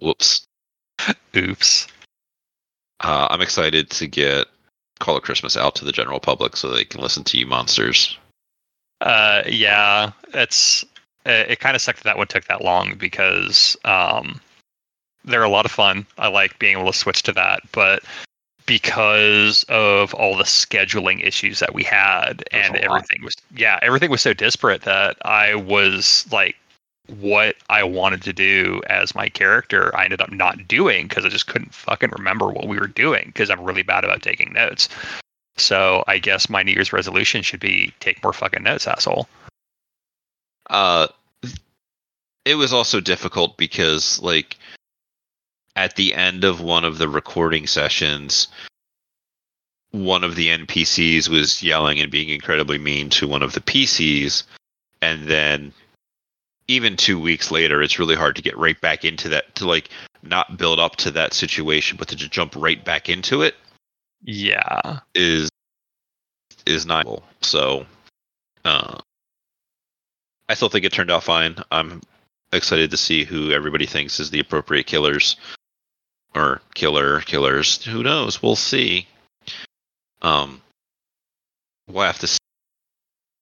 Whoops. 0.00 0.46
Oops. 1.36 1.86
Uh, 3.00 3.28
I'm 3.30 3.40
excited 3.40 3.90
to 3.90 4.06
get 4.06 4.46
Call 4.98 5.16
of 5.16 5.22
Christmas 5.22 5.56
out 5.56 5.74
to 5.76 5.84
the 5.84 5.92
general 5.92 6.20
public 6.20 6.56
so 6.56 6.68
they 6.68 6.84
can 6.84 7.00
listen 7.00 7.24
to 7.24 7.38
you 7.38 7.46
monsters. 7.46 8.18
Uh, 9.00 9.42
yeah, 9.46 10.10
it's 10.34 10.84
it, 11.24 11.52
it 11.52 11.60
kind 11.60 11.74
of 11.74 11.80
sucked 11.80 11.98
that 11.98 12.04
that 12.04 12.18
one 12.18 12.26
took 12.26 12.44
that 12.44 12.62
long 12.62 12.94
because 12.98 13.76
um, 13.84 14.40
they're 15.24 15.42
a 15.42 15.48
lot 15.48 15.64
of 15.64 15.70
fun. 15.70 16.06
I 16.18 16.28
like 16.28 16.58
being 16.58 16.76
able 16.78 16.92
to 16.92 16.98
switch 16.98 17.22
to 17.24 17.32
that, 17.32 17.60
but 17.72 18.02
because 18.66 19.64
of 19.68 20.14
all 20.14 20.36
the 20.36 20.44
scheduling 20.44 21.26
issues 21.26 21.58
that 21.58 21.74
we 21.74 21.82
had 21.82 22.44
There's 22.52 22.68
and 22.68 22.76
everything 22.76 23.24
was 23.24 23.34
yeah 23.56 23.80
everything 23.82 24.10
was 24.10 24.20
so 24.20 24.32
disparate 24.32 24.82
that 24.82 25.16
I 25.24 25.56
was 25.56 26.24
like 26.30 26.56
what 27.18 27.56
I 27.68 27.82
wanted 27.82 28.22
to 28.22 28.32
do 28.32 28.80
as 28.88 29.14
my 29.14 29.28
character 29.28 29.94
I 29.96 30.04
ended 30.04 30.20
up 30.20 30.30
not 30.30 30.68
doing 30.68 31.08
because 31.08 31.24
I 31.24 31.28
just 31.28 31.46
couldn't 31.46 31.74
fucking 31.74 32.10
remember 32.10 32.48
what 32.48 32.68
we 32.68 32.78
were 32.78 32.86
doing 32.86 33.24
because 33.26 33.50
I'm 33.50 33.62
really 33.62 33.82
bad 33.82 34.04
about 34.04 34.22
taking 34.22 34.52
notes. 34.52 34.88
So 35.56 36.04
I 36.06 36.18
guess 36.18 36.48
my 36.48 36.62
New 36.62 36.72
Year's 36.72 36.92
resolution 36.92 37.42
should 37.42 37.60
be 37.60 37.92
take 38.00 38.22
more 38.22 38.32
fucking 38.32 38.62
notes, 38.62 38.86
asshole. 38.86 39.28
Uh, 40.68 41.08
it 42.44 42.54
was 42.54 42.72
also 42.72 43.00
difficult 43.00 43.56
because, 43.56 44.20
like, 44.22 44.56
at 45.76 45.96
the 45.96 46.14
end 46.14 46.44
of 46.44 46.60
one 46.60 46.84
of 46.84 46.98
the 46.98 47.08
recording 47.08 47.66
sessions, 47.66 48.48
one 49.90 50.24
of 50.24 50.36
the 50.36 50.48
NPCs 50.48 51.28
was 51.28 51.62
yelling 51.62 52.00
and 52.00 52.10
being 52.10 52.28
incredibly 52.28 52.78
mean 52.78 53.10
to 53.10 53.26
one 53.26 53.42
of 53.42 53.52
the 53.52 53.60
PCs, 53.60 54.44
and 55.02 55.26
then 55.26 55.72
even 56.70 56.96
two 56.96 57.18
weeks 57.20 57.50
later, 57.50 57.82
it's 57.82 57.98
really 57.98 58.14
hard 58.14 58.36
to 58.36 58.42
get 58.42 58.56
right 58.56 58.80
back 58.80 59.04
into 59.04 59.28
that 59.30 59.52
to 59.56 59.66
like 59.66 59.90
not 60.22 60.56
build 60.56 60.78
up 60.78 60.94
to 60.96 61.10
that 61.10 61.34
situation, 61.34 61.96
but 61.98 62.06
to 62.08 62.14
just 62.16 62.30
jump 62.30 62.54
right 62.54 62.84
back 62.84 63.08
into 63.08 63.42
it 63.42 63.56
Yeah. 64.22 65.00
is 65.14 65.50
is 66.66 66.86
not 66.86 67.06
cool. 67.06 67.24
So 67.42 67.86
uh 68.64 68.98
I 70.48 70.54
still 70.54 70.68
think 70.68 70.84
it 70.84 70.92
turned 70.92 71.10
out 71.10 71.24
fine. 71.24 71.56
I'm 71.72 72.02
excited 72.52 72.90
to 72.92 72.96
see 72.96 73.24
who 73.24 73.50
everybody 73.50 73.86
thinks 73.86 74.20
is 74.20 74.30
the 74.30 74.40
appropriate 74.40 74.86
killers 74.86 75.36
or 76.36 76.60
killer 76.74 77.20
killers. 77.22 77.84
Who 77.84 78.04
knows? 78.04 78.40
We'll 78.42 78.54
see. 78.56 79.08
Um 80.22 80.62
we'll 81.88 82.04
have 82.06 82.20
to 82.20 82.39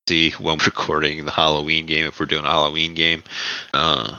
see 0.08 0.30
when 0.32 0.58
we're 0.58 0.64
recording 0.66 1.24
the 1.24 1.30
Halloween 1.30 1.86
game 1.86 2.06
if 2.06 2.18
we're 2.18 2.26
doing 2.26 2.44
a 2.44 2.50
Halloween 2.50 2.94
game. 2.94 3.22
Uh 3.74 4.18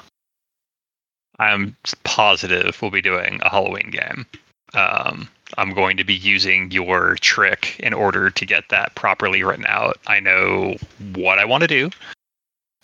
I'm 1.40 1.76
positive 2.03 2.82
we'll 2.82 2.91
be 2.91 3.02
doing 3.02 3.40
a 3.41 3.49
Halloween 3.49 3.91
game. 3.91 4.26
Um, 4.74 5.28
I'm 5.57 5.74
going 5.74 5.98
to 5.98 6.03
be 6.03 6.14
using 6.14 6.72
your 6.72 7.16
trick 7.16 7.80
in 7.80 7.94
order 7.94 8.30
to 8.30 8.45
get 8.45 8.70
that 8.70 8.94
properly 8.95 9.44
written 9.44 9.66
out. 9.68 9.98
I 10.07 10.20
know 10.20 10.76
what 11.14 11.40
I 11.40 11.45
want 11.45 11.61
to 11.61 11.68
do. 11.68 11.90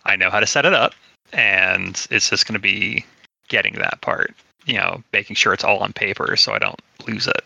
I 0.06 0.16
know 0.16 0.30
how 0.30 0.40
to 0.40 0.48
set 0.48 0.66
it 0.66 0.74
up, 0.74 0.94
and 1.34 2.08
it's 2.10 2.30
just 2.30 2.48
going 2.48 2.54
to 2.54 2.60
be 2.60 3.06
getting 3.48 3.74
that 3.76 4.02
part. 4.02 4.34
You 4.66 4.76
know, 4.76 5.04
making 5.14 5.36
sure 5.36 5.54
it's 5.54 5.64
all 5.64 5.80
on 5.80 5.94
paper 5.94 6.36
so 6.36 6.54
I 6.54 6.60
don't 6.60 6.80
lose 7.08 7.28
it. 7.28 7.44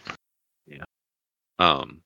Yeah. 0.67 0.83
Um, 1.59 2.01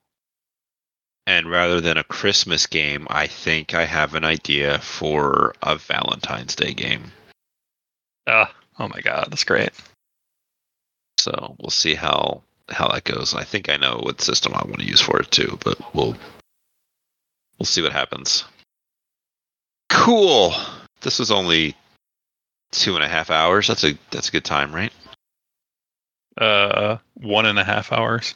and 1.26 1.50
rather 1.50 1.80
than 1.82 1.98
a 1.98 2.04
Christmas 2.04 2.68
game, 2.68 3.08
I 3.10 3.28
think 3.28 3.74
I 3.74 3.86
have 3.86 4.16
an 4.16 4.26
idea 4.26 4.80
for 4.80 5.56
a 5.62 5.78
Valentine's 5.78 6.56
Day 6.56 6.74
game. 6.74 7.12
Uh, 8.28 8.46
oh 8.80 8.88
my 8.88 9.02
god, 9.02 9.28
that's 9.30 9.44
great. 9.44 9.72
So 11.18 11.56
we'll 11.60 11.70
see 11.70 11.96
how 11.96 12.44
how 12.70 12.88
that 12.90 13.04
goes. 13.04 13.34
I 13.34 13.44
think 13.44 13.70
I 13.70 13.78
know 13.78 14.00
what 14.02 14.22
system 14.22 14.54
I 14.54 14.64
want 14.66 14.80
to 14.80 14.88
use 14.88 15.02
for 15.02 15.20
it 15.20 15.32
too, 15.32 15.58
but 15.64 15.78
we'll 15.96 16.16
we'll 17.58 17.66
see 17.66 17.82
what 17.82 17.94
happens. 17.94 18.44
Cool. 19.90 20.54
This 21.02 21.20
was 21.20 21.32
only 21.32 21.76
two 22.72 22.96
and 22.96 23.04
a 23.04 23.08
half 23.08 23.30
hours. 23.30 23.68
That's 23.68 23.84
a 23.84 23.98
that's 24.12 24.30
a 24.30 24.32
good 24.32 24.46
time, 24.46 24.74
right? 24.74 24.92
Uh, 26.38 26.98
one 27.14 27.46
and 27.46 27.60
a 27.60 27.64
half 27.64 27.92
hours. 27.92 28.36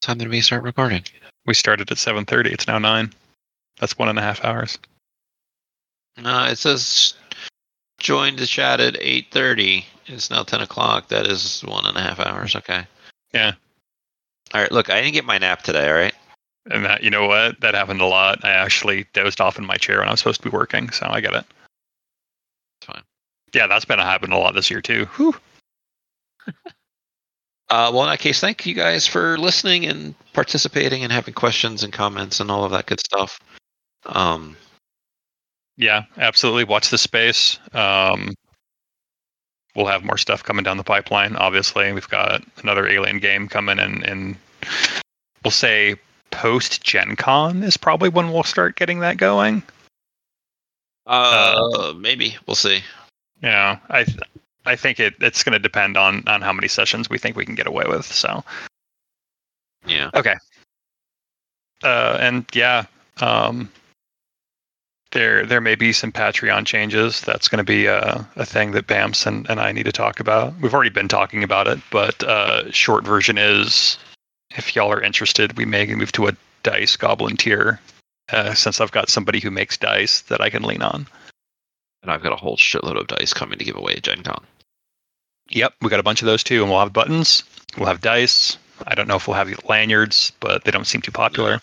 Time 0.00 0.18
that 0.18 0.28
we 0.28 0.40
start 0.40 0.62
recording. 0.62 1.02
We 1.46 1.54
started 1.54 1.90
at 1.90 1.98
7:30. 1.98 2.52
It's 2.52 2.66
now 2.66 2.78
nine. 2.78 3.12
That's 3.78 3.98
one 3.98 4.08
and 4.08 4.18
a 4.18 4.22
half 4.22 4.44
hours. 4.44 4.78
Uh, 6.22 6.48
it 6.50 6.56
says 6.56 7.14
joined 7.98 8.38
the 8.38 8.46
chat 8.46 8.80
at 8.80 8.94
8:30. 9.00 9.84
It's 10.06 10.30
now 10.30 10.42
10 10.42 10.60
o'clock. 10.60 11.08
That 11.08 11.26
is 11.26 11.62
one 11.62 11.86
and 11.86 11.96
a 11.96 12.02
half 12.02 12.20
hours. 12.20 12.54
Okay. 12.56 12.86
Yeah. 13.32 13.52
All 14.54 14.60
right. 14.60 14.72
Look, 14.72 14.90
I 14.90 15.00
didn't 15.00 15.14
get 15.14 15.24
my 15.24 15.38
nap 15.38 15.62
today. 15.62 15.88
All 15.88 15.94
right. 15.94 16.14
And 16.70 16.84
that, 16.84 17.02
you 17.02 17.10
know 17.10 17.26
what? 17.26 17.60
That 17.60 17.74
happened 17.74 18.00
a 18.00 18.06
lot. 18.06 18.44
I 18.44 18.50
actually 18.50 19.06
dozed 19.12 19.40
off 19.40 19.58
in 19.58 19.64
my 19.64 19.76
chair 19.76 20.00
when 20.00 20.08
I 20.08 20.10
was 20.10 20.20
supposed 20.20 20.42
to 20.42 20.50
be 20.50 20.54
working, 20.54 20.90
so 20.90 21.06
I 21.08 21.20
get 21.20 21.34
it. 21.34 21.44
It's 22.80 22.86
fine. 22.86 23.02
Yeah, 23.52 23.68
that's 23.68 23.84
been 23.84 24.00
happening 24.00 24.36
a 24.36 24.38
lot 24.38 24.54
this 24.54 24.70
year 24.70 24.80
too. 24.80 25.06
Whew. 25.16 25.34
Uh, 27.68 27.90
well, 27.92 28.04
in 28.04 28.10
that 28.10 28.20
case, 28.20 28.40
thank 28.40 28.64
you 28.64 28.74
guys 28.74 29.06
for 29.06 29.36
listening 29.38 29.86
and 29.86 30.14
participating 30.32 31.02
and 31.02 31.12
having 31.12 31.34
questions 31.34 31.82
and 31.82 31.92
comments 31.92 32.38
and 32.38 32.50
all 32.50 32.64
of 32.64 32.70
that 32.70 32.86
good 32.86 33.00
stuff. 33.00 33.40
Um, 34.06 34.56
Yeah, 35.76 36.04
absolutely. 36.16 36.64
Watch 36.64 36.90
the 36.90 36.98
space. 36.98 37.58
Um, 37.74 38.34
we'll 39.74 39.86
have 39.86 40.04
more 40.04 40.16
stuff 40.16 40.42
coming 40.42 40.62
down 40.62 40.76
the 40.76 40.84
pipeline. 40.84 41.36
Obviously, 41.36 41.92
we've 41.92 42.08
got 42.08 42.42
another 42.62 42.86
Alien 42.88 43.18
game 43.18 43.48
coming, 43.48 43.78
and 43.78 44.02
and 44.04 44.36
we'll 45.44 45.50
say 45.50 45.96
post 46.30 46.82
Gen 46.82 47.16
Con 47.16 47.62
is 47.62 47.76
probably 47.76 48.08
when 48.08 48.32
we'll 48.32 48.42
start 48.42 48.76
getting 48.76 49.00
that 49.00 49.16
going. 49.18 49.62
uh, 51.06 51.92
maybe 51.96 52.36
we'll 52.46 52.54
see. 52.54 52.80
Yeah, 53.42 53.78
I 53.90 54.04
th- 54.04 54.18
I 54.66 54.76
think 54.76 55.00
it 55.00 55.14
it's 55.20 55.42
going 55.42 55.52
to 55.52 55.58
depend 55.58 55.96
on 55.96 56.26
on 56.26 56.42
how 56.42 56.52
many 56.52 56.68
sessions 56.68 57.08
we 57.08 57.18
think 57.18 57.36
we 57.36 57.46
can 57.46 57.54
get 57.54 57.66
away 57.66 57.84
with. 57.86 58.06
So 58.06 58.44
Yeah. 59.86 60.10
Okay. 60.14 60.34
Uh, 61.82 62.18
and 62.20 62.46
yeah, 62.52 62.84
um, 63.20 63.70
there 65.12 65.46
there 65.46 65.60
may 65.60 65.74
be 65.74 65.92
some 65.92 66.12
Patreon 66.12 66.66
changes. 66.66 67.20
That's 67.20 67.48
going 67.48 67.58
to 67.58 67.64
be 67.64 67.86
a, 67.86 68.26
a 68.36 68.44
thing 68.44 68.72
that 68.72 68.86
Bams 68.86 69.26
and, 69.26 69.48
and 69.48 69.60
I 69.60 69.72
need 69.72 69.84
to 69.84 69.92
talk 69.92 70.20
about. 70.20 70.54
We've 70.60 70.74
already 70.74 70.90
been 70.90 71.08
talking 71.08 71.42
about 71.44 71.68
it, 71.68 71.78
but 71.90 72.22
uh, 72.24 72.70
short 72.72 73.04
version 73.04 73.38
is 73.38 73.98
if 74.56 74.74
y'all 74.74 74.92
are 74.92 75.02
interested, 75.02 75.56
we 75.56 75.64
may 75.64 75.86
move 75.86 76.12
to 76.12 76.28
a 76.28 76.36
dice 76.62 76.96
goblin 76.96 77.36
tier. 77.36 77.80
Uh, 78.32 78.54
since 78.54 78.80
I've 78.80 78.90
got 78.90 79.08
somebody 79.08 79.38
who 79.38 79.52
makes 79.52 79.76
dice 79.76 80.22
that 80.22 80.40
I 80.40 80.50
can 80.50 80.64
lean 80.64 80.82
on. 80.82 81.06
And 82.02 82.10
I've 82.10 82.24
got 82.24 82.32
a 82.32 82.36
whole 82.36 82.56
shitload 82.56 83.00
of 83.00 83.06
dice 83.06 83.32
coming 83.32 83.56
to 83.56 83.64
give 83.64 83.76
away 83.76 83.94
at 83.94 84.02
Gen 84.02 84.24
Con. 84.24 84.44
Yep, 85.50 85.74
we 85.80 85.90
got 85.90 86.00
a 86.00 86.04
bunch 86.04 86.22
of 86.22 86.26
those 86.26 86.42
too, 86.42 86.62
and 86.62 86.70
we'll 86.70 86.80
have 86.80 86.92
buttons. 86.92 87.44
We'll 87.76 87.86
have 87.86 88.00
dice. 88.00 88.58
I 88.86 88.94
don't 88.94 89.08
know 89.08 89.16
if 89.16 89.26
we'll 89.28 89.36
have 89.36 89.64
lanyards, 89.68 90.32
but 90.40 90.64
they 90.64 90.70
don't 90.70 90.86
seem 90.86 91.00
too 91.00 91.12
popular. 91.12 91.60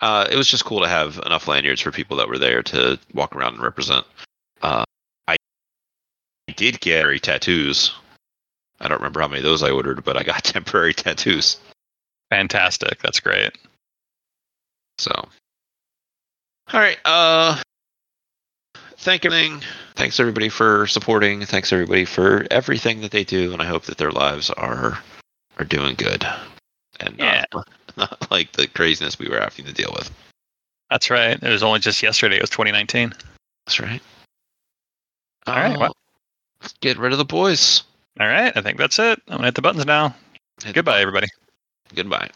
Uh, 0.00 0.26
it 0.30 0.36
was 0.36 0.48
just 0.48 0.64
cool 0.64 0.80
to 0.80 0.88
have 0.88 1.20
enough 1.26 1.46
lanyards 1.46 1.80
for 1.80 1.90
people 1.90 2.16
that 2.16 2.28
were 2.28 2.38
there 2.38 2.62
to 2.62 2.98
walk 3.14 3.36
around 3.36 3.54
and 3.54 3.62
represent. 3.62 4.06
Uh, 4.62 4.84
I 5.28 5.36
did 6.56 6.80
get 6.80 6.96
temporary 7.00 7.20
tattoos. 7.20 7.92
I 8.80 8.88
don't 8.88 8.98
remember 8.98 9.20
how 9.20 9.28
many 9.28 9.40
of 9.40 9.44
those 9.44 9.62
I 9.62 9.70
ordered, 9.70 10.04
but 10.04 10.16
I 10.16 10.22
got 10.22 10.44
temporary 10.44 10.94
tattoos. 10.94 11.58
Fantastic. 12.30 13.00
That's 13.00 13.20
great. 13.20 13.56
So, 14.98 15.12
all 16.72 16.80
right. 16.80 16.98
Uh, 17.04 17.60
thank 19.00 19.24
everything. 19.24 19.62
Thanks 19.96 20.20
everybody 20.20 20.48
for 20.48 20.86
supporting. 20.86 21.44
Thanks 21.44 21.72
everybody 21.72 22.04
for 22.04 22.46
everything 22.50 23.00
that 23.02 23.10
they 23.10 23.24
do, 23.24 23.52
and 23.52 23.60
I 23.60 23.66
hope 23.66 23.84
that 23.84 23.98
their 23.98 24.12
lives 24.12 24.50
are 24.50 24.98
are 25.58 25.64
doing 25.64 25.94
good 25.96 26.24
and 27.00 27.18
Yeah. 27.18 27.44
not, 27.52 27.68
not 27.96 28.30
like 28.30 28.52
the 28.52 28.66
craziness 28.68 29.18
we 29.18 29.28
were 29.28 29.40
having 29.40 29.66
to 29.66 29.72
deal 29.72 29.92
with. 29.94 30.10
That's 30.90 31.10
right. 31.10 31.40
It 31.40 31.48
was 31.48 31.62
only 31.62 31.80
just 31.80 32.02
yesterday. 32.02 32.36
It 32.36 32.42
was 32.42 32.50
2019. 32.50 33.12
That's 33.66 33.78
right. 33.80 34.00
All 35.46 35.54
right, 35.54 35.78
well- 35.78 35.94
oh, 35.96 36.00
let's 36.62 36.74
get 36.80 36.98
rid 36.98 37.12
of 37.12 37.18
the 37.18 37.24
boys. 37.24 37.82
All 38.18 38.26
right. 38.26 38.54
I 38.56 38.60
think 38.60 38.76
that's 38.78 38.98
it. 38.98 39.20
I'm 39.28 39.38
going 39.38 39.40
to 39.42 39.46
hit 39.46 39.54
the 39.54 39.62
buttons 39.62 39.86
now. 39.86 40.14
Hit 40.64 40.74
Goodbye, 40.74 41.00
everybody. 41.00 41.28
Goodbye. 41.94 42.30